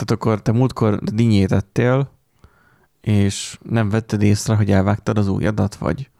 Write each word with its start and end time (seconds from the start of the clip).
Tehát 0.00 0.22
akkor 0.22 0.42
te 0.42 0.52
múltkor 0.52 0.98
dinnyét 0.98 1.52
ettél, 1.52 2.10
és 3.00 3.58
nem 3.62 3.88
vetted 3.88 4.22
észre, 4.22 4.54
hogy 4.54 4.70
elvágtad 4.70 5.18
az 5.18 5.28
ujjadat, 5.28 5.74
vagy? 5.74 6.10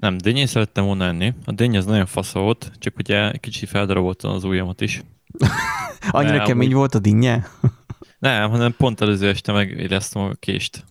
Nem, 0.00 0.18
dinnyét 0.18 0.46
szerettem 0.46 0.84
volna 0.84 1.04
enni. 1.04 1.34
A 1.44 1.52
dinny 1.52 1.76
az 1.76 1.84
nagyon 1.84 2.06
fasz 2.06 2.32
volt, 2.32 2.72
csak 2.78 2.96
ugye 2.98 3.32
kicsit 3.36 3.68
feldaraboltam 3.68 4.30
az 4.30 4.44
ujjamat 4.44 4.80
is. 4.80 5.02
Annyira 6.10 6.44
kemény 6.44 6.66
amúgy- 6.66 6.72
volt 6.72 6.94
a 6.94 6.98
dinnye? 6.98 7.46
Nem, 8.18 8.50
hanem 8.50 8.74
pont 8.76 9.00
előző 9.00 9.28
este 9.28 9.52
megéreztem 9.52 10.22
a 10.22 10.34
kést. 10.34 10.84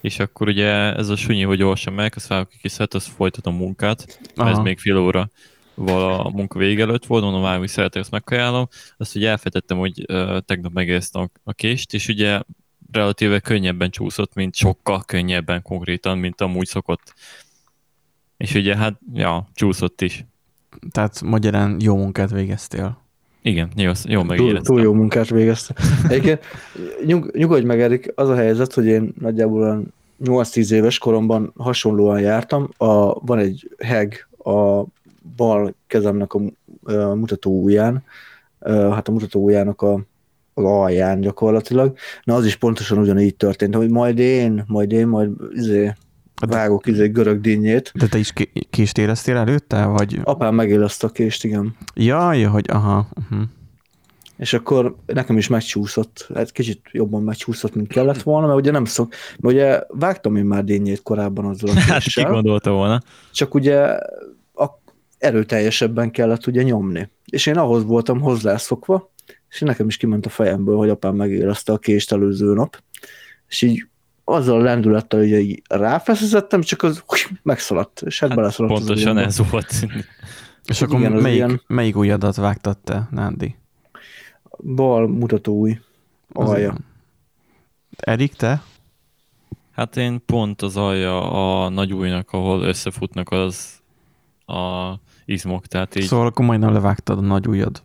És 0.00 0.18
akkor 0.18 0.48
ugye 0.48 0.94
ez 0.96 1.08
a 1.08 1.16
sunyi, 1.16 1.42
hogy 1.42 1.58
gyorsan 1.58 1.92
meg, 1.92 2.12
azt 2.16 2.26
felvök 2.26 2.48
kis 2.48 2.72
szeret, 2.72 2.94
azt 2.94 3.08
folytatom 3.08 3.56
munkát, 3.56 4.18
mert 4.36 4.48
ez 4.48 4.54
Aha. 4.54 4.62
még 4.62 4.78
fél 4.78 4.96
óra 4.96 5.30
val 5.74 6.20
a 6.20 6.30
munka 6.30 6.58
vége 6.58 6.82
előtt 6.82 7.06
volt, 7.06 7.22
mondom, 7.22 7.42
már, 7.42 7.58
hogy 7.58 7.68
szeretek, 7.68 8.02
azt 8.02 8.10
megkajálom. 8.10 8.68
Azt 8.96 9.16
ugye 9.16 9.30
elfejtettem, 9.30 9.78
hogy 9.78 10.04
uh, 10.12 10.38
tegnap 10.38 10.72
megéreztem 10.72 11.30
a, 11.44 11.52
kést, 11.52 11.94
és 11.94 12.08
ugye 12.08 12.40
relatíve 12.92 13.40
könnyebben 13.40 13.90
csúszott, 13.90 14.34
mint 14.34 14.54
sokkal 14.54 15.02
könnyebben 15.06 15.62
konkrétan, 15.62 16.18
mint 16.18 16.40
amúgy 16.40 16.66
szokott. 16.66 17.14
És 18.36 18.54
ugye 18.54 18.76
hát, 18.76 18.98
ja, 19.14 19.48
csúszott 19.54 20.00
is. 20.00 20.24
Tehát 20.90 21.22
magyarán 21.22 21.76
jó 21.80 21.96
munkát 21.96 22.30
végeztél. 22.30 23.02
Igen, 23.42 23.70
jó, 23.76 23.90
jó 24.04 24.18
Túl, 24.20 24.24
megéreztem. 24.24 24.62
túl 24.62 24.82
jó 24.82 24.92
munkát 24.92 25.28
végezte. 25.28 25.74
Egyébként 26.08 26.40
nyug, 27.04 27.30
nyugodj 27.36 27.64
meg, 27.64 27.80
Erik, 27.80 28.12
az 28.14 28.28
a 28.28 28.34
helyzet, 28.34 28.74
hogy 28.74 28.86
én 28.86 29.14
nagyjából 29.20 29.62
olyan 29.62 29.92
8-10 30.24 30.70
éves 30.70 30.98
koromban 30.98 31.52
hasonlóan 31.56 32.20
jártam. 32.20 32.68
A, 32.76 33.12
van 33.20 33.38
egy 33.38 33.70
heg 33.78 34.28
a 34.38 34.84
bal 35.36 35.74
kezemnek 35.86 36.32
a, 36.34 36.40
mutató 37.14 37.62
ujján, 37.62 38.02
hát 38.66 39.08
a 39.08 39.12
mutató 39.12 39.42
ujjának 39.42 39.82
a, 39.82 39.92
az 40.54 40.64
alján 40.64 41.20
gyakorlatilag. 41.20 41.96
Na 42.24 42.34
az 42.34 42.44
is 42.44 42.56
pontosan 42.56 42.98
ugyanígy 42.98 43.36
történt, 43.36 43.74
hogy 43.74 43.90
majd 43.90 44.18
én, 44.18 44.64
majd 44.66 44.92
én, 44.92 45.06
majd 45.06 45.30
izé, 45.52 45.92
vágok 46.46 46.86
izé 46.86 47.08
görög 47.08 47.40
dinnyét. 47.40 47.92
De 47.94 48.06
te 48.06 48.18
is 48.18 48.32
ké- 48.32 48.66
kést 48.70 48.98
éreztél 48.98 49.36
előtte, 49.36 49.84
vagy? 49.84 50.20
Apám 50.24 50.54
megéleszte 50.54 51.06
a 51.06 51.10
kést, 51.10 51.44
igen. 51.44 51.76
Jaj, 51.94 52.42
hogy 52.42 52.64
aha. 52.68 53.08
Uh-huh. 53.20 53.48
És 54.36 54.52
akkor 54.52 54.96
nekem 55.06 55.36
is 55.36 55.48
megcsúszott, 55.48 56.28
hát 56.34 56.52
kicsit 56.52 56.80
jobban 56.92 57.22
megcsúszott, 57.22 57.74
mint 57.74 57.88
kellett 57.88 58.22
volna, 58.22 58.46
mert 58.46 58.58
ugye 58.58 58.70
nem 58.70 58.84
szok, 58.84 59.14
mert 59.38 59.54
ugye 59.54 59.80
vágtam 59.88 60.36
én 60.36 60.44
már 60.44 60.64
dinnyét 60.64 61.02
korábban 61.02 61.44
azzal 61.44 61.70
a 61.70 61.72
Hát 61.80 61.98
ki 61.98 62.04
késsel, 62.04 62.30
gondolta 62.30 62.70
volna. 62.70 63.00
csak 63.32 63.54
ugye 63.54 63.98
erőteljesebben 65.24 66.10
kellett 66.10 66.46
ugye 66.46 66.62
nyomni. 66.62 67.10
És 67.24 67.46
én 67.46 67.58
ahhoz 67.58 67.84
voltam 67.84 68.20
hozzászokva, 68.20 69.12
és 69.48 69.60
nekem 69.60 69.86
is 69.86 69.96
kiment 69.96 70.26
a 70.26 70.28
fejemből, 70.28 70.76
hogy 70.76 70.88
apám 70.88 71.14
megérezte 71.14 71.72
a 71.72 71.78
kést 71.78 72.12
előző 72.12 72.54
nap, 72.54 72.82
és 73.48 73.62
így 73.62 73.86
azzal 74.24 74.60
a 74.60 74.62
lendülettel 74.62 75.20
ugye 75.20 75.38
így 75.38 75.62
ráfeszezettem, 75.68 76.62
csak 76.62 76.82
az 76.82 77.04
megszaladt, 77.42 78.02
és 78.06 78.20
hát, 78.20 78.28
Hát 78.28 78.38
beleszaladt 78.38 78.74
pontosan 78.74 79.18
ez 79.18 79.50
volt. 79.50 79.86
És 80.64 80.82
akkor 80.82 80.98
Igen, 80.98 81.12
melyik, 81.12 81.36
ilyen- 81.36 81.62
melyik 81.66 81.96
ujjadat 81.96 82.36
vágtad 82.36 82.78
te, 82.78 83.08
Nándi? 83.10 83.56
Bal 84.74 85.08
mutatóúj 85.08 85.78
Az 86.32 86.48
alja. 86.48 86.76
Erik, 87.96 88.34
te? 88.34 88.62
Hát 89.72 89.96
én 89.96 90.22
pont 90.26 90.62
az 90.62 90.76
alja 90.76 91.30
a 91.64 91.68
nagy 91.68 91.92
ujjnak, 91.94 92.30
ahol 92.30 92.62
összefutnak 92.62 93.30
az 93.30 93.82
a 94.46 94.92
izmok, 95.24 95.66
tehát 95.66 95.96
így 95.96 96.04
Szóval 96.04 96.26
akkor 96.26 96.44
majdnem 96.44 96.72
levágtad 96.72 97.18
a 97.18 97.20
nagy 97.20 97.48
ujjad. 97.48 97.82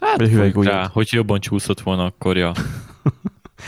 hát 0.00 0.16
vagy 0.16 0.30
hüvelyk 0.30 0.64
rá, 0.64 0.88
hogy 0.92 1.08
jobban 1.12 1.40
csúszott 1.40 1.80
volna, 1.80 2.04
akkor 2.04 2.36
ja. 2.36 2.52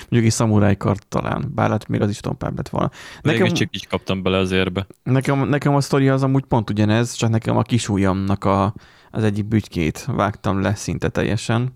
Mondjuk 0.01 0.25
egy 0.25 0.31
szamuráj 0.31 0.77
kart 0.77 1.07
talán, 1.07 1.51
bár 1.55 1.67
lehet 1.67 1.89
még 1.89 2.01
az 2.01 2.11
is 2.11 2.21
tompább 2.21 2.57
lett 2.57 2.69
volna. 2.69 2.91
Nekem... 3.23 3.47
Csak 3.47 3.77
így 3.77 3.87
kaptam 3.87 4.23
bele 4.23 4.37
az 4.37 4.51
érbe. 4.51 4.87
nekem, 5.03 5.49
nekem 5.49 5.75
a 5.75 5.81
sztori 5.81 6.09
az 6.09 6.23
amúgy 6.23 6.45
pont 6.45 6.70
ugyanez, 6.70 7.13
csak 7.13 7.31
nekem 7.31 7.57
a 7.57 7.63
kis 7.63 7.89
ujjamnak 7.89 8.45
a, 8.45 8.75
az 9.11 9.25
egyik 9.25 9.45
bütykét 9.45 10.05
vágtam 10.05 10.61
le 10.61 10.75
szinte 10.75 11.09
teljesen. 11.09 11.73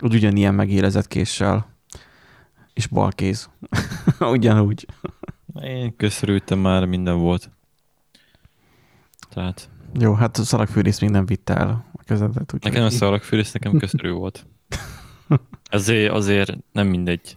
Úgy 0.00 0.14
ugyanilyen 0.14 0.54
megérezett 0.54 1.06
késsel. 1.08 1.68
És 2.72 2.86
balkéz. 2.86 3.50
Ugyanúgy. 4.20 4.86
Én 5.62 5.96
köszörültem 5.96 6.58
már, 6.58 6.84
minden 6.84 7.18
volt. 7.18 7.50
Tehát 9.30 9.68
Jó, 9.98 10.14
hát 10.14 10.36
a 10.36 10.42
szalagfűrész 10.42 11.00
még 11.00 11.10
nem 11.10 11.26
vitte 11.26 11.56
el 11.56 11.84
a 11.92 12.02
kezedet. 12.04 12.54
Nekem 12.60 12.84
a 12.84 12.90
szalagfűrész, 12.90 13.52
nekem 13.52 13.78
köszörű 13.78 14.10
volt. 14.10 14.46
Ezért 15.70 16.12
azért 16.12 16.56
nem 16.72 16.86
mindegy. 16.86 17.36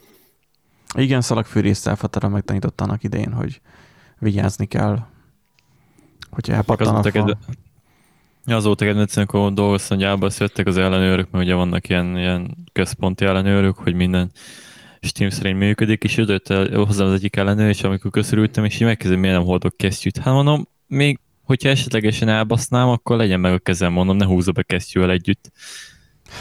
Igen, 0.96 1.22
szalagfűrészt 1.22 1.88
elfatara 1.88 2.28
megtanította 2.28 2.84
annak 2.84 3.04
idején, 3.04 3.34
hogy 3.34 3.62
vigyázni 4.20 4.66
kell, 4.66 5.06
hogyha 6.30 6.54
elpattan 6.54 6.96
a 6.96 7.04
fa. 7.04 7.38
Ja, 8.46 8.56
azóta 8.56 8.86
kedvencem, 8.86 9.26
amikor 9.28 9.54
dolgoztam 9.54 9.98
gyárban, 9.98 10.28
azt 10.28 10.40
jöttek 10.40 10.68
az 10.68 10.78
ellenőrök, 10.78 11.32
mert 11.32 11.46
ugye 11.46 11.54
vannak 11.54 11.90
ilyen, 11.90 12.18
ilyen 12.18 12.58
központi 12.72 13.26
ellenőrök, 13.26 13.78
hogy 13.78 13.94
minden 13.94 14.32
Steam 15.02 15.30
szerint 15.30 15.60
működik, 15.60 16.04
és 16.04 16.18
jött 16.18 16.48
hozzám 16.74 17.08
az 17.08 17.14
egyik 17.14 17.36
ellenőr, 17.36 17.70
és 17.70 17.84
amikor 17.84 18.12
köszörültem, 18.12 18.66
és 18.66 18.76
így 18.76 18.82
megkezdem, 18.82 19.20
miért 19.20 19.36
nem 19.36 19.46
hordok 19.46 19.78
kesztyűt. 19.78 20.18
Hát 20.18 20.34
mondom, 20.34 20.68
még 20.88 21.20
hogyha 21.44 21.70
esetlegesen 21.70 22.30
elbasznám, 22.30 22.88
akkor 22.88 23.18
legyen 23.18 23.40
meg 23.40 23.54
a 23.54 23.60
kezem, 23.60 23.92
mondom, 23.92 24.18
ne 24.18 24.26
húzza 24.26 24.52
be 24.52 24.64
kesztyűvel 24.64 25.12
együtt. 25.12 25.52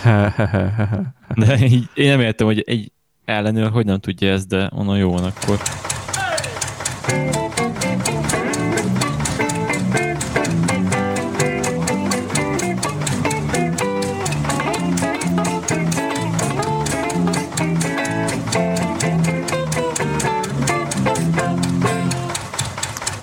De 1.35 1.59
így, 1.65 1.89
én 1.95 2.09
nem 2.09 2.21
értem, 2.21 2.47
hogy 2.47 2.63
egy 2.67 2.93
ellenőr 3.25 3.71
hogy 3.71 3.87
nem 3.87 3.99
tudja 3.99 4.33
ezt, 4.33 4.49
de 4.49 4.71
onnan 4.73 4.99
jó 4.99 5.11
van 5.11 5.25
akkor. 5.25 5.59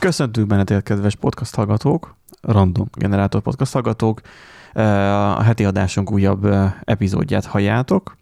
Köszöntünk 0.10 0.48
benneteket, 0.48 0.84
kedves 0.84 1.16
podcast 1.16 1.56
hallgatók, 1.56 2.16
random 2.42 2.88
generátor 2.94 3.42
podcast 3.42 3.74
hallgatók. 3.74 4.22
Eh, 4.74 5.38
A 5.38 5.42
heti 5.42 5.66
adásunk 5.66 6.12
újabb 6.12 6.46
eh, 6.46 6.74
epizódját 6.84 7.46
halljátok. 7.46 8.18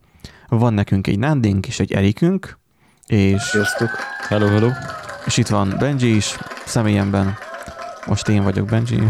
Van 0.48 0.74
nekünk 0.74 1.08
egy 1.08 1.20
Nándink 1.20 1.68
és 1.68 1.80
egy 1.80 1.92
Erikünk, 1.92 2.58
és, 3.06 3.42
Sziasztok. 3.42 3.90
Hello, 4.28 4.48
hello. 4.48 4.70
és 5.26 5.38
itt 5.38 5.48
van 5.48 5.76
Benji 5.80 6.16
is, 6.16 6.38
személyemben. 6.66 7.36
Most 8.08 8.28
én 8.28 8.44
vagyok 8.44 8.68
Benji. 8.68 9.04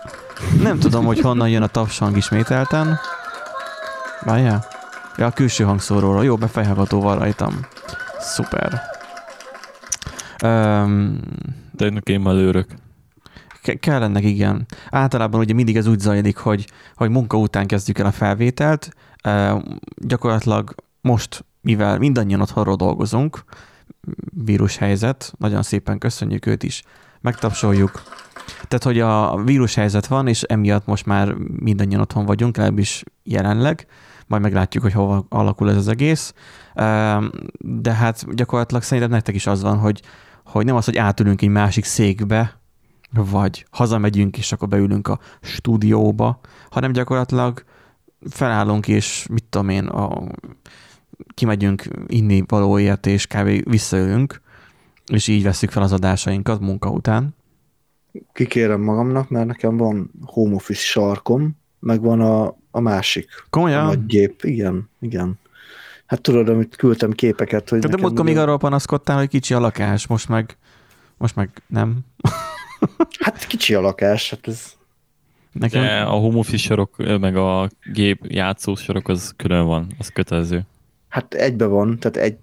Nem 0.62 0.78
tudom, 0.78 1.04
hogy 1.04 1.20
honnan 1.20 1.48
jön 1.48 1.62
a 1.62 1.66
tapshang 1.66 2.16
ismételten. 2.16 2.98
Várjál? 4.24 4.64
Ja, 5.16 5.26
a 5.26 5.30
külső 5.30 5.64
hangszóróról. 5.64 6.24
Jó, 6.24 6.36
befejhallgatóval 6.36 7.18
rajtam. 7.18 7.60
Szuper. 8.18 8.82
Um, 10.44 11.20
Tegnap 11.76 12.08
én 12.08 12.26
előrök. 12.26 12.66
Ke- 13.62 13.78
Kellenek, 13.80 14.24
igen. 14.24 14.66
Általában 14.90 15.40
ugye 15.40 15.54
mindig 15.54 15.76
ez 15.76 15.86
úgy 15.86 15.98
zajlik, 15.98 16.36
hogy, 16.36 16.66
hogy 16.94 17.10
munka 17.10 17.36
után 17.36 17.66
kezdjük 17.66 17.98
el 17.98 18.06
a 18.06 18.10
felvételt. 18.10 18.90
E, 19.16 19.62
gyakorlatilag 19.96 20.74
most, 21.00 21.44
mivel 21.60 21.98
mindannyian 21.98 22.40
otthonról 22.40 22.76
dolgozunk, 22.76 23.44
vírushelyzet, 24.44 25.32
nagyon 25.38 25.62
szépen 25.62 25.98
köszönjük 25.98 26.46
őt 26.46 26.62
is, 26.62 26.82
megtapsoljuk. 27.20 28.02
Tehát, 28.68 28.84
hogy 28.84 29.00
a 29.00 29.42
vírushelyzet 29.44 30.06
van, 30.06 30.28
és 30.28 30.42
emiatt 30.42 30.86
most 30.86 31.06
már 31.06 31.32
mindannyian 31.60 32.00
otthon 32.00 32.24
vagyunk, 32.24 32.56
legalábbis 32.56 33.02
jelenleg, 33.22 33.86
majd 34.26 34.42
meglátjuk, 34.42 34.82
hogy 34.82 34.92
hova 34.92 35.26
alakul 35.28 35.70
ez 35.70 35.76
az 35.76 35.88
egész. 35.88 36.34
De 37.58 37.92
hát 37.92 38.34
gyakorlatilag 38.34 38.82
szerintem 38.82 39.12
nektek 39.12 39.34
is 39.34 39.46
az 39.46 39.62
van, 39.62 39.78
hogy, 39.78 40.02
hogy 40.46 40.64
nem 40.64 40.76
az, 40.76 40.84
hogy 40.84 40.96
átülünk 40.96 41.42
egy 41.42 41.48
másik 41.48 41.84
székbe, 41.84 42.60
vagy 43.10 43.66
hazamegyünk, 43.70 44.38
és 44.38 44.52
akkor 44.52 44.68
beülünk 44.68 45.08
a 45.08 45.18
stúdióba, 45.40 46.40
hanem 46.70 46.92
gyakorlatilag 46.92 47.64
felállunk, 48.30 48.88
és 48.88 49.26
mit 49.30 49.44
tudom 49.44 49.68
én, 49.68 49.86
a, 49.86 50.28
kimegyünk 51.34 51.84
inni 52.06 52.44
valóért, 52.46 53.06
és 53.06 53.26
kb. 53.26 53.70
visszaülünk, 53.70 54.40
és 55.06 55.28
így 55.28 55.42
veszük 55.42 55.70
fel 55.70 55.82
az 55.82 55.92
adásainkat 55.92 56.60
munka 56.60 56.90
után. 56.90 57.34
Kikérem 58.32 58.80
magamnak, 58.80 59.28
mert 59.28 59.46
nekem 59.46 59.76
van 59.76 60.10
home 60.24 60.54
office 60.54 60.80
sarkom, 60.80 61.56
meg 61.78 62.00
van 62.00 62.20
a, 62.20 62.56
a 62.70 62.80
másik, 62.80 63.28
a 63.38 63.46
Komolyan? 63.50 63.84
nagy 63.84 64.06
gép. 64.06 64.44
Igen, 64.44 64.90
igen. 65.00 65.38
Hát 66.06 66.20
tudod, 66.20 66.48
amit 66.48 66.76
küldtem 66.76 67.10
képeket, 67.10 67.68
hogy 67.68 67.78
De 67.78 67.96
múltkor 68.00 68.24
még 68.24 68.36
arról 68.36 68.58
panaszkodtál, 68.58 69.16
hogy 69.16 69.28
kicsi 69.28 69.54
a 69.54 69.60
lakás, 69.60 70.06
most 70.06 70.28
meg, 70.28 70.56
most 71.16 71.36
meg 71.36 71.62
nem. 71.66 71.98
Hát 73.18 73.46
kicsi 73.46 73.74
a 73.74 73.80
lakás, 73.80 74.30
hát 74.30 74.48
ez 74.48 74.76
Nekem, 75.52 75.82
De 75.82 76.00
a 76.00 76.10
home 76.10 76.38
office 76.38 76.56
sorok, 76.56 76.96
meg 76.96 77.36
a 77.36 77.70
gép 77.92 78.24
játszó 78.28 78.74
sorok 78.74 79.08
az 79.08 79.34
külön 79.36 79.66
van, 79.66 79.86
az 79.98 80.08
kötelező. 80.08 80.62
Hát 81.08 81.34
egybe 81.34 81.64
van, 81.66 81.98
tehát 81.98 82.16
egy 82.16 82.38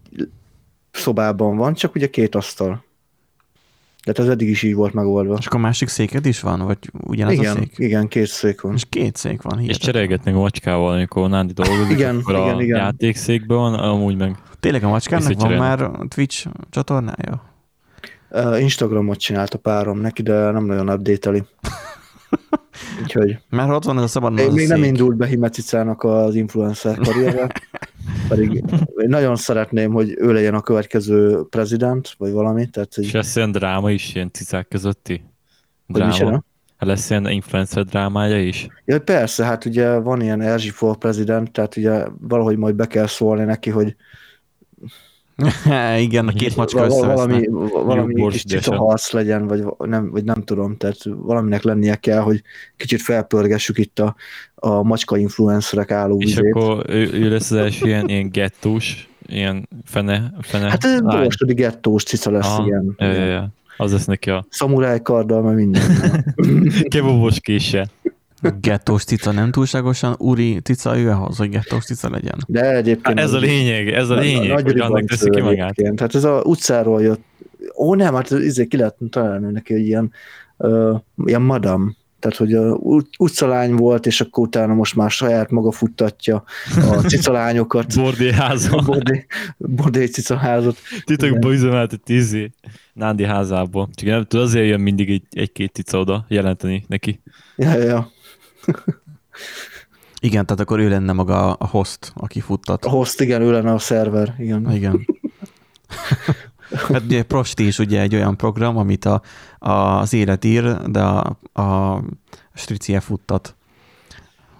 szobában 0.92 1.58
van, 1.58 1.74
csak 1.74 1.96
ugye 1.96 2.10
két 2.10 2.36
asztal. 2.36 2.84
Tehát 4.04 4.20
ez 4.20 4.28
eddig 4.28 4.50
is 4.50 4.64
így 4.64 4.76
volt 4.76 4.94
megoldva. 4.94 5.36
És 5.40 5.46
akkor 5.46 5.60
másik 5.60 5.88
széked 5.88 6.26
is 6.26 6.42
van? 6.42 6.60
Vagy 6.60 6.78
ugyanaz 7.08 7.34
igen, 7.34 7.56
a 7.56 7.60
szék? 7.60 7.74
igen, 7.78 8.08
két 8.08 8.28
szék 8.28 8.62
van. 8.62 8.74
És 8.74 8.84
két 8.90 9.16
szék 9.16 9.42
van, 9.42 9.60
És 9.60 9.66
hihetetlen. 9.66 9.94
cserélgetnek 9.94 10.36
a 10.36 10.40
macskával, 10.40 10.94
amikor 10.94 11.30
Nándi 11.30 11.54
dolgozik, 11.54 11.92
Igen, 11.92 12.18
akkor 12.18 12.36
igen, 12.36 12.56
a 12.56 12.62
igen. 12.62 12.78
játékszékben 12.78 13.58
van, 13.58 13.74
amúgy 13.74 14.18
meg 14.18 14.36
Tényleg 14.60 14.84
a 14.84 14.90
macskának 14.90 15.34
van 15.42 15.54
már 15.54 15.92
Twitch 16.08 16.48
csatornája? 16.70 17.44
Instagramot 18.60 19.20
csinált 19.20 19.54
a 19.54 19.58
párom 19.58 20.00
neki, 20.00 20.22
de 20.22 20.52
nem 20.52 20.66
nagyon 20.66 20.90
update 20.90 21.30
Úgyhogy 23.02 23.38
Mert 23.50 23.70
ott 23.70 23.84
van 23.84 23.98
ez 23.98 24.04
a 24.04 24.08
szabad 24.08 24.34
még, 24.34 24.52
még 24.52 24.68
nem 24.68 24.84
indult 24.84 25.16
be 25.18 25.26
Himecicának 25.26 26.04
az 26.04 26.36
influencer 26.36 26.98
karrierje, 26.98 27.48
pedig 28.30 28.54
én 28.98 29.10
nagyon 29.10 29.36
szeretném, 29.36 29.92
hogy 29.92 30.16
ő 30.18 30.34
legyen 30.34 30.54
a 30.54 30.62
következő 30.62 31.46
prezident, 31.50 32.16
vagy 32.18 32.32
valami, 32.32 32.70
tehát 32.70 32.98
és 32.98 33.06
hogy, 33.06 33.14
lesz 33.14 33.36
ilyen 33.36 33.52
dráma 33.52 33.92
is, 33.92 34.16
ilyen 34.16 34.32
cicák 34.32 34.68
közötti 34.68 35.24
dráma. 35.88 36.44
Hát 36.78 36.90
lesz 36.90 37.10
ilyen 37.10 37.30
influencer 37.30 37.84
drámája 37.84 38.42
is. 38.42 38.68
Ja, 38.86 39.00
persze, 39.00 39.46
hát 39.46 39.66
ugye 39.66 39.98
van 39.98 40.22
ilyen 40.22 40.42
Erzsi 40.42 40.70
for 40.70 40.98
prezident, 40.98 41.52
tehát 41.52 41.78
ugye 41.78 42.06
valahogy 42.20 42.58
majd 42.58 42.76
be 42.76 42.86
kell 42.86 43.08
szólni 43.08 43.44
neki, 43.44 43.70
hogy 43.70 43.96
Igen, 46.00 46.28
a 46.28 46.32
két 46.32 46.56
macska 46.56 46.86
összevesznek. 46.86 47.16
valami, 47.16 47.48
valami 47.86 48.14
kis 48.14 48.22
borsdesen. 48.22 48.76
harc 48.78 49.12
legyen, 49.12 49.48
vagy 49.48 49.64
nem, 49.78 50.12
vagy 50.12 50.24
nem 50.24 50.44
tudom, 50.44 50.78
tehát 50.78 50.98
valaminek 51.06 51.64
lennie 51.64 51.96
kell, 51.96 52.20
hogy 52.20 52.42
kicsit 52.78 53.02
felpörgessük 53.02 53.78
itt 53.78 54.00
a, 54.00 54.16
a 54.56 54.84
macska 54.84 55.18
influencerek 55.18 55.92
álló 55.92 56.18
És 56.20 56.26
vizét. 56.26 56.54
akkor 56.56 56.86
ő, 56.90 57.10
ő 57.14 57.30
lesz 57.30 57.52
az 57.52 57.58
első 57.58 57.86
ilyen, 57.86 58.08
ilyen 58.10 58.30
gettós, 58.30 59.10
ilyen 59.26 59.68
fene, 59.86 60.34
fene 60.42 60.70
Hát 60.70 60.84
ez 60.84 61.00
lány. 61.02 61.22
borsodi 61.22 61.54
gettós 61.54 62.04
cica 62.04 62.32
lesz, 62.32 62.46
Aha, 62.46 62.66
ilyen. 62.66 62.96
Ja, 62.98 63.06
ja, 63.08 63.14
ilyen. 63.14 63.28
ja. 63.28 63.50
Az 63.78 63.92
lesz 63.92 64.06
neki 64.06 64.30
a 64.30 64.46
Szamuráj 64.50 65.02
karddal, 65.02 65.42
meg 65.42 65.56
minden. 65.56 65.82
kebabos 66.90 67.40
kése. 67.40 67.88
Gettós 68.62 69.04
cica 69.04 69.32
nem 69.32 69.52
túlságosan 69.52 70.16
úri 70.18 70.60
cica 70.64 70.98
ő 70.98 71.10
ahhoz, 71.10 71.38
hogy 71.38 71.50
gettós 71.50 71.84
cica 71.84 72.10
legyen. 72.10 72.38
De 72.48 72.76
egyébként... 72.76 73.20
Hát 73.20 73.28
ez 73.28 73.34
a 73.34 73.38
lényeg, 73.38 73.88
ez 73.88 74.10
a 74.10 74.16
lényeg, 74.16 74.50
nagy 74.50 74.64
hogy 74.64 74.80
annak 74.80 75.06
teszi 75.06 75.30
ki 75.30 75.42
magát. 75.42 75.76
Tehát 75.76 76.16
ez 76.16 76.24
a 76.24 76.42
utcáról 76.46 77.02
jött. 77.02 77.22
Ó, 77.78 77.96
nem, 77.96 78.14
hát 78.14 78.30
izé 78.30 78.66
ki 78.66 78.78
lehet 78.78 78.96
találni 79.10 79.52
neki, 79.52 79.74
hogy 79.74 79.86
ilyen, 79.86 80.12
uh, 80.58 81.00
ilyen 81.26 81.42
madam. 81.42 81.96
Tehát, 82.20 82.38
hogy 82.38 82.54
a 82.54 82.72
ut- 82.72 83.16
utcalány 83.18 83.74
volt, 83.74 84.06
és 84.06 84.22
akkor 84.22 84.48
utána 84.48 84.74
most 84.74 84.96
már 84.96 85.12
saját 85.12 85.52
maga 85.52 85.72
futtatja 85.72 86.44
a 86.76 86.96
cicalányokat. 87.10 87.96
Bordéháza. 87.96 88.82
Bordé, 88.86 89.26
bordé 89.58 90.06
cicaházat. 90.06 90.78
Titokba 91.06 91.54
üzemeltett 91.54 92.10
izé. 92.10 92.52
Nándi 92.94 93.24
házából. 93.24 93.90
Csak 93.94 94.10
nem 94.10 94.26
tud, 94.26 94.40
azért 94.40 94.68
jön 94.68 94.80
mindig 94.80 95.10
egy, 95.10 95.24
egy-két 95.32 95.74
cica 95.74 96.00
oda 96.00 96.26
jelenteni 96.28 96.86
neki. 96.88 97.22
Ja, 97.56 97.78
ja, 97.78 97.84
ja. 97.84 98.12
Igen, 100.20 100.46
tehát 100.46 100.62
akkor 100.62 100.80
ő 100.80 100.90
lenne 100.90 101.12
maga 101.12 101.54
a 101.54 101.68
host, 101.68 102.12
aki 102.16 102.40
futtat. 102.40 102.86
A 102.86 102.90
host, 102.90 103.22
igen, 103.22 103.42
ő 103.42 103.52
lenne 103.52 103.74
a 103.74 103.80
szerver. 103.80 104.36
Igen. 104.38 104.72
Igen. 104.72 105.06
Hát 106.74 107.02
ugye 107.02 107.24
Prosti 107.24 107.66
is 107.66 107.80
ugye 107.80 108.02
egy 108.02 108.16
olyan 108.16 108.38
program, 108.38 108.78
amit 108.78 109.06
a, 109.06 109.22
a, 109.60 109.72
az 109.72 110.14
élet 110.14 110.44
ír, 110.44 110.78
de 110.78 111.02
a, 111.02 111.38
a 111.62 112.00
stricie 112.54 113.00
futtat. 113.00 113.56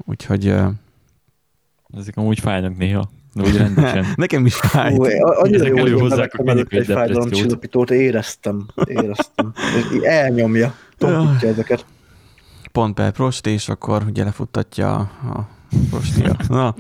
Úgyhogy 0.06 0.56
Ezek 1.98 2.18
amúgy 2.18 2.40
fájnak 2.40 2.78
néha. 2.78 3.10
De 3.34 3.44
úgy 3.44 3.58
rendesen. 3.58 4.06
nekem 4.16 4.46
is 4.46 4.56
fáj. 4.56 4.96
Ó, 4.98 5.04
annyira 5.22 5.68
jó, 5.68 5.78
hogy 5.78 6.10
bevettem 6.10 6.48
a 6.48 6.76
egy 6.76 6.86
fájdalomcsillapítót, 6.86 7.92
éreztem, 7.92 8.66
éreztem. 8.86 9.54
És 9.92 10.02
elnyomja, 10.02 10.76
tompítja 10.98 11.50
ezeket. 11.50 11.86
Pont 12.74 12.94
per 12.96 13.12
Prosti, 13.12 13.50
és 13.50 13.70
akkor 13.70 14.04
ugye 14.04 14.24
lefuttatja 14.24 14.96
a 14.96 15.48
Prostia. 15.90 16.36
Na, 16.50 16.76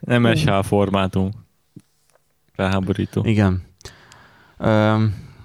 Nem 0.00 0.34
SH 0.34 0.50
formátum. 0.62 1.30
Felháborító. 2.52 3.22
igen. 3.24 3.62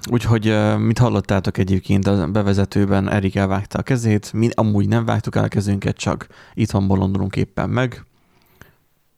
Úgyhogy, 0.10 0.56
mit 0.78 0.98
hallottátok 0.98 1.58
egyébként 1.58 2.08
a 2.08 2.28
bevezetőben, 2.28 3.10
Erik 3.10 3.36
elvágta 3.36 3.80
a 3.80 3.84
kezét, 3.84 4.34
mi 4.34 4.50
amúgy 4.54 4.88
nem 4.88 5.06
vágtuk 5.06 5.36
el 5.36 5.44
a 5.44 5.48
kezünket, 5.48 5.98
csak 5.98 6.28
itthon 6.54 6.88
bolondulunk 6.88 7.36
éppen 7.36 7.70
meg. 7.70 8.06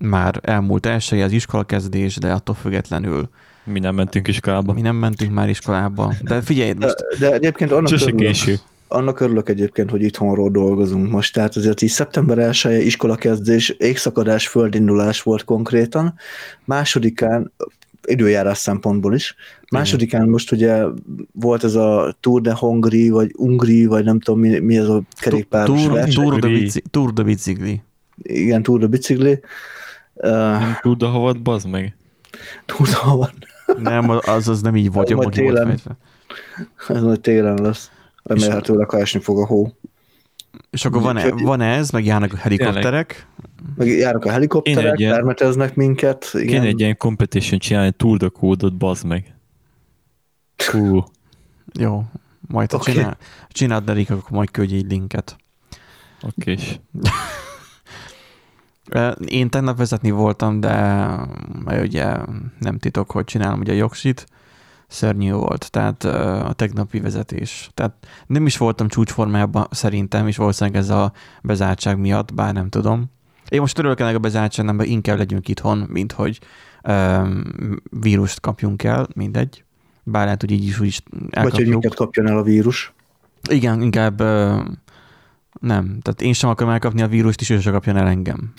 Már 0.10 0.40
elmúlt 0.42 0.86
elsője 0.86 1.24
az 1.24 1.32
iskolakezdés, 1.32 2.16
de 2.16 2.32
attól 2.32 2.56
függetlenül 2.56 3.30
Mi 3.64 3.80
nem 3.80 3.96
mentünk 3.96 4.28
iskolába. 4.28 4.74
mi 4.74 4.82
nem 4.82 4.96
mentünk 4.96 5.34
már 5.34 5.50
iskolába. 5.50 6.14
De 6.22 6.42
figyelj, 6.42 6.72
De, 6.74 6.86
most 6.86 7.20
de 7.20 7.34
egyébként 7.34 7.72
annak 7.72 7.88
Sose 7.88 8.04
örülök, 8.06 8.20
késő. 8.26 8.56
annak 8.88 9.20
örülök 9.20 9.50
egyébként, 9.50 9.90
hogy 9.90 10.02
itthonról 10.02 10.50
dolgozunk 10.50 11.12
most. 11.12 11.34
Tehát 11.34 11.56
azért 11.56 11.82
így 11.82 11.90
szeptember 11.90 12.38
1 12.38 12.86
iskolakezdés, 12.86 13.70
égszakadás, 13.70 14.48
földindulás 14.48 15.22
volt 15.22 15.44
konkrétan. 15.44 16.14
Másodikán, 16.66 17.52
időjárás 18.06 18.58
szempontból 18.58 19.14
is. 19.14 19.36
Másodikán 19.72 20.28
most 20.30 20.52
ugye 20.52 20.84
volt 21.32 21.64
ez 21.64 21.76
a 21.76 22.16
Tour 22.20 22.42
de 22.42 22.54
Hongri, 22.54 23.10
vagy 23.10 23.32
Ungri, 23.36 23.86
vagy 23.86 24.04
nem 24.04 24.20
tudom 24.20 24.40
mi, 24.40 24.60
mi 24.60 24.78
ez 24.78 24.88
a 24.88 25.02
kerékpáros 25.20 25.84
Tour, 25.84 26.00
tour, 26.10 26.40
de 26.40 26.68
tour 26.92 27.14
de 27.14 27.24
bicikli. 27.24 27.82
Igen, 28.22 28.64
Tour 28.64 28.80
de 28.80 28.88
bicikli. 28.88 29.40
Uh, 30.14 30.30
Nem 30.32 30.78
tud 30.82 31.04
a 31.04 31.10
hovat, 31.10 31.42
bazd 31.42 31.68
meg. 31.70 31.96
Tour 32.66 32.90
de 32.90 32.96
Hongri. 32.96 33.32
Nem, 33.78 34.10
az, 34.10 34.48
az 34.48 34.62
nem 34.62 34.76
így 34.76 34.92
volt, 34.92 35.10
jobban 35.10 35.26
majd 35.26 35.38
télen. 35.38 35.80
Ez 36.88 37.02
majd 37.02 37.20
télen 37.22 37.62
lesz. 37.62 37.92
Remélhetőleg, 38.24 38.90
ha 38.90 38.98
esni 39.00 39.20
fog 39.20 39.40
a 39.40 39.46
hó. 39.46 39.72
És 40.70 40.86
akkor 40.86 41.02
van, 41.02 41.20
van 41.44 41.62
ez, 41.62 41.90
meg 41.90 42.06
járnak 42.06 42.34
a 42.34 42.38
helikopterek. 42.38 43.28
Meg 43.76 43.88
járnak 43.88 44.26
a 44.26 44.32
helikopterek, 44.32 45.00
ilyen- 45.00 45.14
termeteznek 45.14 45.76
minket. 45.76 46.30
Igen. 46.34 46.48
Kéne 46.48 46.66
egy 46.66 46.80
ilyen 46.80 46.98
competition 46.98 47.60
csinálni, 47.60 47.92
Tour 47.92 48.18
de 48.18 48.28
kódot, 48.28 48.78
bazd 48.78 49.06
meg. 49.06 49.36
Hú. 50.72 51.04
Jó, 51.80 52.04
majd 52.48 52.74
Oké. 52.74 52.82
okay. 52.92 52.94
csinál, 52.94 53.18
csináld 53.50 53.90
Erik, 53.90 54.10
akkor 54.10 54.32
majd 54.32 54.52
küldj 54.52 54.76
egy 54.76 54.92
linket. 54.92 55.36
Okés. 56.38 56.80
Ö, 57.04 57.08
Én 59.26 59.50
tegnap 59.50 59.78
vezetni 59.78 60.12
voltam, 60.12 60.60
de 60.60 61.16
ugye 61.66 62.16
nem 62.60 62.78
titok, 62.78 63.12
hogy 63.12 63.26
csinálom 63.26 63.60
ugye 63.60 63.72
a 63.72 63.76
jogsit, 63.76 64.26
szörnyű 64.88 65.32
volt, 65.32 65.72
tehát 65.72 66.04
a 66.04 66.54
tegnapi 66.56 67.00
vezetés. 67.00 67.70
Tehát 67.74 67.94
nem 68.28 68.46
is 68.46 68.58
voltam 68.58 68.88
csúcsformában 68.88 69.68
szerintem, 69.72 70.28
és 70.28 70.38
valószínűleg 70.38 70.80
ez 70.80 70.90
a 70.90 71.12
bezártság 71.44 72.00
miatt, 72.00 72.34
bár 72.34 72.54
nem 72.54 72.70
tudom. 72.70 73.12
Én 73.50 73.60
most 73.60 73.78
örülök 73.78 74.00
ennek 74.00 74.16
a 74.16 74.20
bezártságnak, 74.20 74.76
mert 74.76 74.90
inkább 74.90 75.18
legyünk 75.18 75.48
itthon, 75.48 75.86
mint 75.90 76.12
hogy 76.12 76.40
um, 76.88 77.44
vírust 78.02 78.40
kapjunk 78.40 78.84
el, 78.84 79.08
mindegy. 79.16 79.64
Bár 80.04 80.24
lehet, 80.24 80.42
hogy 80.42 80.52
így 80.52 80.68
is 80.68 80.80
úgy 80.80 80.88
is 80.88 81.02
Vagy 81.10 81.20
hogy 81.22 81.38
elkapjuk. 81.44 81.70
minket 81.70 81.96
kapjon 81.96 82.28
el 82.28 82.38
a 82.38 82.44
vírus. 82.44 82.94
Igen, 83.50 83.82
inkább 83.82 84.20
ö, 84.20 84.62
nem. 85.60 85.98
Tehát 86.02 86.22
én 86.22 86.34
sem 86.34 86.50
akarom 86.50 86.72
elkapni 86.72 87.02
a 87.02 87.08
vírust, 87.08 87.42
és 87.42 87.50
ő 87.50 87.60
sem 87.60 87.74
kapjon 87.74 87.98
el 87.98 88.08
engem. 88.08 88.54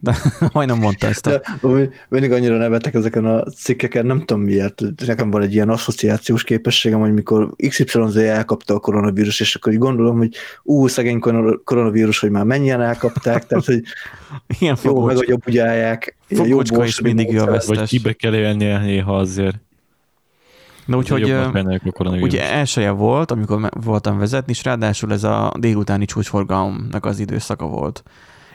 De 0.00 0.16
majdnem 0.52 0.78
mondta 0.78 1.06
ezt. 1.06 1.26
A... 1.26 1.30
De 1.60 1.88
mindig 2.08 2.32
annyira 2.32 2.56
nevetek 2.56 2.94
ezeken 2.94 3.24
a 3.24 3.42
cikkeken, 3.42 4.06
nem 4.06 4.18
tudom 4.18 4.42
miért. 4.42 4.82
Nekem 5.06 5.30
van 5.30 5.42
egy 5.42 5.54
ilyen 5.54 5.68
asszociációs 5.68 6.44
képességem, 6.44 7.00
hogy 7.00 7.12
mikor 7.12 7.54
XYZ 7.68 8.16
elkapta 8.16 8.74
a 8.74 8.78
koronavírus, 8.78 9.40
és 9.40 9.54
akkor 9.54 9.72
így 9.72 9.78
gondolom, 9.78 10.16
hogy 10.16 10.34
ú, 10.62 10.86
szegény 10.86 11.18
koron- 11.18 11.64
koronavírus, 11.64 12.18
hogy 12.18 12.30
már 12.30 12.44
mennyien 12.44 12.80
elkapták, 12.80 13.46
tehát 13.46 13.64
hogy 13.64 13.82
Ilyen 14.58 14.76
jó, 14.82 15.04
meg 15.04 15.16
a 15.16 15.20
fogócska, 15.20 15.30
jobb 15.30 16.08
jó 16.28 16.44
fogócska 16.44 16.84
is 16.84 17.00
mindig 17.00 17.34
ő 17.34 17.40
a 17.40 17.44
módszer. 17.44 17.68
Vagy 17.68 17.78
vesztes. 17.78 17.88
kibe 17.88 18.12
kell 18.12 18.34
élnie 18.34 18.78
néha 18.78 19.16
azért. 19.16 19.56
Na 20.86 20.96
úgyhogy 20.96 21.34
ugye 22.20 22.50
elsője 22.50 22.90
volt, 22.90 23.30
amikor 23.30 23.70
voltam 23.84 24.18
vezetni, 24.18 24.52
és 24.52 24.64
ráadásul 24.64 25.12
ez 25.12 25.24
a 25.24 25.52
délutáni 25.58 26.04
csúcsforgalomnak 26.04 27.04
az 27.04 27.18
időszaka 27.18 27.66
volt. 27.66 28.02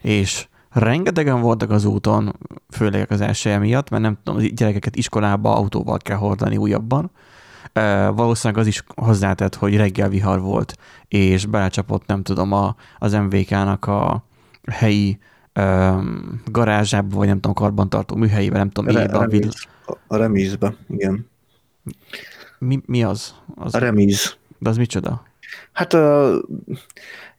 És 0.02 0.48
rengetegen 0.70 1.42
voltak 1.42 1.72
az 1.72 1.86
úton, 1.86 2.36
főleg 2.70 3.12
az 3.12 3.22
elsője 3.22 3.58
miatt, 3.58 3.90
mert 3.90 4.04
nem 4.04 4.18
tudom, 4.24 4.42
gyerekeket 4.56 4.96
iskolába 4.96 5.56
autóval 5.56 5.98
kell 5.98 6.18
hordani 6.18 6.58
újabban. 6.58 7.12
Uh, 7.76 8.16
valószínűleg 8.16 8.62
az 8.62 8.68
is 8.68 8.84
hozzátett, 8.96 9.56
hogy 9.56 9.76
reggel 9.76 10.10
vihar 10.10 10.42
volt, 10.42 10.76
és 11.08 11.46
belecsapott, 11.46 12.06
nem 12.06 12.24
tudom, 12.24 12.52
a, 12.52 12.76
az 12.98 13.14
MVK-nak 13.14 13.86
a 13.86 14.26
helyi 14.72 15.20
um, 15.60 16.42
garázsába, 16.46 17.16
vagy 17.16 17.28
nem 17.28 17.36
tudom, 17.36 17.54
karbantartó 17.54 18.16
műhelyébe, 18.16 18.58
nem 18.58 18.70
tudom, 18.70 18.96
Re- 18.96 19.18
a 19.18 19.28
vill... 19.28 19.50
A 20.08 20.16
remízbe, 20.16 20.76
igen. 20.90 21.28
Mi, 22.60 22.80
mi 22.86 23.04
az? 23.04 23.34
az? 23.56 23.76
A 23.76 23.78
remíz. 23.78 24.36
De 24.60 24.70
az 24.70 24.78
micsoda? 24.78 25.26
Hát, 25.72 25.94
uh, 25.94 26.36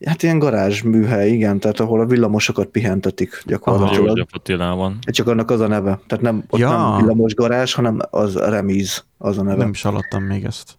hát 0.06 0.22
ilyen 0.22 0.38
garázs 0.38 0.82
műhely, 0.82 1.30
igen, 1.30 1.60
tehát 1.60 1.80
ahol 1.80 2.00
a 2.00 2.06
villamosokat 2.06 2.66
pihentetik 2.66 3.30
Jó, 3.32 3.40
gyakorlatilag. 3.44 4.08
hogy 4.08 4.26
Attilában. 4.32 4.98
Csak 5.00 5.26
annak 5.26 5.50
az 5.50 5.60
a 5.60 5.66
neve. 5.66 6.00
Tehát 6.06 6.24
nem, 6.24 6.44
ott 6.48 6.60
Ja. 6.60 6.70
nem 6.70 6.96
villamos 6.96 7.34
garázs, 7.34 7.74
hanem 7.74 7.98
az 8.10 8.34
remíz 8.34 9.04
az 9.18 9.38
a 9.38 9.42
neve. 9.42 9.56
Nem 9.56 9.70
is 9.70 9.82
hallottam 9.82 10.22
még 10.22 10.44
ezt. 10.44 10.78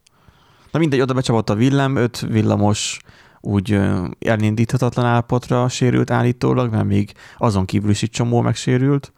Na 0.72 0.80
mindegy, 0.80 1.02
oda 1.02 1.14
becsapott 1.14 1.50
a 1.50 1.56
villám, 1.56 1.96
öt 1.96 2.20
villamos 2.20 3.00
úgy 3.42 3.80
elindíthatatlan 4.20 5.06
állapotra 5.06 5.68
sérült 5.70 6.12
állítólag, 6.12 6.72
mert 6.72 6.86
még 6.86 7.12
azon 7.38 7.66
kívül 7.66 7.90
is 7.90 8.04
egy 8.04 8.10
csomó 8.10 8.42
megsérült. 8.42 9.14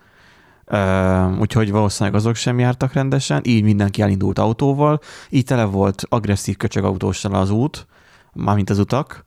Uh, 0.68 1.40
úgyhogy 1.40 1.72
valószínűleg 1.72 2.16
azok 2.20 2.36
sem 2.36 2.60
jártak 2.60 2.94
rendesen, 2.94 3.42
így 3.44 3.64
mindenki 3.64 4.02
elindult 4.02 4.40
autóval, 4.40 5.00
így 5.30 5.44
tele 5.44 5.64
volt 5.64 6.04
agresszív 6.10 6.58
köcsögautóssal 6.58 7.34
az 7.34 7.50
út, 7.50 7.88
mármint 8.34 8.70
az 8.70 8.80
utak, 8.80 9.26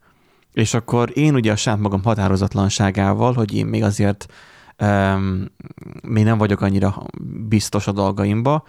és 0.52 0.74
akkor 0.74 1.10
én 1.14 1.34
ugye 1.34 1.52
a 1.52 1.56
saját 1.56 1.78
magam 1.78 2.02
határozatlanságával, 2.02 3.32
hogy 3.32 3.54
én 3.54 3.66
még 3.66 3.82
azért 3.82 4.26
um, 4.82 5.44
még 6.02 6.24
nem 6.24 6.38
vagyok 6.38 6.60
annyira 6.60 7.06
biztos 7.48 7.86
a 7.86 7.92
dolgaimba, 7.92 8.64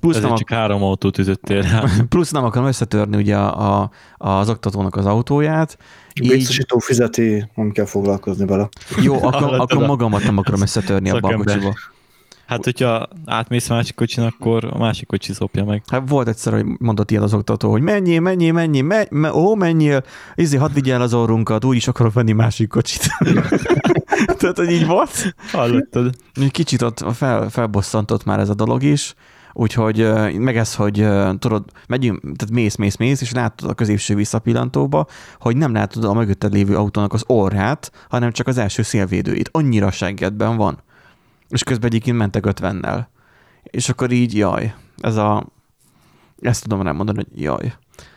plusz 0.00 0.14
nem, 0.14 0.24
Ezért 0.24 0.38
csak 0.38 0.50
három 0.58 0.82
autót 0.82 1.18
ütöttél 1.18 1.62
rá. 1.62 1.84
plusz 2.08 2.30
nem 2.30 2.44
akarom 2.44 2.66
összetörni 2.66 3.16
ugye 3.16 3.36
a, 3.36 3.80
a, 3.80 3.90
az 4.16 4.48
oktatónak 4.48 4.96
az 4.96 5.06
autóját, 5.06 5.78
így, 6.20 6.30
Biztosító 6.30 6.78
fizeti, 6.78 7.50
nem 7.54 7.70
kell 7.70 7.84
foglalkozni 7.84 8.46
vele. 8.46 8.68
jó, 9.02 9.14
akkor, 9.14 9.54
akkor 9.54 9.82
a 9.82 9.86
magamat 9.86 10.22
nem 10.22 10.38
akarom 10.38 10.60
összetörni 10.60 11.10
a 11.10 11.14
szakember? 11.14 11.74
Hát, 12.50 12.64
hogyha 12.64 13.08
átmész 13.26 13.70
a 13.70 13.74
másik 13.74 13.94
kocsin, 13.94 14.24
akkor 14.24 14.64
a 14.64 14.78
másik 14.78 15.06
kocsi 15.06 15.32
szopja 15.32 15.64
meg. 15.64 15.82
Hát 15.86 16.08
volt 16.08 16.28
egyszer, 16.28 16.52
hogy 16.52 16.64
mondott 16.78 17.10
ilyen 17.10 17.22
az 17.22 17.34
oktató, 17.34 17.70
hogy 17.70 17.82
menjél, 17.82 18.20
menjél, 18.20 18.52
menjél, 18.52 18.82
menj, 18.82 19.06
me, 19.10 19.34
ó, 19.34 19.54
menjél, 19.54 20.02
izé, 20.34 20.56
hadd 20.56 20.72
vigye 20.72 20.94
el 20.94 21.00
az 21.00 21.14
orrunkat, 21.14 21.64
úgyis 21.64 21.88
akarok 21.88 22.12
venni 22.12 22.32
másik 22.32 22.68
kocsit. 22.68 23.08
Tehát, 24.38 24.56
hogy 24.56 24.70
így 24.70 24.86
volt. 24.86 25.34
Hallottad? 25.52 26.14
Kicsit 26.50 26.82
ott 26.82 27.04
fel, 27.14 27.48
felbosszantott 27.48 28.24
már 28.24 28.38
ez 28.38 28.48
a 28.48 28.54
dolog 28.54 28.82
is, 28.82 29.14
úgyhogy 29.52 30.12
meg 30.38 30.56
ez, 30.56 30.74
hogy 30.74 31.06
tudod, 31.38 31.64
megyünk, 31.86 32.20
tehát 32.20 32.50
mész, 32.50 32.76
mész, 32.76 32.96
mész, 32.96 33.20
és 33.20 33.32
látod 33.32 33.70
a 33.70 33.74
középső 33.74 34.14
visszapillantóba, 34.14 35.06
hogy 35.38 35.56
nem 35.56 35.72
látod 35.72 36.04
a 36.04 36.12
mögötted 36.12 36.52
lévő 36.52 36.76
autónak 36.76 37.12
az 37.12 37.24
orrát, 37.26 37.92
hanem 38.08 38.32
csak 38.32 38.46
az 38.46 38.58
első 38.58 38.82
szélvédőit. 38.82 39.48
Annyira 39.52 39.90
seggedben 39.90 40.56
van. 40.56 40.82
És 41.50 41.62
közben 41.62 41.88
egyébként 41.88 42.16
mentek 42.16 42.46
ötvennel. 42.46 43.10
És 43.62 43.88
akkor 43.88 44.10
így, 44.10 44.36
jaj, 44.36 44.74
ez 45.00 45.16
a, 45.16 45.46
ezt 46.40 46.62
tudom 46.62 46.82
rá 46.82 46.92
mondani, 46.92 47.18
hogy 47.28 47.42
jaj. 47.42 47.74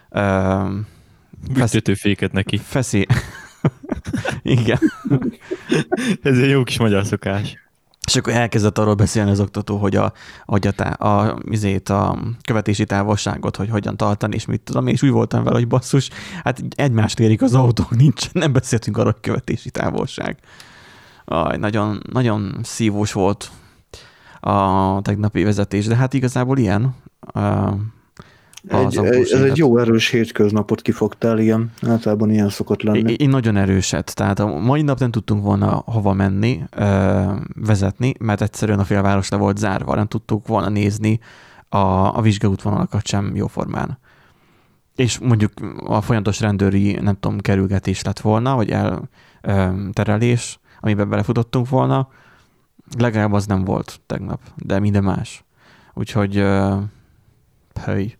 Um, 0.10 0.88
Büntetőféket 1.54 2.32
neki. 2.32 2.58
feszé... 2.58 3.06
Igen. 4.42 4.80
Ez 6.22 6.38
egy 6.38 6.50
jó 6.50 6.63
kis 6.63 6.80
magyar 6.80 7.06
szokás. 7.06 7.58
És 8.08 8.16
akkor 8.16 8.34
elkezdett 8.34 8.78
arról 8.78 8.94
beszélni 8.94 9.32
az 9.32 9.40
oktató, 9.40 9.78
hogy 9.78 9.96
a, 9.96 10.13
hogy 10.46 10.68
a, 10.68 10.72
tá- 10.72 11.02
a, 11.02 11.40
izét, 11.50 11.90
a 11.90 12.18
követési 12.48 12.86
távolságot, 12.86 13.56
hogy 13.56 13.70
hogyan 13.70 13.98
tartani, 13.98 14.36
és 14.36 14.46
mit 14.46 14.62
tudom, 14.62 14.88
és 14.88 15.02
úgy 15.04 15.10
voltam 15.10 15.44
vele, 15.44 15.56
hogy 15.56 15.68
basszus, 15.68 16.10
hát 16.44 16.63
egymást 16.75 17.20
érik 17.20 17.42
az 17.42 17.54
autók, 17.54 17.96
nincs, 17.96 18.32
nem 18.32 18.54
beszéltünk 18.54 18.98
arról, 18.98 19.12
hogy 19.12 19.22
követési 19.22 19.70
távolság. 19.70 20.38
Aj, 21.25 21.58
nagyon, 21.58 22.00
nagyon 22.12 22.60
szívós 22.63 23.12
volt 23.12 23.51
a 24.39 25.01
tegnapi 25.01 25.44
vezetés, 25.44 25.88
de 25.88 25.96
hát 25.96 26.13
igazából 26.13 26.58
ilyen. 26.58 26.96
Uh, 27.34 27.74
Egy, 28.68 28.98
ez 29.32 29.42
egy 29.42 29.58
jó 29.58 29.77
erős 29.77 30.10
hétköznapot 30.10 30.82
kifogtál, 30.82 31.39
igen. 31.39 31.72
Általában 31.88 32.32
ilyen 32.32 32.50
szokott 32.50 32.82
lenni. 32.82 33.13
Én 33.13 33.30
nagyon 33.30 33.58
erőset. 33.58 34.15
Tehát 34.15 34.39
a 34.39 34.48
mai 34.60 34.82
nap 34.82 35.00
nem 35.00 35.12
tudtunk 35.12 35.44
volna 35.44 35.84
hova 35.86 36.13
menni, 36.13 36.63
ö, 36.72 37.22
vezetni, 37.56 38.13
mert 38.20 38.42
egyszerűen 38.42 38.80
a 38.80 38.84
félváros 38.84 39.30
le 39.30 39.38
volt 39.38 39.58
zárva, 39.58 39.96
nem 39.96 40.08
tudtuk 40.08 40.48
volna 40.48 40.70
nézni 40.70 41.20
a, 41.70 41.77
a 42.18 42.22
vizsgaútvonalakat 42.22 43.08
sem 43.08 43.36
jóformán. 43.36 44.00
És 44.96 45.20
mondjuk 45.20 45.51
a 45.86 46.01
folyamatos 46.01 46.39
rendőri, 46.39 46.92
nem 46.92 47.18
tudom, 47.20 47.39
kerülgetés 47.39 48.01
lett 48.03 48.20
volna, 48.20 48.56
vagy 48.56 48.75
elterelés, 49.42 50.60
amiben 50.84 51.10
belefutottunk 51.10 51.70
volna, 51.70 52.08
legalább 52.98 53.34
az 53.34 53.46
nem 53.46 53.63
volt 53.63 54.00
tegnap, 54.06 54.40
de 54.56 54.80
minden 54.80 55.04
más. 55.04 55.44
Úgyhogy 55.94 56.38
ö, 56.38 56.78
höj. 57.84 58.16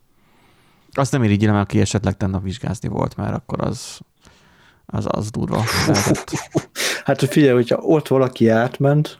Azt 0.92 1.12
nem 1.12 1.24
irigyelem, 1.24 1.56
aki 1.56 1.80
esetleg 1.80 2.18
tegnap 2.18 2.44
vizsgázni 2.44 2.90
volt, 2.90 3.16
mert 3.16 3.34
akkor 3.34 3.62
az, 3.62 4.00
az, 4.86 5.06
az 5.10 5.30
durva. 5.30 5.64
Hát 7.06 7.20
hogy 7.20 7.30
figyelj, 7.30 7.54
hogyha 7.54 7.76
ott 7.76 8.08
valaki 8.08 8.48
átment, 8.48 9.20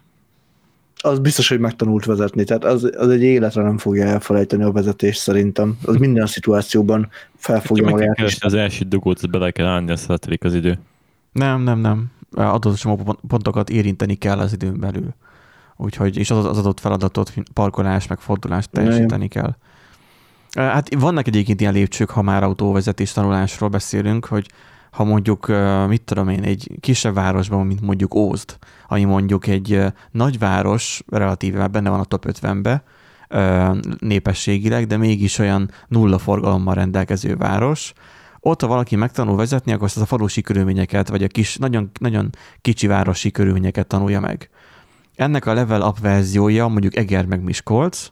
az 0.96 1.20
biztos, 1.20 1.50
hogy 1.50 1.60
megtanult 1.60 2.06
vezetni. 2.06 2.44
Tehát 2.44 2.64
az, 2.64 2.92
az 2.98 3.10
egy 3.10 3.22
életre 3.22 3.62
nem 3.62 3.78
fogja 3.78 4.06
elfelejteni 4.06 4.64
a 4.64 4.72
vezetést 4.72 5.20
szerintem. 5.20 5.78
Az 5.86 5.96
minden 5.96 6.26
szituációban 6.26 7.10
fel 7.36 7.62
fogja 7.62 7.84
Meg 7.84 7.94
kell 7.94 8.02
magát. 8.02 8.16
is. 8.18 8.24
keresni 8.24 8.48
az 8.48 8.54
első 8.54 8.86
dugót, 8.86 9.30
bele 9.30 9.52
kell 9.52 9.66
állni, 9.66 9.92
azt 9.92 10.30
az 10.40 10.54
idő. 10.54 10.80
Nem, 11.32 11.62
nem, 11.62 11.80
nem. 11.80 12.12
Adott 12.36 12.76
csomó 12.76 12.96
pont- 12.96 13.20
pontokat 13.28 13.70
érinteni 13.70 14.16
kell 14.16 14.40
az 14.40 14.54
időn 14.54 14.80
belül. 14.80 15.14
Úgyhogy, 15.76 16.18
és 16.18 16.32
az, 16.32 16.46
az 16.46 16.58
adott 16.58 16.80
feladatot, 16.80 17.34
parkolás, 17.54 18.08
meg 18.08 18.20
fordulást 18.20 18.70
teljesíteni 18.70 19.28
kell. 19.28 19.56
Hát 20.56 20.96
vannak 20.96 21.28
egyébként 21.28 21.62
ilyen 21.62 21.74
lépcsők, 21.74 22.10
ha 22.10 22.22
már 22.22 22.44
autóvezetés 22.44 23.12
tanulásról 23.12 23.70
beszélünk, 23.70 24.26
hogy 24.26 24.48
ha 24.92 25.04
mondjuk, 25.04 25.52
mit 25.88 26.02
tudom 26.02 26.30
én, 26.30 26.44
egy 26.44 26.72
kisebb 26.80 27.14
városban, 27.14 27.68
mint 27.68 27.82
mondjuk 27.82 28.16
Ózd, 28.16 28.58
ami 28.88 29.04
mondjuk 29.04 29.48
egy 29.48 29.86
nagyváros, 30.12 31.04
relatíve 31.08 31.58
már 31.58 31.70
benne 31.70 31.90
van 31.90 32.00
a 32.00 32.04
top 32.04 32.26
50-be 32.28 32.84
ö, 33.28 33.70
népességileg, 34.00 34.88
de 34.88 34.98
mégis 34.98 35.40
olyan 35.40 35.70
nulla 35.88 36.18
forgalommal 36.18 36.74
rendelkező 36.74 37.36
város, 37.36 37.94
ott, 38.46 38.62
ha 38.62 38.68
valaki 38.68 38.96
megtanul 38.96 39.36
vezetni, 39.36 39.72
akkor 39.72 39.86
azt 39.86 39.98
a 39.98 40.06
falusi 40.06 40.42
körülményeket, 40.42 41.10
vagy 41.10 41.24
a 41.24 41.28
kis, 41.28 41.58
nagyon, 41.58 41.92
nagyon 42.00 42.30
kicsi 42.62 42.88
városi 42.88 43.32
körülményeket 43.32 43.88
tanulja 43.88 44.20
meg. 44.20 44.50
Ennek 45.16 45.46
a 45.46 45.54
level 45.54 45.82
up 45.82 46.00
verziója 46.00 46.68
mondjuk 46.68 46.96
Eger 46.96 47.26
meg 47.26 47.44
Miskolc. 47.44 48.08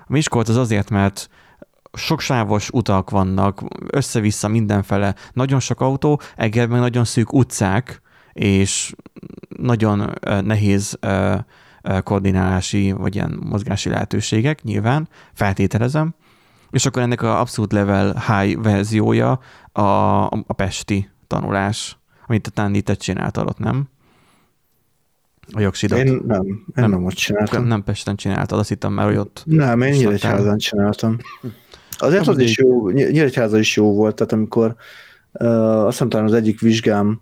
A 0.00 0.12
Miskolc 0.12 0.48
az 0.48 0.56
azért, 0.56 0.90
mert 0.90 1.28
soksávos 1.92 2.70
utak 2.70 3.10
vannak, 3.10 3.62
össze-vissza 3.86 4.48
mindenfele, 4.48 5.14
nagyon 5.32 5.60
sok 5.60 5.80
autó, 5.80 6.20
Egerben 6.36 6.80
nagyon 6.80 7.04
szűk 7.04 7.32
utcák, 7.32 8.02
és 8.32 8.94
nagyon 9.48 10.14
nehéz 10.20 10.98
koordinálási, 12.02 12.92
vagy 12.92 13.14
ilyen 13.14 13.38
mozgási 13.42 13.88
lehetőségek, 13.88 14.62
nyilván, 14.62 15.08
feltételezem. 15.32 16.14
És 16.70 16.86
akkor 16.86 17.02
ennek 17.02 17.22
a 17.22 17.40
abszolút 17.40 17.72
level 17.72 18.24
high 18.26 18.62
verziója 18.62 19.40
a, 19.72 19.82
a 20.24 20.52
pesti 20.56 21.08
tanulás, 21.26 21.98
amit 22.26 22.52
a 22.56 22.68
itt 22.72 22.84
te 22.84 22.94
csináltad 22.94 23.48
ott, 23.48 23.58
nem? 23.58 23.88
A 25.52 25.60
jogsidat. 25.60 25.98
Én 25.98 26.20
nem, 26.26 26.46
én 26.46 26.64
Nem. 26.74 26.90
nem, 26.90 27.04
ott 27.04 27.12
csináltam. 27.12 27.64
Nem 27.64 27.84
Pesten 27.84 28.16
csináltad, 28.16 28.58
azt 28.58 28.68
hittem 28.68 28.92
már, 28.92 29.06
hogy 29.06 29.16
ott. 29.16 29.42
Nem, 29.44 29.80
én. 29.80 29.92
Nyíregyházán 29.92 30.58
csináltam. 30.58 31.16
Azért 31.98 32.24
Nem, 32.24 32.34
az 32.34 32.38
is 32.38 32.58
jó, 32.58 32.88
Ny- 32.88 33.10
Nyíregyháza 33.10 33.58
is 33.58 33.76
jó 33.76 33.94
volt, 33.94 34.14
tehát 34.14 34.32
amikor 34.32 34.74
uh, 35.32 35.84
azt 35.84 35.90
hiszem 35.90 36.08
talán 36.08 36.26
az 36.26 36.32
egyik 36.32 36.60
vizsgám, 36.60 37.20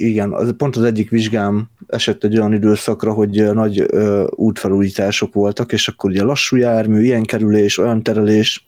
igen, 0.00 0.32
az, 0.32 0.54
pont 0.56 0.76
az 0.76 0.82
egyik 0.82 1.10
vizsgám 1.10 1.68
esett 1.86 2.24
egy 2.24 2.38
olyan 2.38 2.52
időszakra, 2.52 3.12
hogy 3.12 3.38
ö, 3.40 3.52
nagy 3.52 3.80
uh, 3.80 4.24
útfelújítások 4.30 5.34
voltak, 5.34 5.72
és 5.72 5.88
akkor 5.88 6.10
ugye 6.10 6.22
lassú 6.22 6.56
jármű, 6.56 7.02
ilyen 7.02 7.22
kerülés, 7.24 7.78
olyan 7.78 8.02
terelés, 8.02 8.66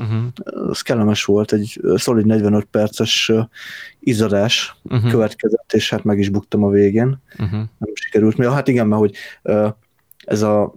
Uh-huh. 0.00 0.68
az 0.68 0.80
kellemes 0.80 1.24
volt, 1.24 1.52
egy 1.52 1.78
ö, 1.82 1.96
szolid 1.96 2.26
45 2.26 2.64
perces 2.64 3.32
izadás 4.00 4.76
Uh-huh. 4.82 5.10
következett, 5.10 5.72
és 5.72 5.90
hát 5.90 6.04
meg 6.04 6.18
is 6.18 6.28
buktam 6.28 6.64
a 6.64 6.68
végén 6.70 7.18
Uh-huh. 7.38 7.50
nem 7.78 7.90
sikerült. 7.94 8.36
Ja, 8.36 8.50
hát 8.52 8.68
igen, 8.68 8.86
mert 8.86 9.00
hogy 9.00 9.14
ö, 9.42 9.68
ez 10.24 10.42
a 10.42 10.74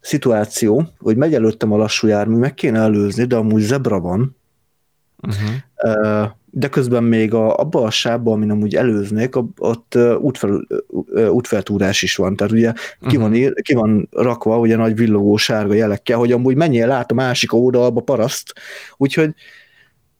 szituáció, 0.00 0.88
hogy 0.98 1.16
megy 1.16 1.34
előttem 1.34 1.72
a 1.72 1.76
lassú 1.76 2.06
jármű, 2.06 2.36
meg 2.36 2.54
kéne 2.54 2.78
előzni, 2.78 3.24
de 3.24 3.36
amúgy 3.36 3.62
zebra 3.62 4.00
van, 4.00 4.36
Uh-huh. 5.22 5.50
ö, 5.76 6.24
de 6.50 6.68
közben 6.68 7.04
még 7.04 7.34
a, 7.34 7.56
abba 7.56 7.82
a 7.82 7.90
sávba, 7.90 8.32
amin 8.32 8.50
amúgy 8.50 8.74
előznék, 8.74 9.34
ott 9.58 9.98
útfel, 10.18 10.66
útfeltúrás 11.30 12.02
is 12.02 12.16
van. 12.16 12.36
Tehát 12.36 12.52
ugye 12.52 12.72
ki 13.08 13.16
van, 13.16 13.34
ír, 13.34 13.52
ki 13.62 13.74
van 13.74 14.08
rakva 14.10 14.58
ugye 14.58 14.76
nagy 14.76 14.96
villogó 14.96 15.36
sárga 15.36 15.74
jelekkel, 15.74 16.18
hogy 16.18 16.32
amúgy 16.32 16.56
menjél 16.56 16.90
át 16.90 17.10
a 17.10 17.14
másik 17.14 17.52
oldalba 17.52 18.00
paraszt. 18.00 18.52
Úgyhogy 18.96 19.34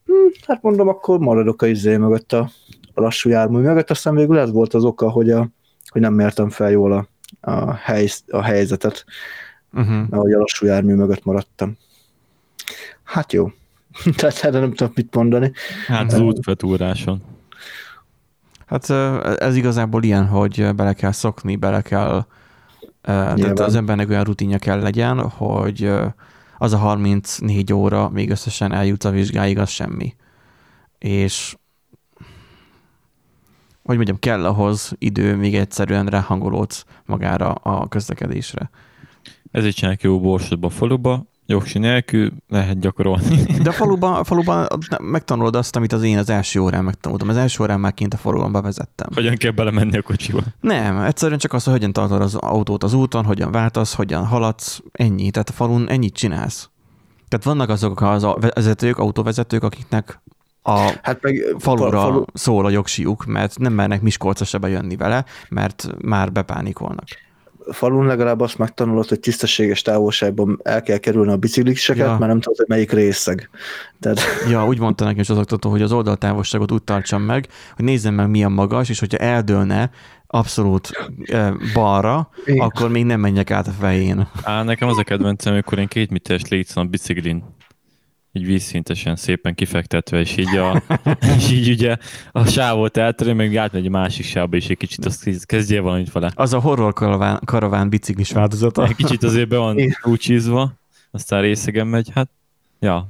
hm, 0.07 0.13
hát 0.47 0.63
mondom, 0.63 0.89
akkor 0.89 1.19
maradok 1.19 1.63
a 1.63 1.67
izé 1.67 1.97
mögött 1.97 2.33
a, 2.33 2.51
a 2.95 3.01
lassú 3.01 3.29
jármű 3.29 3.59
mögött, 3.59 3.91
aztán 3.91 4.15
végül 4.15 4.39
ez 4.39 4.53
volt 4.53 4.75
az 4.75 4.85
oka, 4.85 5.11
hogy, 5.11 5.31
a, 5.31 5.49
hogy 5.89 6.01
nem 6.01 6.15
mértem 6.15 6.51
fel 6.51 6.71
jól 6.71 6.93
a, 6.93 7.09
a, 7.41 7.75
hely, 7.75 8.09
a 8.29 8.43
helyzetet, 8.43 9.05
Uh-huh. 9.73 9.95
mert 9.95 10.23
hogy 10.23 10.33
a 10.33 10.39
lassú 10.39 10.67
jármű 10.67 10.95
mögött 10.95 11.25
maradtam. 11.25 11.77
Hát 13.05 13.33
jó. 13.33 13.51
Tehát 14.17 14.45
erre 14.45 14.61
nem 14.61 14.73
tudok 14.73 14.95
mit 14.95 15.15
mondani. 15.15 15.53
Hát 15.87 16.13
az 16.13 16.21
útvetúráson. 16.21 17.23
Hát 18.67 18.91
ez 19.41 19.57
igazából 19.57 20.03
ilyen, 20.03 20.27
hogy 20.27 20.75
bele 20.75 20.93
kell 20.93 21.13
szokni, 21.13 21.57
bele 21.57 21.83
kell, 21.83 22.27
tehát 23.03 23.61
az 23.61 23.75
embernek 23.75 24.09
olyan 24.09 24.25
rutinja 24.25 24.59
kell 24.59 24.81
legyen, 24.81 25.29
hogy 25.29 25.93
az 26.59 26.73
a 26.73 26.77
34 26.77 27.73
óra 27.73 28.09
még 28.09 28.31
összesen 28.31 28.73
eljut 28.73 29.05
a 29.05 29.11
vizsgáig, 29.11 29.59
az 29.59 29.71
semmi. 29.71 30.15
És 30.99 31.57
hogy 33.83 33.97
mondjam, 33.97 34.19
kell 34.19 34.47
ahhoz 34.47 34.93
idő, 34.99 35.37
még 35.37 35.55
egyszerűen 35.55 36.07
ráhangolódsz 36.07 36.85
magára 37.07 37.53
a 37.53 37.89
közlekedésre. 37.89 38.71
Ezért 39.51 39.75
csinálják 39.75 40.03
jó 40.03 40.21
borsodba, 40.21 40.69
faluba, 40.69 41.30
jogsi 41.51 41.79
nélkül 41.79 42.33
lehet 42.49 42.81
gyakorolni. 42.81 43.43
De 43.63 43.69
a 43.69 43.73
faluban, 43.73 44.15
a 44.15 44.25
faluban 44.25 44.69
megtanulod 44.99 45.57
azt, 45.57 45.77
amit 45.77 45.93
az 45.93 46.03
én 46.03 46.19
az 46.19 46.31
első 46.31 46.61
órán 46.61 46.85
megtanultam. 46.85 47.29
Az 47.29 47.37
első 47.37 47.63
órán 47.63 47.81
már 47.81 47.95
kint 47.95 48.15
a 48.15 48.17
forgalomba 48.17 48.63
vezettem. 48.63 49.09
Hogyan 49.15 49.37
kell 49.37 49.51
belemenni 49.51 49.99
a 49.99 50.03
kocsiba. 50.03 50.41
Nem, 50.61 50.99
egyszerűen 50.99 51.39
csak 51.39 51.53
az, 51.53 51.65
hogy 51.65 51.73
hogyan 51.73 51.93
tartod 51.93 52.21
az 52.21 52.35
autót 52.35 52.83
az 52.83 52.95
úton, 52.95 53.25
hogyan 53.25 53.51
váltasz, 53.51 53.95
hogyan 53.95 54.27
haladsz, 54.27 54.83
ennyi. 54.93 55.31
Tehát 55.31 55.49
a 55.49 55.53
falun 55.53 55.89
ennyit 55.89 56.15
csinálsz. 56.15 56.69
Tehát 57.29 57.45
vannak 57.45 57.69
azok 57.69 58.01
az 58.01 58.25
a 58.25 58.37
vezetők, 58.55 58.99
autóvezetők, 58.99 59.63
akiknek 59.63 60.21
a 60.63 60.79
Hát 61.03 61.19
meg 61.23 61.55
falura 61.59 62.01
fa- 62.01 62.11
falu... 62.11 62.25
szól 62.33 62.67
a 62.67 62.71
jogsiuk, 62.71 63.25
mert 63.25 63.59
nem 63.59 63.73
mernek 63.73 64.03
Miskolcra 64.03 64.45
se 64.45 64.59
bejönni 64.59 64.97
vele, 64.97 65.25
mert 65.49 65.89
már 66.03 66.33
bepánikolnak. 66.33 67.05
Falun 67.73 68.07
legalább 68.07 68.41
azt 68.41 68.59
megtanulod, 68.59 69.09
hogy 69.09 69.21
tisztességes 69.21 69.83
távolságban 69.83 70.61
el 70.63 70.83
kell 70.83 70.97
kerülni 70.99 71.33
a 71.33 71.37
bicikliseket, 71.37 72.07
Ja. 72.07 72.17
mert 72.19 72.31
nem 72.31 72.41
tudod, 72.41 72.57
hogy 72.59 72.69
melyik 72.69 72.93
részeg. 72.93 73.51
Tehát 74.01 74.21
Ja, 74.49 74.67
úgy 74.67 74.79
mondta 74.79 75.05
nekem 75.05 75.21
is 75.21 75.29
az 75.31 75.39
oktató, 75.39 75.71
hogy 75.71 75.83
az 75.83 75.93
oldaltávolságot 75.93 76.73
úgy 76.73 76.83
tartsam 76.83 77.23
meg, 77.23 77.47
hogy 77.77 77.85
nézzem 77.85 78.15
meg 78.15 78.29
milyen 78.31 78.53
magas, 78.53 78.89
és 78.89 78.99
hogyha 79.01 79.19
eldőlne 79.19 79.91
abszolút 80.27 80.91
eh, 81.25 81.53
balra, 81.75 82.29
Igen. 82.45 82.67
akkor 82.67 82.91
még 82.91 83.05
nem 83.05 83.21
menjek 83.21 83.51
át 83.51 83.67
a 83.67 83.71
fején. 83.81 84.29
Á, 84.43 84.63
nekem 84.63 84.89
az 84.89 84.99
a 84.99 85.03
kedvencem, 85.03 85.53
amikor 85.53 85.79
én 85.79 85.87
két 85.89 86.11
méteres 86.11 86.49
létszom 86.49 86.87
a 86.87 86.89
biciklin, 86.89 87.45
így 88.33 88.47
vízszintesen 88.47 89.17
szépen 89.17 89.55
kifektetve, 89.55 90.21
és 90.21 90.37
így, 90.37 90.57
a, 90.57 90.83
és 91.37 91.51
így 91.51 91.69
ugye 91.69 91.97
a 92.33 92.45
sávot 92.47 92.97
eltörő, 92.97 93.33
meg 93.33 93.57
átmegy 93.57 93.87
a 93.87 93.91
másik 93.91 94.25
sávba, 94.25 94.57
és 94.57 94.69
egy 94.69 94.77
kicsit 94.77 95.05
azt 95.05 95.47
kezdjél 95.47 95.83
valamit 95.83 96.13
vele. 96.13 96.33
Az 96.35 96.53
a 96.53 96.61
horror 96.61 96.93
karaván, 96.93 97.41
karaván 97.45 97.89
biciklis 97.89 98.33
változata. 98.33 98.87
Egy 98.87 98.95
kicsit 98.97 99.23
azért 99.23 99.49
be 99.49 99.57
van 99.57 99.77
úcsízva, 100.03 100.73
aztán 101.11 101.41
részegen 101.41 101.87
megy, 101.87 102.11
hát 102.15 102.31
ja, 102.81 103.07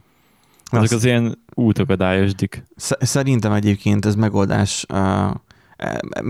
azok 0.71 0.83
Azt- 0.83 0.93
az 0.93 1.05
ilyen 1.05 1.39
útakadályosdik. 1.55 2.65
Sz- 2.77 3.05
Szerintem 3.05 3.53
egyébként 3.53 4.07
ez 4.07 4.15
megoldás, 4.15 4.85
uh, 4.93 5.31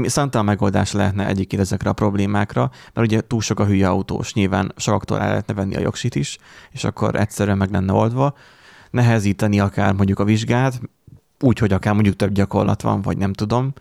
számtalan 0.05 0.47
megoldás 0.47 0.93
lehetne 0.93 1.27
egyébként 1.27 1.63
ezekre 1.63 1.91
a 1.91 1.93
problémákra, 1.93 2.71
mert 2.95 3.07
ugye 3.07 3.21
túl 3.21 3.41
sok 3.41 3.61
a 3.61 3.67
hülye 3.67 3.89
autós, 3.89 4.33
nyilván 4.33 4.73
sokaktól 4.77 5.21
el 5.21 5.29
lehetne 5.29 5.55
venni 5.55 5.77
a 5.77 5.81
jogsit 5.81 6.15
is, 6.15 6.39
és 6.71 6.85
akkor 6.85 7.15
egyszerűen 7.17 7.57
meg 7.57 7.71
lenne 7.71 7.93
oldva. 7.93 8.35
Nehezíteni 8.91 9.61
akár 9.61 9.93
mondjuk 9.93 10.19
a 10.19 10.25
vizsgát, 10.25 10.81
úgy, 11.41 11.59
hogy 11.59 11.73
akár 11.73 11.95
mondjuk 11.95 12.17
több 12.17 12.33
gyakorlat 12.33 12.83
van, 12.83 13.03
vagy 13.03 13.17
nem 13.17 13.33
tudom. 13.33 13.73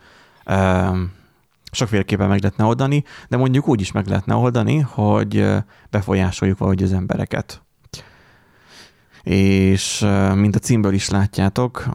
Sokféleképpen 1.71 2.27
meg 2.27 2.41
lehetne 2.41 2.63
oldani, 2.63 3.03
de 3.27 3.37
mondjuk 3.37 3.67
úgy 3.67 3.81
is 3.81 3.91
meg 3.91 4.07
lehetne 4.07 4.35
oldani, 4.35 4.79
hogy 4.79 5.45
befolyásoljuk 5.89 6.57
valahogy 6.57 6.83
az 6.83 6.93
embereket. 6.93 7.61
És 9.23 9.99
mint 10.35 10.55
a 10.55 10.59
címből 10.59 10.93
is 10.93 11.09
látjátok, 11.09 11.85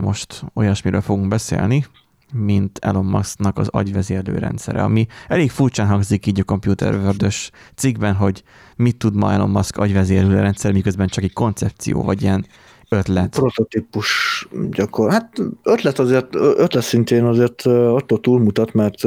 most 0.00 0.44
olyasmiről 0.54 1.00
fogunk 1.00 1.28
beszélni, 1.28 1.86
mint 2.32 2.78
Elon 2.78 3.04
Musknak 3.04 3.58
az 3.58 3.68
agyvezérlő 3.68 4.38
rendszere, 4.38 4.82
ami 4.82 5.06
elég 5.28 5.50
furcsán 5.50 5.86
hangzik 5.86 6.26
így 6.26 6.40
a 6.40 6.44
Computer 6.44 6.94
world 6.94 7.32
cikkben, 7.74 8.14
hogy 8.14 8.42
mit 8.76 8.96
tud 8.96 9.14
ma 9.14 9.32
Elon 9.32 9.50
Musk 9.50 9.76
agyvezérlő 9.76 10.40
rendszer, 10.40 10.72
miközben 10.72 11.06
csak 11.06 11.24
egy 11.24 11.32
koncepció, 11.32 12.02
vagy 12.02 12.22
ilyen 12.22 12.46
ötlet. 12.88 13.28
prototípus 13.28 14.48
gyakor. 14.70 15.10
Hát 15.10 15.38
ötlet 15.62 15.98
azért, 15.98 16.34
ötlet 16.34 16.82
szintén 16.82 17.24
azért 17.24 17.66
attól 17.66 18.20
túlmutat, 18.20 18.72
mert 18.72 19.04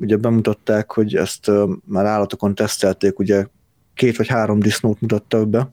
ugye 0.00 0.16
bemutatták, 0.16 0.92
hogy 0.92 1.14
ezt 1.14 1.50
már 1.84 2.04
állatokon 2.06 2.54
tesztelték, 2.54 3.18
ugye 3.18 3.46
két 3.94 4.16
vagy 4.16 4.28
három 4.28 4.60
disznót 4.60 5.00
mutattak 5.00 5.48
be. 5.48 5.70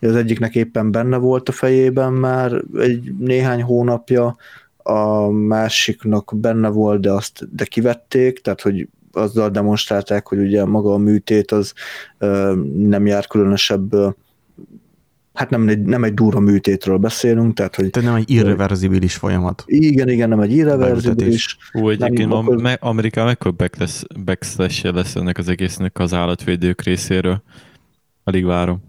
Ugye 0.00 0.10
Az 0.10 0.16
egyiknek 0.16 0.54
éppen 0.54 0.90
benne 0.90 1.16
volt 1.16 1.48
a 1.48 1.52
fejében 1.52 2.12
már 2.12 2.62
egy 2.74 3.14
néhány 3.18 3.62
hónapja, 3.62 4.36
a 4.76 5.28
másiknak 5.28 6.32
benne 6.36 6.68
volt, 6.68 7.00
de 7.00 7.12
azt 7.12 7.56
de 7.56 7.64
kivették, 7.64 8.40
tehát 8.40 8.60
hogy 8.60 8.88
azzal 9.16 9.50
demonstrálták, 9.50 10.28
hogy 10.28 10.38
ugye 10.38 10.64
maga 10.64 10.92
a 10.92 10.98
műtét 10.98 11.50
az 11.50 11.72
nem 12.74 13.06
jár 13.06 13.26
különösebb 13.26 13.94
hát 15.32 15.50
nem 15.50 15.68
egy, 15.68 15.82
nem 15.82 16.04
egy 16.04 16.14
durva 16.14 16.40
műtétről 16.40 16.96
beszélünk, 16.96 17.54
tehát 17.54 17.74
hogy 17.76 17.90
Tehát 17.90 18.08
nem 18.08 18.18
egy 18.18 18.30
irreverzibilis 18.30 19.14
folyamat. 19.14 19.62
igen, 19.66 20.08
igen, 20.08 20.28
nem 20.28 20.40
egy 20.40 20.52
irreverzibilis. 20.52 21.56
Ú, 21.72 21.88
egyébként 21.88 22.28
Nem, 22.28 22.38
akkor- 22.38 22.62
me, 22.62 22.72
Amerikában 22.72 23.28
mekkora 23.28 23.54
backlash, 23.56 24.04
backlash 24.24 24.92
lesz 24.92 25.14
ennek 25.14 25.38
az 25.38 25.48
egésznek 25.48 25.98
az 25.98 26.12
állatvédők 26.12 26.82
részéről. 26.82 27.42
Alig 28.24 28.44
várom. 28.44 28.82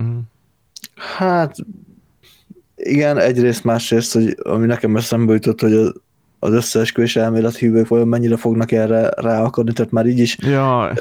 Mm. 0.00 0.18
Hát 0.94 1.56
igen, 2.76 3.18
egyrészt, 3.18 3.64
másrészt, 3.64 4.12
hogy 4.12 4.36
ami 4.42 4.66
nekem 4.66 4.96
eszembe 4.96 5.32
jutott, 5.32 5.60
hogy 5.60 5.72
az, 5.72 5.94
az 6.38 6.52
összeesküvés 6.52 7.16
elmélet 7.16 7.56
hívők 7.56 7.88
vajon 7.88 8.08
mennyire 8.08 8.36
fognak 8.36 8.72
erre 8.72 9.10
ráakadni, 9.16 9.72
tehát 9.72 9.92
már 9.92 10.06
így 10.06 10.18
is, 10.18 10.38
Ja, 10.40 10.92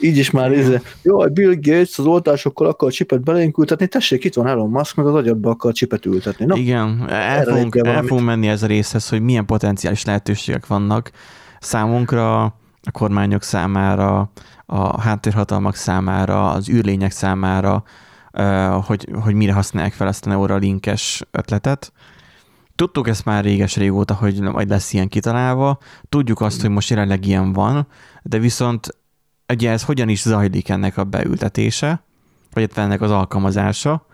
így 0.00 0.16
is 0.16 0.30
már 0.30 0.52
izé, 0.52 0.80
jó, 1.02 1.18
Bill 1.18 1.54
Gates 1.60 1.98
az 1.98 2.06
oltásokkal 2.06 2.66
akar 2.66 2.92
csipet 2.92 3.22
belénk 3.22 3.58
ültetni, 3.58 3.86
tessék, 3.86 4.24
itt 4.24 4.34
van 4.34 4.46
Elon 4.46 4.70
Musk, 4.70 4.96
meg 4.96 5.06
az 5.06 5.14
agyadba 5.14 5.50
akar 5.50 5.72
csipet 5.72 6.06
ültetni. 6.06 6.44
No, 6.44 6.56
Igen, 6.56 7.04
el 7.08 7.44
fogunk, 7.44 7.76
el 7.76 8.02
fogunk 8.02 8.26
menni 8.26 8.48
ez 8.48 8.62
a 8.62 8.66
részhez, 8.66 9.08
hogy 9.08 9.20
milyen 9.20 9.46
potenciális 9.46 10.04
lehetőségek 10.04 10.66
vannak 10.66 11.10
számunkra, 11.60 12.42
a 12.84 12.90
kormányok 12.92 13.42
számára, 13.42 14.30
a 14.66 15.00
háttérhatalmak 15.00 15.74
számára, 15.74 16.50
az 16.50 16.68
űrlények 16.68 17.10
számára, 17.10 17.82
hogy, 18.86 19.08
hogy 19.22 19.34
mire 19.34 19.52
használják 19.52 19.92
fel 19.92 20.08
ezt 20.08 20.26
a 20.26 20.28
Neuralinkes 20.28 21.22
ötletet. 21.30 21.92
Tudtuk 22.82 23.08
ezt 23.08 23.24
már 23.24 23.44
réges 23.44 23.76
régóta, 23.76 24.14
hogy 24.14 24.40
majd 24.40 24.68
lesz 24.68 24.92
ilyen 24.92 25.08
kitalálva. 25.08 25.78
Tudjuk 26.08 26.40
azt, 26.40 26.60
hogy 26.60 26.70
most 26.70 26.90
jelenleg 26.90 27.26
ilyen 27.26 27.52
van, 27.52 27.86
de 28.22 28.38
viszont 28.38 28.98
ugye 29.52 29.70
ez 29.70 29.82
hogyan 29.82 30.08
is 30.08 30.20
zajlik 30.20 30.68
ennek 30.68 30.96
a 30.96 31.04
beültetése, 31.04 32.02
vagy 32.52 32.62
illetve 32.62 32.82
ennek 32.82 33.00
az 33.00 33.10
alkalmazása, 33.10 34.06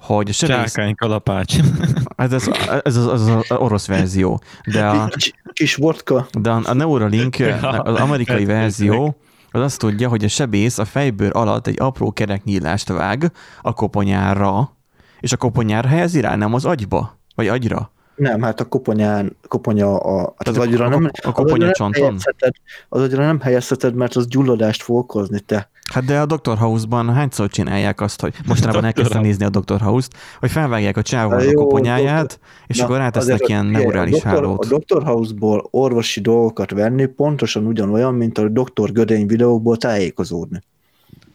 hogy 0.00 0.28
a 0.28 0.32
sebész, 0.32 0.56
Csákány 0.56 0.94
kalapács. 0.94 1.56
ez, 2.16 2.32
ez, 2.32 2.48
ez 2.84 2.96
az, 2.96 3.06
az, 3.06 3.26
az 3.26 3.50
orosz 3.50 3.86
verzió, 3.86 4.40
de 4.72 4.86
a, 4.86 5.06
kis, 5.06 5.32
kis 5.52 5.74
vodka, 5.74 6.26
de 6.38 6.50
a 6.50 6.72
Neuralink, 6.72 7.36
az 7.62 8.00
amerikai 8.00 8.44
verzió, 8.44 9.16
az 9.50 9.60
azt 9.60 9.78
tudja, 9.78 10.08
hogy 10.08 10.24
a 10.24 10.28
sebész 10.28 10.78
a 10.78 10.84
fejbőr 10.84 11.30
alatt 11.32 11.66
egy 11.66 11.80
apró 11.80 12.12
kereknyílást 12.12 12.88
vág 12.88 13.32
a 13.62 13.72
koponyára, 13.72 14.76
és 15.20 15.32
a 15.32 15.36
koponyára 15.36 15.88
helyezi 15.88 16.20
rá, 16.20 16.36
nem 16.36 16.54
az 16.54 16.64
agyba, 16.64 17.18
vagy 17.34 17.48
agyra. 17.48 17.94
Nem, 18.16 18.42
hát 18.42 18.60
a 18.60 18.64
koponyán, 18.64 19.36
koponya 19.48 19.96
a, 19.96 20.18
hát 20.18 20.48
az 20.48 20.54
Tehát 20.54 20.58
a- 20.58 20.62
agyra 20.62 20.84
a- 20.84 20.88
nem, 20.88 21.04
a 21.04 21.10
az 21.12 21.32
koponya 21.32 21.52
agyra 21.52 21.64
nem 21.64 21.72
csonton? 21.72 22.02
helyezheted, 22.02 22.52
az 22.88 23.00
agyra 23.02 23.24
nem 23.24 23.40
helyezheted, 23.40 23.94
mert 23.94 24.14
az 24.16 24.26
gyulladást 24.28 24.82
fog 24.82 24.96
okozni, 24.96 25.40
te. 25.40 25.70
Hát 25.92 26.04
de 26.04 26.20
a 26.20 26.26
Dr. 26.26 26.56
House-ban 26.58 27.14
hányszor 27.14 27.48
csinálják 27.48 28.00
azt, 28.00 28.20
hogy 28.20 28.34
mostanában 28.46 28.84
elkezdtem 28.84 29.22
nézni 29.22 29.44
a 29.44 29.48
Dr. 29.48 29.80
House-t, 29.80 30.14
hogy 30.40 30.50
felvágják 30.50 30.96
a 30.96 31.02
csávónak 31.02 31.48
a 31.48 31.52
koponyáját, 31.52 32.40
és 32.66 32.78
Na, 32.78 32.84
akkor 32.84 32.96
rátesznek 32.96 33.48
ilyen 33.48 33.66
neurális 33.66 34.12
a 34.12 34.16
doktor, 34.16 34.32
hálót. 34.32 34.64
A 34.64 34.78
Dr. 34.78 35.02
House-ból 35.04 35.68
orvosi 35.70 36.20
dolgokat 36.20 36.70
venni 36.70 37.06
pontosan 37.06 37.66
ugyanolyan, 37.66 38.14
mint 38.14 38.38
a 38.38 38.48
Dr. 38.48 38.92
Gödény 38.92 39.26
videókból 39.26 39.76
tájékozódni. 39.76 40.62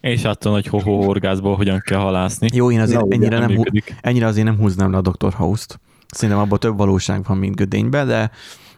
És 0.02 0.24
attól, 0.24 0.52
hogy 0.52 0.67
hoho 0.67 0.91
orgázból 0.91 1.56
hogyan 1.56 1.82
kell 1.86 2.00
halászni. 2.00 2.48
Jó, 2.54 2.72
én 2.72 2.80
azért 2.80 3.00
Na, 3.02 3.06
ennyire, 3.10 3.39
nem, 3.39 3.50
működik. 3.52 3.96
ennyire 4.02 4.26
azért 4.26 4.46
nem 4.46 4.58
húznám 4.58 4.91
le 4.91 4.98
a 4.98 5.02
Dr. 5.02 5.34
House-t. 5.34 5.80
Szerintem 6.12 6.43
abban 6.43 6.60
több 6.60 6.78
valóság 6.78 7.24
van, 7.28 7.38
mint 7.38 7.56
Gödényben, 7.56 8.08
de 8.08 8.32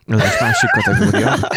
ez 0.08 0.19
egy 0.19 0.41
másik 0.41 0.69
kategória. 0.69 1.36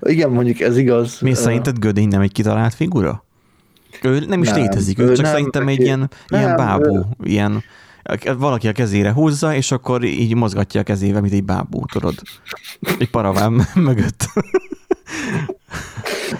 Igen, 0.00 0.30
mondjuk 0.30 0.60
ez 0.60 0.76
igaz. 0.76 1.20
Mi 1.20 1.30
Ö, 1.30 1.34
szerinted 1.34 1.78
Gödény 1.78 2.08
nem 2.08 2.20
egy 2.20 2.32
kitalált 2.32 2.74
figura? 2.74 3.24
Ő 4.02 4.24
nem 4.26 4.42
is 4.42 4.48
Nem, 4.48 4.60
létezik, 4.60 4.98
ő 4.98 5.04
ő 5.04 5.14
csak 5.14 5.24
nem, 5.24 5.32
szerintem 5.32 5.68
egy 5.68 5.80
ilyen, 5.80 6.10
nem, 6.28 6.40
ilyen 6.40 6.56
bábú, 6.56 6.96
ő- 6.96 7.06
ilyen 7.22 7.62
valaki 8.38 8.68
a 8.68 8.72
kezére 8.72 9.12
húzza, 9.12 9.54
és 9.54 9.72
akkor 9.72 10.04
így 10.04 10.34
mozgatja 10.34 10.80
a 10.80 10.84
kezével, 10.84 11.20
mint 11.20 11.32
egy 11.32 11.44
bábú, 11.44 11.84
tudod. 11.92 12.14
Egy 12.98 13.10
paraván 13.10 13.66
mögött. 13.74 14.26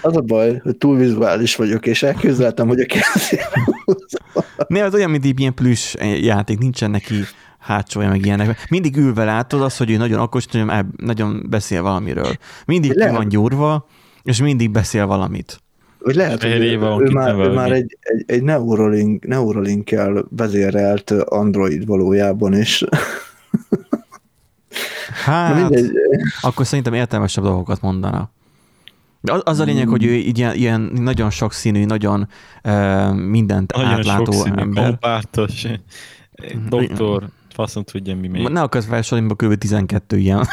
Az 0.01 0.15
a 0.15 0.21
baj, 0.21 0.59
hogy 0.63 0.77
túl 0.77 0.97
vizuális 0.97 1.55
vagyok, 1.55 1.85
és 1.85 2.03
elképzeltem, 2.03 2.67
hogy 2.67 2.79
a 2.79 2.85
kezém 2.85 3.39
Ne, 4.67 4.83
az 4.83 4.93
olyan, 4.93 5.09
mint 5.09 5.25
egy 5.25 5.39
ilyen 5.39 5.53
plusz 5.53 5.95
játék, 6.21 6.57
nincsen 6.57 6.91
neki 6.91 7.15
hátsója, 7.59 8.09
meg 8.09 8.25
ilyenek. 8.25 8.65
Mindig 8.69 8.97
ülve 8.97 9.23
látod 9.23 9.61
azt, 9.61 9.77
hogy 9.77 9.91
ő 9.91 9.97
nagyon 9.97 10.19
okos, 10.19 10.45
nagyon, 10.45 10.93
nagyon 10.97 11.45
beszél 11.49 11.81
valamiről. 11.81 12.37
Mindig 12.65 12.91
ki 12.91 13.09
van 13.09 13.27
gyúrva, 13.27 13.87
és 14.23 14.41
mindig 14.41 14.71
beszél 14.71 15.05
valamit. 15.05 15.59
Vagy 15.99 16.15
lehet, 16.15 16.41
hogy 16.41 16.51
ő, 16.51 16.79
ő, 16.99 17.09
már, 17.11 17.35
ő 17.35 17.51
már 17.51 17.71
egy, 17.71 17.97
egy, 17.99 18.23
egy 18.27 18.43
Neuralink, 18.43 19.27
Neuralink-kel 19.27 20.25
vezérelt 20.29 21.11
Android 21.11 21.85
valójában, 21.85 22.53
és 22.53 22.85
Hát, 25.25 25.73
akkor 26.41 26.65
szerintem 26.65 26.93
értelmesebb 26.93 27.43
dolgokat 27.43 27.81
mondana. 27.81 28.29
De 29.21 29.33
az, 29.33 29.41
az 29.43 29.59
a 29.59 29.63
lényeg, 29.63 29.87
hogy 29.87 30.05
ő 30.05 30.13
ilyen, 30.13 30.55
ilyen 30.55 30.81
nagyon 30.81 31.29
sokszínű, 31.29 31.85
nagyon 31.85 32.27
uh, 32.63 33.13
mindent 33.13 33.73
nagyon 33.75 33.89
átlátó 33.89 34.31
sokszínű, 34.31 34.61
ember. 34.61 34.85
Kompártos, 34.85 35.65
doktor, 36.69 37.29
faszom 37.53 37.83
tudja 37.83 38.15
mi 38.15 38.27
még. 38.27 38.47
Ne 38.47 38.61
akarsz 38.61 38.85
felsorolni, 38.85 39.33
kb. 39.35 39.57
12 39.57 40.17
ilyen 40.17 40.47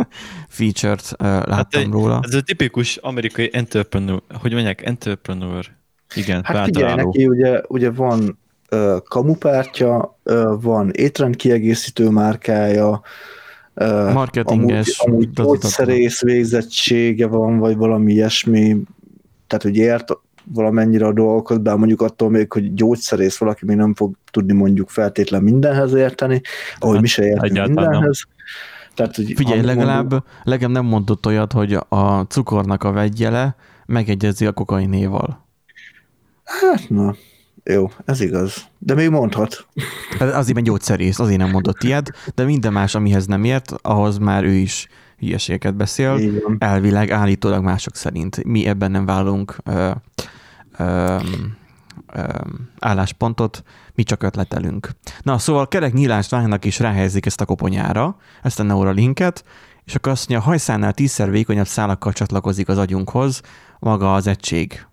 feature-t 0.48 1.12
uh, 1.12 1.26
láttam 1.26 1.52
hát 1.52 1.74
egy, 1.74 1.90
róla. 1.90 2.20
Ez 2.22 2.34
a 2.34 2.40
tipikus 2.40 2.96
amerikai 2.96 3.50
entrepreneur, 3.52 4.22
hogy 4.40 4.52
mondják, 4.52 4.86
entrepreneur. 4.86 5.66
Igen, 6.14 6.42
hát 6.44 6.64
figyelj, 6.64 6.94
neki 6.94 7.26
ugye, 7.26 7.60
ugye 7.68 7.90
van 7.90 8.38
uh, 8.70 8.96
kamupártya, 9.08 10.18
uh, 10.24 10.62
van 10.62 10.90
étrendkiegészítő 10.90 12.08
márkája, 12.08 13.02
Marketinges. 13.74 14.98
Amúgy, 14.98 15.28
amúgy 15.28 15.30
gyógyszerész 15.30 16.20
végzettsége 16.20 17.26
van, 17.26 17.58
vagy 17.58 17.76
valami 17.76 18.12
ilyesmi, 18.12 18.76
tehát 19.46 19.62
hogy 19.62 19.76
ért 19.76 20.12
valamennyire 20.44 21.06
a 21.06 21.12
dolgokat, 21.12 21.62
bár 21.62 21.76
mondjuk 21.76 22.02
attól 22.02 22.30
még, 22.30 22.52
hogy 22.52 22.74
gyógyszerész 22.74 23.36
valaki 23.36 23.64
még 23.64 23.76
nem 23.76 23.94
fog 23.94 24.14
tudni 24.30 24.52
mondjuk 24.52 24.88
feltétlen 24.88 25.42
mindenhez 25.42 25.92
érteni, 25.94 26.40
ahogy 26.78 26.94
hát, 26.94 27.02
mi 27.02 27.08
se 27.08 27.24
értünk 27.24 27.66
mindenhez. 27.66 28.24
Nem. 28.26 28.40
Tehát, 28.94 29.16
hogy 29.16 29.32
Figyelj, 29.36 29.60
legalább, 29.60 30.10
mondjuk... 30.10 30.24
legalább 30.42 30.72
nem 30.72 30.84
mondott 30.84 31.26
olyat, 31.26 31.52
hogy 31.52 31.78
a 31.88 32.20
cukornak 32.28 32.84
a 32.84 32.92
vegyele 32.92 33.56
megegyezi 33.86 34.46
a 34.46 34.52
kokainéval. 34.52 35.46
Hát 36.44 36.88
na, 36.88 37.14
jó, 37.64 37.90
ez 38.04 38.20
igaz. 38.20 38.66
De 38.78 38.94
még 38.94 39.08
mondhat. 39.08 39.66
Azért 40.18 40.54
mert 40.54 40.66
gyógyszerész, 40.66 41.18
azért 41.18 41.38
nem 41.38 41.50
mondott 41.50 41.82
ilyet, 41.82 42.10
de 42.34 42.44
minden 42.44 42.72
más, 42.72 42.94
amihez 42.94 43.26
nem 43.26 43.44
ért, 43.44 43.72
ahhoz 43.82 44.18
már 44.18 44.44
ő 44.44 44.52
is 44.52 44.88
hülyeségeket 45.18 45.74
beszél. 45.74 46.20
Elvileg, 46.58 47.10
állítólag 47.10 47.62
mások 47.62 47.96
szerint. 47.96 48.44
Mi 48.44 48.66
ebben 48.66 48.90
nem 48.90 49.06
válunk 49.06 49.56
ö, 49.64 49.90
ö, 50.78 51.16
ö, 52.12 52.22
álláspontot, 52.78 53.62
mi 53.94 54.02
csak 54.02 54.22
ötletelünk. 54.22 54.90
Na, 55.22 55.38
szóval 55.38 55.68
kerek 55.68 55.92
nyílás 55.92 56.28
lánynak 56.28 56.64
is 56.64 56.78
ráhelyezik 56.78 57.26
ezt 57.26 57.40
a 57.40 57.44
koponyára, 57.44 58.16
ezt 58.42 58.60
a 58.60 58.62
Neuralinket, 58.62 59.44
és 59.84 59.94
akkor 59.94 60.12
azt 60.12 60.28
mondja, 60.28 60.46
a 60.46 60.50
hajszánál 60.50 60.92
tízszer 60.92 61.30
vékonyabb 61.30 61.66
szálakkal 61.66 62.12
csatlakozik 62.12 62.68
az 62.68 62.78
agyunkhoz 62.78 63.40
maga 63.78 64.14
az 64.14 64.26
egység 64.26 64.86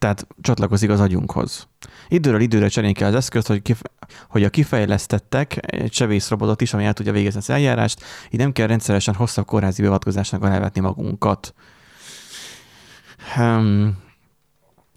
tehát 0.00 0.26
csatlakozik 0.40 0.90
az 0.90 1.00
agyunkhoz. 1.00 1.68
Időről 2.08 2.40
időre 2.40 2.68
cserélni 2.68 2.94
kell 2.94 3.08
az 3.08 3.14
eszközt, 3.14 3.46
hogy, 3.46 3.62
kif- 3.62 3.90
hogy 4.28 4.44
a 4.44 4.50
kifejlesztettek 4.50 5.58
egy 5.60 5.92
sebészrobotot 5.92 6.60
is, 6.60 6.74
ami 6.74 6.84
el 6.84 6.92
tudja 6.92 7.12
végezni 7.12 7.38
az 7.38 7.50
eljárást, 7.50 8.04
így 8.30 8.40
nem 8.40 8.52
kell 8.52 8.66
rendszeresen 8.66 9.14
hosszabb 9.14 9.46
kórházi 9.46 9.82
beavatkozásnak 9.82 10.44
elvetni 10.44 10.80
magunkat. 10.80 11.54
Um, 13.38 13.98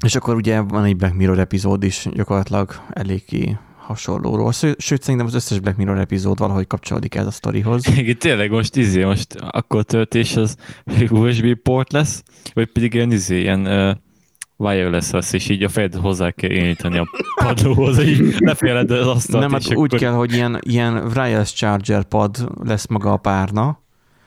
és 0.04 0.16
akkor 0.16 0.36
ugye 0.36 0.60
van 0.60 0.84
egy 0.84 0.96
Black 0.96 1.14
Mirror 1.14 1.40
epizód 1.40 1.84
is 1.84 2.08
gyakorlatilag 2.14 2.74
eléggé 2.90 3.58
hasonlóról. 3.78 4.52
Sőt, 4.52 5.02
szerintem 5.02 5.26
az 5.26 5.34
összes 5.34 5.60
Black 5.60 5.78
Mirror 5.78 5.98
epizód 5.98 6.38
valahogy 6.38 6.68
kapcsolódik 6.68 7.16
ez 7.16 7.26
a 7.26 7.32
sztorihoz. 7.32 7.88
Igen, 7.98 8.18
tényleg 8.18 8.52
most 8.52 8.76
izé, 8.76 9.04
most 9.04 9.34
akkor 9.34 9.84
töltés 9.84 10.36
az 10.36 10.56
USB 11.10 11.56
port 11.56 11.92
lesz, 11.92 12.24
vagy 12.54 12.72
pedig 12.72 12.94
ilyen 12.94 13.12
izé, 13.12 13.40
ilyen 13.40 13.68
uh, 13.68 13.96
wireless 14.58 15.12
lesz, 15.12 15.34
és 15.34 15.50
így 15.50 15.64
a 15.64 15.70
fejed 15.70 15.96
hozzá 15.96 16.32
kell 16.32 16.50
érinteni 16.50 16.98
a 16.98 17.08
padlóhoz, 17.44 18.00
így 18.00 18.36
leféled 18.40 18.92
az 18.92 19.08
asztalt. 19.08 19.44
Nem, 19.44 19.52
hát 19.52 19.76
úgy 19.76 19.86
akkor... 19.86 20.00
kell, 20.00 20.12
hogy 20.12 20.34
ilyen, 20.34 20.60
ilyen 20.62 20.94
wireless 21.06 21.54
charger 21.54 22.04
pad 22.04 22.50
lesz 22.64 22.88
maga 22.88 23.12
a 23.12 23.18
párna, 23.18 23.82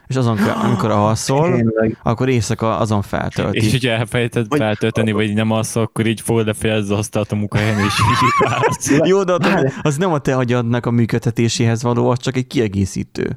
és 0.06 0.16
azon, 0.16 0.38
amikor 0.38 0.90
alszol, 0.90 1.72
akkor 2.02 2.28
éjszaka 2.28 2.78
azon 2.78 3.02
feltölti. 3.02 3.56
És 3.56 3.70
hogyha 3.70 3.90
elfelejted 3.90 4.48
vagy... 4.48 4.58
feltölteni, 4.58 5.12
vagy 5.12 5.34
nem 5.34 5.50
alszol, 5.50 5.82
akkor 5.82 6.06
így 6.06 6.20
fogod 6.20 6.46
lefejezd 6.46 6.90
az 6.90 6.98
asztalt 6.98 7.32
a 7.32 7.34
munkahelyen, 7.34 7.78
és 7.78 7.84
így 7.84 8.48
vársz. 8.48 8.90
Jó, 9.08 9.24
de 9.24 9.72
az 9.82 9.96
nem 9.96 10.12
a 10.12 10.18
te 10.18 10.36
agyadnak 10.36 10.86
a 10.86 10.90
működtetéséhez 10.90 11.82
való, 11.82 12.10
az 12.10 12.18
csak 12.18 12.36
egy 12.36 12.46
kiegészítő. 12.46 13.36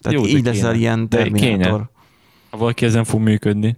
Tehát 0.00 0.18
Jó, 0.18 0.26
így 0.26 0.44
leszel 0.44 0.74
ilyen 0.74 1.08
terminátor. 1.08 1.90
Ha 2.50 2.56
valaki 2.56 2.84
ezen 2.84 3.04
fog 3.04 3.20
működni. 3.20 3.76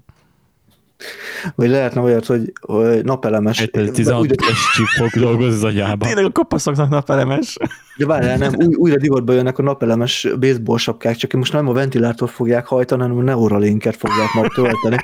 Vagy 1.55 1.69
lehetne 1.69 2.01
olyat, 2.01 2.27
hogy, 2.27 2.53
hogy 2.61 3.05
napelemes. 3.05 3.69
16 3.93 4.31
es 4.31 4.73
csip 4.75 4.87
fog 4.87 5.23
dolgozni 5.23 5.55
az 5.55 5.65
agyában. 5.65 5.99
Tényleg 5.99 6.25
a 6.25 6.31
kopaszoknak 6.31 6.89
napelemes. 6.89 7.57
De 7.97 8.07
várjál, 8.07 8.37
nem, 8.37 8.55
új, 8.57 8.75
újra 8.75 8.97
divatba 8.97 9.33
jönnek 9.33 9.59
a 9.59 9.63
napelemes 9.63 10.29
baseball 10.41 10.79
sapkák, 10.79 11.17
csak 11.17 11.33
most 11.33 11.53
nem 11.53 11.69
a 11.69 11.73
ventilátor 11.73 12.29
fogják 12.29 12.67
hajtani, 12.67 13.03
hanem 13.03 13.19
a 13.19 13.23
Neuralinket 13.23 13.97
fogják 13.97 14.33
majd 14.35 14.51
tölteni. 14.55 14.97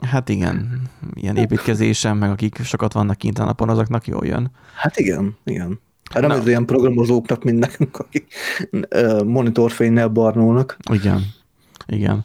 Hát 0.00 0.28
igen, 0.28 0.80
ilyen 1.14 1.36
építkezésen, 1.36 2.16
meg 2.16 2.30
akik 2.30 2.58
sokat 2.64 2.92
vannak 2.92 3.16
kint 3.16 3.38
a 3.38 3.44
napon, 3.44 3.68
azoknak 3.68 4.06
jól 4.06 4.26
jön. 4.26 4.50
Hát 4.74 4.98
igen, 4.98 5.36
igen. 5.44 5.80
Hát 6.12 6.22
nem 6.22 6.30
ez 6.30 6.46
olyan 6.46 6.66
programozóknak, 6.66 7.44
mint 7.44 7.58
nekünk, 7.58 7.98
akik 7.98 8.34
monitorfénynel 9.24 10.08
barnulnak. 10.08 10.76
Igen, 10.92 11.22
igen. 11.86 12.24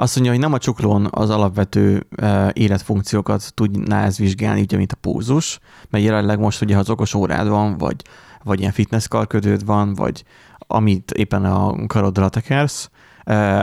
Azt 0.00 0.14
mondja, 0.14 0.32
hogy 0.32 0.42
nem 0.42 0.52
a 0.52 0.58
csuklón 0.58 1.08
az 1.10 1.30
alapvető 1.30 2.06
uh, 2.22 2.48
életfunkciókat 2.52 3.52
tudná 3.54 4.04
ez 4.04 4.18
vizsgálni, 4.18 4.60
ugye, 4.60 4.76
mint 4.76 4.92
a 4.92 4.96
pózus, 5.00 5.58
mert 5.90 6.04
jelenleg 6.04 6.38
most 6.38 6.62
ugye, 6.62 6.74
ha 6.74 6.80
az 6.80 6.90
okos 6.90 7.14
órád 7.14 7.48
van, 7.48 7.78
vagy, 7.78 8.02
vagy 8.42 8.60
ilyen 8.60 8.72
fitness 8.72 9.08
karködőd 9.08 9.64
van, 9.64 9.94
vagy 9.94 10.24
amit 10.58 11.10
éppen 11.10 11.44
a 11.44 11.86
karodra 11.86 12.28
tekersz, 12.28 12.90
uh, 13.26 13.62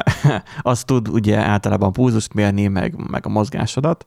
az 0.62 0.84
tud 0.84 1.08
ugye 1.08 1.38
általában 1.38 1.92
púzust 1.92 2.34
mérni, 2.34 2.68
meg, 2.68 3.10
meg 3.10 3.26
a 3.26 3.30
mozgásodat. 3.30 4.06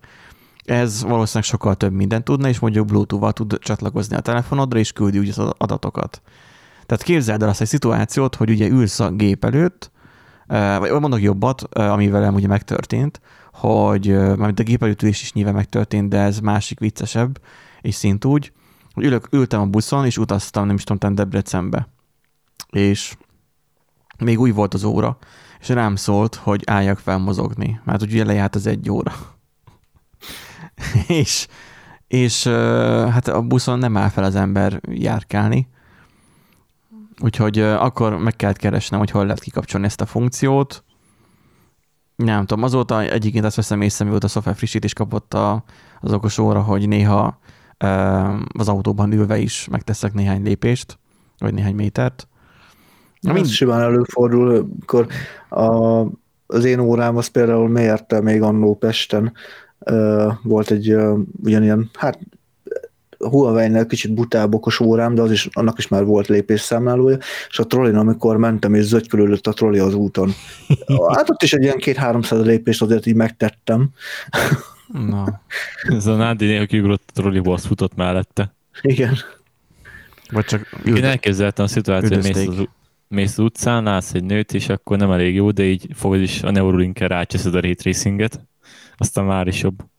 Ez 0.64 1.02
valószínűleg 1.02 1.48
sokkal 1.48 1.74
több 1.74 1.92
mindent 1.92 2.24
tudna, 2.24 2.48
és 2.48 2.58
mondjuk 2.58 2.86
Bluetooth-val 2.86 3.32
tud 3.32 3.58
csatlakozni 3.58 4.16
a 4.16 4.20
telefonodra, 4.20 4.78
és 4.78 4.92
küldi 4.92 5.18
ugye 5.18 5.32
az 5.36 5.52
adatokat. 5.58 6.22
Tehát 6.86 7.04
képzeld 7.04 7.42
el 7.42 7.48
azt 7.48 7.60
egy 7.60 7.66
szituációt, 7.66 8.34
hogy 8.34 8.50
ugye 8.50 8.68
ülsz 8.68 9.00
a 9.00 9.10
gép 9.10 9.44
előtt, 9.44 9.90
vagy 10.50 10.90
mondok 10.90 11.20
jobbat, 11.20 11.62
ami 11.62 12.08
velem 12.08 12.34
ugye 12.34 12.46
megtörtént, 12.46 13.20
hogy 13.52 14.06
mert 14.36 14.58
a 14.58 14.62
gépelőtülés 14.62 15.22
is 15.22 15.32
nyilván 15.32 15.54
megtörtént, 15.54 16.08
de 16.08 16.18
ez 16.18 16.38
másik 16.38 16.78
viccesebb, 16.78 17.40
és 17.80 17.94
szint 17.94 18.24
úgy, 18.24 18.52
hogy 18.92 19.04
ülök, 19.04 19.28
ültem 19.32 19.60
a 19.60 19.66
buszon, 19.66 20.04
és 20.04 20.18
utaztam, 20.18 20.66
nem 20.66 20.74
is 20.74 20.84
tudom, 20.84 21.14
Debrecenbe. 21.14 21.88
És 22.70 23.16
még 24.18 24.40
új 24.40 24.50
volt 24.50 24.74
az 24.74 24.84
óra, 24.84 25.18
és 25.60 25.68
rám 25.68 25.96
szólt, 25.96 26.34
hogy 26.34 26.62
álljak 26.66 26.98
fel 26.98 27.18
mozogni, 27.18 27.80
mert 27.84 28.02
ugye 28.02 28.24
lejárt 28.24 28.54
az 28.54 28.66
egy 28.66 28.90
óra. 28.90 29.12
és, 31.06 31.46
és 32.06 32.46
hát 33.10 33.28
a 33.28 33.42
buszon 33.42 33.78
nem 33.78 33.96
áll 33.96 34.08
fel 34.08 34.24
az 34.24 34.34
ember 34.34 34.80
járkálni, 34.88 35.68
Úgyhogy 37.22 37.58
akkor 37.58 38.18
meg 38.18 38.36
kellett 38.36 38.56
keresnem, 38.56 38.98
hogy 38.98 39.10
hol 39.10 39.22
lehet 39.22 39.40
kikapcsolni 39.40 39.86
ezt 39.86 40.00
a 40.00 40.06
funkciót. 40.06 40.84
Nem 42.16 42.46
tudom, 42.46 42.64
azóta 42.64 43.02
egyébként 43.02 43.44
azt 43.44 43.56
veszem 43.56 43.80
észre, 43.80 44.04
mióta 44.04 44.26
a 44.26 44.28
szoftver 44.28 44.54
frissítés 44.54 44.92
kapott 44.92 45.34
a, 45.34 45.64
az 46.00 46.12
okos 46.12 46.38
óra, 46.38 46.60
hogy 46.60 46.88
néha 46.88 47.38
az 48.52 48.68
autóban 48.68 49.12
ülve 49.12 49.38
is 49.38 49.68
megteszek 49.70 50.12
néhány 50.12 50.42
lépést, 50.42 50.98
vagy 51.38 51.54
néhány 51.54 51.74
métert. 51.74 52.28
Na, 53.20 53.32
mind... 53.32 53.46
simán 53.46 53.80
előfordul, 53.80 54.70
akkor 54.80 55.06
a, 55.48 56.00
az 56.46 56.64
én 56.64 56.78
órám 56.78 57.16
az 57.16 57.26
például 57.26 57.68
mérte 57.68 58.20
még 58.20 58.42
annó 58.42 58.74
Pesten, 58.74 59.32
volt 60.42 60.70
egy 60.70 60.96
ugyanilyen, 61.42 61.90
hát 61.92 62.18
Huawei-nél 63.28 63.86
kicsit 63.86 64.14
butább 64.14 64.54
okos 64.54 64.80
órám, 64.80 65.14
de 65.14 65.22
az 65.22 65.30
is, 65.30 65.48
annak 65.52 65.78
is 65.78 65.88
már 65.88 66.04
volt 66.04 66.26
lépésszámlálója, 66.26 67.18
és 67.48 67.58
a 67.58 67.66
trollin, 67.66 67.94
amikor 67.94 68.36
mentem, 68.36 68.74
és 68.74 68.84
zögykülődött 68.84 69.46
a 69.46 69.52
trolli 69.52 69.78
az 69.78 69.94
úton. 69.94 70.32
Hát 71.16 71.30
ott 71.30 71.42
is 71.42 71.52
egy 71.52 71.62
ilyen 71.62 71.78
két-háromszáz 71.78 72.44
lépést 72.44 72.82
azért 72.82 73.06
így 73.06 73.14
megtettem. 73.14 73.88
Na. 74.92 75.42
Ez 75.82 76.06
a 76.06 76.16
Nádi 76.16 76.46
néha 76.46 76.66
kiugrott 76.66 77.02
a 77.06 77.20
trolliból, 77.20 77.54
azt 77.54 77.66
futott 77.66 77.94
mellette. 77.94 78.54
Igen. 78.82 79.16
Vagy 80.30 80.44
csak 80.44 80.80
Én 80.84 81.04
elképzeltem 81.04 81.64
a 81.64 81.68
szituációt, 81.68 82.14
hogy 82.14 82.34
mész 82.34 82.46
az, 82.46 82.68
mész 83.08 83.38
az 83.38 83.44
utcán, 83.44 83.82
látsz 83.82 84.14
egy 84.14 84.24
nőt, 84.24 84.54
és 84.54 84.68
akkor 84.68 84.98
nem 84.98 85.10
elég 85.10 85.34
jó, 85.34 85.50
de 85.50 85.62
így 85.62 85.86
fogod 85.94 86.20
is 86.20 86.42
a 86.42 86.50
Neurolinkkel 86.50 87.08
rácseszed 87.08 87.54
a 87.54 87.60
ray 87.60 87.74
tracinget, 87.74 88.40
aztán 88.96 89.24
már 89.24 89.46
is 89.46 89.62
jobb. 89.62 89.89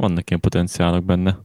Vannak 0.00 0.28
ilyen 0.28 0.40
potenciálok 0.40 1.04
benne. 1.04 1.38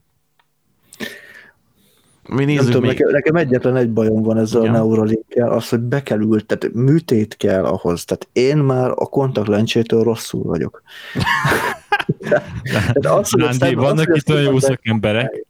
Mi 2.30 2.36
Nem 2.36 2.46
nézzük 2.46 2.66
tudom, 2.66 2.82
még. 2.82 2.90
nekem, 2.90 3.10
nekem 3.10 3.36
egyetlen 3.36 3.76
egy 3.76 3.92
bajom 3.92 4.22
van 4.24 4.38
ezzel 4.38 4.62
Igen. 4.62 4.74
a 4.74 4.78
Neuralinkkel, 4.78 5.52
az, 5.52 5.70
hogy 5.70 5.80
be 5.80 6.04
kell 6.04 6.20
ült, 6.20 6.46
tehát 6.46 6.74
műtét 6.74 7.38
kell 7.38 7.66
ahhoz. 7.66 8.06
Tehát 8.06 8.28
én 8.34 8.58
már 8.58 8.90
a 8.90 9.06
kontaktlencsétől 9.06 10.04
rosszul 10.04 10.44
vagyok. 10.44 10.82
Tehát 12.20 13.06
az, 13.06 13.30
hogy 13.30 13.42
Rándi, 13.42 13.74
vannak 13.74 14.16
itt 14.18 14.30
olyan 14.30 14.44
jó 14.44 14.60
szakemberek, 14.60 15.46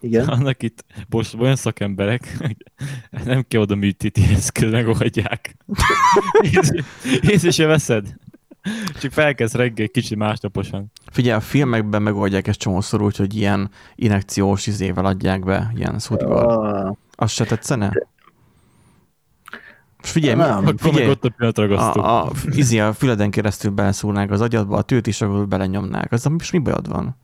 Igen. 0.00 0.26
vannak 0.26 0.62
itt 0.62 0.84
most 1.08 1.34
olyan 1.38 1.56
szakemberek, 1.56 2.36
nem 3.24 3.44
kell 3.48 3.60
oda 3.60 3.74
műtéti 3.74 4.22
eszköz, 4.34 4.70
megoldják. 4.70 5.56
Észre- 6.40 6.84
Észre 7.22 7.50
se 7.50 7.66
veszed. 7.66 8.14
Csak 9.00 9.12
felkezd 9.12 9.56
reggel 9.56 9.88
kicsit 9.88 10.18
másnaposan. 10.18 10.92
Figyelj, 11.12 11.36
a 11.36 11.40
filmekben 11.40 12.02
megoldják 12.02 12.46
ezt 12.46 12.58
csomószor 12.58 13.02
úgy, 13.02 13.16
hogy 13.16 13.36
ilyen 13.36 13.70
inekciós 13.94 14.66
izével 14.66 15.04
adják 15.04 15.44
be, 15.44 15.72
ilyen 15.76 15.98
szódival. 15.98 16.46
Ah, 16.46 16.96
Az 17.14 17.30
se 17.30 17.44
tetszene? 17.44 17.92
És 20.02 20.10
figyelj, 20.10 20.34
Nem. 20.34 20.64
mi- 20.64 20.72
figyelj 20.76 21.08
ott 21.10 21.24
a 21.24 21.28
pillanatragasztó. 21.28 22.00
a, 22.02 22.24
a, 22.24 22.30
izé, 22.50 22.78
a 22.78 22.92
füleden 22.92 23.30
keresztül 23.30 23.70
beleszúrnák 23.70 24.30
az 24.30 24.40
agyadba, 24.40 24.76
a 24.76 24.82
tőt 24.82 25.06
is 25.06 25.20
akkor 25.20 25.48
belenyomnák. 25.48 26.12
Az 26.12 26.24
most 26.24 26.52
mi 26.52 26.58
bajod 26.58 26.88
van? 26.88 27.16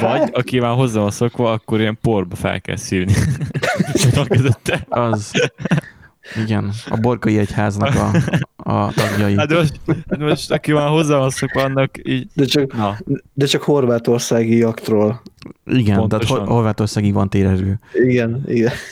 Vagy 0.00 0.30
aki 0.32 0.58
már 0.60 0.74
hozzá 0.74 1.00
van 1.00 1.10
szokva, 1.10 1.52
akkor 1.52 1.80
ilyen 1.80 1.98
porba 2.00 2.36
fel 2.36 2.60
kell 2.60 2.76
szívni. 2.76 3.14
a. 4.88 4.98
Az... 4.98 5.32
Igen, 6.44 6.72
a 6.88 6.96
borkai 6.96 7.38
egyháznak 7.38 7.94
a, 7.94 8.10
a 8.56 8.92
tagjai. 8.92 9.36
Hát 9.36 9.52
most, 9.52 9.80
hát 9.86 10.18
most 10.18 10.52
aki 10.52 10.72
már 10.72 10.88
hozzá 10.88 11.16
van 11.18 11.30
szokva, 11.30 11.62
annak 11.62 11.90
így... 12.02 12.28
de, 12.34 12.44
csak, 12.44 12.72
Na, 12.76 12.96
de 13.32 13.46
csak 13.46 13.62
horvátországi 13.62 14.56
jaktról. 14.56 15.22
Igen, 15.66 15.84
tehát 15.84 15.98
pontosan. 16.00 16.38
Hor- 16.38 16.48
Horvátországig 16.48 17.12
van 17.12 17.28
térerő. 17.28 17.78
Igen, 17.92 18.42
igen. 18.46 18.72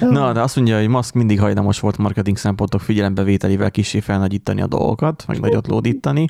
Na, 0.00 0.32
de 0.32 0.40
azt 0.40 0.56
mondja, 0.56 0.78
hogy 0.78 0.88
Musk 0.88 1.14
mindig 1.14 1.40
hajlamos 1.40 1.80
volt 1.80 1.96
marketing 1.96 2.36
szempontok 2.36 2.80
figyelembevételével 2.80 3.70
kisé 3.70 4.00
felnagyítani 4.00 4.60
a 4.60 4.66
dolgokat, 4.66 5.24
meg 5.26 5.40
nagyot 5.40 5.66
lódítani. 5.66 6.26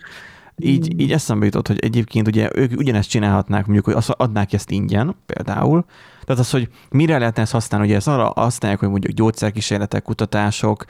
Így, 0.59 1.00
így 1.00 1.12
eszembe 1.12 1.44
jutott, 1.44 1.66
hogy 1.66 1.78
egyébként 1.78 2.26
ugye 2.26 2.50
ők 2.54 2.72
ugyanezt 2.76 3.09
csinálhatnák, 3.11 3.64
mondjuk, 3.64 3.85
hogy 3.85 3.94
azt 3.94 4.11
adnák 4.11 4.52
ezt 4.52 4.70
ingyen 4.70 5.16
például. 5.26 5.85
Tehát 6.26 6.42
az, 6.42 6.50
hogy 6.50 6.68
mire 6.90 7.18
lehetne 7.18 7.42
ezt 7.42 7.52
használni, 7.52 7.86
ugye 7.86 7.96
ezt 7.96 8.08
arra 8.08 8.32
használják, 8.34 8.80
hogy 8.80 8.88
mondjuk 8.88 9.12
gyógyszerkísérletek, 9.12 10.02
kutatások, 10.02 10.84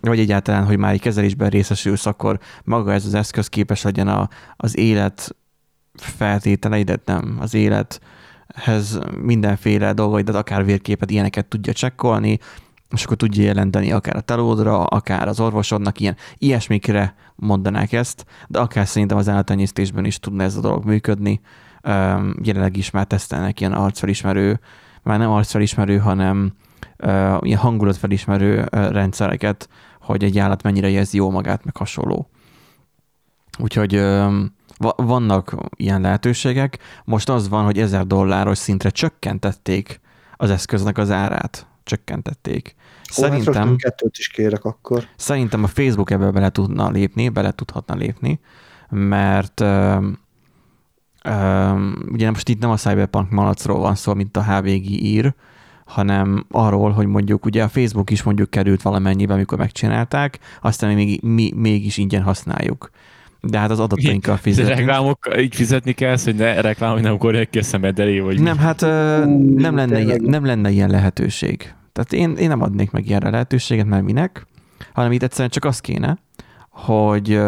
vagy 0.00 0.18
egyáltalán, 0.18 0.64
hogy 0.64 0.78
már 0.78 0.92
egy 0.92 1.00
kezelésben 1.00 1.48
részesülsz, 1.48 2.06
akkor 2.06 2.38
maga 2.64 2.92
ez 2.92 3.06
az 3.06 3.14
eszköz 3.14 3.48
képes 3.48 3.82
legyen 3.82 4.08
a, 4.08 4.28
az 4.56 4.76
élet 4.76 5.36
feltételeidet, 5.94 7.04
nem, 7.04 7.36
az 7.40 7.54
élethez 7.54 8.98
mindenféle 9.22 9.92
dolgaidat, 9.92 10.34
akár 10.34 10.64
vérképet, 10.64 11.10
ilyeneket 11.10 11.46
tudja 11.46 11.72
csekkolni, 11.72 12.38
és 12.90 13.04
akkor 13.04 13.16
tudja 13.16 13.42
jelenteni 13.42 13.92
akár 13.92 14.16
a 14.16 14.20
telódra, 14.20 14.84
akár 14.84 15.28
az 15.28 15.40
orvosodnak, 15.40 16.00
ilyen, 16.00 16.16
ilyesmikre 16.38 17.14
mondanák 17.36 17.92
ezt, 17.92 18.24
de 18.48 18.58
akár 18.58 18.86
szerintem 18.86 19.16
az 19.16 19.28
állattenyésztésben 19.28 20.04
is 20.04 20.18
tudna 20.18 20.42
ez 20.42 20.56
a 20.56 20.60
dolog 20.60 20.84
működni. 20.84 21.40
Jelenleg 22.42 22.76
is 22.76 22.90
már 22.90 23.06
tesztelnek 23.06 23.60
ilyen 23.60 23.72
arcfelismerő, 23.72 24.60
már 25.02 25.18
nem 25.18 25.30
arcfelismerő, 25.30 25.98
hanem 25.98 26.52
ilyen 27.40 27.58
hangulatfelismerő 27.58 28.64
rendszereket, 28.70 29.68
hogy 30.00 30.24
egy 30.24 30.38
állat 30.38 30.62
mennyire 30.62 30.88
érzi 30.88 31.16
jól 31.16 31.30
magát, 31.30 31.64
meg 31.64 31.76
hasonló. 31.76 32.30
Úgyhogy 33.58 33.94
va- 34.76 34.96
vannak 34.96 35.54
ilyen 35.76 36.00
lehetőségek. 36.00 36.78
Most 37.04 37.28
az 37.28 37.48
van, 37.48 37.64
hogy 37.64 37.78
1000 37.78 38.06
dolláros 38.06 38.58
szintre 38.58 38.90
csökkentették 38.90 40.00
az 40.36 40.50
eszköznek 40.50 40.98
az 40.98 41.10
árát. 41.10 41.66
Csökkentették. 41.82 42.74
Szerintem... 43.02 43.52
Szerintem, 43.52 43.76
kettőt 43.76 44.18
is 44.18 44.28
kérek 44.28 44.64
akkor. 44.64 45.04
szerintem 45.16 45.64
a 45.64 45.66
Facebook 45.66 46.10
ebbe 46.10 46.30
bele 46.30 46.50
tudna 46.50 46.90
lépni, 46.90 47.28
bele 47.28 47.50
tudhatna 47.50 47.94
lépni, 47.94 48.40
mert 48.88 49.60
ugye 52.12 52.30
most 52.30 52.48
itt 52.48 52.60
nem 52.60 52.70
a 52.70 52.76
Cyberpunk 52.76 53.30
malacról 53.30 53.78
van 53.78 53.94
szó, 53.94 54.14
mint 54.14 54.36
a 54.36 54.44
HVG 54.44 54.90
ír, 54.90 55.34
hanem 55.84 56.44
arról, 56.50 56.90
hogy 56.90 57.06
mondjuk 57.06 57.44
ugye 57.44 57.62
a 57.62 57.68
Facebook 57.68 58.10
is 58.10 58.22
mondjuk 58.22 58.50
került 58.50 58.82
valamennyibe, 58.82 59.32
amikor 59.32 59.58
megcsinálták, 59.58 60.38
aztán 60.62 60.94
még, 60.94 61.22
mi 61.22 61.52
mégis 61.56 61.96
ingyen 61.96 62.22
használjuk. 62.22 62.90
De 63.40 63.58
hát 63.58 63.70
az 63.70 63.80
adatainkkal 63.80 64.34
de 64.34 64.40
fizetünk. 64.40 64.78
reklámok, 64.78 65.28
így 65.38 65.54
fizetni 65.54 65.92
kell, 65.92 66.16
hogy 66.24 66.34
ne 66.34 66.60
reklámok 66.60 67.00
nem 67.00 67.18
korják 67.18 67.50
ki 67.50 67.58
a 67.58 67.62
szemed 67.62 67.98
elé, 67.98 68.18
vagy 68.18 68.38
mi? 68.38 68.42
Nem, 68.42 68.58
hát 68.58 68.82
ö, 68.82 69.24
Ú, 69.24 69.54
nem 69.58 69.76
lenne, 69.76 70.00
ilyen, 70.00 70.20
nem 70.22 70.44
lenne 70.44 70.70
ilyen 70.70 70.90
lehetőség. 70.90 71.74
Tehát 71.92 72.12
én, 72.12 72.36
én 72.36 72.48
nem 72.48 72.62
adnék 72.62 72.90
meg 72.90 73.06
ilyenre 73.06 73.30
lehetőséget, 73.30 73.86
mert 73.86 74.04
minek, 74.04 74.46
hanem 74.92 75.12
itt 75.12 75.22
egyszerűen 75.22 75.50
csak 75.50 75.64
az 75.64 75.80
kéne, 75.80 76.18
hogy 76.84 77.40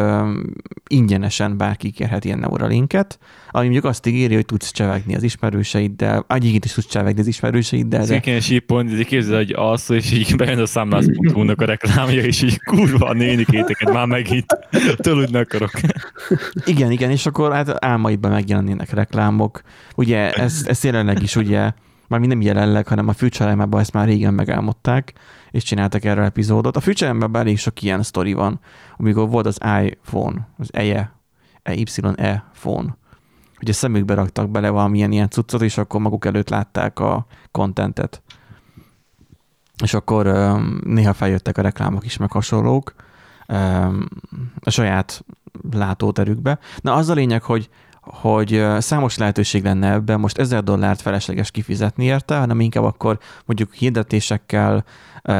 ingyenesen 0.86 1.56
bárki 1.56 1.90
kérhet 1.90 2.24
ilyen 2.24 2.38
Neuralinket, 2.38 3.18
ami 3.50 3.64
mondjuk 3.64 3.84
azt 3.84 4.06
ígéri, 4.06 4.34
hogy 4.34 4.44
tudsz 4.44 4.70
csevegni 4.70 5.14
az 5.14 5.22
ismerőseiddel, 5.22 6.24
egyébként 6.28 6.64
is 6.64 6.72
tudsz 6.72 6.86
csevegni 6.86 7.20
az 7.20 7.26
ismerőseiddel, 7.26 8.00
de 8.00 8.06
Széken 8.06 8.40
sípon, 8.40 8.86
de 8.86 9.02
képzeld, 9.02 9.36
hogy 9.36 9.52
az, 9.56 9.90
és 9.90 10.12
így 10.12 10.36
bejön 10.36 10.58
a 10.58 10.66
számlász.hu-nak 10.66 11.60
a 11.60 11.64
reklámja, 11.64 12.22
és 12.22 12.42
így 12.42 12.58
kurva 12.58 13.06
a 13.06 13.12
nénikéteket 13.12 13.92
már 13.92 14.06
megint 14.06 14.46
tőlük 14.96 15.34
akarok. 15.34 15.70
Igen, 16.64 16.90
igen, 16.90 17.10
és 17.10 17.26
akkor 17.26 17.52
hát 17.52 17.84
álmaidban 17.84 18.30
megjelennének 18.30 18.92
reklámok. 18.92 19.62
Ugye 19.94 20.30
ez, 20.30 20.64
ez 20.66 20.84
jelenleg 20.84 21.22
is 21.22 21.36
ugye, 21.36 21.70
már 22.08 22.20
mi 22.20 22.26
nem 22.26 22.40
jelenleg, 22.40 22.86
hanem 22.86 23.08
a 23.08 23.12
future 23.12 23.66
ezt 23.70 23.92
már 23.92 24.06
régen 24.06 24.34
megálmodták, 24.34 25.12
és 25.52 25.62
csináltak 25.62 26.04
erről 26.04 26.24
epizódot. 26.24 26.76
A 26.76 26.80
future 26.80 27.28
elég 27.32 27.58
sok 27.58 27.82
ilyen 27.82 28.02
sztori 28.02 28.32
van, 28.32 28.60
amikor 28.96 29.28
volt 29.28 29.46
az 29.46 29.58
iPhone, 29.82 30.48
az 30.58 30.68
EYE, 30.72 31.12
EYE 31.62 32.44
phone, 32.52 32.96
hogy 33.56 33.70
a 33.70 33.72
szemükbe 33.72 34.14
raktak 34.14 34.50
bele 34.50 34.68
valamilyen 34.68 35.12
ilyen 35.12 35.28
cuccot, 35.28 35.62
és 35.62 35.78
akkor 35.78 36.00
maguk 36.00 36.24
előtt 36.24 36.48
látták 36.48 36.98
a 36.98 37.26
kontentet. 37.50 38.22
És 39.82 39.94
akkor 39.94 40.26
néha 40.84 41.12
feljöttek 41.12 41.58
a 41.58 41.62
reklámok 41.62 42.04
is, 42.04 42.16
meg 42.16 42.30
hasonlók 42.30 42.94
öm, 43.46 44.08
a 44.60 44.70
saját 44.70 45.24
látóterükbe. 45.70 46.58
Na 46.80 46.94
az 46.94 47.08
a 47.08 47.14
lényeg, 47.14 47.42
hogy 47.42 47.68
hogy 48.02 48.64
számos 48.78 49.18
lehetőség 49.18 49.64
lenne 49.64 49.92
ebben, 49.92 50.20
most 50.20 50.38
1000 50.38 50.62
dollárt 50.62 51.00
felesleges 51.00 51.50
kifizetni 51.50 52.04
érte, 52.04 52.38
hanem 52.38 52.60
inkább 52.60 52.84
akkor 52.84 53.18
mondjuk 53.44 53.72
hirdetésekkel 53.74 54.84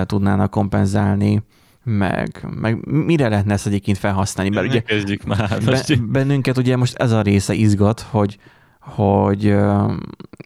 tudnának 0.07 0.51
kompenzálni, 0.51 1.43
meg, 1.85 2.47
meg 2.61 2.87
mire 2.87 3.29
lehetne 3.29 3.53
ezt 3.53 3.67
egyébként 3.67 3.99
felhasználni, 3.99 4.55
mert 4.55 4.67
ugye 4.67 4.83
kezdjük 4.83 5.25
már. 5.25 5.65
be, 5.65 5.83
bennünket 6.03 6.59
ugye 6.59 6.77
most 6.77 6.97
ez 6.97 7.13
a 7.13 7.23
része 7.23 7.55
izgat, 7.55 8.01
hogy 8.01 8.39
hogy 8.83 9.55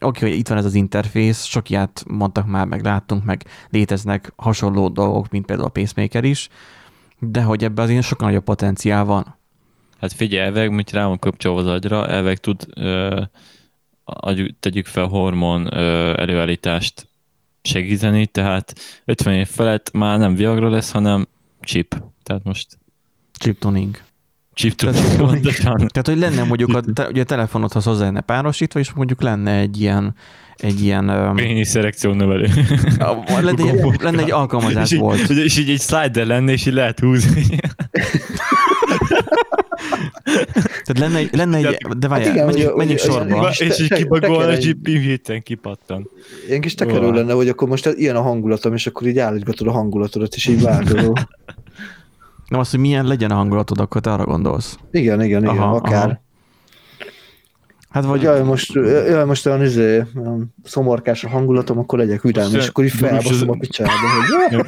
oké, 0.01 0.29
hogy 0.29 0.39
itt 0.39 0.49
van 0.49 0.59
ez 0.59 0.65
az 0.65 0.75
interfész, 0.75 1.45
sok 1.45 1.71
ilyet 1.71 2.05
mondtak 2.09 2.47
már, 2.47 2.67
meg 2.67 2.85
láttunk, 2.85 3.25
meg 3.25 3.45
léteznek 3.71 4.33
hasonló 4.37 4.89
dolgok, 4.89 5.31
mint 5.31 5.47
például 5.47 5.69
a 5.69 5.71
pacemaker 5.71 6.25
is, 6.25 6.49
de 7.19 7.43
hogy 7.43 7.65
ebben 7.65 7.85
azért 7.85 8.03
sokkal 8.03 8.27
nagyobb 8.27 8.45
potenciál 8.45 9.05
van. 9.05 9.37
Hát 10.01 10.13
figyelj, 10.13 10.47
elveg, 10.47 10.71
mint 10.71 10.91
rá 10.91 11.07
van 11.07 11.19
kapcsolva 11.19 11.61
az 11.61 11.67
agyra, 11.67 12.09
elveg 12.09 12.39
tud, 12.39 12.67
ö, 12.75 13.23
adjuk, 14.05 14.51
tegyük 14.61 14.87
fel 14.87 15.07
hormon 15.07 15.75
ö, 15.77 16.15
előállítást 16.21 17.09
segíteni, 17.63 18.27
tehát 18.27 18.75
50 19.05 19.35
év 19.35 19.49
felett 19.49 19.91
már 19.93 20.19
nem 20.19 20.35
Viagra 20.35 20.69
lesz, 20.71 20.91
hanem 20.91 21.27
chip. 21.61 21.97
Tehát 22.23 22.45
most 22.45 22.67
Chip 23.39 23.59
tuning. 23.59 23.99
chip 24.55 24.75
Tehát- 24.75 25.17
pontosan. 25.17 25.77
Tehát, 25.93 26.07
hogy 26.07 26.19
lenne 26.19 26.45
mondjuk 26.45 26.75
a, 26.75 26.81
te, 26.93 27.09
ugye 27.09 27.21
a 27.21 27.25
telefonodhoz 27.25 27.85
hozzá 27.85 28.05
lenne 28.05 28.21
párosítva, 28.21 28.79
és 28.81 28.93
mondjuk 28.93 29.23
lenne 29.23 29.53
egy 29.59 29.81
ilyen, 29.81 30.15
egy 30.57 30.83
ilyen, 30.83 31.09
öm, 31.09 31.35
Pénisz 31.35 31.75
erekció 31.75 32.13
növelő. 32.13 32.49
lenne, 33.27 33.63
egy, 33.63 34.01
lenne 34.03 34.23
egy 34.23 34.31
alkalmazás 34.31 34.85
és, 34.91 34.93
így, 34.93 34.99
volt. 34.99 35.29
és 35.29 35.59
így 35.59 35.71
egy 35.71 35.81
slider 35.81 36.27
lenne, 36.27 36.53
és 36.53 36.67
így 36.67 36.73
lehet 36.73 37.01
húzni. 37.01 37.45
Tehát 40.85 40.99
lenne 40.99 41.17
egy, 41.19 41.37
lenne 41.37 41.57
egy 41.57 41.77
de 41.99 42.09
várjál, 42.09 42.33
igen, 42.33 42.47
menjünk, 42.47 42.67
ugye- 42.67 42.77
menjünk 42.77 43.01
ugye- 43.01 43.13
sorba. 43.13 43.49
És 43.59 43.81
így 43.81 43.93
kibagol, 43.93 44.45
és 44.45 44.57
egy- 44.57 44.89
így 44.89 45.01
héten 45.01 45.43
kipattan. 45.43 46.09
Ilyen 46.49 46.61
kis 46.61 46.75
tekerő 46.75 47.11
lenne, 47.13 47.33
hogy 47.33 47.49
akkor 47.49 47.69
most 47.69 47.87
ilyen 47.87 48.17
a 48.17 48.23
hangulatom, 48.23 48.75
és 48.75 48.87
akkor 48.87 49.07
így 49.07 49.19
állítgatod 49.19 49.67
a 49.67 49.73
hangulatodat, 49.73 50.35
és 50.35 50.47
így 50.47 50.63
változol. 50.63 51.13
Nem 52.49 52.61
az, 52.61 52.71
hogy 52.71 52.81
milyen 52.81 53.07
legyen 53.07 53.31
a 53.31 53.35
hangulatod, 53.35 53.81
akkor 53.81 54.01
te 54.01 54.13
arra 54.13 54.25
gondolsz. 54.25 54.79
Igen, 54.91 55.23
igen, 55.23 55.43
igen, 55.43 55.57
Aha, 55.57 55.75
akár. 55.75 56.05
aha. 56.05 56.25
Hát 57.89 58.05
vagy, 58.05 58.23
Jaj, 58.23 58.43
most, 58.43 58.73
jaj, 58.75 59.25
most 59.25 59.47
olyan, 59.47 59.63
izé, 59.65 60.05
szomorkás 60.65 61.25
a 61.25 61.29
hangulatom, 61.29 61.79
akkor 61.79 61.99
legyek 61.99 62.23
Most, 62.23 62.63
és 62.63 62.69
akkor 62.69 62.85
így 62.85 62.91
felbaszom 62.91 63.51
a 63.51 63.57
picsába, 63.59 63.91
hogy 64.51 64.67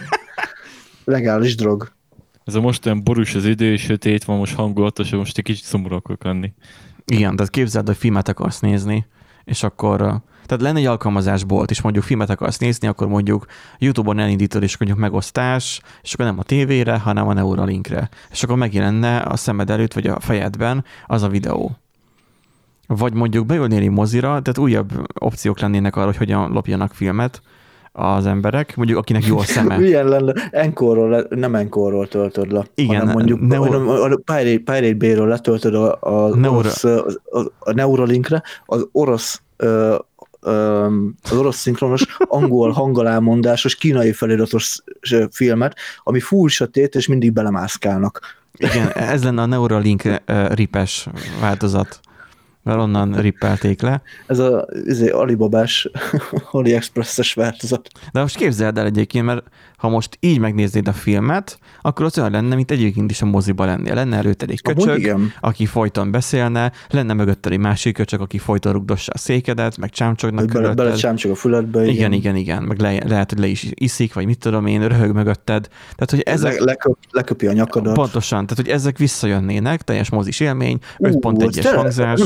legális 1.05 1.55
drog. 1.55 1.93
Ez 2.49 2.55
a 2.55 2.61
most 2.61 2.87
olyan 2.87 3.05
borús 3.05 3.35
az 3.35 3.45
idő, 3.45 3.77
sötét 3.77 4.25
van, 4.25 4.39
most 4.39 4.55
hangulatos, 4.55 5.11
most 5.11 5.39
egy 5.39 5.45
kicsit 5.45 5.65
szomorú 5.65 5.95
akarok 5.95 6.25
lenni. 6.25 6.53
Igen, 7.05 7.37
tehát 7.37 7.51
képzeld, 7.51 7.87
hogy 7.87 7.97
filmet 7.97 8.29
akarsz 8.29 8.61
nézni, 8.61 9.07
és 9.45 9.63
akkor 9.63 9.99
tehát 10.47 10.63
lenne 10.63 10.79
egy 10.79 10.85
alkalmazásbolt, 10.85 11.71
és 11.71 11.81
mondjuk 11.81 12.05
filmet 12.05 12.31
akarsz 12.31 12.59
nézni, 12.59 12.89
akkor 12.89 13.09
mondjuk 13.09 13.47
YouTube-on 13.79 14.19
elindítod, 14.19 14.63
és 14.63 14.77
mondjuk 14.79 15.01
megosztás, 15.01 15.81
és 16.03 16.13
akkor 16.13 16.25
nem 16.25 16.39
a 16.39 16.43
tévére, 16.43 16.99
hanem 16.99 17.29
a 17.29 17.33
Neuralinkre. 17.33 18.09
És 18.31 18.43
akkor 18.43 18.57
megjelenne 18.57 19.19
a 19.19 19.37
szemed 19.37 19.71
előtt, 19.71 19.93
vagy 19.93 20.07
a 20.07 20.21
fejedben 20.21 20.85
az 21.07 21.23
a 21.23 21.29
videó. 21.29 21.77
Vagy 22.87 23.13
mondjuk 23.13 23.47
beülnél 23.47 23.91
mozira, 23.91 24.29
tehát 24.29 24.59
újabb 24.59 25.07
opciók 25.15 25.61
lennének 25.61 25.97
arra, 25.97 26.07
hogy 26.07 26.17
hogyan 26.17 26.51
lopjanak 26.51 26.95
filmet 26.95 27.43
az 27.99 28.27
emberek, 28.27 28.77
mondjuk 28.77 28.99
akinek 28.99 29.27
jó 29.27 29.39
a 29.39 29.43
szeme. 29.43 29.79
Milyen 29.79 30.09
lenne? 30.09 30.33
Enkorról, 30.51 31.27
nem 31.31 31.55
Enkorról 31.55 32.09
töltöd 32.09 32.53
le, 32.53 32.67
Igen, 32.75 32.99
hanem 32.99 33.15
mondjuk 33.15 33.41
hanem 33.41 33.89
a 33.89 34.09
Pirate, 34.09 34.73
Pirate 34.73 34.95
Bay-ről 34.95 35.29
letöltöd 35.29 35.75
a, 35.75 35.99
a, 36.01 36.37
Neura- 36.37 36.59
orosz, 36.59 36.85
a, 36.85 37.05
a 37.59 37.73
Neuralinkre, 37.73 38.43
az 38.67 38.89
orosz 38.93 39.43
ö, 39.57 39.97
ö, 40.41 40.87
az 41.23 41.37
orosz 41.37 41.57
szinkronos, 41.57 42.07
angol 42.19 42.71
hangalámondásos, 42.71 43.75
kínai 43.75 44.13
feliratos 44.13 44.79
filmet, 45.31 45.77
ami 46.03 46.21
full 46.21 46.49
sötét, 46.49 46.95
és 46.95 47.07
mindig 47.07 47.33
belemászkálnak. 47.33 48.21
Igen, 48.53 48.89
ez 48.89 49.25
lenne 49.25 49.43
a 49.43 49.47
Neuralink 49.47 50.03
ripes 50.49 51.09
változat. 51.41 52.01
Mert 52.69 52.81
onnan 52.81 53.13
rippelték 53.13 53.83
le. 53.83 54.03
Ez 54.27 54.39
a 54.39 54.67
izé, 54.85 55.09
Alibabás, 55.09 55.91
AliExpress-es 56.51 57.35
változat. 57.35 57.89
De 58.13 58.21
most 58.21 58.37
képzeld 58.37 58.79
el 58.79 58.85
egyébként, 58.85 59.25
mert 59.25 59.43
ha 59.77 59.89
most 59.89 60.17
így 60.21 60.39
megnéznéd 60.39 60.89
a 60.89 60.93
filmet, 60.93 61.59
akkor 61.83 62.05
az 62.05 62.19
olyan 62.19 62.31
lenne, 62.31 62.55
mint 62.55 62.71
egyébként 62.71 63.11
is 63.11 63.23
a 63.23 63.27
moziba 63.27 63.65
lennél. 63.65 63.95
Lenne 63.95 64.17
előtted 64.17 64.51
egy 64.51 64.63
köcsög, 64.63 64.99
igen. 64.99 65.33
aki 65.41 65.67
folyton 65.67 66.11
beszélne, 66.11 66.73
lenne 66.91 67.13
mögötted 67.13 67.53
egy 67.53 67.59
másik 67.59 67.95
köcsög, 67.95 68.21
aki 68.21 68.39
folyton 68.39 68.73
rugdossa 68.73 69.13
a 69.15 69.19
székedet, 69.19 69.77
meg 69.77 69.91
csámcsognak 69.91 70.41
bele, 70.41 70.53
körülötted. 70.53 70.85
bele 70.85 70.97
csámcsog 70.97 71.31
a 71.31 71.35
füledbe. 71.35 71.87
igen, 71.87 72.13
igen, 72.13 72.37
igen, 72.37 72.63
meg 72.63 72.81
le, 72.81 73.03
lehet, 73.07 73.31
hogy 73.31 73.39
le 73.39 73.47
is 73.47 73.67
iszik, 73.75 74.15
vagy 74.15 74.27
mit 74.27 74.39
tudom 74.39 74.67
én, 74.67 74.89
röhög 74.89 75.13
mögötted. 75.15 75.69
Tehát, 75.69 76.11
hogy 76.11 76.21
ezek, 76.21 76.59
Le, 76.59 76.65
leköp, 76.65 76.97
leköpi 77.11 77.47
a 77.47 77.53
nyakadat. 77.53 77.95
pontosan, 77.95 78.47
tehát, 78.47 78.65
hogy 78.65 78.75
ezek 78.75 78.99
visszajönnének, 78.99 79.83
teljes 79.83 80.11
mozis 80.11 80.41
élmény, 80.41 80.79
Ú, 80.99 81.07
5.1-es 81.07 81.51
tényleg, 81.51 81.75
hangzás. 81.75 82.21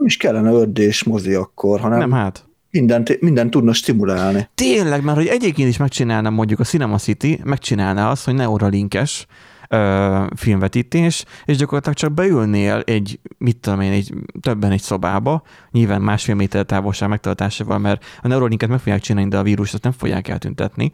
Nem, 0.00 0.08
is 0.08 0.16
kellene 0.16 0.50
ördés 0.50 1.04
mozi 1.04 1.34
akkor, 1.34 1.80
hanem 1.80 1.98
Nem, 1.98 2.12
hát. 2.12 2.44
mindent, 2.70 3.20
mindent 3.20 3.50
tudna 3.50 3.72
stimulálni. 3.72 4.48
Tényleg, 4.54 5.04
mert 5.04 5.16
hogy 5.16 5.26
egyébként 5.26 5.68
is 5.68 5.76
megcsinálna 5.76 6.30
mondjuk 6.30 6.60
a 6.60 6.64
Cinema 6.64 6.98
City, 6.98 7.40
megcsinálná 7.44 8.10
azt, 8.10 8.24
hogy 8.24 8.34
Neuralinkes 8.34 9.26
ö, 9.68 10.24
filmvetítés, 10.36 11.24
és 11.44 11.56
gyakorlatilag 11.56 11.96
csak 11.96 12.12
beülnél 12.12 12.82
egy, 12.84 13.20
mit 13.38 13.56
tudom 13.56 13.80
én, 13.80 13.92
egy, 13.92 14.14
többen 14.40 14.70
egy 14.70 14.80
szobába, 14.80 15.42
nyilván 15.70 16.02
másfél 16.02 16.34
méter 16.34 16.64
távolság 16.64 17.08
megtartásával, 17.08 17.78
mert 17.78 18.04
a 18.22 18.28
Neuralinket 18.28 18.68
meg 18.68 18.78
fogják 18.78 19.00
csinálni, 19.00 19.30
de 19.30 19.38
a 19.38 19.42
vírust 19.42 19.74
azt 19.74 19.82
nem 19.82 19.92
fogják 19.92 20.28
eltüntetni, 20.28 20.92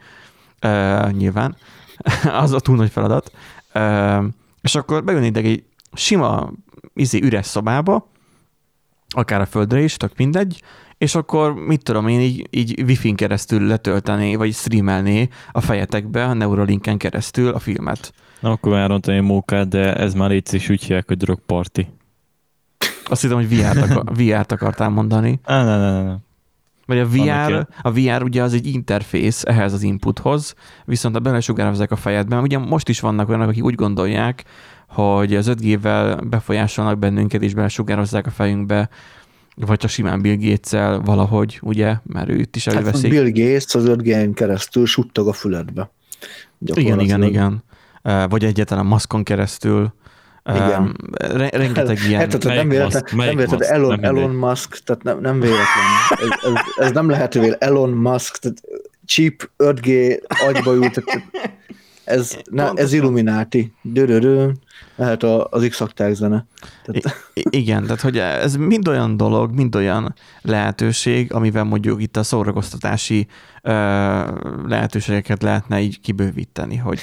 ö, 0.61 0.99
nyilván. 1.11 1.57
az 2.43 2.53
a 2.53 2.61
túl 2.61 2.77
nagy 2.77 2.91
feladat. 2.91 3.33
Ö, 3.73 4.25
és 4.63 4.75
akkor 4.75 5.05
beülnéd 5.05 5.37
egy 5.37 5.65
sima 5.93 6.53
izé, 6.95 7.21
üres 7.23 7.47
szobába, 7.47 8.15
akár 9.17 9.41
a 9.41 9.47
földre 9.47 9.81
is, 9.81 9.97
tök 9.97 10.13
mindegy, 10.17 10.63
és 10.99 11.15
akkor 11.15 11.55
mit 11.55 11.83
tudom 11.83 12.09
én, 12.09 12.21
így, 12.21 12.47
így 12.51 12.83
wifi-n 12.83 13.15
keresztül 13.15 13.67
letöltené, 13.67 14.37
vagy 14.37 14.53
streamelné 14.53 15.29
a 15.53 15.61
fejetekbe 15.61 16.25
a 16.25 16.33
Neuralinken 16.33 16.99
keresztül 16.99 17.49
a 17.49 17.59
filmet. 17.59 18.13
Na, 18.41 18.51
akkor 18.51 18.87
rontani 18.87 19.19
a 19.19 19.23
mókát, 19.23 19.69
de 19.69 19.95
ez 19.95 20.15
már 20.15 20.33
itt 20.33 20.53
is 20.53 20.69
úgy 20.69 20.81
hívják, 20.81 21.07
hogy 21.07 21.17
drog 21.17 21.41
party. 21.47 21.81
Azt 23.05 23.23
hittem, 23.23 23.37
hogy 23.37 23.49
VR-t, 23.49 23.91
akar, 23.91 24.05
VR-t 24.19 24.53
akartál 24.53 24.89
mondani. 24.89 25.41
Ne, 25.47 25.65
ne, 25.65 25.77
ne, 25.77 26.03
ne. 26.03 26.17
Vagy 26.87 26.99
a 26.99 27.09
VR, 27.09 27.67
a 27.83 27.91
VR 27.91 28.23
ugye 28.23 28.43
az 28.43 28.55
egy 28.55 28.67
interfész 28.67 29.45
ehhez 29.45 29.73
az 29.73 29.83
inputhoz, 29.83 30.55
viszont 30.85 31.15
ha 31.15 31.21
belesugározzák 31.21 31.91
a 31.91 31.97
fejedben, 31.97 32.43
ugye 32.43 32.59
most 32.59 32.89
is 32.89 33.01
vannak 33.01 33.29
olyanok, 33.29 33.49
akik 33.49 33.65
úgy 33.65 33.75
gondolják, 33.75 34.45
hogy 34.97 35.35
az 35.35 35.51
5G-vel 35.51 36.25
befolyásolnak 36.31 36.99
bennünket, 36.99 37.43
és 37.43 37.55
belesugározzák 37.55 38.27
a 38.27 38.31
fejünkbe, 38.31 38.89
vagy 39.57 39.79
csak 39.79 39.91
simán 39.91 40.21
Bill 40.21 40.37
gates 40.37 41.01
valahogy, 41.05 41.59
ugye, 41.63 41.95
mert 42.03 42.29
ő 42.29 42.39
itt 42.39 42.57
is 42.57 42.65
Hát 42.65 42.75
előveszik. 42.75 43.11
Bill 43.11 43.25
Gates 43.25 43.75
az 43.75 43.85
5 43.85 44.35
keresztül 44.35 44.87
suttog 44.87 45.29
a 45.29 45.33
füledbe. 45.33 45.91
Igen, 46.59 47.01
igen, 47.01 47.23
igen. 47.23 47.65
Vagy 48.29 48.45
egyáltalán 48.45 48.87
maszkon 48.87 49.23
keresztül. 49.23 49.93
Igen. 50.45 50.97
re- 51.11 51.49
rengeteg 51.49 51.99
ilyen... 52.09 52.21
Hát, 52.21 52.39
tehát 52.39 52.57
nem 52.57 52.69
véletlen, 52.69 53.03
Musk? 53.03 53.17
Nem 53.17 53.37
véletlen 53.37 53.59
Musk? 53.59 53.71
Elon, 53.71 53.99
Nem. 54.01 54.17
Elon 54.17 54.31
Musk, 54.31 54.79
tehát 54.85 55.03
nem, 55.03 55.21
nem 55.21 55.41
véletlen. 55.41 55.87
Ez, 56.11 56.53
ez, 56.53 56.85
ez 56.87 56.93
nem 56.93 57.09
lehet 57.09 57.35
véletlen. 57.35 57.71
Elon 57.71 57.91
Musk, 57.91 58.37
tehát 58.37 58.63
cheap 59.07 59.51
5G 59.59 60.19
agyba 60.49 60.75
ült, 60.75 60.93
tehát 61.05 61.23
ez, 62.05 62.37
ne, 62.51 62.71
ez 62.75 62.93
Illuminati. 62.93 63.73
Dörörő, 63.83 64.53
lehet 64.97 65.23
a- 65.23 65.47
az 65.51 65.67
x 65.69 65.83
zene. 66.13 66.47
Tehát, 66.85 67.17
I- 67.35 67.47
igen, 67.51 67.83
tehát 67.83 68.01
hogy 68.01 68.19
ez 68.19 68.57
mind 68.57 68.89
olyan 68.89 69.17
dolog, 69.17 69.55
mind 69.55 69.77
olyan 69.77 70.15
lehetőség, 70.43 71.33
amivel 71.33 71.65
mondjuk 71.65 72.03
itt 72.03 72.17
a 72.17 72.23
szórakoztatási 72.23 73.27
ö, 73.63 73.71
lehetőségeket 74.69 75.43
lehetne 75.43 75.81
így 75.81 76.01
kibővíteni, 76.01 76.77
hogy 76.77 76.99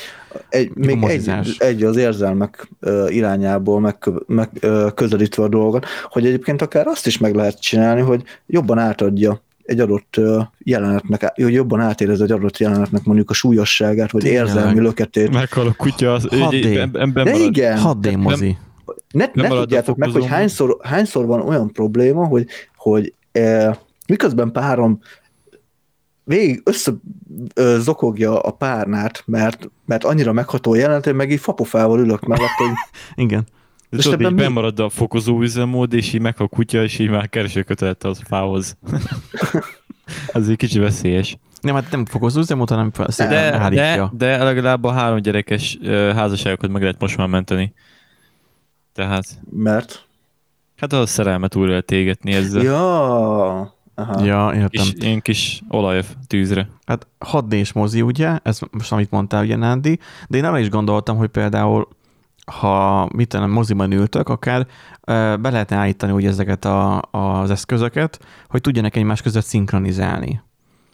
egy, 0.49 0.71
még 0.75 1.03
egy, 1.03 1.55
egy 1.57 1.83
az 1.83 1.95
érzelmek 1.97 2.69
ö, 2.79 3.07
irányából 3.09 3.79
meg, 3.79 3.97
meg 4.27 4.49
ö, 4.59 4.87
közelítve 4.95 5.43
a 5.43 5.47
dolgot, 5.47 5.85
hogy 6.09 6.25
egyébként 6.25 6.61
akár 6.61 6.87
azt 6.87 7.07
is 7.07 7.17
meg 7.17 7.35
lehet 7.35 7.61
csinálni, 7.61 8.01
hogy 8.01 8.23
jobban 8.45 8.77
átadja 8.77 9.41
egy 9.63 9.79
adott 9.79 10.19
jelenetnek, 10.59 11.31
hogy 11.35 11.53
jobban 11.53 11.79
átérez 11.79 12.21
egy 12.21 12.31
adott 12.31 12.57
jelenetnek 12.57 13.03
mondjuk 13.03 13.29
a 13.29 13.33
súlyosságát, 13.33 14.11
vagy 14.11 14.21
Tényleg. 14.21 14.41
érzelmi 14.45 14.79
löketét. 14.79 15.31
Meghal 15.31 15.67
a 15.67 15.73
kutya, 15.77 16.13
az, 16.13 16.27
Hadd 16.27 16.53
egy, 16.53 16.65
él. 16.65 16.79
em- 16.79 16.97
ember 16.97 17.23
De 17.25 17.31
marad. 17.31 17.47
igen, 17.47 17.79
6D 17.83 18.17
mozi. 18.17 18.57
ne, 19.11 19.25
ne 19.33 19.47
tudjátok 19.47 19.97
meg, 19.97 20.09
hogy 20.09 20.25
hányszor, 20.25 20.77
hányszor 20.83 21.25
van 21.25 21.41
olyan 21.41 21.71
probléma, 21.71 22.25
hogy, 22.25 22.47
hogy 22.75 23.13
e, 23.31 23.77
miközben 24.07 24.51
párom 24.51 24.99
végig 26.23 26.61
össze 26.65 26.91
ö, 27.55 27.77
zokogja 27.79 28.39
a 28.39 28.51
párnát, 28.51 29.23
mert, 29.25 29.69
mert 29.85 30.03
annyira 30.03 30.33
megható 30.33 30.75
én 30.75 31.15
meg 31.15 31.31
így 31.31 31.39
fapofával 31.39 31.99
ülök 31.99 32.25
mellett, 32.25 32.49
hogy 32.57 32.67
Igen. 33.25 33.47
És 33.93 33.99
És 33.99 34.03
tudod, 34.03 34.21
így 34.21 34.31
mi- 34.31 34.41
bemarad 34.41 34.79
a 34.79 34.89
fokozó 34.89 35.41
üzemmód, 35.41 35.93
és 35.93 36.13
így 36.13 36.21
meghal 36.21 36.45
a 36.51 36.55
kutya, 36.55 36.83
és 36.83 36.99
így 36.99 37.09
már 37.09 37.29
keresőkötelet 37.29 38.03
az 38.03 38.21
fához. 38.27 38.77
Ez 40.33 40.47
egy 40.47 40.55
kicsi 40.55 40.79
veszélyes. 40.79 41.37
Nem, 41.61 41.75
hát 41.75 41.91
nem 41.91 42.05
fokozó 42.05 42.39
üzemot, 42.39 42.69
hanem 42.69 42.91
szépen 43.07 43.69
De, 43.69 43.69
de, 43.69 44.09
de 44.11 44.43
legalább 44.43 44.83
a 44.83 44.91
három 44.91 45.17
gyerekes 45.17 45.77
házasságokat 45.85 46.69
meg 46.69 46.81
lehet 46.81 46.99
most 46.99 47.17
már 47.17 47.27
menteni. 47.27 47.73
Tehát, 48.93 49.23
mert... 49.49 50.07
hát 50.77 50.93
az 50.93 50.99
a 50.99 51.05
szerelmet 51.05 51.55
újra 51.55 51.69
lehet 51.69 51.91
égetni 51.91 52.33
ezzel. 52.33 52.63
Ja. 52.63 53.59
Aha. 53.95 54.25
Ja, 54.25 54.51
értem. 54.53 54.69
Kis, 54.69 54.93
ilyen 54.95 55.21
kis 55.21 55.61
olaj 55.69 56.01
tűzre. 56.27 56.69
Hát 56.85 57.07
6D-s 57.19 57.71
mozi, 57.71 58.01
ugye, 58.01 58.39
ez 58.43 58.59
most 58.71 58.91
amit 58.91 59.11
mondtál, 59.11 59.43
ugye 59.43 59.55
Nándi, 59.55 59.99
de 60.27 60.37
én 60.37 60.45
arra 60.45 60.59
is 60.59 60.69
gondoltam, 60.69 61.17
hogy 61.17 61.29
például 61.29 61.87
ha 62.45 63.09
mit 63.13 63.27
tudom, 63.27 63.51
moziban 63.51 63.91
ültök, 63.91 64.29
akár 64.29 64.67
be 65.05 65.49
lehetne 65.49 65.75
állítani 65.75 66.11
úgy 66.11 66.25
ezeket 66.25 66.65
a, 66.65 67.01
az 67.11 67.49
eszközöket, 67.49 68.19
hogy 68.47 68.61
tudjanak 68.61 68.95
egymás 68.95 69.21
között 69.21 69.45
szinkronizálni. 69.45 70.41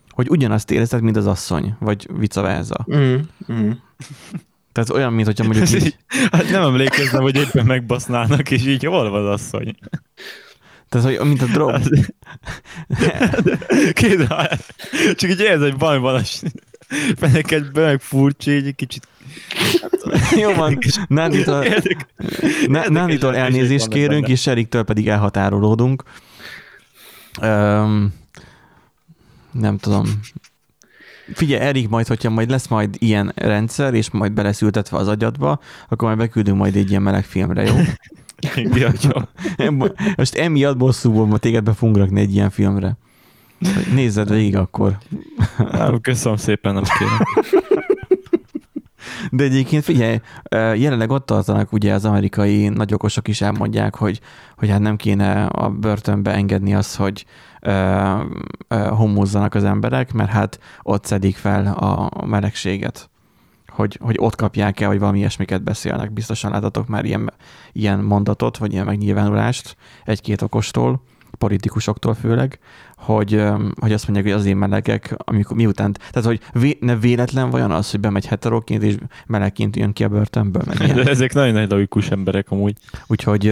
Hogy 0.10 0.30
ugyanazt 0.30 0.72
érezted, 0.72 1.02
mint 1.02 1.18
az 1.18 1.28
asszony, 1.28 1.76
vagy 1.80 2.10
vice 2.18 2.42
versa. 2.42 2.86
Mm, 2.96 3.16
mm. 3.52 3.72
Tehát 4.72 4.90
olyan, 4.90 5.14
mint 5.14 5.26
hogyha 5.26 5.44
mondjuk 5.44 5.70
így, 5.70 5.86
így, 5.86 5.98
hát 6.32 6.50
nem 6.50 6.62
emlékeznem, 6.62 7.22
hogy 7.22 7.36
éppen 7.36 7.66
megbasznának, 7.66 8.52
és 8.52 8.66
így 8.66 8.86
hol 8.86 9.10
van 9.10 9.26
az 9.26 9.42
asszony. 9.42 9.76
tehát, 10.90 11.18
hogy 11.18 11.28
mint 11.28 11.42
a 11.42 11.46
drog. 11.46 11.82
Két, 13.94 14.28
csak 15.16 15.30
így 15.30 15.40
érzed, 15.40 15.62
hogy 15.62 15.80
valami 15.80 16.00
van 16.00 16.16
a 16.16 16.22
fenekedben, 17.16 17.84
meg 17.84 18.02
furcsa, 18.02 18.52
így 18.52 18.68
egy 18.68 18.76
kicsit 18.76 19.08
Jó 20.42 20.54
van, 20.54 20.78
Nánditól, 21.08 21.66
Nánditól 22.88 23.36
elnézést 23.36 23.88
kérünk, 23.88 24.28
és 24.28 24.48
Eriktől 24.48 24.84
pedig 24.84 25.08
elhatárolódunk. 25.08 26.04
Um, 27.42 28.14
nem 29.52 29.78
tudom. 29.78 30.06
Figyelj, 31.34 31.62
Erik, 31.62 31.90
majd, 31.90 32.08
hogyha 32.08 32.30
majd 32.30 32.50
lesz 32.50 32.68
majd 32.68 32.96
ilyen 33.00 33.32
rendszer, 33.36 33.94
és 33.94 34.10
majd 34.10 34.32
beleszültetve 34.32 34.98
az 34.98 35.08
agyadba, 35.08 35.60
akkor 35.90 36.08
majd 36.08 36.20
beküldünk 36.20 36.58
majd 36.58 36.76
egy 36.76 36.90
ilyen 36.90 37.02
meleg 37.02 37.24
filmre, 37.24 37.64
jó? 37.64 37.76
Most 40.18 40.36
emiatt 40.36 40.78
bosszúból 40.78 41.26
ma 41.26 41.38
téged 41.38 41.64
be 41.64 41.74
fogunk 41.74 41.98
rakni 41.98 42.20
egy 42.20 42.34
ilyen 42.34 42.50
filmre. 42.50 42.98
Nézzed 43.94 44.30
végig 44.30 44.56
akkor. 44.56 44.98
Köszönöm 46.02 46.38
szépen, 46.38 46.74
nem 46.74 46.84
kérem. 47.00 47.18
De 49.32 49.44
egyébként 49.44 49.84
figyelj, 49.84 50.20
jelenleg 50.52 51.10
ott 51.10 51.26
tartanak 51.26 51.72
ugye 51.74 51.94
az 51.94 52.06
amerikai 52.06 52.70
nagyokosok 52.70 53.28
is 53.28 53.42
elmondják, 53.42 53.96
hogy, 53.96 54.20
hogy 54.58 54.70
hát 54.70 54.80
nem 54.80 54.96
kéne 54.96 55.46
a 55.46 55.70
börtönbe 55.70 56.32
engedni 56.32 56.76
azt, 56.76 56.96
hogy 56.96 57.26
homózzanak 58.90 59.56
az 59.56 59.64
emberek, 59.64 60.14
mert 60.14 60.30
hát 60.30 60.60
ott 60.84 61.06
szedik 61.06 61.36
fel 61.36 61.68
a 61.68 62.26
melegséget 62.26 63.10
hogy, 63.80 64.00
hogy 64.02 64.16
ott 64.20 64.36
kapják 64.36 64.80
el, 64.80 64.88
vagy 64.88 65.00
valami 65.00 65.18
ilyesmiket 65.18 65.64
beszélnek. 65.64 66.12
Biztosan 66.12 66.52
látatok 66.52 66.88
már 66.88 67.06
ilyen, 67.06 67.34
ilyen 67.72 68.00
mondatot, 68.00 68.58
vagy 68.58 68.74
ilyen 68.74 68.86
megnyilvánulást 68.86 69.76
egy-két 70.06 70.42
okostól, 70.42 71.02
politikusoktól 71.40 72.14
főleg, 72.14 72.60
hogy, 72.98 73.44
hogy 73.80 73.94
azt 73.94 74.08
mondják, 74.08 74.26
hogy 74.26 74.42
azért 74.42 74.58
melegek, 74.58 75.16
amikor 75.18 75.56
miután, 75.56 75.96
tehát 76.12 76.28
hogy 76.28 76.62
vé, 76.62 76.78
ne 76.82 76.96
véletlen 76.96 77.50
vajon 77.50 77.72
az, 77.72 77.92
hogy 77.92 78.00
bemegy 78.00 78.26
heteroként 78.26 78.84
és 78.84 78.96
melegként 79.28 79.76
jön 79.76 79.94
ki 79.94 80.04
a 80.04 80.08
börtönből. 80.08 80.64
Meg 80.66 80.94
De 80.94 81.10
ezek 81.10 81.34
nagyon 81.34 81.54
nagy 81.54 81.70
logikus 81.70 82.10
emberek 82.10 82.52
amúgy. 82.52 82.78
Úgyhogy 83.08 83.44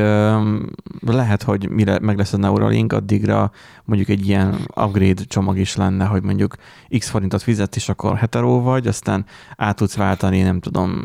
lehet, 1.01 1.43
hogy 1.43 1.69
mire 1.69 1.99
meg 1.99 2.17
lesz 2.17 2.33
a 2.33 2.37
Neuralink, 2.37 2.93
addigra 2.93 3.51
mondjuk 3.83 4.09
egy 4.09 4.27
ilyen 4.27 4.55
upgrade 4.75 5.23
csomag 5.27 5.57
is 5.57 5.75
lenne, 5.75 6.05
hogy 6.05 6.23
mondjuk 6.23 6.55
x 6.97 7.09
forintot 7.09 7.41
fizet, 7.41 7.75
és 7.75 7.89
akkor 7.89 8.15
hetero 8.17 8.61
vagy, 8.61 8.87
aztán 8.87 9.25
át 9.57 9.75
tudsz 9.75 9.95
váltani, 9.95 10.41
nem 10.41 10.59
tudom, 10.59 11.03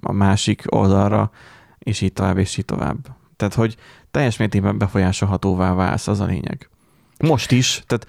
a 0.00 0.12
másik 0.12 0.62
oldalra, 0.66 1.30
és 1.78 2.00
így 2.00 2.12
tovább, 2.12 2.38
és 2.38 2.58
így 2.58 2.64
tovább. 2.64 2.96
Tehát, 3.36 3.54
hogy 3.54 3.76
teljes 4.10 4.36
mértékben 4.36 4.78
befolyásolhatóvá 4.78 5.74
válsz, 5.74 6.08
az 6.08 6.20
a 6.20 6.24
lényeg. 6.24 6.68
Most 7.18 7.52
is, 7.52 7.82
tehát 7.86 8.06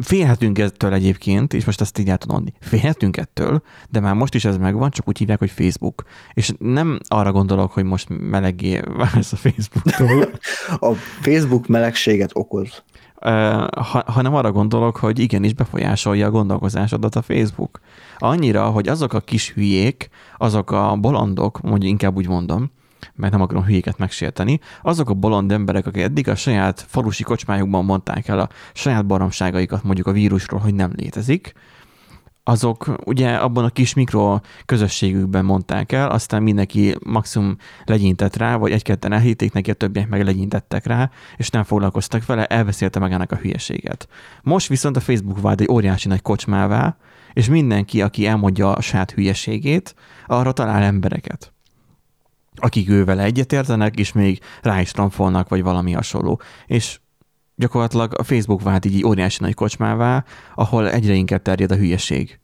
félhetünk 0.00 0.58
ettől 0.58 0.92
egyébként, 0.92 1.52
és 1.52 1.64
most 1.64 1.80
ezt 1.80 1.98
így 1.98 2.08
el 2.08 2.18
tudom 2.18 2.36
mondani, 2.36 2.56
félhetünk 2.60 3.16
ettől, 3.16 3.62
de 3.90 4.00
már 4.00 4.14
most 4.14 4.34
is 4.34 4.44
ez 4.44 4.56
megvan, 4.56 4.90
csak 4.90 5.08
úgy 5.08 5.18
hívják, 5.18 5.38
hogy 5.38 5.50
Facebook. 5.50 6.02
És 6.34 6.52
nem 6.58 6.98
arra 7.08 7.32
gondolok, 7.32 7.72
hogy 7.72 7.84
most 7.84 8.08
melegé 8.08 8.80
válsz 8.96 9.32
a 9.32 9.36
Facebooktól. 9.36 10.30
a 10.90 10.94
Facebook 11.20 11.66
melegséget 11.66 12.30
okoz. 12.32 12.82
Ha, 13.20 14.02
hanem 14.06 14.34
arra 14.34 14.52
gondolok, 14.52 14.96
hogy 14.96 15.18
igenis 15.18 15.54
befolyásolja 15.54 16.26
a 16.26 16.30
gondolkozásodat 16.30 17.16
a 17.16 17.22
Facebook. 17.22 17.80
Annyira, 18.18 18.70
hogy 18.70 18.88
azok 18.88 19.12
a 19.12 19.20
kis 19.20 19.52
hülyék, 19.52 20.08
azok 20.36 20.70
a 20.70 20.96
bolondok, 20.96 21.60
mondjuk 21.60 21.90
inkább 21.90 22.16
úgy 22.16 22.28
mondom, 22.28 22.70
mert 23.14 23.32
nem 23.32 23.42
akarom 23.42 23.64
hülyéket 23.64 23.98
megsérteni, 23.98 24.60
azok 24.82 25.10
a 25.10 25.14
bolond 25.14 25.52
emberek, 25.52 25.86
akik 25.86 26.02
eddig 26.02 26.28
a 26.28 26.34
saját 26.34 26.84
falusi 26.88 27.22
kocsmájukban 27.22 27.84
mondták 27.84 28.28
el 28.28 28.38
a 28.38 28.48
saját 28.72 29.06
baromságaikat 29.06 29.82
mondjuk 29.82 30.06
a 30.06 30.12
vírusról, 30.12 30.60
hogy 30.60 30.74
nem 30.74 30.92
létezik, 30.96 31.54
azok 32.46 32.94
ugye 33.04 33.34
abban 33.34 33.64
a 33.64 33.68
kis 33.68 33.94
mikro 33.94 34.40
közösségükben 34.66 35.44
mondták 35.44 35.92
el, 35.92 36.10
aztán 36.10 36.42
mindenki 36.42 36.96
maximum 37.04 37.56
legyintett 37.84 38.36
rá, 38.36 38.56
vagy 38.56 38.72
egy-ketten 38.72 39.12
elhitték 39.12 39.52
neki, 39.52 39.70
a 39.70 39.74
többiek 39.74 40.08
meg 40.08 40.24
legyintettek 40.24 40.86
rá, 40.86 41.10
és 41.36 41.48
nem 41.48 41.62
foglalkoztak 41.62 42.26
vele, 42.26 42.46
elbeszélte 42.46 42.98
magának 42.98 43.32
a 43.32 43.36
hülyeséget. 43.36 44.08
Most 44.42 44.68
viszont 44.68 44.96
a 44.96 45.00
Facebook 45.00 45.40
vált 45.40 45.60
egy 45.60 45.70
óriási 45.70 46.08
nagy 46.08 46.22
kocsmává, 46.22 46.96
és 47.32 47.48
mindenki, 47.48 48.02
aki 48.02 48.26
elmondja 48.26 48.72
a 48.72 48.80
saját 48.80 49.10
hülyeségét, 49.10 49.94
arra 50.26 50.52
talál 50.52 50.82
embereket 50.82 51.53
akik 52.54 52.88
ővel 52.88 53.20
egyetértenek, 53.20 53.98
és 53.98 54.12
még 54.12 54.40
rá 54.62 54.80
is 54.80 54.90
tramfolnak, 54.90 55.48
vagy 55.48 55.62
valami 55.62 55.92
hasonló. 55.92 56.40
És 56.66 57.00
gyakorlatilag 57.54 58.18
a 58.18 58.22
Facebook 58.22 58.62
vált 58.62 58.84
így 58.84 59.04
óriási 59.04 59.38
nagy 59.40 59.54
kocsmává, 59.54 60.24
ahol 60.54 60.90
egyre 60.90 61.12
inkább 61.12 61.42
terjed 61.42 61.72
a 61.72 61.76
hülyeség. 61.76 62.38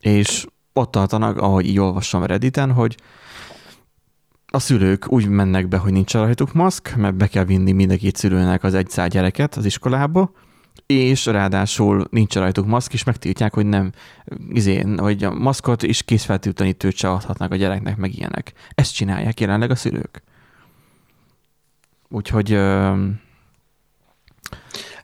És 0.00 0.46
ott 0.72 0.90
tartanak, 0.90 1.36
ahogy 1.36 1.66
így 1.66 1.78
olvassam 1.78 2.24
Redditen, 2.24 2.72
hogy 2.72 2.96
a 4.46 4.58
szülők 4.58 5.12
úgy 5.12 5.28
mennek 5.28 5.68
be, 5.68 5.76
hogy 5.76 5.92
nincs 5.92 6.12
rajtuk 6.12 6.52
maszk, 6.52 6.96
mert 6.96 7.14
be 7.14 7.26
kell 7.26 7.44
vinni 7.44 7.72
mindenki 7.72 8.10
szülőnek 8.14 8.62
az 8.62 8.74
egy 8.74 9.02
gyereket 9.08 9.54
az 9.56 9.64
iskolába, 9.64 10.30
és 10.86 11.26
ráadásul 11.26 12.06
nincs 12.10 12.34
rajtuk 12.34 12.66
maszk, 12.66 12.92
és 12.92 13.04
megtiltják, 13.04 13.54
hogy 13.54 13.66
nem, 13.66 13.92
izé, 14.52 14.80
hogy 14.96 15.24
a 15.24 15.32
maszkot 15.32 15.82
és 15.82 16.02
készfeltűtlenítőt 16.02 16.96
se 16.96 17.10
adhatnak 17.10 17.52
a 17.52 17.56
gyereknek, 17.56 17.96
meg 17.96 18.14
ilyenek. 18.14 18.52
Ezt 18.74 18.94
csinálják 18.94 19.40
jelenleg 19.40 19.70
a 19.70 19.74
szülők. 19.74 20.22
Úgyhogy... 22.08 22.58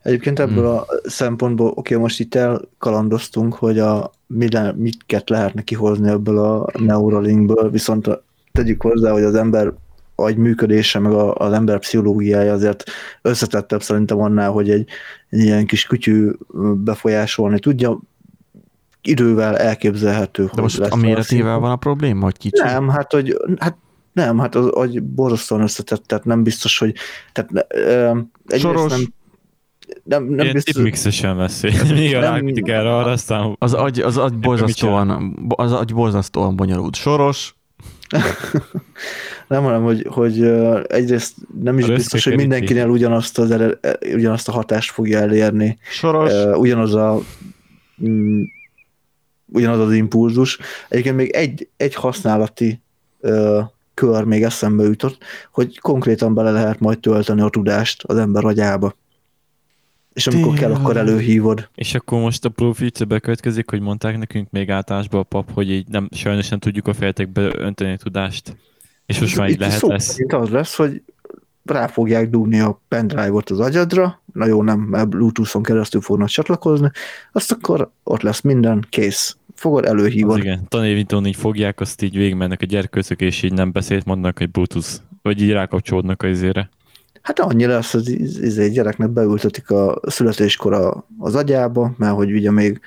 Egyébként 0.02 0.38
ebből 0.38 0.70
hmm. 0.70 0.76
a 0.76 0.84
szempontból, 1.02 1.72
oké, 1.74 1.94
most 1.94 2.20
itt 2.20 2.34
elkalandoztunk, 2.34 3.54
hogy 3.54 3.78
a, 3.78 4.10
miket 4.26 5.28
lehetne 5.28 5.62
kihozni 5.62 6.08
ebből 6.08 6.38
a 6.38 6.70
Neuralinkből, 6.78 7.70
viszont 7.70 8.22
tegyük 8.52 8.82
hozzá, 8.82 9.12
hogy 9.12 9.22
az 9.22 9.34
ember 9.34 9.72
agy 10.14 10.36
működése, 10.36 10.98
meg 10.98 11.12
a, 11.12 11.34
az 11.34 11.52
ember 11.52 11.78
pszichológiája 11.78 12.52
azért 12.52 12.84
összetettebb 13.22 13.82
szerintem 13.82 14.20
annál, 14.20 14.50
hogy 14.50 14.70
egy, 14.70 14.88
egy 15.28 15.38
ilyen 15.38 15.66
kis 15.66 15.84
kütyű 15.86 16.30
befolyásolni 16.74 17.58
tudja, 17.58 18.00
idővel 19.02 19.56
elképzelhető. 19.56 20.50
De 20.54 20.62
most 20.62 20.78
a 20.78 20.96
méretével 20.96 21.58
van 21.58 21.70
a 21.70 21.76
probléma, 21.76 22.24
hogy 22.24 22.38
kicsi? 22.38 22.62
Nem, 22.62 22.88
hát, 22.88 23.12
hogy, 23.12 23.36
hát 23.58 23.76
nem, 24.12 24.38
hát 24.38 24.54
az 24.54 24.66
agy 24.66 25.02
borzasztóan 25.02 25.60
összetett, 25.60 26.04
tehát 26.06 26.24
nem 26.24 26.42
biztos, 26.42 26.78
hogy 26.78 26.94
tehát, 27.32 27.50
uh, 27.52 28.58
Soros, 28.58 28.90
nem, 28.92 29.14
nem, 30.04 30.24
nem 30.24 30.38
Ilyen 30.38 30.52
biztos... 30.52 30.82
mixesen 30.82 31.36
lesz. 31.36 31.62
Még 31.90 32.14
a 32.14 32.22
erre 32.22 32.96
arra, 32.96 33.10
aztán... 33.10 33.56
Az 33.58 33.74
agy, 33.74 34.00
az 34.00 34.16
agy 34.16 34.38
borzasztóan, 34.38 35.36
az 35.48 35.72
agy 35.72 35.94
borzasztóan 35.94 36.56
bonyolult. 36.56 36.94
Soros, 36.94 37.54
nem, 39.48 39.62
hanem, 39.62 39.82
hogy, 39.82 40.06
hogy 40.10 40.42
egyrészt 40.86 41.34
nem 41.62 41.78
is 41.78 41.86
biztos, 41.86 42.24
hogy 42.24 42.36
mindenkinél 42.36 42.88
ugyanazt, 42.88 43.38
az, 43.38 43.76
ugyanazt 44.14 44.48
a 44.48 44.52
hatást 44.52 44.90
fogja 44.90 45.18
elérni. 45.18 45.78
Soros. 45.90 46.32
Ugyanaz 46.56 46.94
a 46.94 47.20
mm, 48.04 48.42
ugyanaz 49.46 49.78
az 49.78 49.92
impulzus. 49.92 50.58
Egyébként 50.88 51.16
még 51.16 51.30
egy, 51.30 51.68
egy 51.76 51.94
használati 51.94 52.80
kör 53.94 54.24
még 54.24 54.42
eszembe 54.42 54.84
jutott, 54.84 55.18
hogy 55.52 55.78
konkrétan 55.78 56.34
bele 56.34 56.50
lehet 56.50 56.80
majd 56.80 56.98
tölteni 56.98 57.40
a 57.40 57.48
tudást 57.48 58.02
az 58.02 58.16
ember 58.16 58.44
agyába. 58.44 58.94
És 60.14 60.26
amikor 60.26 60.54
Tényleg. 60.54 60.70
kell, 60.70 60.80
akkor 60.80 60.96
előhívod. 60.96 61.68
És 61.74 61.94
akkor 61.94 62.20
most 62.20 62.44
a 62.44 62.48
profit 62.48 63.06
bekövetkezik, 63.06 63.70
hogy 63.70 63.80
mondták 63.80 64.18
nekünk 64.18 64.50
még 64.50 64.70
általánosban 64.70 65.20
a 65.20 65.22
pap, 65.22 65.52
hogy 65.52 65.70
így 65.70 65.86
nem, 65.88 66.08
sajnos 66.10 66.48
nem 66.48 66.58
tudjuk 66.58 66.86
a 66.86 66.94
fejtekbe 66.94 67.50
önteni 67.56 67.92
a 67.92 67.96
tudást. 67.96 68.56
És 69.06 69.20
most 69.20 69.36
már 69.36 69.48
így 69.48 69.58
lehet 69.58 69.78
szó 69.78 69.88
lesz. 69.88 70.18
az 70.28 70.48
lesz, 70.48 70.76
hogy 70.76 71.02
rá 71.64 71.86
fogják 71.86 72.30
dugni 72.30 72.60
a 72.60 72.80
pendrive-ot 72.88 73.50
az 73.50 73.60
agyadra, 73.60 74.22
na 74.32 74.46
jó, 74.46 74.62
nem, 74.62 74.78
mert 74.78 75.08
Bluetooth-on 75.08 75.62
keresztül 75.62 76.00
fognak 76.00 76.28
csatlakozni, 76.28 76.90
azt 77.32 77.52
akkor 77.52 77.90
ott 78.02 78.22
lesz 78.22 78.40
minden, 78.40 78.86
kész. 78.88 79.36
Fogod, 79.54 79.84
előhívod. 79.84 80.34
Az 80.34 80.44
igen, 80.44 80.68
tanévítón 80.68 81.26
így 81.26 81.36
fogják, 81.36 81.80
azt 81.80 82.02
így 82.02 82.16
végigmennek 82.16 82.62
a 82.62 82.66
gyerkőcök, 82.66 83.20
és 83.20 83.42
így 83.42 83.52
nem 83.52 83.72
beszélt, 83.72 84.04
mondnak, 84.04 84.38
hogy 84.38 84.50
Bluetooth, 84.50 84.88
vagy 85.22 85.42
így 85.42 85.50
rákapcsolódnak 85.50 86.22
az 86.22 86.30
izére. 86.30 86.70
Hát 87.24 87.38
annyi 87.38 87.66
lesz, 87.66 87.92
hogy 87.92 88.08
izé, 88.20 88.68
gyereknek 88.68 89.10
beültetik 89.10 89.70
a 89.70 90.00
születéskor 90.02 91.04
az 91.18 91.34
agyába, 91.34 91.94
mert 91.96 92.14
hogy 92.14 92.32
ugye 92.32 92.50
még, 92.50 92.80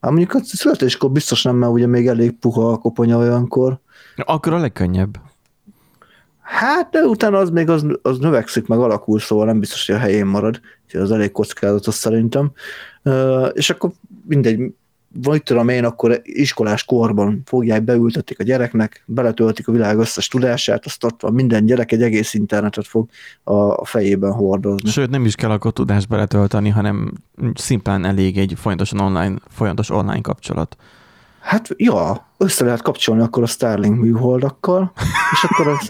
hát 0.00 0.10
mondjuk 0.10 0.34
a 0.34 0.40
születéskor 0.42 1.10
biztos 1.10 1.42
nem, 1.42 1.56
mert 1.56 1.72
ugye 1.72 1.86
még 1.86 2.06
elég 2.06 2.38
puha 2.38 2.72
a 2.72 2.78
koponya 2.78 3.16
olyankor. 3.16 3.78
Akkor 4.16 4.52
a 4.52 4.58
legkönnyebb. 4.58 5.20
Hát, 6.40 6.90
de 6.90 7.00
utána 7.00 7.38
az 7.38 7.50
még 7.50 7.68
az, 7.68 7.86
az 8.02 8.18
növekszik, 8.18 8.66
meg 8.66 8.78
alakul, 8.78 9.18
szóval 9.18 9.46
nem 9.46 9.60
biztos, 9.60 9.86
hogy 9.86 9.94
a 9.94 9.98
helyén 9.98 10.26
marad, 10.26 10.60
úgyhogy 10.84 11.00
az 11.00 11.10
elég 11.10 11.32
kockázatos 11.32 11.94
szerintem. 11.94 12.52
Uh, 13.04 13.48
és 13.52 13.70
akkor 13.70 13.90
mindegy, 14.26 14.74
vagy 15.12 15.42
tudom 15.42 15.68
én, 15.68 15.84
akkor 15.84 16.20
iskolás 16.22 16.84
korban 16.84 17.42
fogják, 17.44 17.82
beültetik 17.82 18.40
a 18.40 18.42
gyereknek, 18.42 19.02
beletöltik 19.06 19.68
a 19.68 19.72
világ 19.72 19.98
összes 19.98 20.28
tudását, 20.28 20.86
azt 20.86 21.04
ott 21.04 21.20
van 21.20 21.32
minden 21.32 21.66
gyerek 21.66 21.92
egy 21.92 22.02
egész 22.02 22.34
internetet 22.34 22.86
fog 22.86 23.08
a 23.44 23.84
fejében 23.84 24.32
hordozni. 24.32 24.90
Sőt, 24.90 25.10
nem 25.10 25.24
is 25.24 25.34
kell 25.34 25.50
akkor 25.50 25.72
tudást 25.72 26.08
beletölteni, 26.08 26.68
hanem 26.68 27.12
szimplán 27.54 28.04
elég 28.04 28.38
egy 28.38 28.54
folyamatosan 28.56 29.00
online, 29.00 29.36
folyamatos 29.48 29.90
online 29.90 30.20
kapcsolat. 30.20 30.76
Hát, 31.40 31.68
ja, 31.76 32.26
össze 32.36 32.64
lehet 32.64 32.82
kapcsolni 32.82 33.22
akkor 33.22 33.42
a 33.42 33.46
Starlink 33.46 34.00
műholdakkal, 34.00 34.92
és 35.32 35.44
akkor 35.44 35.66
az, 35.68 35.88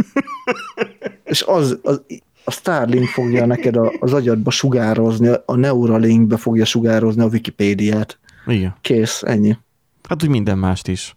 és 1.32 1.42
az, 1.42 1.78
az 1.82 2.02
a 2.44 2.50
Starlink 2.50 3.06
fogja 3.06 3.46
neked 3.46 3.76
az 4.00 4.12
agyadba 4.12 4.50
sugározni, 4.50 5.30
a 5.46 5.54
Neuralinkbe 5.54 6.36
fogja 6.36 6.64
sugározni 6.64 7.22
a 7.22 7.26
Wikipédiát. 7.26 8.18
Igen. 8.50 8.74
Kész, 8.80 9.22
ennyi. 9.22 9.56
Hát 10.08 10.22
úgy 10.22 10.28
minden 10.28 10.58
mást 10.58 10.88
is. 10.88 11.16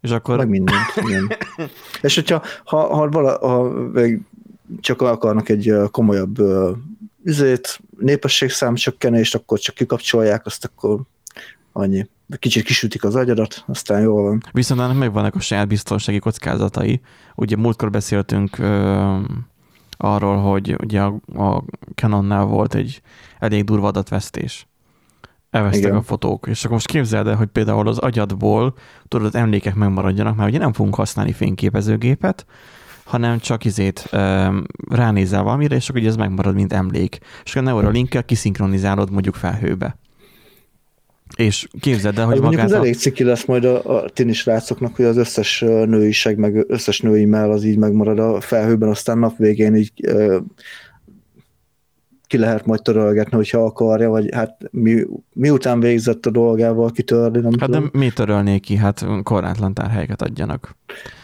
És 0.00 0.10
akkor... 0.10 0.36
Meg 0.36 0.48
mindent, 0.48 0.92
igen. 0.96 1.30
És 2.02 2.14
hogyha 2.14 2.42
ha, 2.64 2.94
ha, 2.94 3.08
vala, 3.08 3.38
ha 3.38 3.72
csak 4.80 5.02
akarnak 5.02 5.48
egy 5.48 5.72
komolyabb 5.90 6.36
üzét, 7.22 7.80
népességszám 7.98 8.74
csökkenést, 8.74 9.34
akkor 9.34 9.58
csak 9.58 9.74
kikapcsolják, 9.74 10.46
azt 10.46 10.64
akkor 10.64 11.00
annyi. 11.72 12.06
kicsit 12.38 12.64
kisütik 12.64 13.04
az 13.04 13.14
agyadat, 13.14 13.64
aztán 13.66 14.00
jól 14.00 14.22
van. 14.22 14.42
Viszont 14.52 14.80
ennek 14.80 14.96
megvannak 14.96 15.34
a 15.34 15.40
saját 15.40 15.68
biztonsági 15.68 16.18
kockázatai. 16.18 17.00
Ugye 17.34 17.56
múltkor 17.56 17.90
beszéltünk 17.90 18.58
ö, 18.58 19.16
arról, 19.96 20.36
hogy 20.36 20.76
ugye 20.82 21.00
a, 21.00 21.20
a 21.34 21.64
Canonnál 21.94 22.44
volt 22.44 22.74
egy 22.74 23.02
elég 23.38 23.64
durva 23.64 23.86
adatvesztés. 23.86 24.66
Elvesztek 25.54 25.82
Igen. 25.82 25.96
a 25.96 26.02
fotók. 26.02 26.46
És 26.48 26.60
akkor 26.60 26.70
most 26.70 26.86
képzeld 26.86 27.26
el, 27.26 27.34
hogy 27.34 27.46
például 27.46 27.88
az 27.88 27.98
agyadból 27.98 28.74
tudod, 29.08 29.26
az 29.26 29.34
emlékek 29.34 29.74
megmaradjanak, 29.74 30.36
mert 30.36 30.48
ugye 30.48 30.58
nem 30.58 30.72
fogunk 30.72 30.94
használni 30.94 31.32
fényképezőgépet, 31.32 32.46
hanem 33.04 33.38
csak 33.38 33.64
izét 33.64 34.06
ö, 34.10 34.46
ránézel 34.90 35.42
valamire, 35.42 35.76
és 35.76 35.88
akkor 35.88 36.00
ugye 36.00 36.10
ez 36.10 36.16
megmarad, 36.16 36.54
mint 36.54 36.72
emlék. 36.72 37.18
És 37.44 37.50
akkor 37.50 37.68
a 37.68 37.70
Neuralinkkel 37.70 38.24
kiszinkronizálod 38.24 39.10
mondjuk 39.10 39.34
felhőbe. 39.34 39.98
És 41.36 41.68
képzeld 41.80 42.18
el, 42.18 42.24
hogy 42.24 42.32
Hogy 42.32 42.42
mondjuk 42.42 42.62
magát 42.62 42.76
a... 42.78 42.82
elég 42.82 42.96
ciki 42.96 43.24
lesz 43.24 43.44
majd 43.44 43.64
a, 43.64 43.96
a 43.96 44.08
tini 44.08 44.32
srácoknak, 44.32 44.96
hogy 44.96 45.04
az 45.04 45.16
összes 45.16 45.60
nőiség, 45.60 46.36
meg 46.36 46.64
összes 46.68 47.00
női 47.00 47.24
mell 47.24 47.50
az 47.50 47.64
így 47.64 47.78
megmarad 47.78 48.18
a 48.18 48.40
felhőben, 48.40 48.88
aztán 48.88 49.18
nap 49.18 49.36
végén 49.36 49.74
így 49.74 49.92
ö, 50.02 50.38
ki 52.34 52.40
lehet 52.40 52.66
majd 52.66 52.82
törölgetni, 52.82 53.36
hogyha 53.36 53.64
akarja, 53.64 54.10
vagy 54.10 54.28
hát 54.34 54.56
mi, 54.70 55.04
miután 55.32 55.80
végzett 55.80 56.26
a 56.26 56.30
dolgával 56.30 56.90
kitörni, 56.90 57.40
nem 57.40 57.52
Hát 57.58 57.68
tudom. 57.70 57.90
de 57.92 57.98
mi 57.98 58.10
törölnék 58.10 58.62
ki? 58.62 58.76
Hát 58.76 59.06
korlátlan 59.22 59.74
tárhelyeket 59.74 60.22
adjanak. 60.22 60.76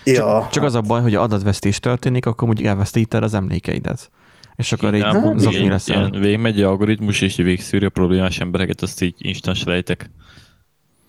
ja, 0.05 0.49
Csak 0.51 0.63
az 0.65 0.75
a 0.75 0.81
baj, 0.81 1.03
hogy 1.03 1.15
adatvesztés 1.15 1.81
történik, 1.81 2.27
akkor 2.27 2.47
mondjuk 2.47 2.69
elvesztíted 2.69 3.23
az 3.23 3.35
emlékeidet. 3.35 4.11
És 4.57 4.73
akkor 4.73 4.95
így 4.95 5.07
zokni 5.37 5.69
leszel. 5.69 6.11
Végigmegy 6.11 6.63
a 6.63 6.69
algoritmus, 6.69 7.21
és 7.21 7.37
végigszűri 7.37 7.85
a 7.85 7.91
problémás 7.91 8.41
embereket, 8.41 8.83
azt 8.83 9.03
így 9.03 9.15
instant 9.19 9.57
selejtek. 9.57 10.11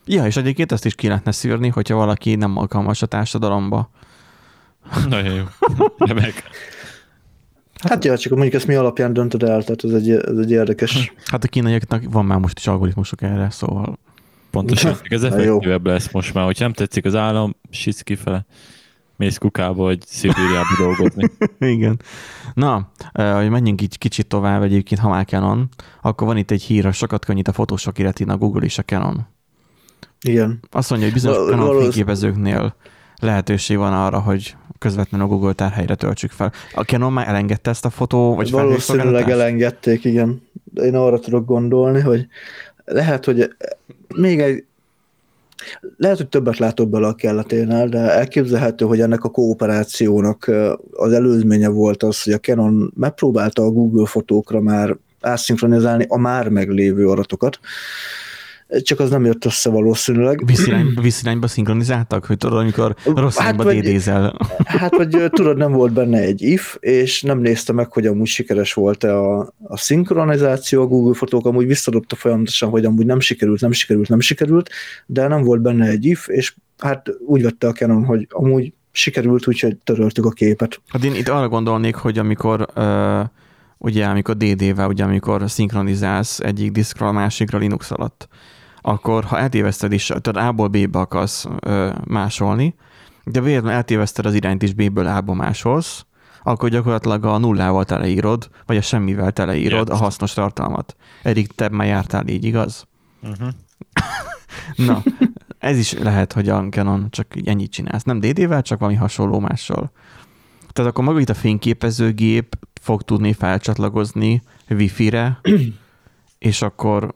Ja, 0.06 0.26
és 0.26 0.36
egyébként 0.38 0.72
ezt 0.72 0.86
is 0.86 0.96
ki 0.96 1.08
lehetne 1.08 1.32
szűrni, 1.32 1.68
hogyha 1.68 1.96
valaki 1.96 2.36
nem 2.36 2.58
alkalmas 2.58 3.02
a 3.02 3.06
társadalomba. 3.06 3.90
Nagyon 5.10 5.34
jó. 5.34 5.44
Remek. 6.08 6.44
Hát 7.82 8.06
ja, 8.06 8.18
csak 8.18 8.32
mondjuk 8.32 8.54
ezt 8.54 8.68
mi 8.68 8.74
alapján 8.74 9.14
döntöd 9.14 9.44
el, 9.44 9.64
tehát 9.64 9.84
ez 9.84 9.92
egy, 9.92 10.10
ez 10.10 10.38
egy 10.38 10.52
érdekes. 10.52 11.14
Hát 11.26 11.44
a 11.44 11.48
kínaiaknak 11.48 12.04
van 12.10 12.26
már 12.26 12.40
most 12.40 12.60
is 12.60 12.68
algoritmusok 12.68 13.22
erre, 13.22 13.50
szóval 13.50 14.00
Pontosan. 14.52 14.96
Ez 15.10 15.24
effektívebb 15.24 15.86
lesz 15.86 16.12
most 16.12 16.34
már. 16.34 16.46
Hogyha 16.46 16.64
nem 16.64 16.74
tetszik 16.74 17.06
az 17.06 17.16
állam, 17.16 17.56
sisz 17.70 18.02
kifele. 18.02 18.46
Mész 19.16 19.38
kukába, 19.38 19.84
vagy 19.84 20.02
Szibériába 20.06 20.76
dolgozni. 20.78 21.32
igen. 21.76 22.00
Na, 22.54 22.92
hogy 23.14 23.50
menjünk 23.50 23.82
így 23.82 23.98
kicsit 23.98 24.28
tovább 24.28 24.64
egyébként, 24.64 25.02
ha 25.02 25.10
már 25.10 25.26
Canon, 25.26 25.70
akkor 26.02 26.28
van 26.28 26.38
itt 26.38 26.52
egy 26.52 26.62
hír, 26.62 26.84
hogy 26.84 26.94
sokat 26.94 27.26
könnyít 27.26 27.48
a 27.48 27.52
Photoshop 27.52 27.98
a 28.28 28.38
Google 28.38 28.64
és 28.64 28.78
a 28.78 28.84
Canon. 28.84 29.28
Igen. 30.22 30.60
Azt 30.72 30.90
mondja, 30.90 31.08
hogy 31.08 31.18
bizonyos 31.18 31.38
Val- 31.38 31.50
Canon 31.50 31.82
fényképezőknél 31.82 32.76
lehetőség 33.22 33.78
van 33.78 33.94
arra, 33.94 34.20
hogy 34.20 34.56
közvetlenül 34.78 35.26
a 35.28 35.30
Google 35.30 35.54
tárhelyre 35.54 35.96
töltsük 35.96 36.32
fel. 36.32 36.52
A 36.74 36.82
Canon 36.82 37.14
már 37.14 37.28
elengedte 37.28 37.70
ezt 37.70 37.86
a 37.86 37.90
fotó, 37.90 38.36
vagy 38.36 38.52
Valószínűleg 38.52 39.30
elengedték, 39.30 40.04
igen. 40.04 40.42
De 40.64 40.84
én 40.84 40.96
arra 40.96 41.20
tudok 41.20 41.46
gondolni, 41.46 42.00
hogy 42.00 42.28
lehet, 42.86 43.26
hogy 43.26 43.56
még 44.16 44.40
egy 44.40 44.66
lehet, 45.98 46.18
hogy 46.18 46.28
többet 46.28 46.58
látok 46.58 46.90
bele 46.90 47.08
a 47.08 47.14
kelleténél, 47.14 47.88
de 47.88 47.98
elképzelhető, 47.98 48.86
hogy 48.86 49.02
ennek 49.02 49.24
a 49.24 49.30
kooperációnak 49.30 50.52
az 50.92 51.12
előzménye 51.12 51.68
volt 51.68 52.04
az, 52.04 52.24
hogy 52.24 52.34
a 52.34 52.40
Canon 52.40 52.94
megpróbálta 52.96 53.64
a 53.64 53.72
Google 53.72 54.06
fotókra 54.06 54.62
már 54.62 54.98
ászinkronizálni 55.22 56.06
a 56.08 56.18
már 56.18 56.50
meglévő 56.50 57.08
adatokat, 57.08 57.60
csak 58.80 59.00
az 59.00 59.10
nem 59.10 59.26
jött 59.26 59.46
össze 59.46 59.70
valószínűleg. 59.70 60.46
Vízirány, 60.46 60.94
vízirányba 61.02 61.48
szinkronizáltak, 61.48 62.26
hogy 62.26 62.38
tudod, 62.38 62.58
amikor 62.58 62.96
rossz 63.06 63.38
Hát 63.38 63.54
irányba 63.54 63.72
dédézel. 63.72 64.38
Hát, 64.66 64.96
vagy 64.96 65.30
tudod, 65.30 65.58
nem 65.58 65.72
volt 65.72 65.94
benne 65.94 66.20
egy 66.20 66.42
if, 66.42 66.78
és 66.80 67.22
nem 67.22 67.40
nézte 67.40 67.74
meg, 67.74 67.92
hogy 67.92 68.06
amúgy 68.06 68.28
sikeres 68.28 68.74
volt-e 68.74 69.18
a, 69.18 69.54
a 69.64 69.78
szinkronizáció, 69.78 70.82
a 70.82 70.86
Google 70.88 71.14
fotók 71.14 71.46
amúgy 71.46 71.68
visszadobta 71.68 72.16
folyamatosan, 72.16 72.70
hogy 72.70 72.86
amúgy 72.86 73.06
nem 73.06 73.20
sikerült, 73.20 73.62
nem 73.62 73.72
sikerült, 73.72 74.10
nem 74.10 74.20
sikerült, 74.20 74.70
de 75.06 75.28
nem 75.28 75.42
volt 75.42 75.62
benne 75.62 75.88
egy 75.88 76.06
if, 76.06 76.28
és 76.28 76.56
hát 76.78 77.10
úgy 77.26 77.42
vette 77.42 77.68
a 77.68 77.72
Canon, 77.72 78.06
hogy 78.06 78.28
amúgy 78.30 78.74
sikerült, 78.92 79.48
úgyhogy 79.48 79.78
töröltük 79.84 80.26
a 80.26 80.30
képet. 80.30 80.82
Hát 80.88 81.04
én 81.04 81.16
itt 81.16 81.28
arra 81.28 81.48
gondolnék, 81.48 81.96
hogy 81.96 82.18
amikor 82.18 82.68
uh, 82.76 83.20
ugye 83.78 84.06
amikor 84.06 84.38
DD-vel, 84.38 84.88
ugye 84.88 85.04
amikor 85.04 85.50
szinkronizálsz 85.50 86.40
egyik 86.40 86.72
diszkről 86.72 87.08
a 87.08 87.12
másikra 87.12 87.58
Linux 87.58 87.92
alatt, 87.92 88.28
akkor 88.82 89.24
ha 89.24 89.40
eltéveszted 89.40 89.92
is, 89.92 90.06
tehát 90.06 90.50
A-ból 90.50 90.68
B-be 90.68 91.00
akarsz 91.00 91.46
uh, 91.46 91.96
másolni, 92.08 92.76
de 93.24 93.42
véletlenül 93.42 93.78
eltéveszted 93.78 94.26
az 94.26 94.34
irányt 94.34 94.64
is 94.64 94.74
B-ből 94.74 95.08
A-ba 95.08 95.34
másolsz, 95.34 96.06
akkor 96.44 96.70
gyakorlatilag 96.70 97.26
a 97.26 97.38
nullával 97.38 97.86
teleírod, 97.86 98.50
vagy 98.66 98.78
a 98.78 98.82
semmivel 98.82 99.32
teleírod 99.32 99.88
Yes. 99.88 100.00
a 100.00 100.04
hasznos 100.04 100.34
tartalmat. 100.34 100.96
Eddig 101.24 101.48
te 101.48 101.70
már 101.70 101.88
jártál 101.88 102.28
így, 102.28 102.44
igaz? 102.44 102.88
Uh-huh. 103.22 103.50
Na, 104.88 105.04
ez 105.58 105.78
is 105.78 105.94
lehet, 105.94 106.34
hogy 106.34 106.50
a 106.50 106.68
Canon 106.70 107.08
csak 107.10 107.28
ennyit 107.46 107.72
csinálsz. 107.72 108.04
Nem 108.04 108.20
DD-vel, 108.20 108.62
csak 108.62 108.80
valami 108.80 108.98
hasonló 108.98 109.40
mással. 109.40 109.92
Tehát 110.74 110.92
akkor 110.92 111.04
maga 111.04 111.20
itt 111.20 111.30
a 111.30 111.34
fényképezőgép 111.34 112.58
fog 112.82 113.02
tudni 113.02 113.34
felcsatlakozni 113.34 114.42
Wi-Fi-re, 114.70 115.40
és 116.40 116.62
akkor 116.62 117.16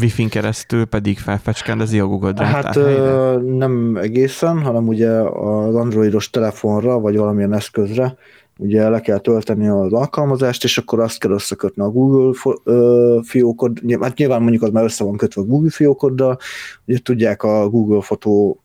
Wi-Fi-n 0.00 0.28
keresztül 0.28 0.84
pedig 0.84 1.18
felfecskendezi 1.18 1.98
a 1.98 2.06
Google 2.06 2.32
Drive 2.32 2.48
Hát 2.50 2.72
tárhelyre. 2.72 3.36
nem 3.56 3.96
egészen, 3.96 4.62
hanem 4.62 4.88
ugye 4.88 5.10
az 5.20 5.74
androidos 5.74 6.30
telefonra, 6.30 6.98
vagy 7.00 7.16
valamilyen 7.16 7.52
eszközre 7.52 8.16
ugye 8.58 8.88
le 8.88 9.00
kell 9.00 9.18
tölteni 9.18 9.68
az 9.68 9.92
alkalmazást, 9.92 10.64
és 10.64 10.78
akkor 10.78 11.00
azt 11.00 11.18
kell 11.18 11.30
összekötni 11.30 11.82
a 11.82 11.90
Google 11.90 12.32
fiókod, 13.22 13.78
hát 14.00 14.16
nyilván 14.16 14.42
mondjuk 14.42 14.62
az 14.62 14.70
már 14.70 14.84
össze 14.84 15.04
van 15.04 15.16
kötve 15.16 15.40
a 15.42 15.44
Google 15.44 15.70
fiókoddal, 15.70 16.38
ugye 16.86 16.98
tudják 16.98 17.42
a 17.42 17.68
Google 17.68 18.02
fotó 18.02 18.60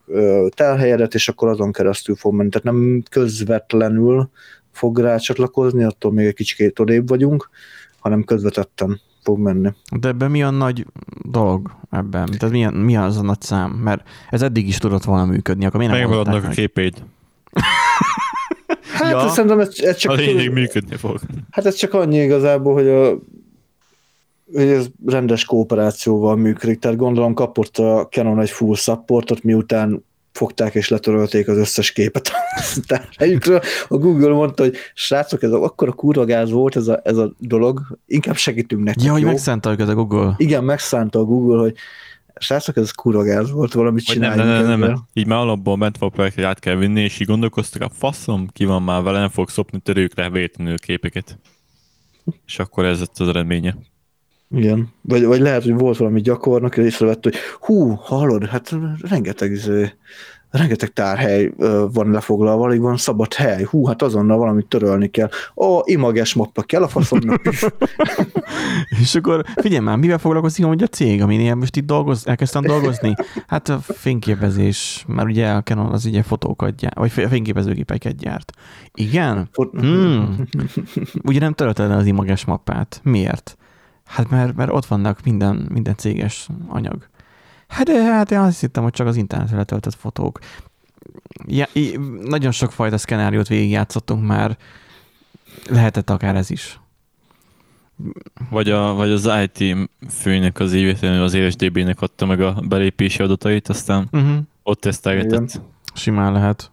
telhelyedet, 0.49 1.13
és 1.13 1.29
akkor 1.29 1.47
azon 1.47 1.71
keresztül 1.71 2.15
fog 2.15 2.33
menni, 2.33 2.49
tehát 2.49 2.77
nem 2.77 3.03
közvetlenül 3.09 4.29
fog 4.71 4.99
rácsatlakozni, 4.99 5.83
attól 5.83 6.11
még 6.11 6.25
egy 6.25 6.33
kicsikét 6.33 6.79
odébb 6.79 7.07
vagyunk, 7.07 7.49
hanem 7.99 8.23
közvetetten 8.23 8.99
fog 9.23 9.39
menni. 9.39 9.69
De 9.99 10.07
ebben 10.07 10.31
mi 10.31 10.43
a 10.43 10.49
nagy 10.49 10.85
dolog 11.23 11.71
ebben? 11.89 12.25
Tehát 12.25 12.55
mi, 12.55 12.65
a, 12.65 12.69
mi 12.71 12.97
az 12.97 13.17
a 13.17 13.21
nagy 13.21 13.41
szám? 13.41 13.71
Mert 13.71 14.07
ez 14.29 14.41
eddig 14.41 14.67
is 14.67 14.77
tudott 14.77 15.03
volna 15.03 15.25
működni, 15.25 15.65
akkor 15.65 15.79
miért 15.79 15.93
nem 15.93 16.01
Megmaradnak 16.01 16.43
a 16.43 16.47
képeid. 16.47 17.03
Hát 18.93 19.11
Ja. 19.11 19.21
ja. 19.21 19.29
szerintem 19.29 19.59
ez, 19.59 19.73
ez 19.77 19.95
csak 19.95 20.11
A 20.11 20.15
lényeg 20.15 20.53
működni 20.53 20.95
fog. 20.95 21.19
Hát 21.51 21.65
ez 21.65 21.75
csak 21.75 21.93
annyi 21.93 22.17
igazából, 22.17 22.73
hogy, 22.73 22.87
a, 22.87 23.09
hogy 24.53 24.67
ez 24.67 24.87
rendes 25.05 25.45
kooperációval 25.45 26.35
működik, 26.35 26.79
tehát 26.79 26.97
gondolom 26.97 27.33
kapott 27.33 27.77
a 27.77 28.07
Canon 28.11 28.39
egy 28.39 28.49
full 28.49 28.75
supportot, 28.75 29.43
miután 29.43 30.03
fogták 30.39 30.75
és 30.75 30.89
letörölték 30.89 31.47
az 31.47 31.57
összes 31.57 31.91
képet 31.91 32.27
a 32.27 32.83
tárhelyükről. 32.87 33.61
A 33.87 33.97
Google 33.97 34.29
mondta, 34.29 34.63
hogy 34.63 34.75
srácok, 34.93 35.43
ez 35.43 35.51
a, 35.51 35.63
akkora 35.63 35.91
kurva 35.91 36.25
gáz 36.25 36.51
volt 36.51 36.75
ez 36.75 36.87
a, 36.87 37.01
ez 37.03 37.17
a 37.17 37.33
dolog, 37.37 37.81
inkább 38.07 38.35
segítünk 38.35 38.83
nektek, 38.83 39.05
Ja, 39.05 39.11
hogy 39.11 39.21
jó? 39.21 39.27
megszántaljuk 39.27 39.81
ez 39.81 39.87
a 39.87 39.93
Google. 39.93 40.33
Igen, 40.37 40.63
megszánta 40.63 41.19
a 41.19 41.23
Google, 41.23 41.59
hogy 41.59 41.75
srácok, 42.35 42.77
ez 42.77 42.91
kurva 42.91 43.23
gáz 43.23 43.51
volt, 43.51 43.73
valamit 43.73 44.07
nem, 44.07 44.15
csináljunk 44.15 44.47
nem, 44.47 44.55
nem, 44.55 44.67
nem, 44.67 44.83
ezzel. 44.83 45.09
Így 45.13 45.27
már 45.27 45.39
alapból 45.39 45.77
ment 45.77 45.97
van 45.97 46.09
a 46.09 46.11
projekt, 46.11 46.35
hogy 46.35 46.43
át 46.43 46.59
kell 46.59 46.75
vinni, 46.75 47.01
és 47.01 47.19
így 47.19 47.27
gondolkoztak, 47.27 47.81
a 47.81 47.89
faszom, 47.89 48.47
ki 48.53 48.65
van 48.65 48.83
már 48.83 49.01
vele, 49.01 49.19
nem 49.19 49.29
fog 49.29 49.49
szopni 49.49 49.79
törőkre 49.79 50.29
véletlenül 50.29 50.77
képeket. 50.77 51.39
És 52.45 52.59
akkor 52.59 52.85
ez 52.85 52.99
lett 52.99 53.17
az 53.17 53.27
eredménye. 53.27 53.75
Igen. 54.55 54.87
Vagy, 55.01 55.25
vagy 55.25 55.39
lehet, 55.39 55.63
hogy 55.63 55.73
volt 55.73 55.97
valami 55.97 56.21
gyakornok, 56.21 56.77
és 56.77 56.85
észrevett, 56.85 57.23
hogy 57.23 57.35
hú, 57.59 57.89
hallod, 57.89 58.45
hát 58.45 58.75
rengeteg, 59.01 59.51
izé, 59.51 59.91
rengeteg 60.51 60.93
tárhely 60.93 61.51
van 61.93 62.11
lefoglalva, 62.11 62.63
alig 62.63 62.79
van 62.79 62.97
szabad 62.97 63.33
hely. 63.33 63.63
Hú, 63.63 63.85
hát 63.85 64.01
azonnal 64.01 64.37
valamit 64.37 64.65
törölni 64.67 65.07
kell. 65.07 65.29
Ó, 65.55 65.79
images 65.83 66.33
mappa 66.33 66.61
kell 66.61 66.83
a 66.83 66.87
faszomnak. 66.87 67.41
És 69.01 69.15
akkor 69.15 69.43
figyelj 69.55 69.83
már, 69.83 69.97
mivel 69.97 70.17
foglalkozik 70.17 70.65
amúgy 70.65 70.83
a 70.83 70.87
cég, 70.87 71.21
aminél 71.21 71.55
most 71.55 71.75
itt 71.75 71.85
dolgoz, 71.85 72.27
elkezdtem 72.27 72.63
dolgozni? 72.63 73.13
Hát 73.47 73.69
a 73.69 73.79
fényképezés, 73.79 75.03
mert 75.07 75.29
ugye 75.29 75.47
a 75.49 75.61
Canon 75.63 75.91
az 75.91 76.05
ugye 76.05 76.23
fotókat 76.23 76.75
gyárt, 76.75 76.97
vagy 76.97 77.11
fényképezőgépeket 77.11 78.17
gyárt. 78.17 78.51
Igen? 78.93 79.49
Fot- 79.51 79.79
Hmm. 79.79 80.35
Ugye 81.23 81.39
nem 81.39 81.53
törölted 81.53 81.91
az 81.91 82.05
images 82.05 82.45
mappát. 82.45 82.99
Miért? 83.03 83.57
Hát 84.09 84.29
mert, 84.29 84.55
mert 84.55 84.71
ott 84.71 84.85
vannak 84.85 85.23
minden, 85.23 85.67
minden 85.69 85.95
céges 85.95 86.47
anyag. 86.67 87.07
Hát, 87.67 87.85
de, 87.85 88.03
hát 88.03 88.31
én 88.31 88.37
azt 88.39 88.59
hittem, 88.59 88.83
hogy 88.83 88.91
csak 88.93 89.07
az 89.07 89.15
internetre 89.15 89.57
letöltött 89.57 89.95
fotók. 89.95 90.39
Ja, 91.47 91.65
í- 91.73 91.99
nagyon 92.27 92.51
sok 92.51 92.71
fajta 92.71 92.97
szkenáriót 92.97 93.47
végigjátszottunk 93.47 94.25
már, 94.27 94.57
lehetett 95.69 96.09
akár 96.09 96.35
ez 96.35 96.49
is. 96.49 96.79
Vagy, 98.49 98.69
a, 98.69 98.93
vagy 98.93 99.11
az 99.11 99.29
IT 99.43 99.75
főnek 100.09 100.59
az 100.59 100.73
évétlenül 100.73 101.23
az 101.23 101.33
ESDB-nek 101.33 102.01
adta 102.01 102.25
meg 102.25 102.41
a 102.41 102.53
belépési 102.67 103.21
adatait, 103.23 103.67
aztán 103.69 104.07
Uh-huh. 104.11 104.37
ott 104.63 104.81
tesztelgetett. 104.81 105.49
Igen. 105.49 105.63
Simán 105.93 106.31
lehet. 106.33 106.71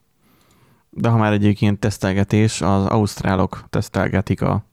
De 0.90 1.08
ha 1.08 1.16
már 1.16 1.32
egyébként 1.32 1.78
tesztelgetés, 1.78 2.60
az 2.60 2.84
ausztrálok 2.86 3.64
tesztelgetik 3.70 4.42
a, 4.42 4.64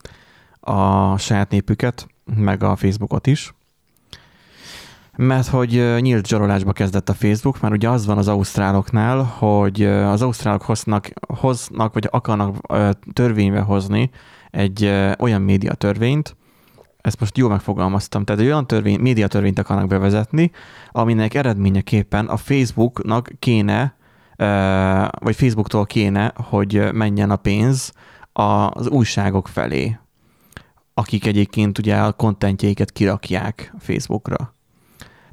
a 0.59 1.17
saját 1.17 1.49
népüket, 1.49 2.07
meg 2.35 2.63
a 2.63 2.75
Facebookot 2.75 3.27
is. 3.27 3.53
Mert 5.15 5.47
hogy 5.47 5.99
nyílt 5.99 6.27
zsarolásba 6.27 6.71
kezdett 6.71 7.09
a 7.09 7.13
Facebook, 7.13 7.61
mert 7.61 7.73
ugye 7.73 7.89
az 7.89 8.05
van 8.05 8.17
az 8.17 8.27
ausztráloknál, 8.27 9.23
hogy 9.23 9.83
az 9.85 10.21
ausztrálok 10.21 10.61
hoznak, 10.61 11.09
hoznak 11.27 11.93
vagy 11.93 12.07
akarnak 12.11 12.55
törvénybe 13.13 13.59
hozni 13.59 14.09
egy 14.51 14.85
olyan 15.19 15.41
média 15.41 15.73
törvényt, 15.73 16.35
ezt 17.01 17.19
most 17.19 17.37
jól 17.37 17.49
megfogalmaztam, 17.49 18.23
tehát 18.23 18.41
egy 18.41 18.47
olyan 18.47 18.67
törvény, 18.67 18.99
média 18.99 19.27
törvényt 19.27 19.59
akarnak 19.59 19.87
bevezetni, 19.87 20.51
aminek 20.91 21.33
eredményeképpen 21.33 22.25
a 22.25 22.37
Facebooknak 22.37 23.29
kéne, 23.39 23.95
vagy 25.19 25.35
Facebooktól 25.35 25.85
kéne, 25.85 26.33
hogy 26.35 26.93
menjen 26.93 27.31
a 27.31 27.35
pénz 27.35 27.93
az 28.33 28.87
újságok 28.87 29.47
felé, 29.47 29.97
akik 30.93 31.25
egyébként 31.25 31.77
ugye 31.77 31.97
a 31.97 32.11
kontentjeiket 32.11 32.91
kirakják 32.91 33.73
Facebookra. 33.79 34.55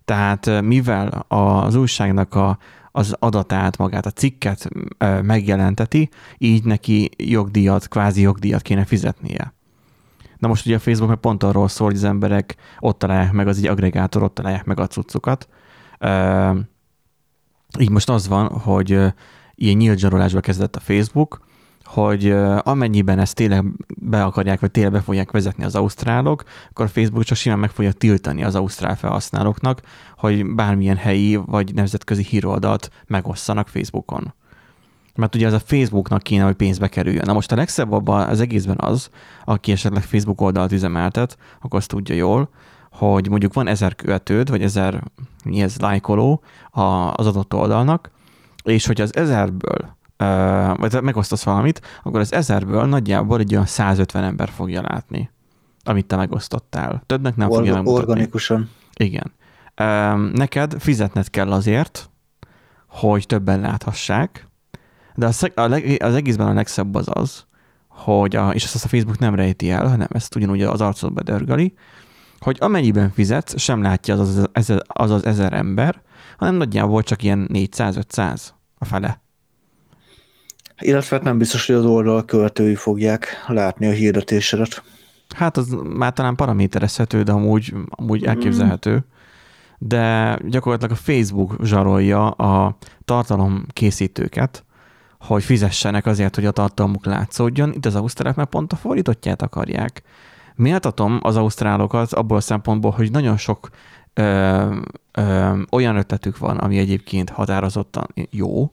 Tehát 0.04 0.60
mivel 0.62 1.08
az 1.28 1.74
újságnak 1.74 2.34
a, 2.34 2.58
az 2.92 3.16
adatát, 3.18 3.76
magát, 3.76 4.06
a 4.06 4.10
cikket 4.10 4.68
megjelenteti, 5.22 6.08
így 6.38 6.64
neki 6.64 7.10
jogdíjat, 7.16 7.88
kvázi 7.88 8.20
jogdíjat 8.20 8.62
kéne 8.62 8.84
fizetnie. 8.84 9.54
Na 10.38 10.48
most 10.48 10.66
ugye 10.66 10.76
a 10.76 10.78
Facebook 10.78 11.10
meg 11.10 11.18
pont 11.18 11.42
arról 11.42 11.68
szól, 11.68 11.86
hogy 11.86 11.96
az 11.96 12.04
emberek 12.04 12.56
ott 12.78 12.98
találják 12.98 13.32
meg, 13.32 13.48
az 13.48 13.58
egy 13.58 13.66
agregátor, 13.66 14.22
ott 14.22 14.34
találják 14.34 14.64
meg 14.64 14.80
a 14.80 14.86
cuccokat. 14.86 15.48
Ö, 15.98 16.58
így 17.78 17.90
most 17.90 18.08
az 18.08 18.28
van, 18.28 18.48
hogy 18.48 18.90
ilyen 19.54 19.76
nyílt 19.76 19.98
zsarolásba 19.98 20.40
kezdett 20.40 20.76
a 20.76 20.80
Facebook, 20.80 21.40
hogy 21.92 22.30
amennyiben 22.62 23.18
ezt 23.18 23.34
tényleg 23.34 23.64
be 23.96 24.24
akarják, 24.24 24.60
vagy 24.60 24.70
tényleg 24.70 24.92
be 24.92 25.00
fogják 25.00 25.30
vezetni 25.30 25.64
az 25.64 25.74
ausztrálok, 25.74 26.44
akkor 26.70 26.84
a 26.84 26.88
Facebook 26.88 27.24
csak 27.24 27.36
simán 27.36 27.58
meg 27.58 27.70
fogja 27.70 27.92
tiltani 27.92 28.44
az 28.44 28.54
ausztrál 28.54 28.96
felhasználóknak, 28.96 29.80
hogy 30.16 30.54
bármilyen 30.54 30.96
helyi 30.96 31.36
vagy 31.36 31.74
nemzetközi 31.74 32.22
híroldalt 32.22 32.90
megosszanak 33.06 33.68
Facebookon. 33.68 34.34
Mert 35.14 35.34
ugye 35.34 35.46
ez 35.46 35.52
a 35.52 35.58
Facebooknak 35.58 36.22
kéne, 36.22 36.44
hogy 36.44 36.54
pénzbe 36.54 36.88
kerüljön. 36.88 37.24
Na 37.26 37.32
most 37.32 37.52
a 37.52 37.56
legszebb 37.56 37.92
abban 37.92 38.28
az 38.28 38.40
egészben 38.40 38.76
az, 38.80 39.10
aki 39.44 39.72
esetleg 39.72 40.02
Facebook 40.02 40.40
oldalt 40.40 40.72
üzemeltet, 40.72 41.36
akkor 41.60 41.78
azt 41.78 41.88
tudja 41.88 42.14
jól, 42.14 42.48
hogy 42.90 43.28
mondjuk 43.28 43.54
van 43.54 43.66
ezer 43.66 43.94
követőd, 43.94 44.50
vagy 44.50 44.62
ezer 44.62 45.02
mi 45.44 45.62
ez, 45.62 45.76
lájkoló 45.78 46.42
az 47.12 47.26
adott 47.26 47.54
oldalnak, 47.54 48.10
és 48.62 48.86
hogy 48.86 49.00
az 49.00 49.16
ezerből 49.16 49.98
vagy 50.76 51.02
megosztasz 51.02 51.42
valamit, 51.42 51.80
akkor 52.02 52.20
az 52.20 52.32
ezerből 52.32 52.84
nagyjából 52.84 53.38
egy 53.38 53.52
olyan 53.52 53.66
150 53.66 54.24
ember 54.24 54.48
fogja 54.48 54.82
látni, 54.82 55.30
amit 55.84 56.06
te 56.06 56.16
megosztottál. 56.16 57.02
Többnek 57.06 57.36
nem 57.36 57.48
fogja 57.48 57.60
Orga- 57.62 57.74
megmutatni. 57.74 58.10
organikusan. 58.10 58.70
Igen. 58.94 59.32
Neked 60.32 60.74
fizetned 60.78 61.30
kell 61.30 61.52
azért, 61.52 62.10
hogy 62.86 63.26
többen 63.26 63.60
láthassák, 63.60 64.48
de 65.14 65.26
az 65.26 66.14
egészben 66.14 66.46
a 66.46 66.52
legszebb 66.52 66.94
az 66.94 67.06
az, 67.10 67.44
hogy 67.88 68.36
a, 68.36 68.50
és 68.50 68.64
ezt 68.64 68.84
a 68.84 68.88
Facebook 68.88 69.18
nem 69.18 69.34
rejti 69.34 69.70
el, 69.70 69.88
hanem 69.88 70.08
ezt 70.10 70.36
ugyanúgy 70.36 70.62
az 70.62 70.80
arcodba 70.80 71.22
dörgeli, 71.22 71.74
hogy 72.38 72.56
amennyiben 72.60 73.10
fizetsz, 73.10 73.60
sem 73.60 73.82
látja 73.82 74.14
az 74.14 74.48
az, 74.52 74.74
az, 74.86 75.10
az 75.10 75.24
ezer 75.24 75.52
ember, 75.52 76.02
hanem 76.38 76.54
nagyjából 76.54 77.02
csak 77.02 77.22
ilyen 77.22 77.48
400-500 77.52 78.40
a 78.78 78.84
fele. 78.84 79.20
Illetve 80.80 81.16
hát 81.16 81.24
nem 81.24 81.38
biztos, 81.38 81.66
hogy 81.66 81.74
az 81.74 81.84
oldal 81.84 82.24
követői 82.24 82.74
fogják 82.74 83.44
látni 83.46 83.86
a 83.86 83.90
hirdetésedet. 83.90 84.82
Hát 85.36 85.56
az 85.56 85.76
már 85.94 86.12
talán 86.12 86.36
paraméterezhető, 86.36 87.22
de 87.22 87.32
amúgy, 87.32 87.74
amúgy 87.88 88.24
elképzelhető. 88.24 89.04
De 89.78 90.38
gyakorlatilag 90.48 90.92
a 90.92 91.00
Facebook 91.02 91.56
zsarolja 91.62 92.30
a 92.30 92.76
tartalom 93.04 93.66
készítőket, 93.72 94.64
hogy 95.18 95.42
fizessenek 95.42 96.06
azért, 96.06 96.34
hogy 96.34 96.44
a 96.44 96.50
tartalmuk 96.50 97.04
látszódjon. 97.04 97.72
Itt 97.72 97.86
az 97.86 97.94
ausztrálok 97.94 98.36
meg 98.36 98.46
pont 98.46 98.72
a 98.72 98.76
fordítottját 98.76 99.42
akarják. 99.42 100.02
Méltatom 100.54 101.18
az 101.22 101.36
ausztrálokat 101.36 102.12
abból 102.12 102.36
a 102.36 102.40
szempontból, 102.40 102.90
hogy 102.90 103.10
nagyon 103.10 103.36
sok 103.36 103.68
ö, 104.14 104.76
ö, 105.12 105.58
olyan 105.70 105.96
ötletük 105.96 106.38
van, 106.38 106.56
ami 106.56 106.78
egyébként 106.78 107.30
határozottan 107.30 108.06
jó. 108.30 108.72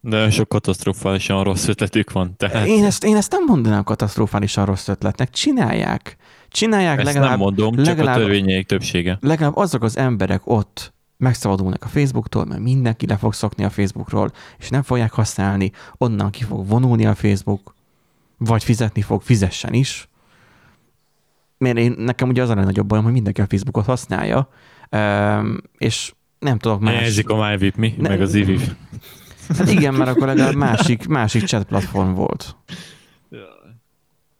De 0.00 0.30
sok 0.30 0.48
katasztrofálisan 0.48 1.44
rossz 1.44 1.68
ötletük 1.68 2.12
van. 2.12 2.36
Tehát 2.36 2.66
én, 2.66 2.84
ezt, 2.84 3.04
én 3.04 3.16
ezt 3.16 3.30
nem 3.30 3.44
mondanám 3.44 3.84
katasztrofálisan 3.84 4.64
rossz 4.64 4.88
ötletnek. 4.88 5.30
Csinálják. 5.30 6.16
Csinálják 6.48 6.96
ezt 6.98 7.06
legalább 7.06 7.30
nem 7.30 7.38
mondom, 7.38 7.74
csak 7.74 7.84
legalább- 7.84 8.16
a 8.16 8.20
törvényeik 8.20 8.66
többsége. 8.66 9.18
legalább 9.20 9.56
azok 9.56 9.82
az 9.82 9.96
emberek 9.96 10.40
ott 10.44 10.92
megszabadulnak 11.16 11.84
a 11.84 11.88
Facebooktól, 11.88 12.44
mert 12.44 12.60
mindenki 12.60 13.06
le 13.06 13.16
fog 13.16 13.32
szokni 13.34 13.64
a 13.64 13.70
Facebookról, 13.70 14.32
és 14.58 14.68
nem 14.68 14.82
fogják 14.82 15.12
használni, 15.12 15.70
onnan 15.98 16.30
ki 16.30 16.42
fog 16.44 16.68
vonulni 16.68 17.06
a 17.06 17.14
Facebook, 17.14 17.74
vagy 18.38 18.64
fizetni 18.64 19.02
fog, 19.02 19.22
fizessen 19.22 19.72
is. 19.72 20.08
Mert 21.58 21.78
én, 21.78 21.94
nekem 21.98 22.28
ugye 22.28 22.42
az 22.42 22.48
a 22.48 22.54
legnagyobb 22.54 22.86
bajom, 22.86 23.04
hogy 23.04 23.12
mindenki 23.12 23.40
a 23.40 23.46
Facebookot 23.46 23.84
használja, 23.84 24.48
Üm, 24.90 25.60
és 25.78 26.12
nem 26.38 26.58
tudok 26.58 26.80
más... 26.80 27.02
Elzik 27.02 27.28
a 27.28 27.48
MyVip 27.48 27.76
mi, 27.76 27.94
Ne- 27.98 28.08
meg 28.08 28.20
az 28.20 28.34
IVIV. 28.34 28.60
Hát 29.48 29.70
igen, 29.70 29.94
mert 29.94 30.10
akkor 30.10 30.26
legalább 30.26 30.54
másik, 30.54 31.06
másik 31.06 31.44
chat 31.44 31.64
platform 31.64 32.12
volt. 32.12 32.56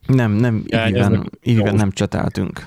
Nem, 0.07 0.33
nem, 0.33 0.63
Iviben, 0.67 1.31
Iviben 1.43 1.75
nem 1.75 1.91
cseteltünk. 1.91 2.67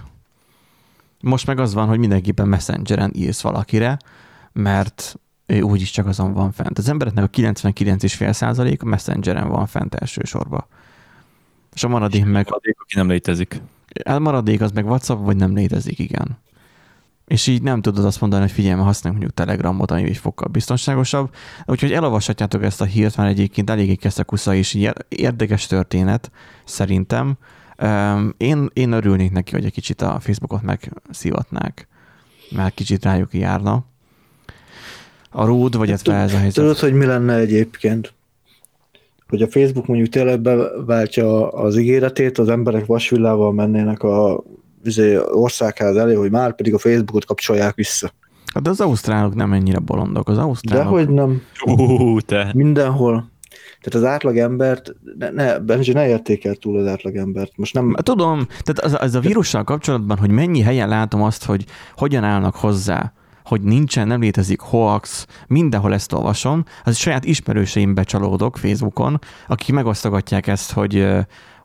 Most 1.21 1.47
meg 1.47 1.59
az 1.59 1.73
van, 1.73 1.87
hogy 1.87 1.99
mindenképpen 1.99 2.47
Messengeren 2.47 3.11
írsz 3.15 3.41
valakire, 3.41 3.97
mert 4.53 5.19
ő 5.45 5.61
úgyis 5.61 5.91
csak 5.91 6.07
azon 6.07 6.33
van 6.33 6.51
fent. 6.51 6.77
Az 6.77 6.89
embereknek 6.89 7.23
a 7.23 7.29
99,5% 7.29 8.79
a 8.79 8.85
Messengeren 8.85 9.47
van 9.47 9.67
fent 9.67 9.95
elsősorban. 9.95 10.65
És 11.73 11.83
a 11.83 11.87
maradék 11.87 12.25
meg, 12.25 12.47
Addig, 12.49 12.75
aki 12.79 12.95
nem 12.95 13.09
létezik. 13.09 13.61
a 14.03 14.19
maradék 14.19 14.61
az 14.61 14.71
meg 14.71 14.85
WhatsApp, 14.85 15.23
vagy 15.25 15.35
nem 15.35 15.53
létezik, 15.53 15.99
igen. 15.99 16.37
És 17.27 17.47
így 17.47 17.61
nem 17.61 17.81
tudod 17.81 18.05
azt 18.05 18.21
mondani, 18.21 18.41
hogy 18.41 18.51
figyelj, 18.51 18.73
mert 18.73 18.85
használjuk 18.85 19.21
mondjuk 19.21 19.45
Telegramot, 19.45 19.91
ami 19.91 20.03
egy 20.03 20.17
fokkal 20.17 20.47
biztonságosabb. 20.47 21.33
Úgyhogy 21.65 21.91
elolvashatjátok 21.91 22.63
ezt 22.63 22.81
a 22.81 22.85
hírt, 22.85 23.17
mert 23.17 23.29
egyébként 23.29 23.69
eléggé 23.69 23.95
keszekusza 23.95 24.55
így 24.55 24.91
érdekes 25.09 25.67
történet, 25.67 26.31
szerintem. 26.65 27.37
Én, 28.37 28.69
én 28.73 28.91
örülnék 28.91 29.31
neki, 29.31 29.51
hogy 29.51 29.65
egy 29.65 29.71
kicsit 29.71 30.01
a 30.01 30.19
Facebookot 30.19 30.61
megszivatnák, 30.61 31.87
mert 32.49 32.73
kicsit 32.73 33.03
rájuk 33.03 33.33
járna. 33.33 33.85
A 35.29 35.45
ród, 35.45 35.77
vagy 35.77 35.89
hát 35.89 36.07
ez 36.07 36.33
a 36.33 36.37
helyzet. 36.37 36.53
Tudod, 36.53 36.77
hogy 36.77 36.93
mi 36.93 37.05
lenne 37.05 37.35
egyébként? 37.35 38.13
Hogy 39.27 39.41
a 39.41 39.47
Facebook 39.47 39.87
mondjuk 39.87 40.09
tényleg 40.09 40.41
beváltja 40.41 41.51
az 41.51 41.77
ígéretét, 41.77 42.37
az 42.37 42.49
emberek 42.49 42.85
vasvillával 42.85 43.53
mennének 43.53 44.03
a 44.03 44.43
izé, 44.83 45.17
országház 45.17 45.95
elé, 45.95 46.13
hogy 46.13 46.31
már 46.31 46.55
pedig 46.55 46.73
a 46.73 46.77
Facebookot 46.77 47.25
kapcsolják 47.25 47.75
vissza. 47.75 48.11
Hát 48.53 48.63
De 48.63 48.69
az 48.69 48.81
ausztrálok 48.81 49.35
nem 49.35 49.53
ennyire 49.53 49.79
bolondok. 49.79 50.29
Az 50.29 50.37
ausztrálok... 50.37 50.83
Dehogy 50.83 51.09
nem, 51.09 51.41
Ú, 51.65 52.19
te. 52.19 52.51
mindenhol. 52.53 53.31
Tehát 53.81 54.07
az 54.07 54.13
átlag 54.13 54.37
embert, 54.37 54.95
ne, 55.17 55.29
ne, 55.29 55.59
Benji, 55.59 55.93
ne 55.93 56.07
értékel 56.07 56.55
túl 56.55 56.79
az 56.79 56.87
átlag 56.87 57.15
embert. 57.15 57.51
Most 57.55 57.73
nem, 57.73 57.95
Tudom, 58.03 58.47
tehát 58.47 58.79
az, 58.79 59.07
az 59.07 59.15
a 59.15 59.19
vírussal 59.19 59.63
kapcsolatban, 59.63 60.17
hogy 60.17 60.31
mennyi 60.31 60.61
helyen 60.61 60.87
látom 60.87 61.21
azt, 61.21 61.45
hogy 61.45 61.65
hogyan 61.95 62.23
állnak 62.23 62.55
hozzá, 62.55 63.13
hogy 63.43 63.61
nincsen, 63.61 64.07
nem 64.07 64.21
létezik 64.21 64.59
hoax, 64.59 65.27
mindenhol 65.47 65.93
ezt 65.93 66.13
olvasom, 66.13 66.63
az 66.83 66.97
saját 66.97 67.25
ismerőseimbe 67.25 68.03
csalódok 68.03 68.57
Facebookon, 68.57 69.19
akik 69.47 69.75
megosztogatják 69.75 70.47
ezt, 70.47 70.71
hogy, 70.71 71.07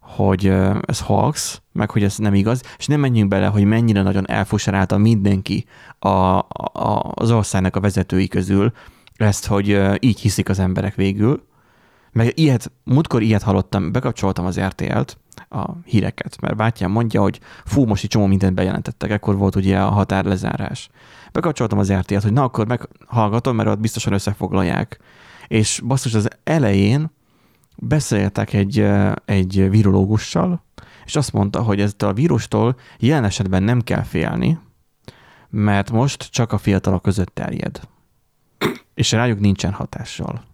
hogy 0.02 0.46
ez 0.86 1.00
hoax, 1.00 1.62
meg 1.72 1.90
hogy 1.90 2.02
ez 2.02 2.16
nem 2.16 2.34
igaz, 2.34 2.62
és 2.78 2.86
nem 2.86 3.00
menjünk 3.00 3.28
bele, 3.28 3.46
hogy 3.46 3.64
mennyire 3.64 4.02
nagyon 4.02 4.28
elfuserálta 4.28 4.96
mindenki 4.96 5.64
a, 5.98 6.08
a, 6.08 7.12
az 7.14 7.30
országnak 7.30 7.76
a 7.76 7.80
vezetői 7.80 8.28
közül 8.28 8.72
ezt, 9.16 9.46
hogy 9.46 9.80
így 9.98 10.20
hiszik 10.20 10.48
az 10.48 10.58
emberek 10.58 10.94
végül, 10.94 11.42
meg 12.12 12.32
ilyet, 12.34 12.72
múltkor 12.84 13.22
ilyet 13.22 13.42
hallottam, 13.42 13.92
bekapcsoltam 13.92 14.46
az 14.46 14.60
RTL-t, 14.60 15.18
a 15.48 15.70
híreket, 15.84 16.40
mert 16.40 16.56
bátyám 16.56 16.90
mondja, 16.90 17.20
hogy 17.20 17.40
fú, 17.64 17.84
most 17.84 18.02
egy 18.02 18.10
csomó 18.10 18.26
mindent 18.26 18.54
bejelentettek, 18.54 19.10
ekkor 19.10 19.36
volt 19.36 19.56
ugye 19.56 19.78
a 19.80 19.90
határlezárás. 19.90 20.88
Bekapcsoltam 21.32 21.78
az 21.78 21.92
RTL-t, 21.92 22.22
hogy 22.22 22.32
na 22.32 22.42
akkor 22.42 22.66
meghallgatom, 22.66 23.56
mert 23.56 23.68
ott 23.68 23.80
biztosan 23.80 24.12
összefoglalják. 24.12 24.98
És 25.46 25.82
basszus, 25.86 26.14
az 26.14 26.28
elején 26.44 27.10
beszéltek 27.76 28.52
egy, 28.52 28.86
egy 29.24 29.70
virológussal, 29.70 30.64
és 31.04 31.16
azt 31.16 31.32
mondta, 31.32 31.62
hogy 31.62 31.80
ezt 31.80 32.02
a 32.02 32.12
vírustól 32.12 32.76
jelen 32.98 33.24
esetben 33.24 33.62
nem 33.62 33.80
kell 33.80 34.02
félni, 34.02 34.58
mert 35.48 35.90
most 35.90 36.28
csak 36.30 36.52
a 36.52 36.58
fiatalok 36.58 37.02
között 37.02 37.34
terjed. 37.34 37.80
És 38.94 39.12
rájuk 39.12 39.40
nincsen 39.40 39.72
hatással. 39.72 40.44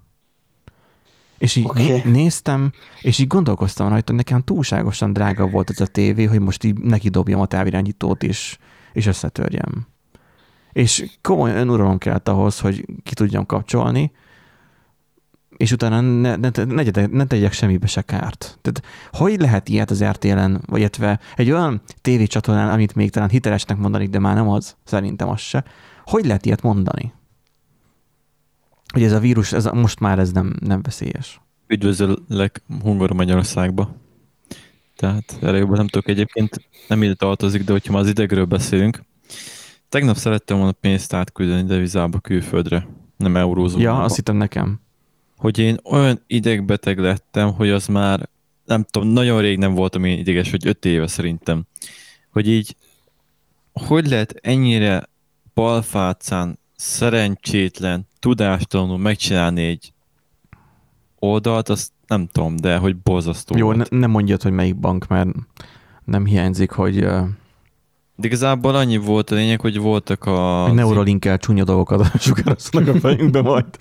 És 1.39 1.57
így 1.57 1.64
okay. 1.64 2.03
néztem, 2.05 2.73
és 3.01 3.19
így 3.19 3.27
gondolkoztam 3.27 3.89
rajta, 3.89 4.07
hogy 4.07 4.16
nekem 4.16 4.43
túlságosan 4.43 5.12
drága 5.12 5.47
volt 5.47 5.71
ez 5.71 5.81
a 5.81 5.87
tévé, 5.87 6.25
hogy 6.25 6.41
most 6.41 6.64
így 6.64 6.79
neki 6.79 7.09
dobjam 7.09 7.41
a 7.41 7.47
távirányítót, 7.47 8.23
és, 8.23 8.59
és 8.93 9.07
összetörjem. 9.07 9.87
És 10.73 11.19
komoly 11.23 11.51
önuralom 11.51 11.99
kellett 11.99 12.29
ahhoz, 12.29 12.61
hogy 12.61 12.85
ki 13.03 13.14
tudjam 13.14 13.47
kapcsolni, 13.47 14.12
és 15.59 15.73
utána 15.73 16.01
ne, 16.01 16.37
ne, 16.37 16.51
ne, 16.65 16.83
tegyek- 16.83 17.11
ne 17.13 17.27
tegyek 17.27 17.53
semmibe 17.53 17.87
se 17.87 18.03
kárt. 18.03 18.59
Tehát 18.63 18.83
hogy 19.13 19.41
lehet 19.41 19.69
ilyet 19.69 19.91
az 19.91 20.05
RTL-en, 20.05 20.63
vagy 20.67 20.81
illetve 20.81 21.21
egy 21.37 21.51
olyan 21.51 21.81
tévécsatornán, 22.01 22.71
amit 22.71 22.95
még 22.95 23.11
talán 23.11 23.29
hitelesnek 23.29 23.77
mondanik, 23.77 24.11
de 24.11 24.19
már 24.19 24.35
nem 24.35 24.49
az, 24.49 24.77
szerintem 24.85 25.29
az 25.29 25.41
se. 25.41 25.65
Hogy 26.05 26.27
lehet 26.27 26.47
ilyet 26.47 26.63
mondani? 26.63 27.13
Hogy 28.93 29.03
ez 29.03 29.13
a 29.13 29.19
vírus, 29.19 29.53
ez 29.53 29.67
a, 29.67 29.75
most 29.75 30.01
már 30.01 30.19
ez 30.19 30.33
nem, 30.33 30.55
nem 30.61 30.83
veszélyes. 30.83 31.41
Üdvözöllek 31.67 32.63
Hungar 32.83 33.13
Magyarországba. 33.13 33.97
Tehát 34.97 35.39
jobban 35.41 35.77
nem 35.77 35.89
tudok 35.89 36.09
egyébként, 36.09 36.69
nem 36.89 37.03
ide 37.03 37.15
tartozik, 37.15 37.65
de 37.65 37.73
hogyha 37.73 37.93
már 37.93 38.03
az 38.03 38.09
idegről 38.09 38.45
beszélünk, 38.45 39.05
tegnap 39.89 40.17
szerettem 40.17 40.57
volna 40.57 40.73
pénzt 40.73 41.13
átküldeni 41.13 41.65
devizába 41.65 42.19
külföldre, 42.19 42.87
nem 43.17 43.37
eurózónába. 43.37 43.91
Ja, 43.91 44.03
azt 44.05 44.17
hittem 44.17 44.37
nekem. 44.37 44.81
Hogy 45.39 45.59
én 45.59 45.76
olyan 45.84 46.22
idegbeteg 46.26 46.99
lettem, 46.99 47.53
hogy 47.53 47.70
az 47.70 47.86
már, 47.86 48.28
nem 48.64 48.84
tudom, 48.91 49.09
nagyon 49.09 49.41
rég 49.41 49.59
nem 49.59 49.74
voltam 49.74 50.05
én 50.05 50.18
ideges, 50.18 50.51
hogy 50.51 50.66
öt 50.66 50.84
éve 50.84 51.07
szerintem. 51.07 51.64
Hogy 52.32 52.49
így, 52.49 52.76
hogy 53.72 54.09
lehet 54.09 54.34
ennyire 54.41 55.09
balfácán, 55.55 56.59
szerencsétlen, 56.76 58.09
tudástalanul 58.18 58.99
megcsinálni 58.99 59.62
egy 59.64 59.93
oldalt, 61.18 61.68
azt 61.68 61.93
nem 62.07 62.26
tudom, 62.26 62.57
de 62.57 62.76
hogy 62.76 62.97
borzasztó 62.97 63.57
Jó, 63.57 63.64
volt. 63.64 63.91
ne, 63.91 63.99
nem 63.99 64.11
mondjad, 64.11 64.43
hogy 64.43 64.53
melyik 64.53 64.76
bank, 64.76 65.07
mert 65.07 65.28
nem 66.05 66.26
hiányzik, 66.26 66.70
hogy, 66.70 67.05
uh, 67.05 67.26
De 68.16 68.26
igazából 68.26 68.74
annyi 68.74 68.97
volt 68.97 69.30
a 69.30 69.34
lényeg, 69.34 69.61
hogy 69.61 69.78
voltak 69.78 70.24
a... 70.24 70.68
Neuralinkkel 70.72 71.39
csúnya 71.39 71.64
dolgokat 71.64 72.20
sugároznak 72.20 72.89
a 72.89 72.95
fejünkbe 72.95 73.43
majd. 73.43 73.66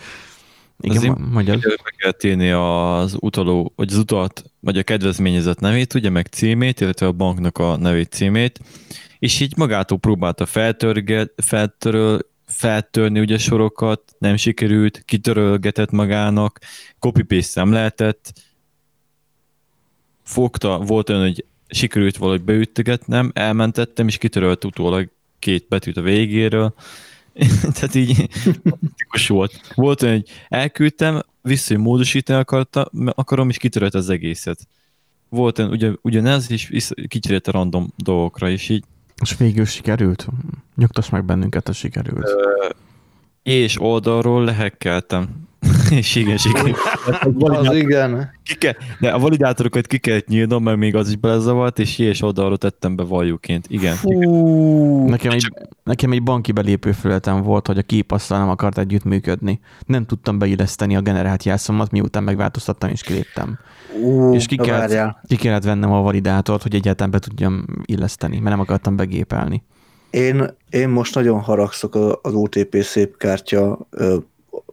Igen, 0.79 0.97
Az 0.97 1.03
ma- 1.03 1.27
mondjad. 1.31 1.59
Be 1.61 1.93
kell 1.97 2.31
írni 2.31 2.51
az 2.51 3.17
utaló, 3.19 3.73
vagy 3.75 3.91
az 3.91 3.97
utat, 3.97 4.43
vagy 4.59 4.77
a 4.77 4.83
kedvezményezett 4.83 5.59
nevét, 5.59 5.93
ugye, 5.93 6.09
meg 6.09 6.27
címét, 6.27 6.81
illetve 6.81 7.05
a 7.05 7.11
banknak 7.11 7.57
a 7.57 7.77
nevét, 7.77 8.11
címét, 8.11 8.59
és 9.19 9.39
így 9.39 9.57
magától 9.57 9.97
próbálta 9.97 10.45
feltörge, 10.45 11.27
feltöröl, 11.35 12.19
feltörni 12.45 13.19
ugye 13.19 13.37
sorokat, 13.37 14.01
nem 14.17 14.35
sikerült, 14.35 15.01
kitörölgetett 15.05 15.91
magának, 15.91 16.59
copy 16.99 17.43
nem 17.53 17.71
lehetett, 17.71 18.33
fogta, 20.23 20.79
volt 20.79 21.09
olyan, 21.09 21.21
hogy 21.21 21.45
sikerült 21.67 22.17
valahogy 22.17 22.43
beüttegetnem, 22.43 23.31
elmentettem, 23.33 24.07
és 24.07 24.17
kitörölt 24.17 24.65
utólag 24.65 25.09
két 25.39 25.67
betűt 25.67 25.97
a 25.97 26.01
végéről, 26.01 26.73
tehát 27.73 27.95
így 27.95 28.29
tipikus 28.61 29.27
volt. 29.27 29.61
Volt 29.75 30.01
olyan, 30.01 30.15
hogy 30.15 30.29
elküldtem, 30.47 31.21
vissza, 31.41 31.73
hogy 31.73 31.83
módosítani 31.83 32.39
akarta, 32.39 32.91
akarom, 33.05 33.49
és 33.49 33.57
kitörölt 33.57 33.93
az 33.93 34.09
egészet. 34.09 34.59
Volt 35.29 35.59
olyan, 35.59 35.71
ugyan, 35.71 35.99
ugyanez, 36.01 36.51
és 36.51 36.91
kicserélt 37.07 37.47
a 37.47 37.51
random 37.51 37.93
dolgokra, 37.95 38.49
és 38.49 38.69
így 38.69 38.83
És 39.21 39.37
végül 39.37 39.65
sikerült? 39.65 40.27
Nyugtass 40.75 41.09
meg 41.09 41.25
bennünket, 41.25 41.65
hogy 41.65 41.75
sikerült. 41.75 42.29
és 43.43 43.81
oldalról 43.81 44.43
lehekkeltem. 44.43 45.46
és 45.99 46.15
igen, 46.15 46.37
sikerült. 46.37 46.77
Az 47.39 47.75
igen. 47.75 48.29
Ki 48.43 48.55
kell, 48.55 48.73
de 48.99 49.09
a 49.09 49.19
validátorokat 49.19 49.87
ki 49.87 49.97
kellett 49.97 50.27
nyílnom, 50.27 50.63
mert 50.63 50.77
még 50.77 50.95
az 50.95 51.09
is 51.09 51.15
belezavart, 51.15 51.79
és 51.79 51.99
és 51.99 52.21
oldalról 52.21 52.57
tettem 52.57 52.95
be 52.95 53.03
valjóként. 53.03 53.65
Igen. 53.69 53.95
Fú, 53.95 55.07
Nekem 55.07 55.31
egy, 55.31 55.53
nekem 55.83 56.11
egy 56.11 56.23
banki 56.23 56.51
belépő 56.51 56.91
felületem 56.91 57.41
volt, 57.41 57.67
hogy 57.67 57.77
a 57.77 57.81
képasszal 57.81 58.39
nem 58.39 58.49
akart 58.49 58.77
együttműködni. 58.77 59.59
Nem 59.85 60.05
tudtam 60.05 60.37
beilleszteni 60.39 60.95
a 60.95 61.01
generált 61.01 61.43
jelszomat, 61.43 61.91
miután 61.91 62.23
megváltoztattam 62.23 62.89
és 62.89 63.01
kiléptem. 63.01 63.59
ú, 64.03 64.33
és 64.33 64.45
ki 64.45 64.55
kellett, 64.55 65.15
ki 65.27 65.35
kellett 65.35 65.63
vennem 65.63 65.91
a 65.91 66.01
validátort, 66.01 66.61
hogy 66.61 66.75
egyáltalán 66.75 67.11
be 67.11 67.19
tudjam 67.19 67.65
illeszteni, 67.85 68.35
mert 68.37 68.49
nem 68.49 68.59
akartam 68.59 68.95
begépelni. 68.95 69.63
Én, 70.09 70.55
én 70.69 70.89
most 70.89 71.15
nagyon 71.15 71.39
haragszok 71.39 71.95
a- 71.95 72.19
az 72.21 72.33
OTP 72.33 72.75
szépkártya 72.81 73.87
ö, 73.89 74.17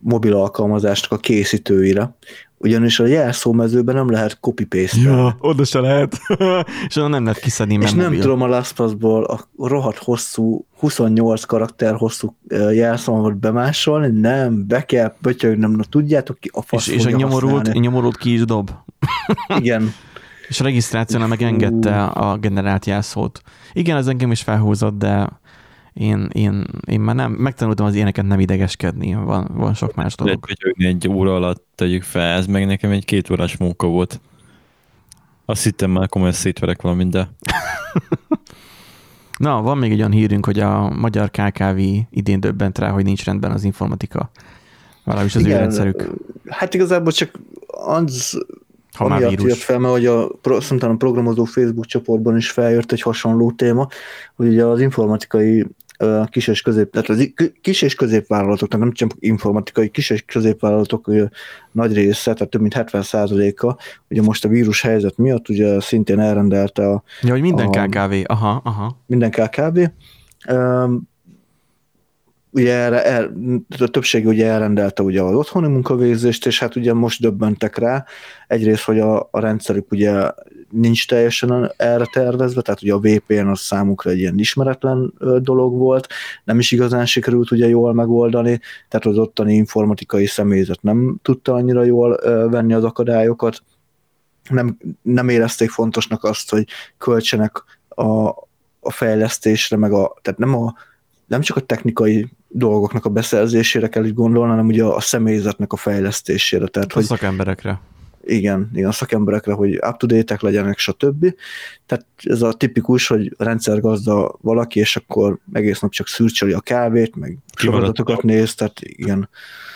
mobil 0.01 0.35
alkalmazásnak 0.35 1.12
a 1.12 1.16
készítőire, 1.16 2.16
ugyanis 2.64 3.01
a 3.01 3.07
jelszómezőben 3.07 3.95
nem 3.95 4.11
lehet 4.11 4.39
copy 4.41 4.64
paste 4.64 5.01
Ja, 5.01 5.37
oda 5.41 5.64
se 5.64 5.80
lehet. 5.80 6.18
és 6.89 6.97
onnan 6.97 7.11
nem 7.11 7.24
lehet 7.24 7.41
kiszedni, 7.41 7.78
És 7.80 7.93
nem 7.93 8.05
mobil. 8.05 8.20
tudom 8.20 8.43
a 8.43 8.47
LastPass-ból 8.47 9.24
a 9.24 9.41
rohadt 9.59 9.99
hosszú, 9.99 10.66
28 10.78 11.45
karakter 11.45 11.95
hosszú 11.95 12.37
ö, 12.49 12.70
jelszavamat 12.70 13.37
bemásolni, 13.37 14.20
nem, 14.20 14.66
be 14.66 14.85
kell 14.85 15.14
pötyögnöm, 15.22 15.70
na 15.70 15.85
tudjátok 15.85 16.39
ki, 16.39 16.51
a 16.53 16.62
fasz 16.62 16.87
és, 16.89 16.95
és 16.95 17.05
a 17.05 17.11
nyomorult, 17.11 17.72
nyomorult 17.72 18.16
ki 18.16 18.32
is 18.32 18.45
dob. 18.45 18.70
Igen, 19.59 19.93
És 20.49 20.61
a 20.61 20.64
regisztrációnál 20.64 21.28
meg 21.28 21.43
engedte 21.43 22.05
a 22.05 22.37
generált 22.37 22.87
jelszót. 22.87 23.41
Igen, 23.72 23.97
ez 23.97 24.07
engem 24.07 24.30
is 24.30 24.43
felhúzott, 24.43 24.99
de 24.99 25.28
én, 25.95 26.28
én, 26.32 26.66
én 26.86 27.01
már 27.01 27.14
nem, 27.14 27.32
megtanultam 27.32 27.86
az 27.86 27.95
ilyeneket 27.95 28.26
nem 28.26 28.40
idegeskedni, 28.40 29.14
van, 29.14 29.51
van 29.53 29.74
sok 29.74 29.95
más 29.95 30.14
Lehet, 30.16 30.16
dolog. 30.16 30.45
hogy 30.45 30.57
ők 30.61 30.86
egy 30.86 31.09
óra 31.09 31.34
alatt 31.34 31.66
tegyük 31.74 32.03
fel, 32.03 32.36
ez 32.36 32.47
meg 32.47 32.66
nekem 32.66 32.90
egy 32.90 33.05
két 33.05 33.30
órás 33.30 33.57
munka 33.57 33.86
volt. 33.86 34.20
Azt 35.45 35.62
hittem 35.64 35.90
már 35.90 36.09
komolyan 36.09 36.34
szétverek 36.34 36.82
valamint, 36.82 37.11
de 37.11 37.28
Na, 39.38 39.62
van 39.62 39.78
még 39.78 39.92
egy 39.92 39.99
olyan 39.99 40.12
hírünk, 40.12 40.47
hogy 40.47 40.61
a 40.61 40.88
magyar 40.88 41.30
KKV 41.30 41.78
idén 42.11 42.40
döbbent 42.40 42.78
rá, 42.78 42.90
hogy 42.90 43.05
nincs 43.05 43.24
rendben 43.24 43.51
az 43.51 43.64
informatika. 43.64 44.30
Valahogy 45.05 45.30
az 45.34 45.47
ő 45.47 45.57
rendszerük, 45.57 46.11
hát 46.49 46.74
igazából 46.74 47.12
csak 47.12 47.38
az 47.66 48.45
ha 48.95 49.09
már 49.09 49.16
amiatt 49.16 49.32
jött 49.32 49.42
vírus. 49.42 49.64
fel, 49.64 49.78
mert 49.78 49.92
hogy 49.92 50.07
a, 50.07 50.61
szerintem 50.61 50.90
a 50.90 50.97
programozó 50.97 51.45
Facebook 51.45 51.86
csoportban 51.86 52.36
is 52.36 52.51
feljött 52.51 52.92
egy 52.92 53.01
hasonló 53.01 53.51
téma, 53.51 53.88
hogy 54.34 54.49
ugye 54.49 54.64
az 54.64 54.80
informatikai 54.80 55.66
kis 56.30 56.49
és 56.49 56.62
közép, 56.62 56.90
tehát 56.90 57.09
az 57.09 57.32
kis 57.61 57.82
és 57.82 57.95
középvállalatoknak, 57.95 58.80
nem 58.80 58.92
csak 58.92 59.11
informatikai, 59.18 59.88
kis 59.88 60.11
és 60.11 60.22
középvállalatok 60.22 61.09
ö, 61.09 61.24
nagy 61.72 61.95
része, 61.95 62.32
tehát 62.32 62.51
több 62.51 62.61
mint 62.61 62.74
70%-a, 62.78 63.76
ugye 64.11 64.22
most 64.22 64.45
a 64.45 64.49
vírus 64.49 64.80
helyzet 64.80 65.16
miatt 65.16 65.49
ugye 65.49 65.80
szintén 65.80 66.20
elrendelte 66.20 66.88
a 66.88 67.03
Ja, 67.22 67.30
hogy 67.30 67.40
minden 67.40 67.66
a- 67.66 67.70
KKV, 67.86 68.14
aha, 68.24 68.61
aha. 68.64 68.99
minden 69.07 69.30
KKV. 69.30 69.78
Üm, 70.51 71.03
ugye 72.51 72.72
erre, 72.72 73.05
el, 73.05 73.32
a 73.78 73.86
többség 73.88 74.26
ugye 74.26 74.47
elrendelte 74.47 75.03
ugye 75.03 75.22
az 75.22 75.34
otthoni 75.34 75.68
munkavégzést, 75.68 76.47
és 76.47 76.59
hát 76.59 76.76
ugye 76.76 76.92
most 76.92 77.20
döbbentek 77.20 77.78
rá, 77.78 78.05
egyrészt, 78.47 78.84
hogy 78.84 78.99
a, 78.99 79.28
a 79.30 79.40
rendszerük 79.40 79.92
ugye 79.92 80.30
nincs 80.75 81.07
teljesen 81.07 81.72
erre 81.77 82.07
tervezve, 82.12 82.61
tehát 82.61 82.83
ugye 82.83 82.93
a 82.93 82.99
VPN 82.99 83.47
az 83.47 83.61
számukra 83.61 84.11
egy 84.11 84.18
ilyen 84.18 84.39
ismeretlen 84.39 85.12
dolog 85.39 85.77
volt, 85.77 86.09
nem 86.45 86.59
is 86.59 86.72
igazán 86.72 87.07
sikerült 87.07 87.51
ugye 87.51 87.68
jól 87.68 87.95
megoldani, 87.95 88.61
tehát 88.89 89.07
az 89.07 89.18
ottani 89.18 89.55
informatikai 89.55 90.27
személyzet 90.27 90.83
nem 90.83 91.16
tudta 91.22 91.55
annyira 91.55 91.85
jól 91.85 92.20
venni 92.51 92.72
az 92.72 92.85
akadályokat, 92.85 93.62
nem, 94.49 94.77
nem 95.03 95.29
érezték 95.29 95.70
fontosnak 95.70 96.25
azt, 96.25 96.51
hogy 96.51 96.66
költsenek 96.99 97.64
a, 97.89 98.29
a 98.81 98.91
fejlesztésre, 98.91 99.77
meg 99.77 99.93
a, 99.93 100.14
tehát 100.22 100.39
nem, 100.39 100.55
a, 100.55 100.75
nem 101.27 101.41
csak 101.41 101.57
a 101.57 101.61
technikai 101.61 102.29
dolgoknak 102.49 103.05
a 103.05 103.09
beszerzésére 103.09 103.89
kell 103.89 104.05
így 104.05 104.14
gondolni, 104.14 104.51
hanem 104.51 104.66
ugye 104.66 104.85
a 104.85 105.01
személyzetnek 105.01 105.72
a 105.72 105.77
fejlesztésére. 105.77 106.66
Tehát, 106.66 106.91
A 106.91 106.95
hogy 106.95 107.05
szakemberekre. 107.05 107.81
Igen, 108.25 108.70
igen, 108.75 108.89
a 108.89 108.93
szakemberekre, 108.93 109.53
hogy 109.53 109.75
up 109.75 109.97
to 109.97 110.07
date 110.07 110.39
legyenek, 110.41 110.79
stb. 110.79 111.35
Tehát 111.87 112.07
ez 112.16 112.43
a 112.43 112.53
tipikus, 112.53 113.07
hogy 113.07 113.35
rendszergazda 113.39 114.35
valaki, 114.41 114.81
és 114.81 114.97
akkor 114.97 115.39
egész 115.53 115.81
nap 115.81 115.91
csak 115.91 116.07
szürcsöli 116.07 116.53
a 116.53 116.61
kávét, 116.61 117.16
meg 117.16 117.39
sorozatokat 117.57 118.22
néz, 118.22 118.55
tehát 118.55 118.81
igen. 118.81 119.29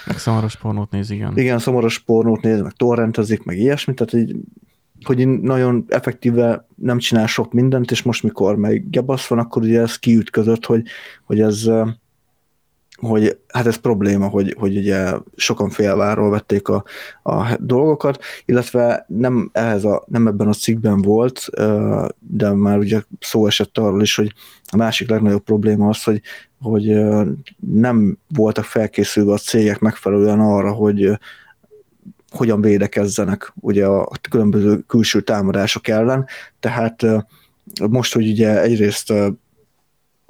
Meg 0.06 0.18
szamaros 0.18 0.56
pornót 0.56 0.90
néz, 0.90 1.10
igen. 1.10 1.38
Igen, 1.38 1.58
szomoros 1.58 1.98
pornót 1.98 2.42
néz, 2.42 2.60
meg 2.60 2.72
torrentezik, 2.72 3.44
meg 3.44 3.58
ilyesmi, 3.58 3.94
tehát 3.94 4.12
így, 4.12 4.36
hogy 5.02 5.28
nagyon 5.28 5.84
effektíve 5.88 6.66
nem 6.74 6.98
csinál 6.98 7.26
sok 7.26 7.52
mindent, 7.52 7.90
és 7.90 8.02
most 8.02 8.22
mikor 8.22 8.56
meg 8.56 8.90
gebasz 8.90 9.26
van, 9.26 9.38
akkor 9.38 9.62
ugye 9.62 9.80
ez 9.80 9.98
kiütközött, 9.98 10.64
hogy, 10.64 10.82
hogy 11.24 11.40
ez, 11.40 11.70
hogy 13.00 13.38
hát 13.48 13.66
ez 13.66 13.76
probléma, 13.76 14.28
hogy, 14.28 14.54
hogy 14.58 14.76
ugye 14.76 15.12
sokan 15.36 15.70
félváról 15.70 16.30
vették 16.30 16.68
a, 16.68 16.84
a 17.22 17.56
dolgokat, 17.60 18.22
illetve 18.44 19.04
nem, 19.08 19.50
ehhez 19.52 19.84
a, 19.84 20.04
nem 20.06 20.26
ebben 20.26 20.48
a 20.48 20.52
cikkben 20.52 21.02
volt, 21.02 21.48
de 22.18 22.52
már 22.52 22.78
ugye 22.78 23.02
szó 23.20 23.46
esett 23.46 23.78
arról 23.78 24.02
is, 24.02 24.14
hogy 24.14 24.32
a 24.70 24.76
másik 24.76 25.08
legnagyobb 25.08 25.42
probléma 25.42 25.88
az, 25.88 26.02
hogy, 26.02 26.20
hogy 26.60 27.00
nem 27.72 28.18
voltak 28.28 28.64
felkészülve 28.64 29.32
a 29.32 29.38
cégek 29.38 29.78
megfelelően 29.78 30.40
arra, 30.40 30.72
hogy 30.72 31.18
hogyan 32.30 32.60
védekezzenek 32.60 33.52
ugye 33.60 33.86
a 33.86 34.08
különböző 34.30 34.78
külső 34.86 35.20
támadások 35.20 35.88
ellen, 35.88 36.26
tehát 36.60 37.06
most, 37.90 38.14
hogy 38.14 38.28
ugye 38.28 38.62
egyrészt 38.62 39.12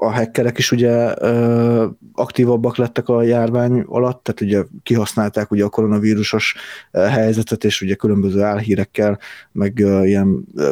a 0.00 0.10
hackerek 0.12 0.58
is 0.58 0.72
ugye 0.72 1.14
ö, 1.22 1.86
aktívabbak 2.12 2.76
lettek 2.76 3.08
a 3.08 3.22
járvány 3.22 3.84
alatt, 3.86 4.22
tehát 4.22 4.40
ugye 4.40 4.64
kihasználták 4.82 5.50
ugye 5.50 5.64
a 5.64 5.68
koronavírusos 5.68 6.54
helyzetet, 6.92 7.64
és 7.64 7.80
ugye 7.80 7.94
különböző 7.94 8.42
álhírekkel, 8.42 9.18
meg 9.52 9.80
ö, 9.80 10.04
ilyen 10.04 10.44
ö, 10.54 10.70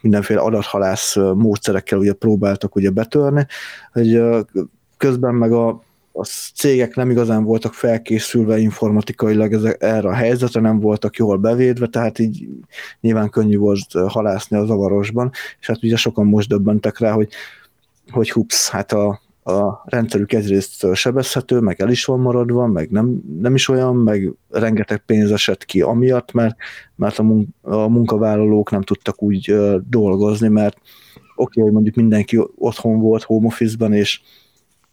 mindenféle 0.00 0.40
adathalász 0.40 1.16
módszerekkel 1.16 1.98
ugye 1.98 2.12
próbáltak 2.12 2.74
ugye 2.74 2.90
betörni, 2.90 3.46
hogy 3.92 4.22
közben 4.96 5.34
meg 5.34 5.52
a, 5.52 5.68
a 6.12 6.24
cégek 6.54 6.94
nem 6.94 7.10
igazán 7.10 7.44
voltak 7.44 7.74
felkészülve 7.74 8.58
informatikailag 8.58 9.52
ezek, 9.52 9.82
erre 9.82 10.08
a 10.08 10.14
helyzetre, 10.14 10.60
nem 10.60 10.80
voltak 10.80 11.16
jól 11.16 11.36
bevédve, 11.36 11.86
tehát 11.86 12.18
így 12.18 12.48
nyilván 13.00 13.30
könnyű 13.30 13.56
volt 13.56 13.92
halászni 14.06 14.56
a 14.56 14.66
zavarosban, 14.66 15.30
és 15.60 15.66
hát 15.66 15.82
ugye 15.82 15.96
sokan 15.96 16.26
most 16.26 16.48
döbbentek 16.48 16.98
rá, 16.98 17.12
hogy 17.12 17.28
hogy 18.10 18.30
hups, 18.30 18.68
hát 18.68 18.92
a, 18.92 19.20
a 19.44 19.82
rendszerük 19.84 20.32
egyrészt 20.32 20.94
sebezhető, 20.94 21.60
meg 21.60 21.80
el 21.80 21.90
is 21.90 22.04
van 22.04 22.20
maradva, 22.20 22.66
meg 22.66 22.90
nem, 22.90 23.22
nem 23.40 23.54
is 23.54 23.68
olyan, 23.68 23.96
meg 23.96 24.32
rengeteg 24.50 24.98
pénz 24.98 25.30
esett 25.30 25.64
ki 25.64 25.80
amiatt, 25.80 26.32
mert, 26.32 26.56
mert 26.94 27.18
a, 27.18 27.22
mun- 27.22 27.54
a 27.60 27.88
munkavállalók 27.88 28.70
nem 28.70 28.82
tudtak 28.82 29.22
úgy 29.22 29.54
dolgozni, 29.88 30.48
mert 30.48 30.76
oké, 30.76 30.90
okay, 31.34 31.62
hogy 31.62 31.72
mondjuk 31.72 31.94
mindenki 31.94 32.40
otthon 32.56 33.00
volt 33.00 33.22
home 33.22 33.46
office-ban, 33.46 33.92
és 33.92 34.20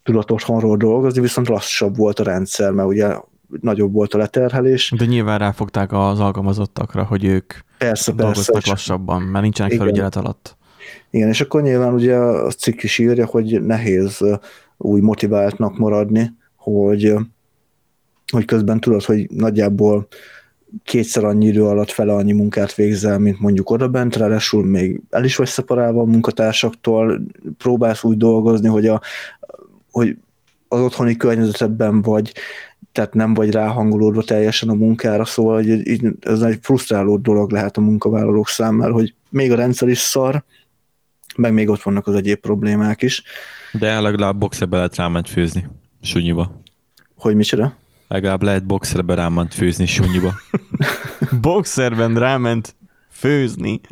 tudott 0.04 0.32
otthonról 0.32 0.78
dolgozni, 0.78 1.22
viszont 1.22 1.48
lassabb 1.48 1.98
volt 1.98 2.20
a 2.20 2.24
rendszer, 2.24 2.72
mert 2.72 2.88
ugye 2.88 3.16
nagyobb 3.62 3.94
volt 3.94 4.14
a 4.14 4.18
leterhelés. 4.18 4.94
De 4.98 5.06
nyilván 5.06 5.40
ráfogták 5.40 5.92
az 5.92 6.20
alkalmazottakra, 6.20 7.04
hogy 7.04 7.26
ők 7.26 7.54
persze, 7.78 8.12
dolgoztak 8.12 8.54
persze, 8.54 8.70
lassabban, 8.70 9.22
mert 9.22 9.44
nincsenek 9.44 9.72
felügyelet 9.72 10.16
alatt. 10.16 10.58
Igen, 11.10 11.28
és 11.28 11.42
akkor 11.42 11.62
nyilván 11.62 11.94
ugye 11.94 12.16
a 12.16 12.52
cikk 12.52 12.82
is 12.82 12.98
írja, 12.98 13.26
hogy 13.26 13.62
nehéz 13.64 14.24
új 14.78 15.02
motiváltnak 15.02 15.78
maradni, 15.78 16.32
hogy, 16.56 17.14
hogy 18.32 18.46
közben 18.46 18.80
tudod, 18.80 19.04
hogy 19.04 19.28
nagyjából 19.32 20.08
kétszer 20.84 21.24
annyi 21.24 21.46
idő 21.46 21.66
alatt 21.66 21.92
fele 21.92 22.14
annyi 22.14 22.32
munkát 22.32 22.76
végzel, 22.76 23.20
mint 23.20 23.40
mondjuk 23.40 23.70
oda 23.70 23.88
bent, 23.88 24.16
ráadásul 24.16 24.66
még 24.66 25.02
el 25.10 25.24
is 25.24 25.36
vagy 25.36 25.48
szeparálva 25.48 26.02
a 26.02 26.06
munkatársaktól, 26.06 27.22
próbálsz 27.58 28.04
úgy 28.04 28.18
dolgozni, 28.18 28.68
hogy, 28.68 28.88
a, 28.88 29.02
hogy 29.92 30.18
az 30.68 30.82
otthoni 30.82 31.18
környezetedben 31.18 32.02
vagy, 32.02 32.34
tehát 32.92 33.14
nem 33.14 33.34
vagy 33.34 33.52
ráhangolódva 33.52 34.24
teljesen 34.24 34.70
a 34.70 34.74
munkára, 34.74 35.26
szóval 35.26 35.56
hogy 35.56 35.84
ez 36.20 36.42
egy 36.42 36.60
frusztráló 36.62 37.18
dolog 37.18 37.52
lehet 37.52 37.78
a 37.78 37.82
munkavállalók 37.82 38.48
számára, 38.48 38.94
hogy 38.94 39.14
még 39.30 39.52
a 39.52 39.56
rendszer 39.56 39.88
is 39.88 40.00
szar, 40.00 40.44
meg 41.40 41.54
még 41.54 41.70
ott 41.70 41.82
vannak 41.82 42.08
az 42.08 42.16
egyéb 42.16 42.40
problémák 42.40 43.02
is. 43.02 43.24
De 43.72 44.00
legalább 44.00 44.38
boxerbe 44.38 44.76
lehet 44.76 44.96
ráment 44.96 45.30
főzni, 45.30 45.68
sunyiba. 46.02 46.62
Hogy 47.16 47.36
micsoda? 47.36 47.76
Legalább 48.08 48.44
lehet 48.44 48.66
boxerbe 48.66 49.14
ráment 49.14 49.54
főzni 49.54 49.86
sunyiba. 49.86 50.34
Boxerben 51.42 52.16
ráment 52.16 52.76
főzni. 53.10 53.82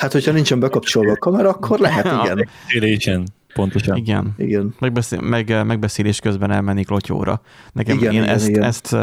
hát, 0.00 0.12
hogyha 0.12 0.32
nincsen 0.32 0.60
bekapcsolva 0.60 1.12
a 1.12 1.16
kamera, 1.16 1.48
akkor 1.48 1.78
lehet, 1.78 2.04
igen. 2.24 2.48
Télésen, 2.66 3.28
pontosan. 3.54 3.96
Igen. 3.96 4.34
igen. 4.36 4.74
Megbeszél, 4.78 5.20
meg, 5.20 5.66
megbeszélés 5.66 6.20
közben 6.20 6.50
elmenni 6.50 6.84
klotyóra. 6.84 7.40
Nekem 7.72 7.96
igen, 7.96 8.12
én 8.12 8.22
igen, 8.22 8.34
ezt, 8.34 8.48
igen. 8.48 8.62
ezt 8.62 8.96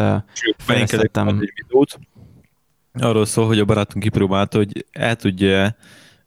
fejlesztettem. 0.57 1.27
Egy 1.27 1.51
videót, 1.55 1.99
arról 2.99 3.25
szól, 3.25 3.47
hogy 3.47 3.59
a 3.59 3.65
barátunk 3.65 4.03
kipróbálta, 4.03 4.57
hogy 4.57 4.85
el 4.91 5.15
tudja 5.15 5.75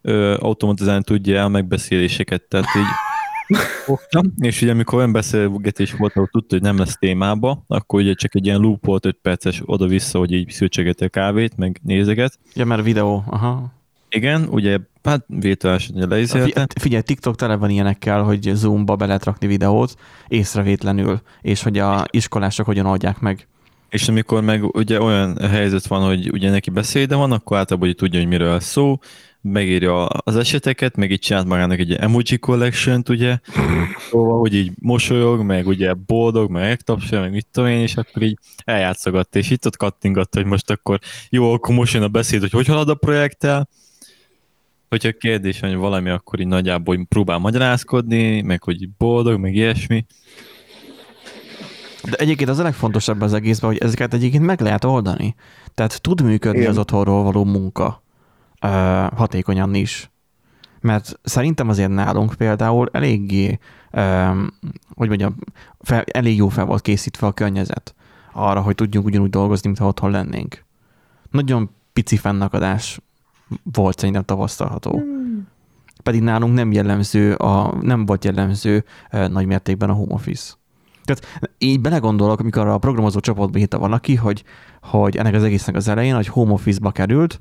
ö, 0.02 0.36
automatizálni 0.40 1.04
tudja 1.04 1.44
a 1.44 1.48
megbeszéléseket, 1.48 2.42
tehát 2.42 2.66
így 2.76 3.56
fogtam, 3.84 4.32
és 4.38 4.62
ugye 4.62 4.70
amikor 4.70 4.98
olyan 4.98 5.12
beszélgetés 5.12 5.92
volt, 5.92 6.12
ahol 6.14 6.28
tudta, 6.32 6.54
hogy 6.54 6.62
nem 6.64 6.78
lesz 6.78 6.96
témába, 6.98 7.64
akkor 7.66 8.00
ugye 8.00 8.14
csak 8.14 8.34
egy 8.34 8.46
ilyen 8.46 8.60
loop 8.60 8.84
volt 8.84 9.06
5 9.06 9.18
perces 9.22 9.62
oda-vissza, 9.64 10.18
hogy 10.18 10.32
így 10.32 10.50
szűcsegeti 10.50 11.04
a 11.04 11.08
kávét, 11.08 11.56
meg 11.56 11.80
nézeget. 11.82 12.38
Ja, 12.54 12.64
mert 12.64 12.82
videó, 12.82 13.24
aha. 13.26 13.72
Igen, 14.10 14.46
ugye, 14.50 14.78
hát 15.02 15.24
virtuálisan 15.26 16.08
leizélte. 16.08 16.66
Figyelj, 16.80 17.02
TikTok 17.02 17.36
tele 17.36 17.56
van 17.56 17.70
ilyenekkel, 17.70 18.22
hogy 18.22 18.50
Zoom-ba 18.54 18.96
be 18.96 19.06
lehet 19.06 19.24
rakni 19.24 19.46
videót 19.46 19.94
észrevétlenül, 20.28 21.20
és 21.40 21.62
hogy 21.62 21.78
a 21.78 22.04
iskolások 22.10 22.66
hogyan 22.66 22.86
adják 22.86 23.20
meg. 23.20 23.46
És 23.88 24.08
amikor 24.08 24.42
meg 24.42 24.64
ugye 24.64 25.00
olyan 25.00 25.38
helyzet 25.38 25.86
van, 25.86 26.06
hogy 26.06 26.30
ugye 26.30 26.50
neki 26.50 26.70
beszéde 26.70 27.14
van, 27.14 27.32
akkor 27.32 27.56
általában 27.56 27.88
hogy 27.88 27.96
tudja, 27.96 28.18
hogy 28.18 28.28
miről 28.28 28.60
szó, 28.60 28.98
megírja 29.40 30.06
az 30.06 30.36
eseteket, 30.36 30.96
meg 30.96 31.10
így 31.10 31.18
csinált 31.18 31.46
magának 31.46 31.78
egy 31.78 31.92
emoji 31.92 32.38
collection 32.38 33.02
ugye, 33.08 33.38
szóval, 34.10 34.38
hogy 34.38 34.54
így 34.54 34.72
mosolyog, 34.80 35.42
meg 35.42 35.66
ugye 35.66 35.94
boldog, 35.94 36.50
meg 36.50 36.62
megtapsol, 36.62 37.20
meg 37.20 37.30
mit 37.30 37.46
tudom 37.52 37.68
én, 37.68 37.80
és 37.80 37.96
akkor 37.96 38.22
így 38.22 38.38
eljátszogatta, 38.64 39.38
és 39.38 39.50
itt 39.50 39.66
ott 39.66 39.76
kattingatta, 39.76 40.38
hogy 40.38 40.48
most 40.48 40.70
akkor 40.70 40.98
jó, 41.30 41.52
akkor 41.52 41.74
most 41.74 41.94
jön 41.94 42.02
a 42.02 42.08
beszéd, 42.08 42.40
hogy 42.40 42.50
hogy 42.50 42.66
halad 42.66 42.88
a 42.88 42.94
projekttel, 42.94 43.68
hogyha 44.88 45.12
kérdés 45.12 45.60
van, 45.60 45.70
hogy 45.70 45.78
valami, 45.78 46.10
akkor 46.10 46.40
így 46.40 46.46
nagyjából 46.46 47.06
próbál 47.08 47.38
magyarázkodni, 47.38 48.40
meg 48.40 48.62
hogy 48.62 48.88
boldog, 48.98 49.40
meg 49.40 49.54
ilyesmi. 49.54 50.06
De 52.02 52.16
egyébként 52.16 52.50
az 52.50 52.58
a 52.58 52.62
legfontosabb 52.62 53.20
az 53.20 53.32
egészben, 53.32 53.70
hogy 53.70 53.78
ezeket 53.78 54.14
egyébként 54.14 54.44
meg 54.44 54.60
lehet 54.60 54.84
oldani. 54.84 55.34
Tehát 55.74 56.00
tud 56.00 56.22
működni 56.22 56.58
Igen. 56.58 56.70
az 56.70 56.78
otthonról 56.78 57.22
való 57.22 57.44
munka 57.44 58.02
uh, 58.62 58.70
hatékonyan 59.12 59.74
is. 59.74 60.10
Mert 60.80 61.18
szerintem 61.22 61.68
azért 61.68 61.90
nálunk 61.90 62.34
például 62.34 62.88
eléggé, 62.92 63.58
um, 63.92 64.48
hogy 64.94 65.08
mondjam, 65.08 65.36
fel, 65.80 66.02
elég 66.02 66.36
jó 66.36 66.48
fel 66.48 66.64
volt 66.64 66.82
készítve 66.82 67.26
a 67.26 67.32
környezet 67.32 67.94
arra, 68.32 68.60
hogy 68.60 68.74
tudjunk 68.74 69.06
ugyanúgy 69.06 69.30
dolgozni, 69.30 69.66
mintha 69.66 69.86
otthon 69.86 70.10
lennénk. 70.10 70.64
Nagyon 71.30 71.70
pici 71.92 72.16
fennakadás 72.16 73.00
volt 73.62 73.98
szerintem 73.98 74.24
tapasztalható. 74.24 74.90
Hmm. 74.90 75.48
Pedig 76.02 76.22
nálunk 76.22 76.54
nem 76.54 76.72
jellemző, 76.72 77.34
a, 77.34 77.74
nem 77.80 78.06
volt 78.06 78.24
jellemző 78.24 78.84
uh, 79.12 79.28
nagy 79.28 79.46
mértékben 79.46 79.90
a 79.90 79.92
home 79.92 80.14
office. 80.14 80.57
Tehát 81.14 81.54
így 81.58 81.80
belegondolok, 81.80 82.40
amikor 82.40 82.66
a 82.66 82.78
programozó 82.78 83.20
csapatba 83.20 83.58
hitte 83.58 83.76
valaki, 83.76 84.14
hogy, 84.14 84.44
hogy 84.82 85.16
ennek 85.16 85.34
az 85.34 85.42
egésznek 85.42 85.76
az 85.76 85.88
elején, 85.88 86.14
hogy 86.14 86.26
home 86.26 86.52
office-ba 86.52 86.90
került, 86.90 87.40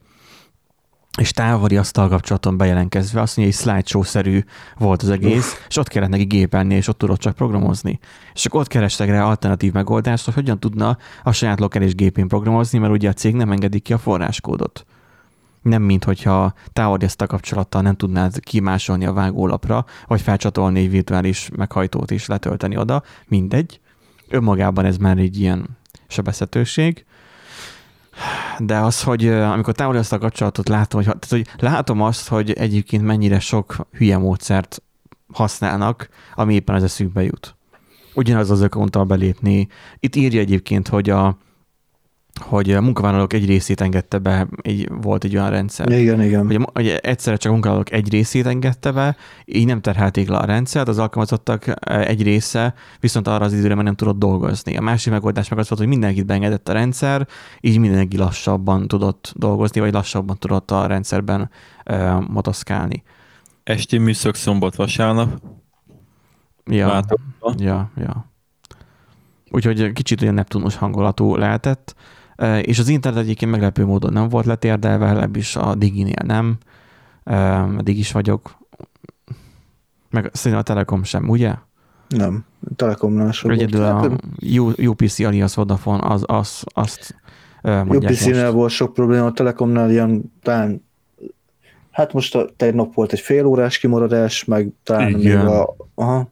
és 1.17 1.31
távoli 1.31 1.77
asztal 1.77 2.09
kapcsolaton 2.09 2.57
bejelentkezve, 2.57 3.21
azt 3.21 3.37
mondja, 3.37 3.55
hogy 3.55 3.63
slideshow-szerű 3.63 4.43
volt 4.77 5.01
az 5.01 5.09
egész, 5.09 5.51
Uff. 5.51 5.67
és 5.67 5.77
ott 5.77 5.87
kellett 5.87 6.09
neki 6.09 6.23
gépelni, 6.23 6.75
és 6.75 6.87
ott 6.87 6.97
tudott 6.97 7.19
csak 7.19 7.35
programozni. 7.35 7.99
És 8.33 8.45
akkor 8.45 8.59
ott 8.59 8.67
kerestek 8.67 9.09
rá 9.09 9.23
alternatív 9.23 9.71
megoldást, 9.71 10.25
hogy 10.25 10.33
hogyan 10.33 10.59
tudna 10.59 10.97
a 11.23 11.31
saját 11.31 11.59
lokális 11.59 11.95
gépén 11.95 12.27
programozni, 12.27 12.79
mert 12.79 12.93
ugye 12.93 13.09
a 13.09 13.13
cég 13.13 13.35
nem 13.35 13.51
engedik 13.51 13.83
ki 13.83 13.93
a 13.93 13.97
forráskódot 13.97 14.85
nem 15.67 15.81
mint 15.81 16.03
hogyha 16.03 16.53
távoli 16.73 17.03
ezt 17.03 17.21
a 17.21 17.27
kapcsolattal 17.27 17.81
nem 17.81 17.95
tudnád 17.95 18.39
kimásolni 18.39 19.05
a 19.05 19.13
vágólapra, 19.13 19.85
vagy 20.07 20.21
felcsatolni 20.21 20.79
egy 20.79 20.89
virtuális 20.89 21.49
meghajtót 21.55 22.11
is 22.11 22.25
letölteni 22.25 22.77
oda, 22.77 23.03
mindegy. 23.27 23.79
Önmagában 24.29 24.85
ez 24.85 24.97
már 24.97 25.17
egy 25.17 25.39
ilyen 25.39 25.77
sebezhetőség. 26.07 27.05
De 28.59 28.77
az, 28.77 29.03
hogy 29.03 29.27
amikor 29.27 29.73
távoli 29.73 29.97
azt 29.97 30.13
a 30.13 30.17
kapcsolatot 30.17 30.69
látom, 30.69 31.03
hogy, 31.03 31.15
tehát, 31.19 31.47
hogy 31.47 31.63
látom 31.63 32.01
azt, 32.01 32.27
hogy 32.27 32.51
egyébként 32.51 33.03
mennyire 33.03 33.39
sok 33.39 33.87
hülye 33.91 34.17
módszert 34.17 34.81
használnak, 35.33 36.09
ami 36.35 36.53
éppen 36.53 36.75
az 36.75 36.83
eszükbe 36.83 37.23
jut. 37.23 37.55
Ugyanaz 38.13 38.51
az 38.51 38.61
ökonttal 38.61 39.03
belépni. 39.03 39.67
Itt 39.99 40.15
írja 40.15 40.39
egyébként, 40.39 40.87
hogy 40.87 41.09
a, 41.09 41.37
hogy 42.39 42.71
a 42.71 42.81
munkavállalók 42.81 43.33
egy 43.33 43.45
részét 43.45 43.81
engedte 43.81 44.17
be, 44.17 44.47
egy, 44.61 44.89
volt 45.01 45.23
egy 45.23 45.35
olyan 45.35 45.49
rendszer. 45.49 45.91
Igen, 45.91 46.21
igen. 46.21 46.45
Hogy, 46.45 46.67
hogy 46.73 46.87
egyszerre 46.87 47.37
csak 47.37 47.49
a 47.49 47.53
munkavállalók 47.53 47.91
egy 47.91 48.09
részét 48.09 48.45
engedte 48.45 48.91
be, 48.91 49.15
így 49.45 49.65
nem 49.65 49.81
terhelték 49.81 50.29
le 50.29 50.37
a 50.37 50.45
rendszert, 50.45 50.87
az 50.87 50.97
alkalmazottak 50.97 51.67
e, 51.67 51.99
egy 51.99 52.23
része 52.23 52.73
viszont 52.99 53.27
arra 53.27 53.45
az 53.45 53.53
időre 53.53 53.75
már 53.75 53.83
nem 53.83 53.95
tudott 53.95 54.17
dolgozni. 54.17 54.77
A 54.77 54.81
másik 54.81 55.11
megoldás 55.11 55.49
meg 55.49 55.59
az 55.59 55.69
volt, 55.69 55.81
hogy 55.81 55.89
mindenkit 55.89 56.25
beengedett 56.25 56.69
a 56.69 56.73
rendszer, 56.73 57.27
így 57.61 57.79
mindenki 57.79 58.17
lassabban 58.17 58.87
tudott 58.87 59.33
dolgozni, 59.35 59.79
vagy 59.79 59.93
lassabban 59.93 60.37
tudott 60.37 60.71
a 60.71 60.85
rendszerben 60.85 61.49
uh, 61.85 62.27
motoszkálni. 62.27 63.03
Esti 63.63 63.97
műszak 63.97 64.35
szombat 64.35 64.75
vasárnap? 64.75 65.41
Ja, 66.65 66.87
Látomba. 66.87 67.53
ja, 67.57 67.91
ja. 67.95 68.31
Úgyhogy 69.49 69.91
kicsit 69.91 70.21
olyan 70.21 70.33
Neptunus 70.33 70.75
hangulatú 70.75 71.35
lehetett, 71.35 71.95
Eh, 71.95 72.16
és 72.61 72.79
az 72.79 72.87
internet 72.87 73.23
egyébként 73.23 73.51
meglepő 73.51 73.85
módon 73.85 74.13
nem 74.13 74.29
volt 74.29 74.45
letérdelve, 74.45 75.05
legalábbis 75.05 75.55
a 75.55 75.75
Diginél 75.75 76.23
nem. 76.25 76.57
Eddig 77.79 77.97
is 77.97 78.11
vagyok. 78.11 78.57
Meg 80.09 80.29
szerintem 80.33 80.59
a 80.59 80.63
Telekom 80.63 81.03
sem, 81.03 81.29
ugye? 81.29 81.53
Nem, 82.07 82.45
Telekomnál 82.75 83.31
sem 83.31 83.51
Egyedül 83.51 83.91
volt. 83.91 84.05
a 84.05 84.09
Hát, 84.09 84.79
UPC 84.87 85.19
alias 85.19 85.55
Vodafone, 85.55 86.07
az, 86.07 86.23
az, 86.25 86.63
azt 86.65 87.15
mondják 87.61 88.11
UPC-nél 88.11 88.51
volt 88.51 88.71
sok 88.71 88.93
probléma, 88.93 89.25
a 89.25 89.31
Telekomnál 89.31 89.91
ilyen 89.91 90.33
talán 90.41 90.85
Hát 91.91 92.13
most 92.13 92.35
a, 92.35 92.49
tegnap 92.57 92.93
volt 92.93 93.11
egy 93.13 93.19
fél 93.19 93.45
órás 93.45 93.77
kimaradás, 93.77 94.45
meg 94.45 94.69
talán 94.83 95.11
még 95.11 95.23
Igen. 95.23 95.47
a... 95.47 95.75
Aha. 95.95 96.15
Am- 96.15 96.31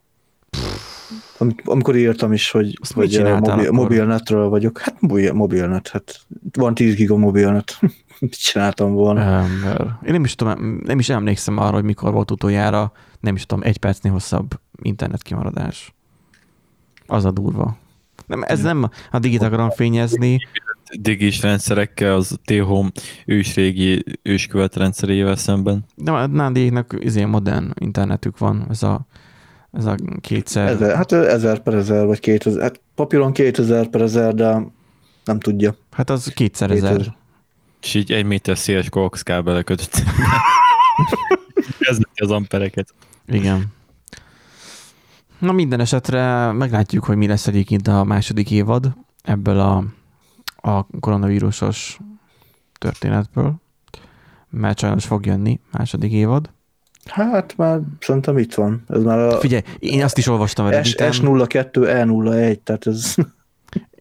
Amikor 1.63 1.95
írtam 1.95 2.33
is, 2.33 2.51
hogy, 2.51 2.77
Azt 2.81 2.93
hogy 2.93 3.23
mobil, 3.39 3.71
mobilnetről 3.71 4.49
vagyok. 4.49 4.77
Hát 4.77 5.01
mobil, 5.01 5.33
mobilnet, 5.33 5.87
hát 5.87 6.21
van 6.53 6.73
10 6.73 6.95
giga 6.95 7.17
mobilnet. 7.17 7.79
Mit 8.19 8.39
csináltam 8.39 8.93
volna? 8.93 9.21
Ember. 9.21 9.81
Én 9.81 10.11
nem 10.11 10.23
is 10.23 10.35
tudom, 10.35 10.81
nem 10.83 10.99
is 10.99 11.09
emlékszem 11.09 11.57
arra, 11.57 11.73
hogy 11.73 11.83
mikor 11.83 12.11
volt 12.11 12.31
utoljára, 12.31 12.91
nem 13.19 13.35
is 13.35 13.45
tudom, 13.45 13.63
egy 13.63 13.77
percnél 13.77 14.11
hosszabb 14.11 14.59
internet 14.81 15.21
kimaradás. 15.21 15.93
Az 17.05 17.25
a 17.25 17.31
durva. 17.31 17.77
Nem, 18.27 18.43
ez 18.47 18.61
nem 18.61 18.89
a 19.11 19.19
digit 19.19 19.41
akarom 19.41 19.69
fényezni, 19.69 20.37
Digis 20.99 21.41
rendszerekkel, 21.41 22.15
az 22.15 22.39
T-Home 22.43 22.89
ősrégi 23.25 24.03
őskövet 24.21 24.75
rendszerével 24.75 25.35
szemben. 25.35 25.85
de 25.95 26.11
a 26.11 26.27
Nádéknak 26.27 26.95
izé 26.99 27.25
modern 27.25 27.71
internetük 27.79 28.37
van, 28.37 28.65
ez 28.69 28.83
a, 28.83 29.07
ez 29.75 29.85
a 29.85 29.95
kétszer. 30.21 30.67
Ezer, 30.67 30.95
hát 30.95 31.11
1000 31.11 31.59
per 31.59 31.73
1000, 31.73 32.05
vagy 32.05 32.19
2000. 32.19 32.61
Hát 32.61 32.81
papíron 32.95 33.33
2000 33.33 33.87
per 33.87 34.01
1000, 34.01 34.33
de 34.33 34.61
nem 35.25 35.39
tudja. 35.39 35.75
Hát 35.91 36.09
az 36.09 36.31
kétszer 36.33 36.71
ezer. 36.71 36.91
2000. 36.91 37.15
És 37.81 37.93
így 37.93 38.11
egy 38.11 38.25
méter 38.25 38.57
széles 38.57 38.89
coax 38.89 39.21
kábele 39.21 39.61
kötött. 39.61 39.93
Kezdeti 41.79 42.21
az 42.21 42.31
ampereket. 42.31 42.93
Igen. 43.27 43.73
Na 45.39 45.51
minden 45.51 45.79
esetre 45.79 46.51
meglátjuk, 46.51 47.03
hogy 47.03 47.17
mi 47.17 47.27
lesz 47.27 47.47
egyébként 47.47 47.87
a 47.87 48.03
második 48.03 48.51
évad 48.51 48.93
ebből 49.23 49.59
a, 49.59 49.83
a 50.69 50.87
koronavírusos 50.99 51.99
történetből, 52.79 53.55
mert 54.49 54.79
sajnos 54.79 55.05
fog 55.05 55.25
jönni 55.25 55.59
második 55.71 56.11
évad. 56.11 56.49
Hát 57.05 57.57
már 57.57 57.79
szerintem 57.99 58.37
itt 58.37 58.53
van. 58.53 58.83
Ez 58.87 59.03
már 59.03 59.19
a 59.19 59.39
Figyelj, 59.39 59.61
én 59.79 60.03
azt 60.03 60.17
is 60.17 60.27
olvastam 60.27 60.67
Redditen, 60.67 61.11
S02, 61.11 61.67
E01, 61.73 62.59
tehát 62.63 62.87
ez 62.87 63.15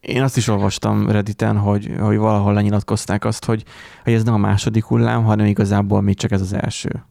én 0.05 0.23
azt 0.23 0.37
is 0.37 0.49
olvastam 0.49 1.11
Redditen, 1.11 1.57
hogy, 1.57 1.95
hogy 2.01 2.17
valahol 2.17 2.53
lenyilatkozták 2.53 3.25
azt, 3.25 3.45
hogy, 3.45 3.65
hogy 4.05 4.13
ez 4.13 4.25
nem 4.25 4.35
a 4.35 4.39
második 4.39 4.85
hullám, 4.85 5.25
hanem 5.25 5.47
igazából 5.47 6.01
még 6.01 6.17
csak 6.17 6.31
ez 6.31 6.41
az 6.41 6.53
első. 6.53 7.05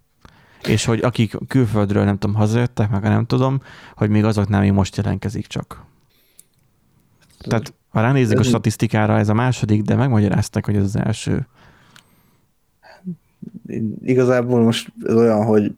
És 0.68 0.86
hogy 0.86 1.00
akik 1.00 1.38
külföldről, 1.48 2.04
nem 2.04 2.18
tudom, 2.18 2.36
hazajöttek, 2.36 2.90
meg 2.90 3.02
nem 3.02 3.26
tudom, 3.26 3.62
hogy 3.96 4.10
még 4.10 4.24
azoknál 4.24 4.62
még 4.62 4.72
most 4.72 4.96
jelentkezik 4.96 5.48
csak. 5.48 5.86
Tehát 7.38 7.74
ha 7.90 8.02
ránézzük 8.02 8.40
a 8.40 8.44
statisztikára, 8.44 9.18
ez 9.18 9.30
a 9.30 9.34
második, 9.34 9.82
de 9.82 9.96
megmagyarázták, 9.96 10.66
hogy 10.66 10.76
ez 10.76 10.84
az 10.84 10.96
első. 10.96 11.48
igazából 14.04 14.64
most 14.64 14.94
ez 15.04 15.16
olyan, 15.16 15.46
hogy 15.46 15.76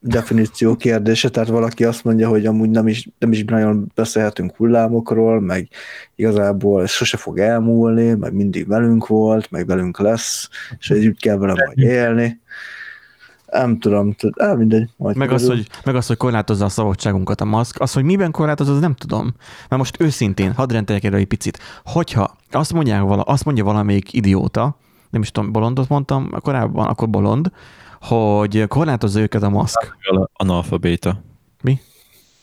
definíció 0.00 0.76
kérdése, 0.76 1.28
tehát 1.28 1.48
valaki 1.48 1.84
azt 1.84 2.04
mondja, 2.04 2.28
hogy 2.28 2.46
amúgy 2.46 2.70
nem 2.70 2.88
is, 2.88 3.08
nem 3.18 3.32
is 3.32 3.44
nagyon 3.44 3.92
beszélhetünk 3.94 4.56
hullámokról, 4.56 5.40
meg 5.40 5.68
igazából 6.14 6.86
sose 6.86 7.16
fog 7.16 7.38
elmúlni, 7.38 8.14
meg 8.14 8.32
mindig 8.32 8.66
velünk 8.66 9.06
volt, 9.06 9.50
meg 9.50 9.66
velünk 9.66 9.98
lesz, 9.98 10.48
és 10.78 10.90
együtt 10.90 11.18
kell 11.18 11.36
vele 11.36 11.52
majd 11.66 11.78
élni. 11.78 12.40
Nem 13.50 13.78
tudom, 13.78 14.14
á, 14.36 14.52
mindegy. 14.52 14.90
Majd 14.96 15.16
Meg 15.16 15.30
az, 15.30 15.46
hogy, 15.46 15.66
meg 15.84 15.94
az, 15.94 16.06
hogy 16.06 16.16
korlátozza 16.16 16.64
a 16.64 16.68
szabadságunkat 16.68 17.40
a 17.40 17.44
maszk. 17.44 17.80
Az, 17.80 17.92
hogy 17.92 18.04
miben 18.04 18.30
korlátozza, 18.30 18.72
az 18.72 18.80
nem 18.80 18.94
tudom. 18.94 19.34
Mert 19.68 19.82
most 19.82 20.00
őszintén, 20.00 20.52
hadd 20.52 20.72
rendeljek 20.72 21.04
egy 21.04 21.26
picit. 21.26 21.58
Hogyha 21.84 22.36
azt, 22.50 22.72
mondják 22.72 23.02
vala, 23.02 23.22
azt 23.22 23.44
mondja 23.44 23.64
valamelyik 23.64 24.12
idióta, 24.12 24.76
nem 25.10 25.22
is 25.22 25.30
tudom, 25.30 25.52
bolondot 25.52 25.88
mondtam 25.88 26.30
korábban, 26.42 26.86
akkor 26.86 27.08
bolond, 27.08 27.50
hogy 28.00 28.66
korlátozza 28.68 29.20
őket 29.20 29.42
a 29.42 29.48
maszk. 29.48 29.96
Analfabéta. 30.32 31.22
Mi? 31.62 31.80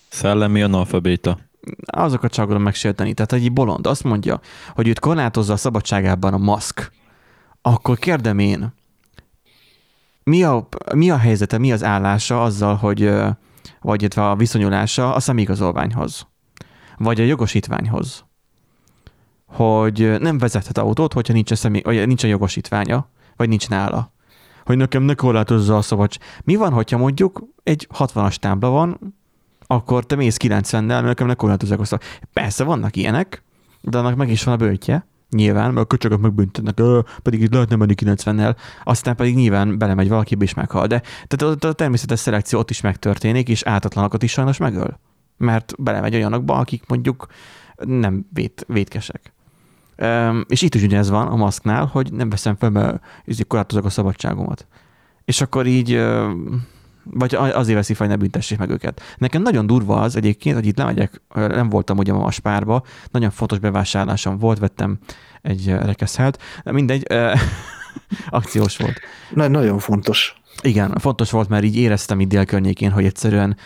Szellemi 0.10 0.62
analfabéta. 0.62 1.38
Azokat 1.86 2.32
csak 2.32 2.46
akarom 2.46 2.62
megsérteni. 2.62 3.14
Tehát 3.14 3.34
egy 3.34 3.54
bolond 3.54 3.88
azt 3.88 4.04
mondja, 4.04 4.40
hogy 4.76 4.88
őt 4.88 5.00
korlátozza 5.00 5.54
a 5.54 5.58
szabadságában 5.58 6.34
a 6.34 6.38
maszk. 6.38 6.92
Akkor 7.62 7.98
kérdem 7.98 8.40
én, 8.40 8.74
mi 10.24 10.44
a, 10.44 10.68
mi 10.96 11.10
a 11.10 11.18
helyzete, 11.18 11.58
mi 11.58 11.72
az 11.72 11.84
állása 11.84 12.44
azzal, 12.44 12.76
hogy 12.76 13.12
vagy 13.82 14.02
illetve 14.02 14.30
a 14.30 14.36
viszonyulása 14.36 15.14
a 15.14 15.20
személyigazolványhoz, 15.20 16.28
vagy 16.98 17.22
a 17.22 17.24
jogosítványhoz, 17.24 18.26
hogy 19.46 20.20
nem 20.20 20.38
vezethet 20.38 20.78
autót, 20.78 21.14
hogyha 21.14 21.34
nincs 21.34 21.52
a, 21.52 21.56
személy, 21.56 21.82
vagy 21.82 22.08
nincs 22.08 22.24
a 22.24 22.28
jogosítványa, 22.28 23.10
vagy 23.36 23.50
nincs 23.50 23.70
nála. 23.70 24.12
Hogy 24.68 24.78
nekem 24.78 25.04
ne 25.04 25.14
korlátozza 25.14 25.78
a 25.78 25.82
szabadság. 25.82 26.22
Mi 26.44 26.56
van, 26.56 26.72
hogyha 26.74 26.98
mondjuk 26.98 27.44
egy 27.64 27.88
60-as 27.98 28.36
tábla 28.36 28.70
van, 28.70 29.16
akkor 29.68 30.06
te 30.06 30.16
mész 30.16 30.38
90-nel, 30.44 31.02
nekem 31.02 31.28
ne 31.28 31.34
korlátozzák 31.34 31.80
a 31.80 31.86
szabadság. 31.86 32.28
Persze 32.34 32.64
vannak 32.64 32.96
ilyenek, 32.96 33.44
de 33.82 33.98
annak 33.98 34.16
meg 34.16 34.30
is 34.30 34.44
van 34.44 34.54
a 34.54 34.58
bőtje, 34.58 35.08
nyilván, 35.30 35.74
mert 35.74 35.86
a 35.86 35.88
köcsögök 35.88 36.20
megbüntetnek, 36.20 36.80
"Ö, 36.80 37.00
pedig 37.22 37.42
itt 37.42 37.54
lehetne 37.54 37.76
menni 37.76 37.94
90-nel, 37.94 38.56
aztán 38.84 39.16
pedig 39.16 39.36
nyilván 39.36 39.78
belemegy 39.78 40.10
valakibe 40.10 40.44
is 40.44 40.54
meghal. 40.54 40.88
De 40.88 41.02
tehát 41.28 41.64
a, 41.64 41.68
a 41.68 41.74
természetes 41.74 42.20
szelekció 42.20 42.60
ott 42.60 42.70
is 42.70 42.82
megtörténik, 42.82 43.50
és 43.50 43.64
átatlanokat 43.64 44.24
is 44.24 44.32
sajnos 44.32 44.58
megöl. 44.58 45.00
Mert 45.38 45.74
belemegy 45.78 46.16
olyanokba, 46.16 46.54
akik 46.54 46.84
mondjuk 46.88 47.26
nem 47.76 48.28
vét, 48.34 48.66
vétkesek. 48.68 49.34
És 50.48 50.62
itt 50.62 50.76
is 50.76 50.84
ugyanez 50.84 51.10
van 51.10 51.28
a 51.28 51.36
maszknál, 51.36 51.86
hogy 51.86 52.14
nem 52.14 52.30
veszem 52.30 52.56
fel, 52.56 52.70
mert 52.70 53.04
így 53.26 53.48
korlátozok 53.48 53.86
a 53.86 53.90
szabadságomat. 53.90 54.68
És 55.26 55.42
akkor 55.42 55.66
így, 55.66 56.06
vagy 57.04 57.36
azért 57.36 57.78
veszi 57.78 57.94
fel, 57.94 58.08
hogy 58.08 58.16
ne 58.16 58.22
büntessék 58.22 58.58
meg 58.58 58.70
őket. 58.70 59.02
Nekem 59.18 59.42
nagyon 59.42 59.68
durva 59.68 60.02
az 60.02 60.16
egyébként, 60.16 60.56
hogy 60.56 60.66
itt 60.66 60.78
lemegyek, 60.78 61.22
nem 61.34 61.70
voltam 61.70 61.98
ugye 61.98 62.12
a 62.12 62.32
spárba, 62.32 62.84
nagyon 63.12 63.30
fontos 63.30 63.60
bevásárlásom 63.60 64.38
volt, 64.38 64.60
vettem 64.60 64.98
egy 65.42 65.66
de 66.64 66.72
mindegy, 66.72 67.06
akciós 68.30 68.78
volt. 68.78 69.00
Na, 69.34 69.48
nagyon 69.48 69.80
fontos. 69.80 70.42
Igen, 70.62 70.96
fontos 71.00 71.32
volt, 71.32 71.50
mert 71.50 71.64
így 71.64 71.78
éreztem 71.78 72.20
itt 72.20 72.28
dél 72.28 72.46
környékén, 72.46 72.92
hogy 72.92 73.06
egyszerűen 73.06 73.58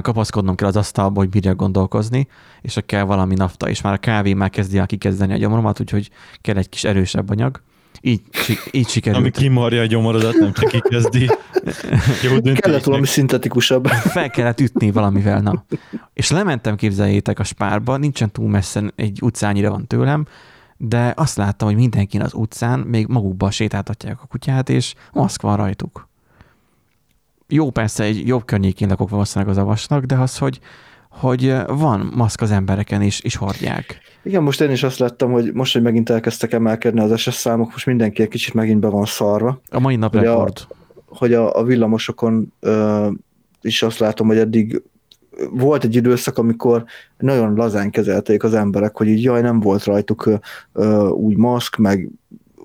kapaszkodnom 0.00 0.54
kell 0.54 0.68
az 0.68 0.76
asztalba, 0.76 1.20
hogy 1.20 1.28
bírjak 1.28 1.56
gondolkozni, 1.56 2.28
és 2.60 2.76
akkor 2.76 2.88
kell 2.88 3.02
valami 3.02 3.34
nafta, 3.34 3.68
és 3.68 3.80
már 3.80 3.92
a 3.92 3.98
kávé 3.98 4.32
már 4.32 4.50
kezdi 4.50 4.78
el 4.78 4.86
kikezdeni 4.86 5.32
a 5.32 5.36
gyomromat, 5.36 5.80
úgyhogy 5.80 6.10
kell 6.40 6.56
egy 6.56 6.68
kis 6.68 6.84
erősebb 6.84 7.30
anyag. 7.30 7.62
Így, 8.00 8.22
így 8.70 8.88
sikerült. 8.88 9.20
Ami 9.20 9.30
kimarja 9.30 9.80
a 9.80 9.86
gyomorodat, 9.86 10.34
nem 10.34 10.52
csak 10.52 10.70
kikezdi. 10.70 11.28
Jó 12.22 12.30
döntés. 12.30 12.58
Kellett 12.58 12.84
valami 12.84 13.06
szintetikusabb. 13.06 13.86
fel 13.86 14.30
kellett 14.30 14.60
ütni 14.60 14.90
valamivel, 14.90 15.40
na. 15.40 15.64
És 16.12 16.30
lementem, 16.30 16.76
képzeljétek, 16.76 17.38
a 17.38 17.44
spárba, 17.44 17.96
nincsen 17.96 18.30
túl 18.30 18.48
messze, 18.48 18.92
egy 18.96 19.18
utcányira 19.22 19.70
van 19.70 19.86
tőlem, 19.86 20.26
de 20.76 21.12
azt 21.16 21.36
láttam, 21.36 21.68
hogy 21.68 21.76
mindenkin 21.76 22.22
az 22.22 22.34
utcán 22.34 22.78
még 22.78 23.06
magukban 23.06 23.50
sétáltatják 23.50 24.22
a 24.22 24.26
kutyát, 24.26 24.68
és 24.68 24.94
maszk 25.12 25.42
van 25.42 25.56
rajtuk. 25.56 26.08
Jó, 27.48 27.70
persze, 27.70 28.04
egy 28.04 28.26
jobb 28.26 28.44
környékén 28.44 28.88
lakok 28.88 29.08
valószínűleg 29.10 29.54
az 29.56 29.62
avasnak, 29.62 30.04
de 30.04 30.14
az, 30.16 30.38
hogy, 30.38 30.60
hogy 31.08 31.54
van 31.66 32.12
maszk 32.14 32.40
az 32.40 32.50
embereken, 32.50 33.02
és, 33.02 33.20
és 33.20 33.36
hordják. 33.36 34.00
Igen, 34.22 34.42
most 34.42 34.60
én 34.60 34.70
is 34.70 34.82
azt 34.82 34.98
láttam, 34.98 35.32
hogy 35.32 35.52
most, 35.52 35.72
hogy 35.72 35.82
megint 35.82 36.10
elkezdtek 36.10 36.52
emelkedni 36.52 37.00
az 37.00 37.20
SS 37.20 37.34
számok, 37.34 37.70
most 37.70 37.86
mindenki 37.86 38.22
egy 38.22 38.28
kicsit 38.28 38.54
megint 38.54 38.80
be 38.80 38.88
van 38.88 39.04
szarva, 39.04 39.60
A 39.70 39.78
mai 39.80 39.96
nap 39.96 40.14
a- 40.14 40.20
rekord. 40.20 40.66
hogy 41.06 41.34
a, 41.34 41.58
a 41.58 41.64
villamosokon 41.64 42.52
ö, 42.60 43.08
is 43.60 43.82
azt 43.82 43.98
látom, 43.98 44.26
hogy 44.26 44.38
eddig 44.38 44.82
volt 45.50 45.84
egy 45.84 45.94
időszak, 45.94 46.38
amikor 46.38 46.84
nagyon 47.18 47.54
lazán 47.54 47.90
kezelték 47.90 48.42
az 48.44 48.54
emberek, 48.54 48.96
hogy 48.96 49.08
így 49.08 49.22
jaj, 49.22 49.40
nem 49.40 49.60
volt 49.60 49.84
rajtuk 49.84 50.30
ö, 50.72 51.06
úgy 51.08 51.36
maszk, 51.36 51.76
meg 51.76 52.08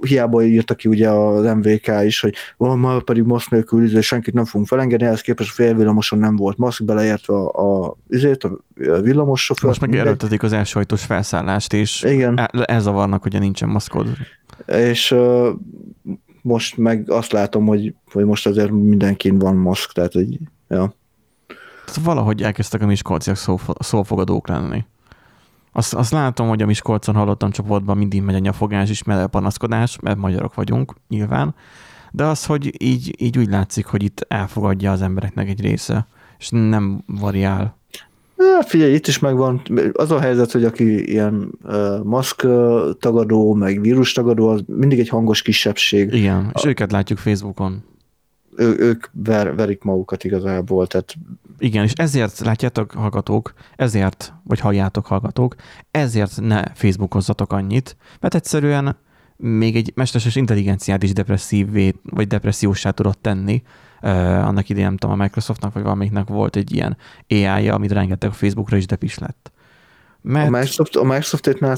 hiába 0.02 0.44
írta 0.44 0.76
ki 0.76 0.88
ugye 0.90 1.10
az 1.10 1.56
MVK 1.56 1.92
is, 2.04 2.20
hogy 2.20 2.36
oh, 2.58 2.76
már 2.76 3.04
pedig 3.04 3.24
maszk 3.24 3.50
nélkül 3.50 3.84
izé, 3.84 4.02
senkit 4.02 4.34
nem 4.34 4.46
fogunk 4.46 4.68
felengedni, 4.68 5.06
ehhez 5.06 5.22
képest 5.22 5.50
a 5.50 5.54
félvillamoson 5.54 6.20
nem 6.20 6.36
volt 6.36 6.58
maszk, 6.58 6.84
beleértve 6.84 7.34
a, 7.34 7.86
a, 7.86 7.98
izét, 8.10 8.44
a 8.44 9.02
villamos 9.02 9.44
sofőr. 9.44 9.68
Most 9.68 9.82
meg 9.82 9.96
erőltetik 9.96 10.44
az 10.44 10.54
elsőhajtós 10.54 11.04
felszállást, 11.04 11.74
és 11.74 12.04
Igen. 12.04 12.38
el- 12.38 12.64
elzavarnak, 12.64 13.22
hogy 13.22 13.40
nincsen 13.40 13.70
maszkod. 13.70 14.08
és 14.66 15.12
uh, 15.12 15.48
most 16.42 16.78
meg 16.78 17.12
azt 17.12 17.32
látom, 17.32 17.66
hogy, 17.66 17.94
hogy 18.12 18.26
most 18.26 18.48
azért 18.48 18.72
mindenkin 18.72 19.38
van 19.38 19.56
maszk, 19.56 19.92
tehát 19.92 20.14
hogy, 20.14 20.38
ja. 20.68 20.94
Tehát 21.86 22.04
valahogy 22.04 22.42
elkezdtek 22.42 22.82
a 22.82 22.86
miskolciak 22.86 23.38
szófogadók 23.80 24.48
lenni. 24.48 24.86
Azt, 25.80 25.94
azt 25.94 26.12
látom, 26.12 26.48
hogy 26.48 26.62
a 26.62 26.66
Miskolcon 26.66 27.16
hallottam 27.16 27.52
csoportban 27.52 27.98
mindig 27.98 28.22
megy 28.22 28.36
a 28.36 28.40
nyafogás 28.40 28.90
is, 28.90 29.04
mert 29.04 29.30
panaszkodás, 29.30 30.00
mert 30.02 30.18
magyarok 30.18 30.54
vagyunk, 30.54 30.94
nyilván. 31.10 31.56
De 32.12 32.24
az, 32.24 32.46
hogy 32.46 32.84
így, 32.84 33.16
így 33.18 33.38
úgy 33.38 33.50
látszik, 33.50 33.86
hogy 33.86 34.04
itt 34.04 34.26
elfogadja 34.28 34.92
az 34.92 35.02
embereknek 35.02 35.50
egy 35.50 35.62
része, 35.62 36.08
és 36.40 36.50
nem 36.50 37.04
variál. 37.20 37.78
Hát 38.38 38.70
figyelj, 38.70 38.94
itt 38.94 39.08
is 39.08 39.20
megvan. 39.20 39.62
Az 39.94 40.12
a 40.12 40.20
helyzet, 40.20 40.52
hogy 40.52 40.64
aki 40.64 41.12
ilyen 41.12 41.52
uh, 41.64 42.04
maszk 42.04 42.48
tagadó, 43.00 43.54
meg 43.54 43.82
vírus 43.82 44.12
tagadó, 44.12 44.48
az 44.48 44.62
mindig 44.66 45.00
egy 45.00 45.10
hangos 45.10 45.42
kisebbség. 45.42 46.14
Igen, 46.14 46.52
és 46.54 46.64
a... 46.64 46.68
őket 46.68 46.92
látjuk 46.92 47.20
Facebookon 47.20 47.84
ő, 48.56 48.76
ők 48.80 49.06
ver, 49.12 49.56
verik 49.56 49.84
magukat 49.84 50.24
igazából. 50.24 50.88
Tehát... 50.88 51.16
Igen, 51.58 51.84
és 51.84 51.92
ezért 51.92 52.40
látjátok, 52.40 52.92
hallgatók, 52.92 53.54
ezért, 53.76 54.34
vagy 54.44 54.60
halljátok, 54.60 55.06
hallgatók, 55.06 55.56
ezért 55.92 56.42
ne 56.42 56.64
Facebookozzatok 56.74 57.54
annyit, 57.54 57.98
mert 58.20 58.36
egyszerűen 58.36 58.98
még 59.38 59.76
egy 59.76 59.92
mesterséges 59.96 60.36
intelligenciát 60.36 61.04
is 61.04 61.14
depresszívvé, 61.14 61.94
vagy 62.04 62.28
depressziósá 62.28 62.90
tudott 62.90 63.22
tenni. 63.22 63.62
Uh, 64.02 64.48
annak 64.48 64.70
idején, 64.70 64.88
nem 64.88 64.98
tudom, 64.98 65.20
a 65.20 65.24
Microsoftnak, 65.24 65.74
vagy 65.74 65.84
valamelyiknek 65.84 66.28
volt 66.28 66.56
egy 66.56 66.74
ilyen 66.74 66.98
AI-ja, 67.30 67.74
amit 67.74 67.92
rengeteg 67.92 68.30
a 68.30 68.34
Facebookra 68.34 68.78
is 68.78 68.86
depis 68.86 69.18
lett. 69.18 69.52
Mert... 70.22 70.48
A 70.48 70.50
Microsoft, 70.50 70.96
a 70.96 71.04
Microsoft-ét 71.04 71.60
már 71.60 71.78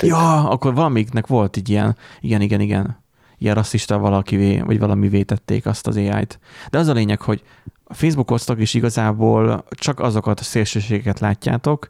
Ja, 0.00 0.48
akkor 0.50 0.74
valamiknek 0.74 1.26
volt 1.26 1.56
egy 1.56 1.68
ilyen, 1.68 1.96
igen, 2.20 2.40
igen, 2.40 2.60
igen 2.60 3.03
ilyen 3.38 3.54
rasszista 3.54 3.98
valakivé, 3.98 4.60
vagy 4.60 4.78
valami 4.78 5.08
vétették 5.08 5.66
azt 5.66 5.86
az 5.86 5.96
AI-t. 5.96 6.38
De 6.70 6.78
az 6.78 6.88
a 6.88 6.92
lényeg, 6.92 7.20
hogy 7.20 7.42
a 7.84 7.94
Facebookoztok 7.94 8.60
is 8.60 8.74
igazából 8.74 9.64
csak 9.70 10.00
azokat 10.00 10.40
a 10.40 10.44
szélsőségeket 10.44 11.20
látjátok, 11.20 11.88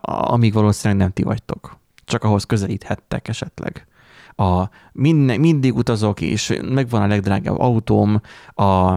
amíg 0.00 0.52
valószínűleg 0.52 1.02
nem 1.02 1.12
ti 1.12 1.22
vagytok. 1.22 1.76
Csak 2.04 2.24
ahhoz 2.24 2.44
közelíthettek 2.44 3.28
esetleg. 3.28 3.86
A, 4.36 4.68
minden, 4.92 5.40
mindig 5.40 5.74
utazok, 5.74 6.20
és 6.20 6.58
megvan 6.62 7.02
a 7.02 7.06
legdrágább 7.06 7.58
autóm, 7.58 8.20
a, 8.54 8.92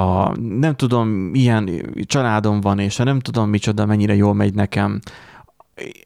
a 0.00 0.36
nem 0.38 0.74
tudom, 0.76 1.08
milyen 1.08 1.70
családom 2.06 2.60
van, 2.60 2.78
és 2.78 2.98
a 2.98 3.04
nem 3.04 3.20
tudom 3.20 3.48
micsoda, 3.48 3.86
mennyire 3.86 4.14
jól 4.14 4.34
megy 4.34 4.54
nekem, 4.54 5.00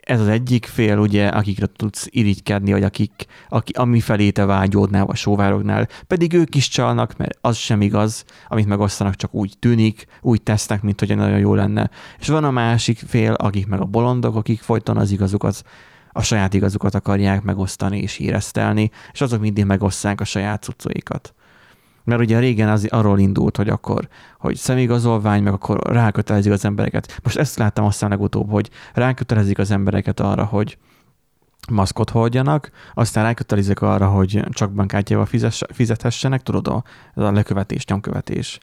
ez 0.01 0.21
az 0.21 0.29
egyik 0.29 0.67
fél, 0.67 0.99
ugye, 0.99 1.27
akikre 1.27 1.67
tudsz 1.77 2.07
irigykedni, 2.11 2.73
vagy 2.73 2.83
akik, 2.83 3.27
aki, 3.49 3.73
ami 3.73 4.01
felé 4.01 4.31
te 4.31 4.45
vágyódnál, 4.45 5.05
vagy 5.05 5.17
sóvárognál, 5.17 5.89
pedig 6.07 6.33
ők 6.33 6.55
is 6.55 6.69
csalnak, 6.69 7.17
mert 7.17 7.39
az 7.41 7.57
sem 7.57 7.81
igaz, 7.81 8.25
amit 8.49 8.67
megosztanak, 8.67 9.15
csak 9.15 9.35
úgy 9.35 9.55
tűnik, 9.59 10.07
úgy 10.21 10.43
tesznek, 10.43 10.83
mint 10.83 10.99
hogy 11.01 11.17
nagyon 11.17 11.39
jó 11.39 11.55
lenne. 11.55 11.91
És 12.19 12.29
van 12.29 12.45
a 12.45 12.51
másik 12.51 12.99
fél, 13.07 13.33
akik 13.33 13.67
meg 13.67 13.81
a 13.81 13.85
bolondok, 13.85 14.37
akik 14.37 14.61
folyton 14.61 14.97
az 14.97 15.11
igazukat, 15.11 15.63
a 16.13 16.23
saját 16.23 16.55
igazukat 16.55 16.95
akarják 16.95 17.43
megosztani 17.43 17.99
és 17.99 18.15
híresztelni, 18.15 18.91
és 19.13 19.21
azok 19.21 19.41
mindig 19.41 19.65
megosztják 19.65 20.21
a 20.21 20.25
saját 20.25 20.63
cuccaikat. 20.63 21.35
Mert 22.05 22.21
ugye 22.21 22.39
régen 22.39 22.69
az 22.69 22.87
arról 22.91 23.19
indult, 23.19 23.57
hogy 23.57 23.69
akkor, 23.69 24.09
hogy 24.39 24.57
személyigazolvány, 24.57 25.43
meg 25.43 25.53
akkor 25.53 25.81
rákötelezik 25.83 26.53
az 26.53 26.65
embereket. 26.65 27.21
Most 27.23 27.39
ezt 27.39 27.59
láttam 27.59 27.85
aztán 27.85 28.11
legutóbb, 28.11 28.51
hogy 28.51 28.71
rákötelezik 28.95 29.59
az 29.59 29.71
embereket 29.71 30.21
arra, 30.21 30.45
hogy 30.45 30.79
maszkot 31.71 32.11
hordjanak, 32.11 32.71
aztán 32.95 33.25
rákötelezik 33.25 33.81
arra, 33.81 34.07
hogy 34.07 34.45
csak 34.51 34.73
bankkártyával 34.73 35.29
fizethessenek, 35.73 36.43
tudod, 36.43 36.69
a, 36.69 36.85
a 37.15 37.31
lekövetés, 37.31 37.85
nyomkövetés. 37.85 38.59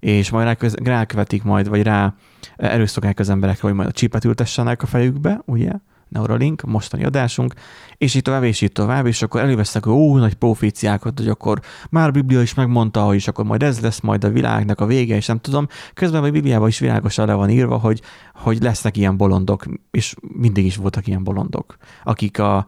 És 0.00 0.30
majd 0.30 0.56
rákövetik 0.82 1.42
majd, 1.42 1.68
vagy 1.68 1.82
rá 1.82 2.14
erőszakják 2.56 3.18
az 3.18 3.28
emberekre, 3.28 3.68
hogy 3.68 3.76
majd 3.76 3.88
a 3.88 3.92
csípet 3.92 4.24
ültessenek 4.24 4.82
a 4.82 4.86
fejükbe, 4.86 5.40
ugye? 5.44 5.70
Neuralink, 6.14 6.62
mostani 6.62 7.04
adásunk, 7.04 7.54
és 7.96 8.14
így 8.14 8.22
tovább, 8.22 8.42
és 8.42 8.60
így 8.60 8.72
tovább, 8.72 9.06
és 9.06 9.22
akkor 9.22 9.40
előveszek, 9.40 9.84
hogy 9.84 9.92
ó, 9.92 10.16
nagy 10.16 10.34
proféciákat, 10.34 11.18
hogy 11.18 11.28
akkor 11.28 11.60
már 11.90 12.08
a 12.08 12.10
Biblia 12.10 12.40
is 12.40 12.54
megmondta, 12.54 13.02
hogy 13.02 13.16
is 13.16 13.28
akkor 13.28 13.44
majd 13.44 13.62
ez 13.62 13.80
lesz 13.80 14.00
majd 14.00 14.24
a 14.24 14.28
világnak 14.28 14.80
a 14.80 14.86
vége, 14.86 15.16
és 15.16 15.26
nem 15.26 15.38
tudom. 15.38 15.66
Közben 15.94 16.24
a 16.24 16.30
Bibliában 16.30 16.68
is 16.68 16.78
világosan 16.78 17.26
le 17.26 17.34
van 17.34 17.50
írva, 17.50 17.76
hogy, 17.76 18.00
hogy 18.34 18.62
lesznek 18.62 18.96
ilyen 18.96 19.16
bolondok, 19.16 19.64
és 19.90 20.14
mindig 20.20 20.64
is 20.64 20.76
voltak 20.76 21.06
ilyen 21.06 21.24
bolondok, 21.24 21.76
akik 22.04 22.38
a, 22.38 22.66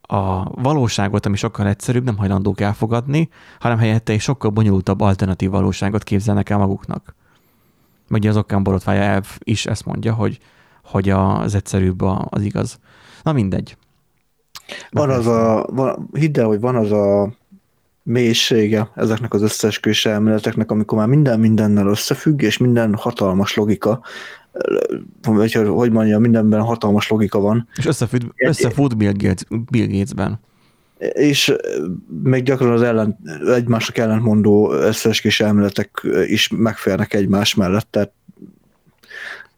a 0.00 0.42
valóságot, 0.62 1.26
ami 1.26 1.36
sokkal 1.36 1.66
egyszerűbb, 1.66 2.04
nem 2.04 2.16
hajlandók 2.16 2.60
elfogadni, 2.60 3.28
hanem 3.58 3.78
helyette 3.78 4.12
egy 4.12 4.20
sokkal 4.20 4.50
bonyolultabb 4.50 5.00
alternatív 5.00 5.50
valóságot 5.50 6.02
képzelnek 6.02 6.50
el 6.50 6.58
maguknak. 6.58 7.14
Ugye 8.10 8.28
az 8.28 8.36
okkán 8.36 8.62
borotvája 8.62 9.02
elv 9.02 9.26
is 9.38 9.66
ezt 9.66 9.84
mondja, 9.84 10.14
hogy 10.14 10.40
hogy 10.86 11.08
az 11.08 11.54
egyszerűbb 11.54 12.02
az 12.02 12.42
igaz. 12.42 12.78
Na 13.26 13.32
mindegy. 13.32 13.76
Van 14.90 15.10
az 15.10 15.26
a, 15.26 15.66
van, 15.70 16.08
hidd 16.12 16.38
el, 16.38 16.46
hogy 16.46 16.60
van 16.60 16.76
az 16.76 16.92
a 16.92 17.32
mélysége 18.02 18.90
ezeknek 18.94 19.34
az 19.34 19.42
összeesküvés 19.42 20.06
elméleteknek, 20.06 20.70
amikor 20.70 20.98
már 20.98 21.08
minden 21.08 21.40
mindennel 21.40 21.86
összefügg, 21.86 22.42
és 22.42 22.56
minden 22.56 22.94
hatalmas 22.94 23.54
logika, 23.54 24.00
vagy 25.22 25.52
hogy 25.52 25.92
mondja, 25.92 26.18
mindenben 26.18 26.60
hatalmas 26.60 27.08
logika 27.08 27.40
van. 27.40 27.68
És 27.76 27.86
összefügg, 27.86 28.22
összefut 28.36 28.96
Bill, 28.96 29.12
Gates, 29.12 29.60
Bill 29.70 29.86
Gatesben. 29.86 30.40
És 31.12 31.54
még 32.22 32.42
gyakran 32.42 32.72
az 32.72 32.82
ellen, 32.82 33.18
egymásnak 33.54 33.98
ellentmondó 33.98 34.72
összeesküvés 34.72 35.40
elméletek 35.40 36.06
is 36.26 36.48
megférnek 36.48 37.14
egymás 37.14 37.54
mellett, 37.54 37.86
tehát 37.90 38.12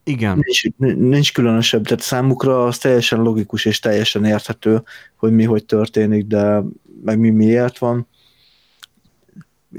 igen. 0.08 0.44
Nincs, 0.44 0.96
nincs 0.96 1.32
különösebb, 1.32 1.84
tehát 1.84 2.02
számukra 2.02 2.64
az 2.64 2.78
teljesen 2.78 3.20
logikus 3.20 3.64
és 3.64 3.78
teljesen 3.78 4.24
érthető, 4.24 4.82
hogy 5.16 5.32
mi 5.32 5.44
hogy 5.44 5.64
történik, 5.64 6.26
de 6.26 6.62
meg 7.04 7.18
mi 7.18 7.30
miért 7.30 7.78
van. 7.78 8.06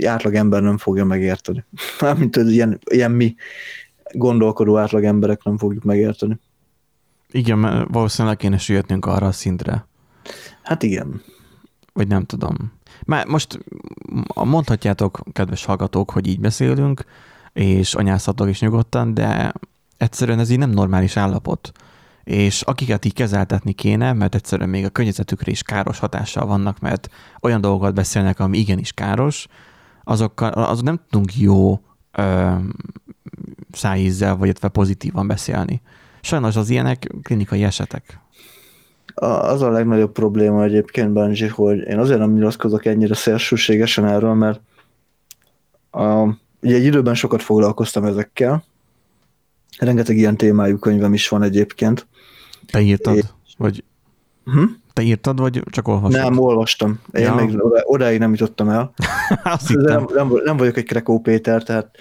Átlag 0.05 0.35
ember 0.35 0.61
nem 0.61 0.77
fogja 0.77 1.05
megérteni. 1.05 1.63
Mármint 2.01 2.35
ilyen, 2.35 2.79
ilyen 2.89 3.11
mi 3.11 3.35
gondolkodó 4.13 4.77
átlag 4.77 5.03
emberek 5.03 5.43
nem 5.43 5.57
fogjuk 5.57 5.83
megérteni. 5.83 6.39
Igen, 7.31 7.57
mert 7.57 7.87
valószínűleg 7.91 8.37
kéne 8.37 8.57
süllyednünk 8.57 9.05
arra 9.05 9.27
a 9.27 9.31
szintre. 9.31 9.87
Hát 10.61 10.83
igen. 10.83 11.21
Vagy 11.93 12.07
nem 12.07 12.23
tudom. 12.23 12.73
Már 13.05 13.25
most 13.25 13.59
mondhatjátok, 14.35 15.21
kedves 15.31 15.65
hallgatók, 15.65 16.11
hogy 16.11 16.27
így 16.27 16.39
beszélünk, 16.39 17.05
és 17.53 17.93
anyázhatok 17.93 18.49
is 18.49 18.59
nyugodtan, 18.59 19.13
de 19.13 19.53
egyszerűen 19.99 20.39
ez 20.39 20.49
így 20.49 20.57
nem 20.57 20.69
normális 20.69 21.17
állapot. 21.17 21.71
És 22.23 22.61
akiket 22.61 23.05
így 23.05 23.13
kezeltetni 23.13 23.71
kéne, 23.71 24.13
mert 24.13 24.35
egyszerűen 24.35 24.69
még 24.69 24.85
a 24.85 24.89
környezetükre 24.89 25.51
is 25.51 25.63
káros 25.63 25.99
hatással 25.99 26.45
vannak, 26.45 26.79
mert 26.79 27.09
olyan 27.41 27.61
dolgokat 27.61 27.93
beszélnek, 27.93 28.39
ami 28.39 28.57
igenis 28.57 28.91
káros, 28.91 29.47
azokkal, 30.03 30.49
azok 30.49 30.83
nem 30.83 30.99
tudunk 31.09 31.37
jó 31.37 31.79
ö, 32.11 32.53
szájízzel, 33.71 34.35
vagy 34.35 34.59
pozitívan 34.59 35.27
beszélni. 35.27 35.81
Sajnos 36.21 36.55
az 36.55 36.69
ilyenek 36.69 37.07
klinikai 37.23 37.63
esetek. 37.63 38.19
Az 39.15 39.61
a 39.61 39.69
legnagyobb 39.69 40.11
probléma 40.11 40.63
egyébként, 40.63 41.13
Benji, 41.13 41.47
hogy 41.47 41.77
én 41.77 41.99
azért 41.99 42.19
nem 42.19 42.33
nyilatkozok 42.33 42.85
ennyire 42.85 43.15
szélsőségesen 43.15 44.05
erről, 44.05 44.33
mert 44.33 44.61
a, 45.91 46.23
ugye 46.61 46.75
egy 46.75 46.83
időben 46.83 47.15
sokat 47.15 47.41
foglalkoztam 47.41 48.03
ezekkel, 48.03 48.63
Rengeteg 49.79 50.17
ilyen 50.17 50.37
témájú 50.37 50.77
könyvem 50.77 51.13
is 51.13 51.27
van 51.29 51.43
egyébként. 51.43 52.07
Te 52.71 52.81
írtad? 52.81 53.15
É... 53.15 53.21
Vagy... 53.57 53.83
Hm? 54.45 54.63
Te 54.93 55.01
írtad, 55.01 55.39
vagy 55.39 55.63
csak 55.71 55.87
olvastad? 55.87 56.21
Nem, 56.21 56.37
olvastam. 56.37 56.99
Én 57.11 57.23
ja. 57.23 57.35
még 57.35 57.57
odáig 57.83 58.19
nem 58.19 58.31
jutottam 58.31 58.69
el. 58.69 58.93
nem, 59.67 60.07
nem, 60.13 60.31
nem 60.43 60.57
vagyok 60.57 60.77
egy 60.77 60.85
Krekó 60.85 61.19
Péter, 61.19 61.63
tehát 61.63 61.95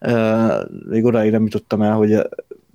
uh, 0.00 0.88
még 0.88 1.04
odáig 1.04 1.30
nem 1.30 1.42
jutottam 1.42 1.82
el, 1.82 1.94
hogy 1.94 2.28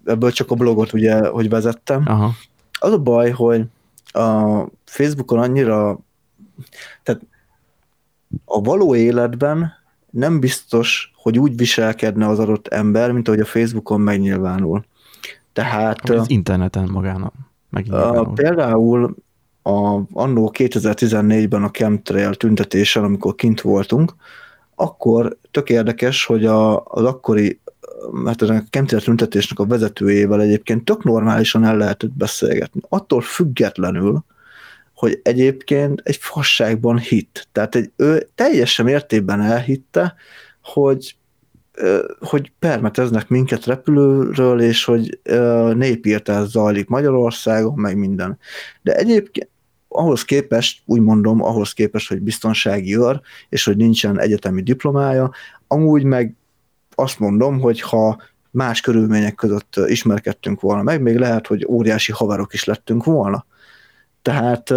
ebből 0.05 0.31
csak 0.31 0.51
a 0.51 0.55
blogot 0.55 0.93
ugye, 0.93 1.27
hogy 1.27 1.49
vezettem. 1.49 2.03
Aha. 2.05 2.31
Az 2.79 2.91
a 2.91 2.99
baj, 2.99 3.29
hogy 3.29 3.65
a 4.05 4.61
Facebookon 4.85 5.39
annyira, 5.39 5.99
tehát 7.03 7.21
a 8.45 8.61
való 8.61 8.95
életben 8.95 9.73
nem 10.15 10.39
biztos, 10.39 11.11
hogy 11.15 11.39
úgy 11.39 11.57
viselkedne 11.57 12.27
az 12.27 12.39
adott 12.39 12.67
ember, 12.67 13.11
mint 13.11 13.27
ahogy 13.27 13.39
a 13.39 13.45
Facebookon 13.45 14.01
megnyilvánul. 14.01 14.85
Tehát... 15.53 16.09
Az 16.09 16.29
interneten 16.29 16.89
magának 16.91 17.33
megnyilvánul. 17.69 18.33
Például 18.33 19.15
a, 19.61 19.99
annó 20.13 20.51
2014-ben 20.57 21.63
a 21.63 21.71
chemtrail 21.71 22.35
tüntetésen, 22.35 23.03
amikor 23.03 23.35
kint 23.35 23.61
voltunk, 23.61 24.15
akkor 24.75 25.37
tök 25.51 25.69
érdekes, 25.69 26.25
hogy 26.25 26.45
a, 26.45 26.83
az 26.83 27.03
akkori 27.03 27.59
mert 28.11 28.41
a 28.41 28.63
chemtrail 28.69 29.01
tüntetésnek 29.01 29.59
a 29.59 29.65
vezetőjével 29.65 30.41
egyébként 30.41 30.85
tök 30.85 31.03
normálisan 31.03 31.63
el 31.63 31.77
lehetett 31.77 32.13
beszélgetni. 32.13 32.81
Attól 32.89 33.21
függetlenül, 33.21 34.23
hogy 35.05 35.19
egyébként 35.23 36.01
egy 36.03 36.15
fasságban 36.15 36.97
hit. 36.97 37.47
Tehát 37.51 37.75
egy, 37.75 37.91
ő 37.95 38.27
teljesen 38.35 38.85
mértékben 38.85 39.41
elhitte, 39.41 40.15
hogy 40.61 41.15
hogy 42.19 42.51
permeteznek 42.59 43.27
minket 43.27 43.65
repülőről, 43.65 44.61
és 44.61 44.83
hogy 44.83 45.19
népírtás 45.73 46.47
zajlik 46.47 46.87
Magyarországon, 46.87 47.73
meg 47.73 47.97
minden. 47.97 48.37
De 48.81 48.95
egyébként 48.95 49.49
ahhoz 49.87 50.23
képest, 50.23 50.81
úgy 50.85 51.01
mondom, 51.01 51.43
ahhoz 51.43 51.73
képest, 51.73 52.07
hogy 52.07 52.21
biztonsági 52.21 52.97
őr, 52.97 53.21
és 53.49 53.63
hogy 53.63 53.77
nincsen 53.77 54.19
egyetemi 54.19 54.61
diplomája, 54.61 55.31
amúgy 55.67 56.03
meg 56.03 56.35
azt 56.95 57.19
mondom, 57.19 57.59
hogy 57.59 57.81
ha 57.81 58.21
más 58.51 58.81
körülmények 58.81 59.35
között 59.35 59.75
ismerkedtünk 59.85 60.61
volna 60.61 60.83
meg, 60.83 61.01
még 61.01 61.17
lehet, 61.17 61.47
hogy 61.47 61.65
óriási 61.69 62.11
haverok 62.11 62.53
is 62.53 62.63
lettünk 62.63 63.03
volna. 63.03 63.45
Tehát 64.25 64.73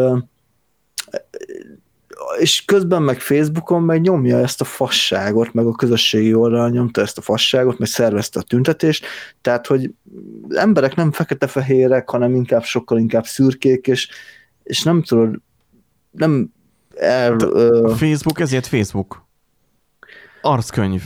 és 2.39 2.65
közben 2.65 3.03
meg 3.03 3.21
Facebookon 3.21 3.83
meg 3.83 4.01
nyomja 4.01 4.39
ezt 4.39 4.61
a 4.61 4.65
fasságot, 4.65 5.53
meg 5.53 5.67
a 5.67 5.73
közösségi 5.73 6.35
oldalon 6.35 6.71
nyomta 6.71 7.01
ezt 7.01 7.19
a 7.19 7.21
fasságot, 7.21 7.79
meg 7.79 7.89
szervezte 7.89 8.41
a 8.41 8.43
tüntetést, 8.43 9.07
tehát, 9.41 9.67
hogy 9.67 9.91
emberek 10.49 10.95
nem 10.95 11.13
fekete-fehérek, 11.13 12.09
hanem 12.09 12.35
inkább 12.35 12.63
sokkal 12.63 12.99
inkább 12.99 13.25
szürkék, 13.25 13.87
és, 13.87 14.09
és 14.63 14.83
nem 14.83 15.03
tudod, 15.03 15.41
nem 16.11 16.53
el... 16.97 17.37
A 17.37 17.95
Facebook 17.95 18.41
ezért 18.41 18.67
Facebook. 18.67 19.27
Arckönyv. 20.43 21.03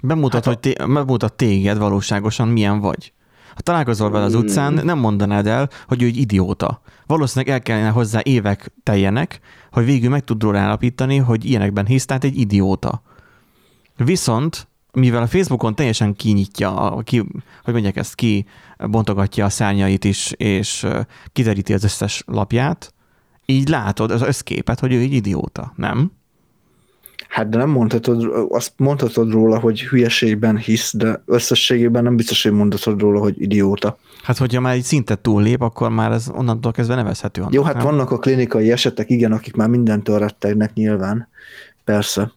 Bemutat, 0.00 0.32
hát 0.32 0.46
a... 0.46 0.48
hogy 0.48 0.58
té- 0.58 0.78
bemutat 0.78 1.34
téged 1.34 1.78
valóságosan 1.78 2.48
milyen 2.48 2.80
vagy. 2.80 3.12
Ha 3.60 3.66
találkozol 3.66 4.10
vele 4.10 4.24
az 4.24 4.34
utcán, 4.34 4.72
nem 4.72 4.98
mondanád 4.98 5.46
el, 5.46 5.68
hogy 5.86 6.02
ő 6.02 6.06
egy 6.06 6.16
idióta. 6.16 6.80
Valószínűleg 7.06 7.54
el 7.54 7.62
kellene 7.62 7.88
hozzá 7.88 8.20
évek 8.22 8.72
teljenek, 8.82 9.40
hogy 9.70 9.84
végül 9.84 10.10
meg 10.10 10.24
tud 10.24 10.42
róla 10.42 10.58
állapítani, 10.58 11.16
hogy 11.16 11.44
ilyenekben 11.44 11.86
hisz, 11.86 12.04
tehát 12.04 12.24
egy 12.24 12.38
idióta. 12.38 13.02
Viszont, 13.96 14.68
mivel 14.92 15.22
a 15.22 15.26
Facebookon 15.26 15.74
teljesen 15.74 16.14
kinyitja, 16.14 17.00
ki, 17.04 17.24
hogy 17.64 17.72
mondják 17.72 17.96
ezt, 17.96 18.14
ki 18.14 18.46
bontogatja 18.78 19.44
a 19.44 19.48
szárnyait 19.48 20.04
is, 20.04 20.32
és 20.36 20.86
kideríti 21.32 21.72
az 21.72 21.84
összes 21.84 22.22
lapját, 22.26 22.94
így 23.46 23.68
látod 23.68 24.10
az 24.10 24.22
összképet, 24.22 24.80
hogy 24.80 24.92
ő 24.92 25.00
egy 25.00 25.12
idióta, 25.12 25.72
nem? 25.76 26.12
Hát 27.30 27.48
de 27.48 27.58
nem 27.58 27.70
mondhatod, 27.70 28.46
azt 28.48 28.72
mondhatod 28.76 29.30
róla, 29.30 29.58
hogy 29.58 29.80
hülyeségben 29.80 30.56
hisz, 30.56 30.92
de 30.96 31.22
összességében 31.26 32.02
nem 32.02 32.16
biztos, 32.16 32.42
hogy 32.42 32.52
mondhatod 32.52 33.00
róla, 33.00 33.20
hogy 33.20 33.42
idióta. 33.42 33.98
Hát, 34.22 34.38
hogyha 34.38 34.60
már 34.60 34.74
egy 34.74 34.82
szintet 34.82 35.18
túllép, 35.18 35.60
akkor 35.60 35.90
már 35.90 36.12
ez 36.12 36.28
onnantól 36.34 36.72
kezdve 36.72 36.94
nevezhető. 36.94 37.40
Annak, 37.40 37.52
Jó, 37.52 37.62
hát 37.62 37.74
nem? 37.74 37.84
vannak 37.84 38.10
a 38.10 38.18
klinikai 38.18 38.72
esetek, 38.72 39.10
igen, 39.10 39.32
akik 39.32 39.54
már 39.54 39.68
mindentől 39.68 40.18
rettegnek 40.18 40.72
nyilván. 40.74 41.28
Persze. 41.84 42.32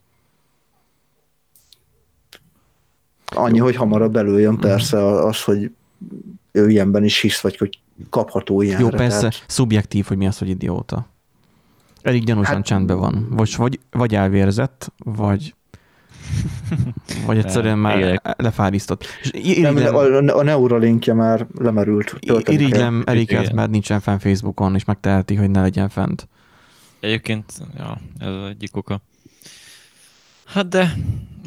Annyi, 3.25 3.57
Jó. 3.57 3.63
hogy 3.63 3.75
hamarabb 3.75 4.15
előjön 4.15 4.57
persze 4.57 5.05
az, 5.05 5.43
hogy 5.43 5.71
ő 6.51 6.69
ilyenben 6.69 7.03
is 7.03 7.21
hisz, 7.21 7.39
vagy 7.39 7.57
hogy 7.57 7.79
kapható 8.09 8.61
ilyenre. 8.61 8.83
Jó, 8.83 8.89
persze, 8.89 9.19
tehát... 9.19 9.43
szubjektív, 9.47 10.05
hogy 10.05 10.17
mi 10.17 10.27
az, 10.27 10.37
hogy 10.37 10.49
idióta. 10.49 11.11
Elég 12.03 12.23
gyanúsan 12.23 12.55
hát, 12.55 12.65
csendben 12.65 12.97
van. 12.97 13.27
Vagy, 13.29 13.53
vagy, 13.55 13.79
vagy 13.91 14.15
elvérzett, 14.15 14.93
vagy 14.97 15.53
vagy 17.25 17.37
egyszerűen 17.37 17.77
már 17.77 17.99
Élek. 17.99 18.35
lefárisztott. 18.37 19.05
Nem, 19.61 19.75
a, 19.75 20.37
a 20.37 20.43
Neuralinkje 20.43 21.13
már 21.13 21.47
lemerült. 21.57 22.15
Irigylem 22.45 23.03
Eriket, 23.05 23.53
mert 23.53 23.69
nincsen 23.69 23.99
fenn 23.99 24.17
Facebookon, 24.17 24.75
és 24.75 24.85
megteheti, 24.85 25.35
hogy 25.35 25.49
ne 25.49 25.61
legyen 25.61 25.89
fent. 25.89 26.27
Egyébként, 26.99 27.53
ja, 27.77 27.97
ez 28.19 28.27
az 28.27 28.49
egyik 28.49 28.75
oka. 28.75 29.01
Hát 30.45 30.67
de 30.67 30.93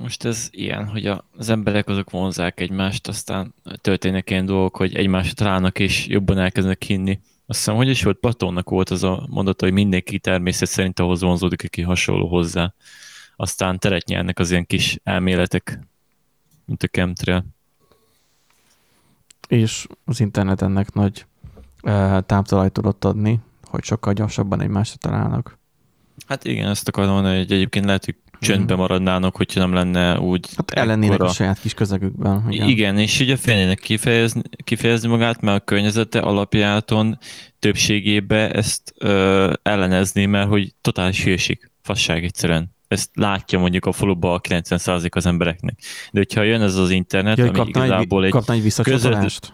most 0.02 0.24
ez 0.24 0.48
ilyen, 0.50 0.86
hogy 0.86 1.12
az 1.36 1.48
emberek 1.48 1.88
azok 1.88 2.10
vonzák 2.10 2.60
egymást, 2.60 3.08
aztán 3.08 3.54
történnek 3.80 4.30
ilyen 4.30 4.46
dolgok, 4.46 4.76
hogy 4.76 4.94
egymásra 4.94 5.34
találnak 5.34 5.78
és 5.78 6.06
jobban 6.06 6.38
elkezdenek 6.38 6.82
hinni 6.82 7.20
azt 7.46 7.58
hiszem, 7.58 7.74
hogy 7.74 7.88
is 7.88 8.02
volt, 8.02 8.18
Platónnak 8.18 8.70
volt 8.70 8.90
az 8.90 9.02
a 9.02 9.26
mondata, 9.30 9.64
hogy 9.64 9.74
mindenki 9.74 10.18
természet 10.18 10.68
szerint 10.68 11.00
ahhoz 11.00 11.20
vonzódik, 11.20 11.64
aki 11.64 11.82
hasonló 11.82 12.28
hozzá. 12.28 12.74
Aztán 13.36 13.78
teret 13.78 14.06
nyernek 14.06 14.38
az 14.38 14.50
ilyen 14.50 14.66
kis 14.66 14.98
elméletek, 15.04 15.80
mint 16.64 16.82
a 16.82 16.86
chemtrail. 16.86 17.44
És 19.48 19.86
az 20.04 20.20
internet 20.20 20.62
ennek 20.62 20.92
nagy 20.92 21.26
e, 21.82 22.20
táptalajt 22.20 22.72
tudott 22.72 23.04
adni, 23.04 23.40
hogy 23.64 23.84
sokkal 23.84 24.12
gyorsabban 24.12 24.60
egymásra 24.60 24.96
találnak. 24.98 25.58
Hát 26.26 26.44
igen, 26.44 26.68
ezt 26.68 26.88
akarom 26.88 27.12
mondani, 27.12 27.36
hogy 27.36 27.52
egyébként 27.52 27.84
lehet, 27.84 28.04
hogy 28.04 28.16
csöndbe 28.46 28.72
mhm. 28.72 28.82
maradnának, 28.82 29.36
hogyha 29.36 29.60
nem 29.60 29.72
lenne 29.72 30.18
úgy... 30.18 30.48
Hát 30.56 30.70
ellennének 30.70 31.22
a 31.22 31.28
saját 31.28 31.60
kis 31.60 31.74
közegükben. 31.74 32.44
Igen, 32.48 32.68
igen 32.68 32.98
és 32.98 33.20
ugye 33.20 33.36
félnének 33.36 33.78
kifejezni, 33.78 34.42
kifejezni 34.64 35.08
magát, 35.08 35.40
mert 35.40 35.60
a 35.60 35.64
környezete 35.64 36.18
alapjáton 36.18 37.18
többségébe 37.58 38.50
ezt 38.50 38.94
ö, 38.98 39.52
ellenezni, 39.62 40.26
mert 40.26 40.48
hogy 40.48 40.74
totális 40.80 41.24
hülyeség, 41.24 41.70
fasság 41.82 42.24
egyszerűen. 42.24 42.74
Ezt 42.88 43.10
látja 43.14 43.58
mondjuk 43.58 43.84
a 43.84 43.92
faluba 43.92 44.34
a 44.34 44.40
90% 44.40 45.10
az 45.10 45.26
embereknek. 45.26 45.78
De 46.12 46.18
hogyha 46.18 46.42
jön 46.42 46.62
ez 46.62 46.76
az 46.76 46.90
internet, 46.90 47.38
ja, 47.38 47.44
ami 47.44 47.52
kapna 47.52 47.84
igazából 47.84 48.24
egy, 48.24 48.34
egy, 48.46 48.64
egy 48.64 48.82
között, 48.82 49.52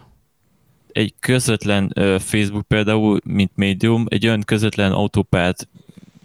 egy 0.91 1.13
közvetlen 1.19 1.91
uh, 1.95 2.19
Facebook 2.19 2.67
például, 2.67 3.19
mint 3.25 3.51
médium, 3.55 4.05
egy 4.09 4.25
olyan 4.25 4.41
közvetlen 4.41 4.91
autópályát 4.91 5.67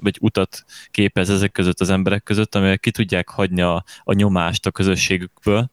vagy 0.01 0.17
utat 0.21 0.65
képez 0.91 1.31
ezek 1.31 1.53
között 1.53 1.81
az 1.81 1.91
emberek 1.91 2.23
között, 2.23 2.55
amelyek 2.55 2.81
ki 2.81 2.91
tudják 2.91 3.29
hagyni 3.29 3.61
a, 3.61 3.85
a 4.05 4.13
nyomást 4.13 4.67
a 4.67 4.71
közösségükből, 4.71 5.71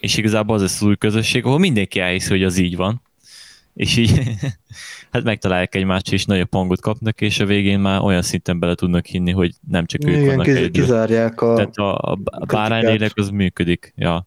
és 0.00 0.16
igazából 0.16 0.56
az 0.56 0.62
az 0.62 0.82
új 0.82 0.96
közösség, 0.96 1.44
ahol 1.44 1.58
mindenki 1.58 2.00
elhiszi, 2.00 2.28
hogy 2.28 2.42
az 2.42 2.56
így 2.56 2.76
van, 2.76 3.02
és 3.74 3.96
így 3.96 4.20
hát 5.12 5.22
megtalálják 5.22 5.74
egymást, 5.74 6.12
és 6.12 6.24
nagyobb 6.24 6.52
hangot 6.52 6.80
kapnak, 6.80 7.20
és 7.20 7.40
a 7.40 7.44
végén 7.46 7.80
már 7.80 8.00
olyan 8.00 8.22
szinten 8.22 8.58
bele 8.58 8.74
tudnak 8.74 9.06
hinni, 9.06 9.32
hogy 9.32 9.54
nem 9.68 9.86
csak 9.86 10.04
ők 10.04 10.16
Igen, 10.16 10.26
vannak 10.26 10.44
kiz- 10.44 10.56
egyedül. 10.56 10.82
kizárják 10.82 11.40
a 11.40 11.54
Tehát 11.54 11.76
a, 11.76 11.98
a, 11.98 12.18
a 12.24 12.44
báránylélek 12.44 13.12
az 13.14 13.28
működik, 13.28 13.92
ja. 13.96 14.26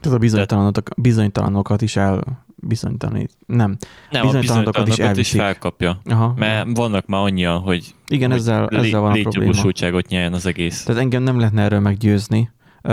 Tehát 0.00 0.16
a 0.16 0.20
bizonytalanokat, 0.20 1.00
bizonytalanokat 1.00 1.82
is 1.82 1.96
el 1.96 2.46
bizonytalanít. 2.62 3.32
Nem. 3.46 3.76
Nem, 4.10 4.22
bizonytalanokat 4.22 4.88
is, 4.88 4.98
is 5.16 5.30
felkapja. 5.30 6.00
Aha. 6.04 6.32
Mert 6.36 6.76
vannak 6.76 7.06
már 7.06 7.20
annyian, 7.20 7.60
hogy 7.60 7.94
igen, 8.06 8.30
hogy 8.30 8.38
ezzel, 8.38 8.68
ezzel 8.68 9.00
van 9.00 9.10
a 9.10 9.20
probléma. 9.20 10.00
nyeljen 10.08 10.32
az 10.32 10.46
egész. 10.46 10.82
Tehát 10.82 11.00
engem 11.00 11.22
nem 11.22 11.38
lehetne 11.38 11.62
erről 11.62 11.80
meggyőzni. 11.80 12.50
Uh, 12.82 12.92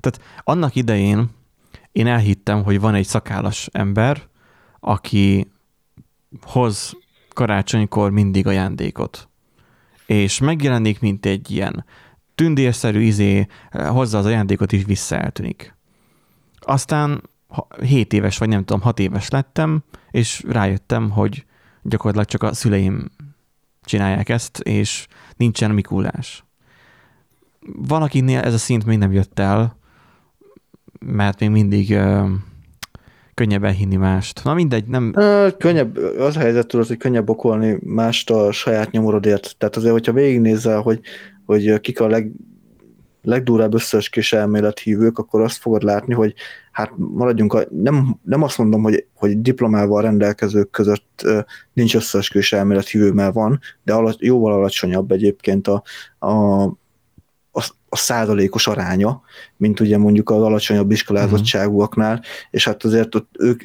tehát 0.00 0.20
annak 0.44 0.74
idején 0.74 1.28
én 1.92 2.06
elhittem, 2.06 2.62
hogy 2.62 2.80
van 2.80 2.94
egy 2.94 3.06
szakállas 3.06 3.68
ember, 3.72 4.22
aki 4.80 5.50
hoz 6.42 6.96
karácsonykor 7.32 8.10
mindig 8.10 8.46
ajándékot. 8.46 9.28
És 10.06 10.38
megjelenik, 10.38 11.00
mint 11.00 11.26
egy 11.26 11.50
ilyen 11.50 11.84
tündérszerű 12.34 13.00
izé, 13.00 13.46
hozza 13.70 14.18
az 14.18 14.24
ajándékot, 14.24 14.72
és 14.72 14.84
vissza 14.84 15.18
eltűnik. 15.18 15.76
Aztán 16.58 17.22
7 17.82 18.12
éves, 18.12 18.38
vagy 18.38 18.48
nem 18.48 18.64
tudom, 18.64 18.82
6 18.82 18.98
éves 18.98 19.28
lettem, 19.28 19.82
és 20.10 20.44
rájöttem, 20.48 21.10
hogy 21.10 21.44
gyakorlatilag 21.82 22.26
csak 22.26 22.42
a 22.42 22.54
szüleim 22.54 23.10
csinálják 23.84 24.28
ezt, 24.28 24.58
és 24.58 25.06
nincsen 25.36 25.70
mikulás. 25.70 26.44
Valakinél 27.60 28.40
ez 28.40 28.54
a 28.54 28.58
szint 28.58 28.84
még 28.84 28.98
nem 28.98 29.12
jött 29.12 29.38
el, 29.38 29.76
mert 31.00 31.40
még 31.40 31.50
mindig 31.50 31.90
uh, 31.90 32.28
könnyebb 33.38 33.64
elhinni 33.64 33.96
mást. 33.96 34.44
Na 34.44 34.54
mindegy, 34.54 34.86
nem... 34.86 35.12
Könnyebb, 35.58 35.96
az 35.96 36.36
a 36.36 36.40
helyzet 36.40 36.66
tudod, 36.66 36.86
hogy 36.86 36.96
könnyebb 36.96 37.28
okolni 37.28 37.78
mást 37.84 38.30
a 38.30 38.52
saját 38.52 38.90
nyomorodért. 38.90 39.54
Tehát 39.58 39.76
azért, 39.76 39.92
hogyha 39.92 40.12
végignézel, 40.12 40.80
hogy, 40.80 41.00
hogy 41.44 41.80
kik 41.80 42.00
a 42.00 42.06
leg, 42.06 42.32
legdurább 43.22 43.74
összeeskés 43.74 44.32
elmélet 44.32 44.78
hívők, 44.78 45.18
akkor 45.18 45.40
azt 45.40 45.58
fogod 45.58 45.82
látni, 45.82 46.14
hogy 46.14 46.34
hát 46.72 46.92
maradjunk, 46.96 47.52
a, 47.52 47.64
nem, 47.70 48.18
nem 48.22 48.42
azt 48.42 48.58
mondom, 48.58 48.82
hogy, 48.82 49.06
hogy 49.14 49.40
diplomával 49.40 50.02
rendelkezők 50.02 50.70
között 50.70 51.26
nincs 51.72 51.94
összeeskés 51.94 52.52
elmélet 52.52 52.88
hívő, 52.88 53.12
mert 53.12 53.34
van, 53.34 53.60
de 53.82 53.92
alatt, 53.92 54.20
jóval 54.20 54.52
alacsonyabb 54.52 55.10
egyébként 55.10 55.68
a, 55.68 55.82
a, 56.18 56.62
a, 57.52 57.64
a 57.88 57.96
százalékos 57.96 58.66
aránya, 58.66 59.22
mint 59.56 59.80
ugye 59.80 59.98
mondjuk 59.98 60.30
az 60.30 60.42
alacsonyabb 60.42 60.90
iskolázottságúaknál, 60.90 62.12
uh-huh. 62.12 62.26
és 62.50 62.64
hát 62.64 62.84
azért 62.84 63.14
ott 63.14 63.34
ők, 63.38 63.62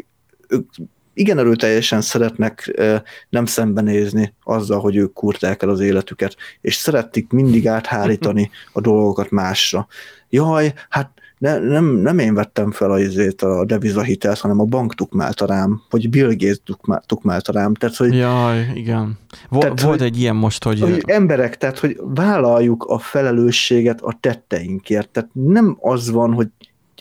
ők 0.48 0.70
igen 1.14 1.38
erőteljesen 1.38 2.02
szeretnek 2.02 2.82
nem 3.30 3.46
szembenézni 3.46 4.34
azzal, 4.44 4.80
hogy 4.80 4.96
ők 4.96 5.14
kurták 5.14 5.64
el 5.64 5.70
az 5.70 5.80
életüket, 5.80 6.36
és 6.62 6.76
szeretik 6.76 7.32
mindig 7.32 7.68
áthárítani 7.68 8.50
a 8.74 8.82
dolgokat 8.82 9.30
másra. 9.30 9.88
Jaj, 10.30 10.74
hát 10.90 11.12
ne, 11.38 11.60
nem, 11.60 11.86
nem 11.86 12.20
én 12.20 12.34
vettem 12.34 12.72
fel 12.72 12.92
a, 12.92 13.00
izét, 13.00 13.42
a 13.42 13.66
devizahitelt, 13.66 14.40
hanem 14.40 14.60
a 14.60 14.64
bank 14.64 14.96
tukmálta 14.96 15.46
rám, 15.46 15.82
vagy 15.90 16.10
Bill 16.10 16.34
Gates 16.38 16.62
tukmálta 17.06 17.52
rám. 17.52 17.74
Tehát, 17.74 17.96
hogy, 17.96 18.16
Jaj, 18.16 18.72
igen. 18.74 19.18
Vol, 19.50 19.62
tehát, 19.62 19.82
volt 19.82 20.00
hogy, 20.00 20.08
egy 20.08 20.20
ilyen 20.20 20.36
most, 20.36 20.64
hogy... 20.64 20.80
hogy... 20.80 21.04
Emberek, 21.06 21.58
tehát, 21.58 21.80
hogy 21.80 22.00
vállaljuk 22.02 22.84
a 22.84 23.00
felelősséget 23.00 24.02
a 24.02 24.18
tetteinkért. 24.20 25.10
Tehát 25.10 25.30
nem 25.34 25.78
az 25.80 26.10
van, 26.10 26.34
hogy 26.34 26.48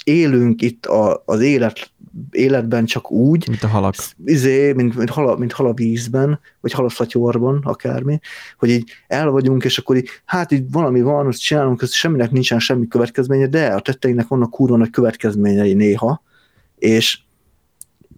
élünk 0.05 0.63
itt 0.63 0.87
a, 0.87 1.23
az 1.25 1.41
élet, 1.41 1.91
életben 2.31 2.85
csak 2.85 3.11
úgy, 3.11 3.49
mint 3.49 3.63
a 3.63 3.67
halak, 3.67 3.95
izé, 4.25 4.73
mint, 4.73 4.97
mint, 4.97 5.11
hal, 5.11 5.37
mint 5.37 5.53
hal 5.53 5.67
a 5.67 5.73
vízben, 5.73 6.41
vagy 6.61 6.73
hal 6.73 6.85
a 6.85 6.89
szatyorban, 6.89 7.61
akármi, 7.65 8.21
hogy 8.59 8.71
így 8.71 8.91
el 9.09 9.31
vagyunk, 9.31 9.65
és 9.65 9.79
akkor 9.79 9.97
így, 9.97 10.09
hát 10.25 10.53
így 10.53 10.71
valami 10.71 11.01
van, 11.01 11.27
azt 11.27 11.41
csinálunk, 11.41 11.83
ez 11.83 11.93
semminek 11.93 12.31
nincsen 12.31 12.59
semmi 12.59 12.89
következménye, 12.89 13.47
de 13.47 13.67
a 13.67 13.81
tetteinknek 13.81 14.29
vannak 14.29 14.51
kurva 14.51 14.77
nagy 14.77 14.91
következményei 14.91 15.75
néha, 15.75 16.23
és 16.79 17.19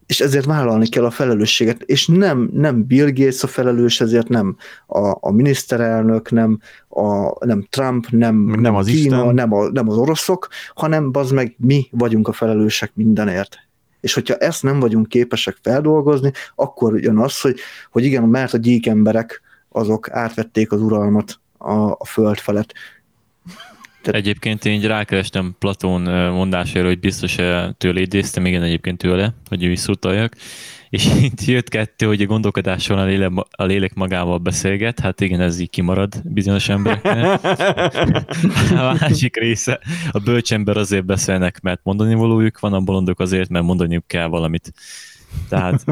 és 0.07 0.21
ezért 0.21 0.45
vállalni 0.45 0.89
kell 0.89 1.05
a 1.05 1.11
felelősséget, 1.11 1.83
és 1.83 2.07
nem, 2.07 2.51
nem 2.53 2.87
Bill 2.87 3.11
Gates 3.11 3.43
a 3.43 3.47
felelős, 3.47 4.01
ezért 4.01 4.29
nem 4.29 4.57
a, 4.87 5.17
a 5.21 5.31
miniszterelnök, 5.33 6.31
nem, 6.31 6.59
a, 6.89 7.47
nem 7.47 7.67
Trump, 7.71 8.07
nem, 8.11 8.37
nem 8.37 8.75
az 8.75 8.87
Kína, 8.87 9.17
Isten. 9.17 9.35
nem, 9.35 9.53
a, 9.53 9.71
nem 9.71 9.89
az 9.89 9.97
oroszok, 9.97 10.49
hanem 10.75 11.11
az 11.13 11.31
meg 11.31 11.55
mi 11.59 11.87
vagyunk 11.91 12.29
a 12.29 12.33
felelősek 12.33 12.91
mindenért. 12.95 13.59
És 14.05 14.15
hogyha 14.15 14.35
ezt 14.35 14.63
nem 14.63 14.81
vagyunk 14.81 15.09
képesek 15.09 15.57
feldolgozni, 15.63 16.33
akkor 16.55 17.01
jön 17.01 17.19
az, 17.19 17.41
hogy, 17.41 17.59
hogy 17.91 18.05
igen, 18.05 18.23
mert 18.23 18.53
a 18.53 18.57
gyík 18.57 18.87
emberek 18.87 19.43
azok 19.69 20.11
átvették 20.11 20.73
az 20.73 20.81
uralmat 20.81 21.41
a, 21.59 21.73
a 21.73 22.05
föld 22.07 22.39
felett. 22.39 22.73
Tehát... 24.03 24.21
Egyébként 24.21 24.65
én 24.65 24.73
így 24.73 24.87
rákerestem 24.87 25.55
Platón 25.59 26.03
mondására, 26.31 26.87
hogy 26.87 27.01
biztos 27.01 27.35
tőle 27.79 28.01
idéztem, 28.01 28.47
igen, 28.47 28.63
egyébként 28.63 28.99
tőle, 28.99 29.35
hogy 29.49 29.67
visszutaljak, 29.67 30.35
és 30.95 31.11
itt 31.29 31.45
jött 31.45 31.69
kettő, 31.69 32.07
hogy 32.07 32.23
a 32.23 32.27
gondolkodáson 32.27 32.99
a 32.99 33.05
lélek, 33.05 33.31
a 33.51 33.65
lélek 33.65 33.95
magával 33.95 34.39
beszélget, 34.39 35.01
hát 35.01 35.21
igen, 35.21 35.41
ez 35.41 35.59
így 35.59 35.71
kimarad 35.71 36.23
bizonyos 36.25 36.69
embereknél. 36.69 37.25
A 38.71 38.97
másik 39.01 39.37
része, 39.37 39.81
a 40.11 40.19
bölcsember 40.19 40.77
azért 40.77 41.05
beszélnek, 41.05 41.61
mert 41.61 41.81
mondani 41.83 42.15
valójuk 42.15 42.61
van, 42.61 42.73
a 42.73 42.81
bolondok 42.81 43.21
azért, 43.21 43.49
mert 43.49 43.65
mondaniuk 43.65 44.07
kell 44.07 44.27
valamit. 44.27 44.73
Tehát 45.49 45.85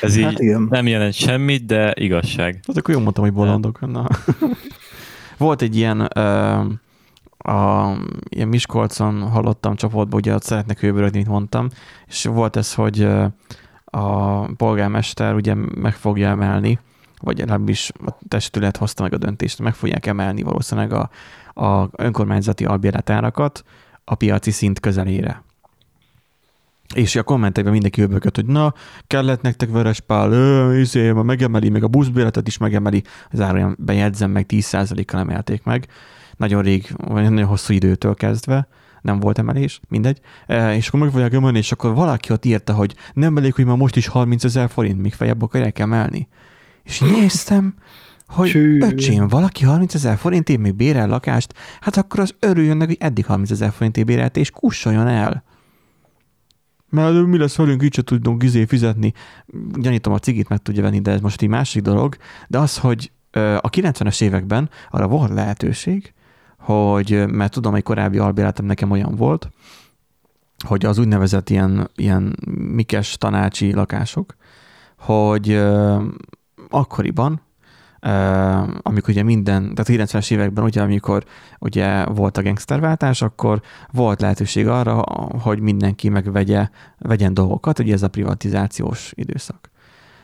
ez 0.00 0.16
így 0.16 0.24
hát 0.24 0.68
nem 0.68 0.86
jelent 0.86 1.14
semmit, 1.14 1.66
de 1.66 1.92
igazság. 1.96 2.60
Hát 2.66 2.76
akkor 2.76 2.94
jól 2.94 3.02
mondtam, 3.02 3.24
hogy 3.24 3.32
bolondok. 3.32 3.90
Na. 3.90 4.06
Volt 5.38 5.62
egy 5.62 5.76
ilyen, 5.76 6.08
a, 7.46 7.92
ilyen 8.28 8.48
Miskolcon 8.48 9.28
hallottam 9.28 9.76
csoportban, 9.76 10.20
ugye 10.20 10.34
ott 10.34 10.42
szeretnek 10.42 10.80
hőbörögni, 10.80 11.16
mint 11.16 11.30
mondtam, 11.30 11.68
és 12.06 12.24
volt 12.24 12.56
ez, 12.56 12.74
hogy 12.74 13.08
a 13.84 14.40
polgármester 14.54 15.34
ugye 15.34 15.54
meg 15.54 15.94
fogja 15.94 16.28
emelni, 16.28 16.78
vagy 17.20 17.38
legalábbis 17.38 17.90
a 18.06 18.10
testület 18.28 18.76
hozta 18.76 19.02
meg 19.02 19.12
a 19.12 19.18
döntést, 19.18 19.58
meg 19.58 19.74
fogják 19.74 20.06
emelni 20.06 20.42
valószínűleg 20.42 20.92
a, 20.92 21.10
a 21.62 21.88
önkormányzati 21.92 22.64
albéletárakat 22.64 23.64
a 24.04 24.14
piaci 24.14 24.50
szint 24.50 24.80
közelére. 24.80 25.42
És 26.94 27.16
a 27.16 27.22
kommentekben 27.22 27.72
mindenki 27.72 28.02
öbögött, 28.02 28.34
hogy 28.34 28.46
na, 28.46 28.74
kellett 29.06 29.42
nektek 29.42 29.70
veres 29.70 30.00
pál, 30.00 30.74
izé, 30.74 31.10
megemeli, 31.12 31.68
meg 31.68 31.82
a 31.82 31.88
buszbéletet 31.88 32.46
is 32.46 32.58
megemeli, 32.58 33.02
záróján 33.32 33.76
bejegyzem 33.78 34.30
meg, 34.30 34.46
10%-kal 34.48 35.20
emelték 35.20 35.64
meg. 35.64 35.86
Nagyon 36.36 36.62
rég, 36.62 36.94
vagy 36.96 37.22
nagyon 37.22 37.46
hosszú 37.46 37.72
időtől 37.72 38.14
kezdve 38.14 38.68
nem 39.06 39.20
volt 39.20 39.38
emelés, 39.38 39.80
mindegy. 39.88 40.20
E, 40.46 40.74
és 40.74 40.88
akkor 40.88 41.00
meg 41.00 41.10
fogják 41.10 41.32
emelni, 41.32 41.58
és 41.58 41.72
akkor 41.72 41.94
valaki 41.94 42.32
ott 42.32 42.44
írta, 42.44 42.72
hogy 42.72 42.94
nem 43.12 43.36
elég, 43.36 43.54
hogy 43.54 43.64
már 43.64 43.76
most 43.76 43.96
is 43.96 44.06
30 44.06 44.44
ezer 44.44 44.70
forint, 44.70 45.02
még 45.02 45.12
feljebb 45.12 45.42
akarják 45.42 45.78
emelni. 45.78 46.28
És 46.82 47.00
néztem, 47.00 47.74
hogy 48.26 48.48
Csű. 48.48 48.80
öcsém, 48.82 49.28
valaki 49.28 49.64
30 49.64 49.94
ezer 49.94 50.16
forintért 50.16 50.60
még 50.60 50.74
bérel 50.74 51.08
lakást, 51.08 51.54
hát 51.80 51.96
akkor 51.96 52.20
az 52.20 52.34
örüljön 52.38 52.76
meg, 52.76 52.86
hogy 52.86 52.96
eddig 53.00 53.26
30 53.26 53.50
ezer 53.50 53.72
forintért 53.72 54.06
bérelt, 54.06 54.36
és 54.36 54.50
kussoljon 54.50 55.06
el 55.08 55.44
mert 56.90 57.26
mi 57.26 57.38
lesz 57.38 57.56
velünk, 57.56 57.82
így 57.82 57.94
se 57.94 58.02
tudunk 58.02 58.42
izé 58.42 58.64
fizetni. 58.64 59.12
Gyanítom, 59.74 60.12
a 60.12 60.18
cigit 60.18 60.48
meg 60.48 60.58
tudja 60.58 60.82
venni, 60.82 61.00
de 61.00 61.10
ez 61.10 61.20
most 61.20 61.42
egy 61.42 61.48
másik 61.48 61.82
dolog. 61.82 62.16
De 62.48 62.58
az, 62.58 62.78
hogy 62.78 63.10
a 63.32 63.70
90-es 63.70 64.22
években 64.22 64.70
arra 64.90 65.06
volt 65.06 65.32
lehetőség, 65.32 66.14
hogy, 66.66 67.26
mert 67.28 67.52
tudom, 67.52 67.72
hogy 67.72 67.82
korábbi 67.82 68.18
albéletem 68.18 68.64
nekem 68.64 68.90
olyan 68.90 69.14
volt, 69.14 69.48
hogy 70.66 70.84
az 70.84 70.98
úgynevezett 70.98 71.50
ilyen, 71.50 71.90
ilyen 71.96 72.36
mikes 72.74 73.16
tanácsi 73.16 73.72
lakások, 73.72 74.36
hogy 74.98 75.62
akkoriban 76.68 77.40
amikor 78.82 79.10
ugye 79.10 79.22
minden, 79.22 79.74
tehát 79.74 80.10
90-es 80.10 80.30
években 80.30 80.64
ugye, 80.64 80.82
amikor 80.82 81.24
ugye 81.58 82.04
volt 82.04 82.36
a 82.36 82.42
gangsterváltás, 82.42 83.22
akkor 83.22 83.62
volt 83.92 84.20
lehetőség 84.20 84.68
arra, 84.68 85.04
hogy 85.42 85.60
mindenki 85.60 86.08
megvegye, 86.08 86.68
vegyen 86.98 87.34
dolgokat, 87.34 87.78
ugye 87.78 87.92
ez 87.92 88.02
a 88.02 88.08
privatizációs 88.08 89.12
időszak. 89.14 89.70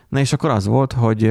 Na 0.08 0.18
és 0.18 0.32
akkor 0.32 0.50
az 0.50 0.66
volt, 0.66 0.92
hogy 0.92 1.28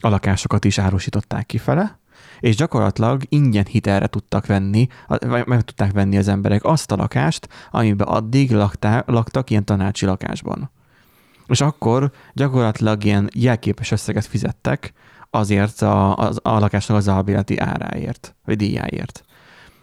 a 0.00 0.08
lakásokat 0.08 0.64
is 0.64 0.78
árusították 0.78 1.46
kifele, 1.46 2.00
és 2.42 2.56
gyakorlatilag 2.56 3.22
ingyen 3.28 3.64
hitelre 3.64 4.06
tudtak 4.06 4.46
venni, 4.46 4.86
vagy 5.06 5.46
meg 5.46 5.62
tudták 5.62 5.92
venni 5.92 6.16
az 6.16 6.28
emberek 6.28 6.64
azt 6.64 6.92
a 6.92 6.96
lakást, 6.96 7.48
amiben 7.70 8.06
addig 8.06 8.50
laktá, 8.50 9.04
laktak 9.06 9.50
ilyen 9.50 9.64
tanácsi 9.64 10.06
lakásban. 10.06 10.70
És 11.46 11.60
akkor 11.60 12.10
gyakorlatilag 12.34 13.04
ilyen 13.04 13.30
jelképes 13.34 13.90
összeget 13.90 14.26
fizettek 14.26 14.92
azért 15.30 15.82
a, 15.82 16.18
a, 16.18 16.30
a 16.42 16.58
lakásnak 16.58 16.96
az 16.96 17.08
albérleti 17.08 17.58
áráért, 17.58 18.34
vagy 18.44 18.56
díjáért. 18.56 19.24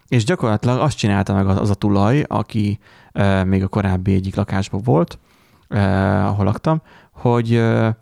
És 0.08 0.24
gyakorlatilag 0.24 0.80
azt 0.80 0.98
csinálta 0.98 1.34
meg 1.34 1.48
az, 1.48 1.58
az 1.58 1.70
a 1.70 1.76
tulaj, 1.76 2.24
aki 2.28 2.80
e, 3.12 3.44
még 3.44 3.64
a 3.64 3.68
korábbi 3.68 4.14
egyik 4.14 4.36
lakásban 4.36 4.82
volt, 4.84 5.20
e, 5.68 5.80
ahol 6.26 6.46
laktam, 6.46 6.82
hogy 7.12 7.54
e, 7.54 7.98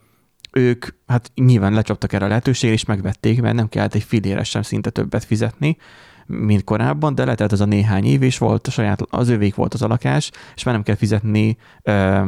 ők 0.57 0.85
hát 1.07 1.31
nyilván 1.35 1.73
lecsaptak 1.73 2.13
erre 2.13 2.25
a 2.25 2.27
lehetőségre, 2.27 2.75
és 2.75 2.85
megvették, 2.85 3.41
mert 3.41 3.55
nem 3.55 3.69
kellett 3.69 3.93
egy 3.93 4.03
filéres 4.03 4.49
sem 4.49 4.61
szinte 4.61 4.89
többet 4.89 5.23
fizetni, 5.23 5.77
mint 6.25 6.63
korábban, 6.63 7.15
de 7.15 7.25
letelt 7.25 7.51
az 7.51 7.61
a 7.61 7.65
néhány 7.65 8.05
év, 8.05 8.21
és 8.21 8.37
volt 8.37 8.67
a 8.67 8.71
saját, 8.71 9.01
az 9.01 9.29
övék 9.29 9.55
volt 9.55 9.73
az 9.73 9.81
a 9.81 9.87
lakás, 9.87 10.31
és 10.55 10.63
már 10.63 10.73
nem 10.73 10.83
kell 10.83 10.95
fizetni 10.95 11.57
e, 11.83 12.19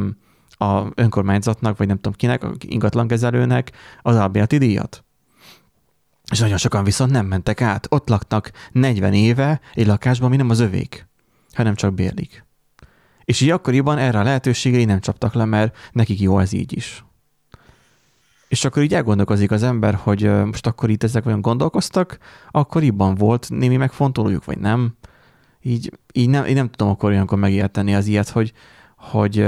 a 0.50 0.92
önkormányzatnak, 0.96 1.78
vagy 1.78 1.88
nem 1.88 1.96
tudom 1.96 2.14
kinek, 2.14 2.44
ingatlankezelőnek 2.60 3.72
az 4.02 4.16
albérleti 4.16 4.58
díjat. 4.58 5.04
És 6.32 6.40
nagyon 6.40 6.58
sokan 6.58 6.84
viszont 6.84 7.12
nem 7.12 7.26
mentek 7.26 7.62
át. 7.62 7.88
Ott 7.90 8.10
laknak 8.10 8.52
40 8.72 9.14
éve 9.14 9.62
egy 9.74 9.88
lakásban, 9.88 10.28
ami 10.28 10.36
nem 10.36 10.50
az 10.50 10.60
övék, 10.60 11.08
hanem 11.54 11.76
csak 11.76 11.94
bérlik. 11.94 12.46
És 13.24 13.42
így 13.42 13.50
akkoriban 13.50 13.98
erre 13.98 14.20
a 14.20 14.24
lehetőségre 14.24 14.86
nem 14.86 15.00
csaptak 15.00 15.34
le, 15.34 15.46
mert 15.46 15.78
nekik 15.92 16.20
jó 16.20 16.40
ez 16.40 16.54
így 16.54 16.78
is. 16.78 17.04
És 18.50 18.66
akkor 18.66 18.84
így 18.84 18.94
elgondolkozik 18.94 19.52
az 19.52 19.64
ember, 19.64 19.94
hogy 19.94 20.24
most 20.46 20.68
akkor 20.68 20.90
itt 20.90 21.04
ezek 21.04 21.26
olyan 21.26 21.42
gondolkoztak, 21.42 22.18
akkoriban 22.52 23.16
volt 23.16 23.48
némi 23.50 23.78
megfontolójuk, 23.78 24.46
vagy 24.46 24.58
nem. 24.58 24.98
Így, 25.62 25.92
így 26.14 26.30
nem, 26.30 26.46
én 26.46 26.54
nem 26.54 26.70
tudom 26.70 26.94
akkor 26.94 27.10
olyankor 27.10 27.38
megérteni 27.38 27.96
az 27.96 28.06
ilyet, 28.06 28.30
hogy, 28.30 28.54
hogy 28.96 29.40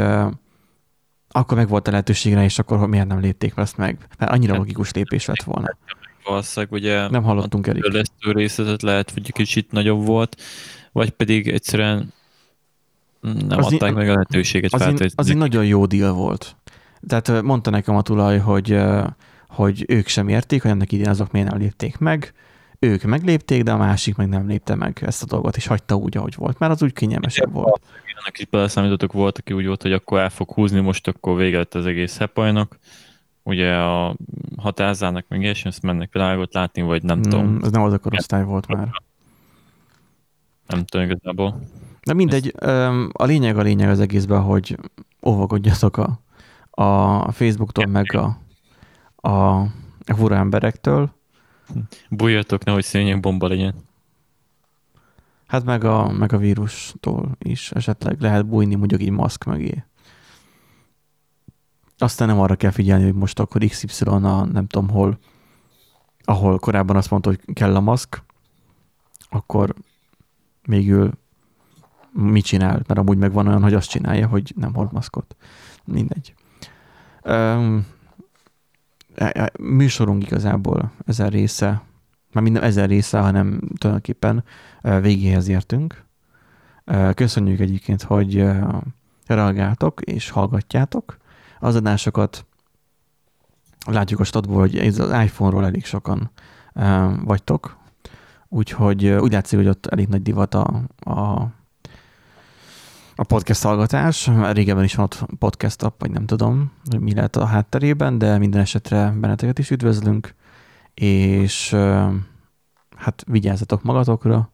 akkor 1.30 1.58
meg 1.58 1.68
volt 1.68 1.88
a 1.88 1.92
lehetőségre, 1.92 2.44
és 2.44 2.60
akkor 2.60 2.88
miért 2.88 3.08
nem 3.08 3.20
lépték 3.20 3.54
ezt 3.56 3.78
meg? 3.78 4.08
Mert 4.18 4.32
annyira 4.32 4.56
logikus 4.56 4.92
lépés 4.92 5.26
lett 5.26 5.44
volna 5.44 5.78
valószínűleg 6.24 6.72
ugye 6.72 7.10
nem 7.10 7.24
hallottunk 7.24 7.68
a 7.68 7.72
törlesztő 7.72 8.32
részletet 8.32 8.82
lehet, 8.82 9.12
hogy 9.12 9.32
kicsit 9.32 9.72
nagyobb 9.72 10.06
volt, 10.06 10.42
vagy 10.92 11.10
pedig 11.10 11.48
egyszerűen 11.48 12.14
nem 13.22 13.58
az 13.58 13.66
adták 13.74 13.94
meg 13.94 14.10
a 14.10 14.12
lehetőséget. 14.12 14.74
Az, 14.74 14.82
az, 14.82 15.14
az 15.16 15.30
egy 15.30 15.38
nagyon 15.38 15.66
jó 15.66 15.86
deal 15.86 16.14
volt. 16.14 16.56
Tehát 17.08 17.42
mondta 17.42 17.70
nekem 17.70 17.96
a 17.96 18.02
tulaj, 18.02 18.38
hogy, 18.38 18.82
hogy 19.48 19.86
ők 19.88 20.08
sem 20.08 20.28
érték, 20.28 20.62
hogy 20.62 20.72
ennek 20.72 20.92
idén 20.92 21.10
azok 21.10 21.32
miért 21.32 21.50
nem 21.50 21.60
lépték 21.60 21.98
meg, 21.98 22.34
ők 22.80 23.04
meglépték, 23.04 23.64
de 23.64 23.72
a 23.72 23.78
másik 23.78 24.16
meg 24.16 24.28
nem 24.28 24.48
lépte 24.48 24.76
meg 24.76 25.00
ezt 25.02 25.24
a 25.24 25.26
dolgot, 25.26 25.58
és 25.58 25.68
hagyta 25.68 25.96
úgy, 25.96 26.18
ahogy 26.18 26.36
volt, 26.36 26.60
mert 26.60 26.72
az 26.72 26.84
úgy 26.84 26.94
kényelmesebb 26.94 27.54
volt. 27.54 27.82
Ennek 28.22 28.40
is 28.40 28.46
beleszámítottak 28.46 29.14
volt, 29.14 29.38
aki 29.38 29.54
úgy 29.54 29.66
volt, 29.66 29.82
hogy 29.82 29.94
akkor 29.94 30.20
el 30.20 30.30
fog 30.30 30.52
húzni, 30.52 30.80
most 30.80 31.08
akkor 31.08 31.38
vége 31.38 31.58
lett 31.58 31.76
az 31.76 31.86
egész 31.86 32.18
hepajnak 32.18 32.80
ugye 33.44 33.76
a 33.76 34.16
hatázának 34.58 35.26
meg 35.28 35.42
és 35.42 35.66
ezt 35.66 35.82
mennek 35.82 36.14
világot 36.14 36.54
látni, 36.54 36.82
vagy 36.82 37.04
nem 37.04 37.18
mm, 37.18 37.22
tudom. 37.22 37.60
Ez 37.64 37.72
nem 37.72 37.82
az 37.82 37.94
a 37.94 37.98
korosztály 37.98 38.44
volt 38.44 38.68
már. 38.68 38.90
Nem 40.68 40.86
tudom 40.86 41.06
igazából. 41.06 41.62
De 42.04 42.14
mindegy, 42.14 42.54
a 43.12 43.26
lényeg 43.26 43.58
a 43.58 43.62
lényeg 43.62 43.90
az 43.90 44.00
egészben, 44.00 44.42
hogy 44.42 44.78
óvakodjatok 45.26 45.98
a, 45.98 46.20
a 46.82 47.32
Facebooktól, 47.32 47.86
meg 47.86 48.16
a, 48.16 48.38
a, 49.16 49.60
a 50.06 50.16
fura 50.16 50.36
emberektől. 50.36 51.14
Bújjatok, 52.10 52.64
nehogy 52.64 52.84
szények 52.84 53.20
bomba 53.20 53.48
legyen. 53.48 53.76
Hát 55.48 55.64
meg 55.64 55.84
a, 55.84 56.12
meg 56.12 56.34
a 56.34 56.38
vírustól 56.38 57.32
is 57.40 57.72
esetleg 57.72 58.22
lehet 58.22 58.46
bújni 58.46 58.76
mondjuk 58.76 59.02
így 59.02 59.10
maszk 59.10 59.44
mögé. 59.44 59.84
Aztán 61.98 62.28
nem 62.28 62.40
arra 62.40 62.56
kell 62.56 62.72
figyelni, 62.72 63.04
hogy 63.04 63.14
most 63.14 63.40
akkor 63.40 63.66
XY 63.66 64.04
a 64.06 64.46
nem 64.46 64.68
tudom 64.68 64.90
hol, 64.90 65.20
ahol 66.24 66.60
korábban 66.60 66.96
azt 66.96 67.10
mondta, 67.10 67.30
hogy 67.30 67.54
kell 67.54 67.76
a 67.76 67.80
maszk, 67.80 68.24
akkor 69.30 69.76
végül 70.62 71.12
mit 72.12 72.46
csinál, 72.46 72.82
mert 72.88 73.00
amúgy 73.00 73.18
meg 73.18 73.32
van 73.32 73.48
olyan, 73.48 73.62
hogy 73.62 73.74
azt 73.74 73.90
csinálja, 73.90 74.28
hogy 74.28 74.54
nem 74.56 74.74
hord 74.74 74.92
maszkot. 74.92 75.36
Mindegy. 75.86 76.34
Um, 77.26 77.86
műsorunk 79.60 80.24
igazából 80.24 80.92
ezen 81.06 81.30
része, 81.30 81.82
már 82.32 82.44
minden 82.44 82.64
ezer 82.64 82.90
része, 82.90 83.20
hanem 83.20 83.60
tulajdonképpen 83.78 84.44
végéhez 84.82 85.48
értünk. 85.48 86.06
Köszönjük 87.14 87.60
egyébként, 87.60 88.02
hogy 88.02 88.50
reagáltok 89.26 90.02
és 90.02 90.30
hallgatjátok 90.30 91.18
az 91.60 91.76
adásokat. 91.76 92.46
Látjuk 93.86 94.20
a 94.20 94.24
statból, 94.24 94.60
hogy 94.60 94.78
ez 94.78 95.00
az 95.00 95.24
iPhone-ról 95.24 95.66
elég 95.66 95.86
sokan 95.86 96.32
vagytok, 97.24 97.78
úgyhogy 98.48 99.08
úgy 99.08 99.32
látszik, 99.32 99.58
hogy 99.58 99.68
ott 99.68 99.86
elég 99.86 100.08
nagy 100.08 100.22
divat 100.22 100.54
a, 100.54 100.82
a 101.00 101.48
a 103.22 103.24
podcast 103.24 103.64
hallgatás. 103.64 104.30
Régebben 104.52 104.84
is 104.84 104.96
van 104.96 105.06
ott 105.06 105.26
podcast 105.40 105.84
app, 105.84 106.02
vagy 106.02 106.12
nem 106.12 106.26
tudom, 106.26 106.72
hogy 106.90 107.00
mi 107.00 107.14
lehet 107.14 107.36
a 107.36 107.46
hátterében, 107.46 108.18
de 108.18 108.38
minden 108.38 108.62
esetre 108.62 109.14
benneteket 109.20 109.60
is 109.60 109.70
üdvözlünk, 109.70 110.36
és 110.94 111.70
hát 112.96 113.24
vigyázzatok 113.28 113.84
magatokra, 113.84 114.50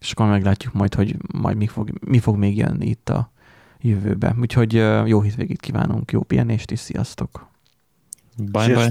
és 0.00 0.12
akkor 0.12 0.26
meglátjuk 0.26 0.72
majd, 0.72 0.94
hogy 0.94 1.16
majd 1.32 1.56
mi 1.56 1.66
fog, 1.66 1.92
mi 2.06 2.18
fog 2.18 2.36
még 2.36 2.56
jönni 2.56 2.86
itt 2.86 3.08
a 3.08 3.32
jövőbe. 3.80 4.34
Úgyhogy 4.40 4.72
jó 5.06 5.20
hétvégét 5.20 5.60
kívánunk, 5.60 6.12
jó 6.12 6.22
pihenést, 6.22 6.70
és 6.70 6.78
sziasztok! 6.78 7.48
Bye, 8.36 8.74
bye. 8.74 8.90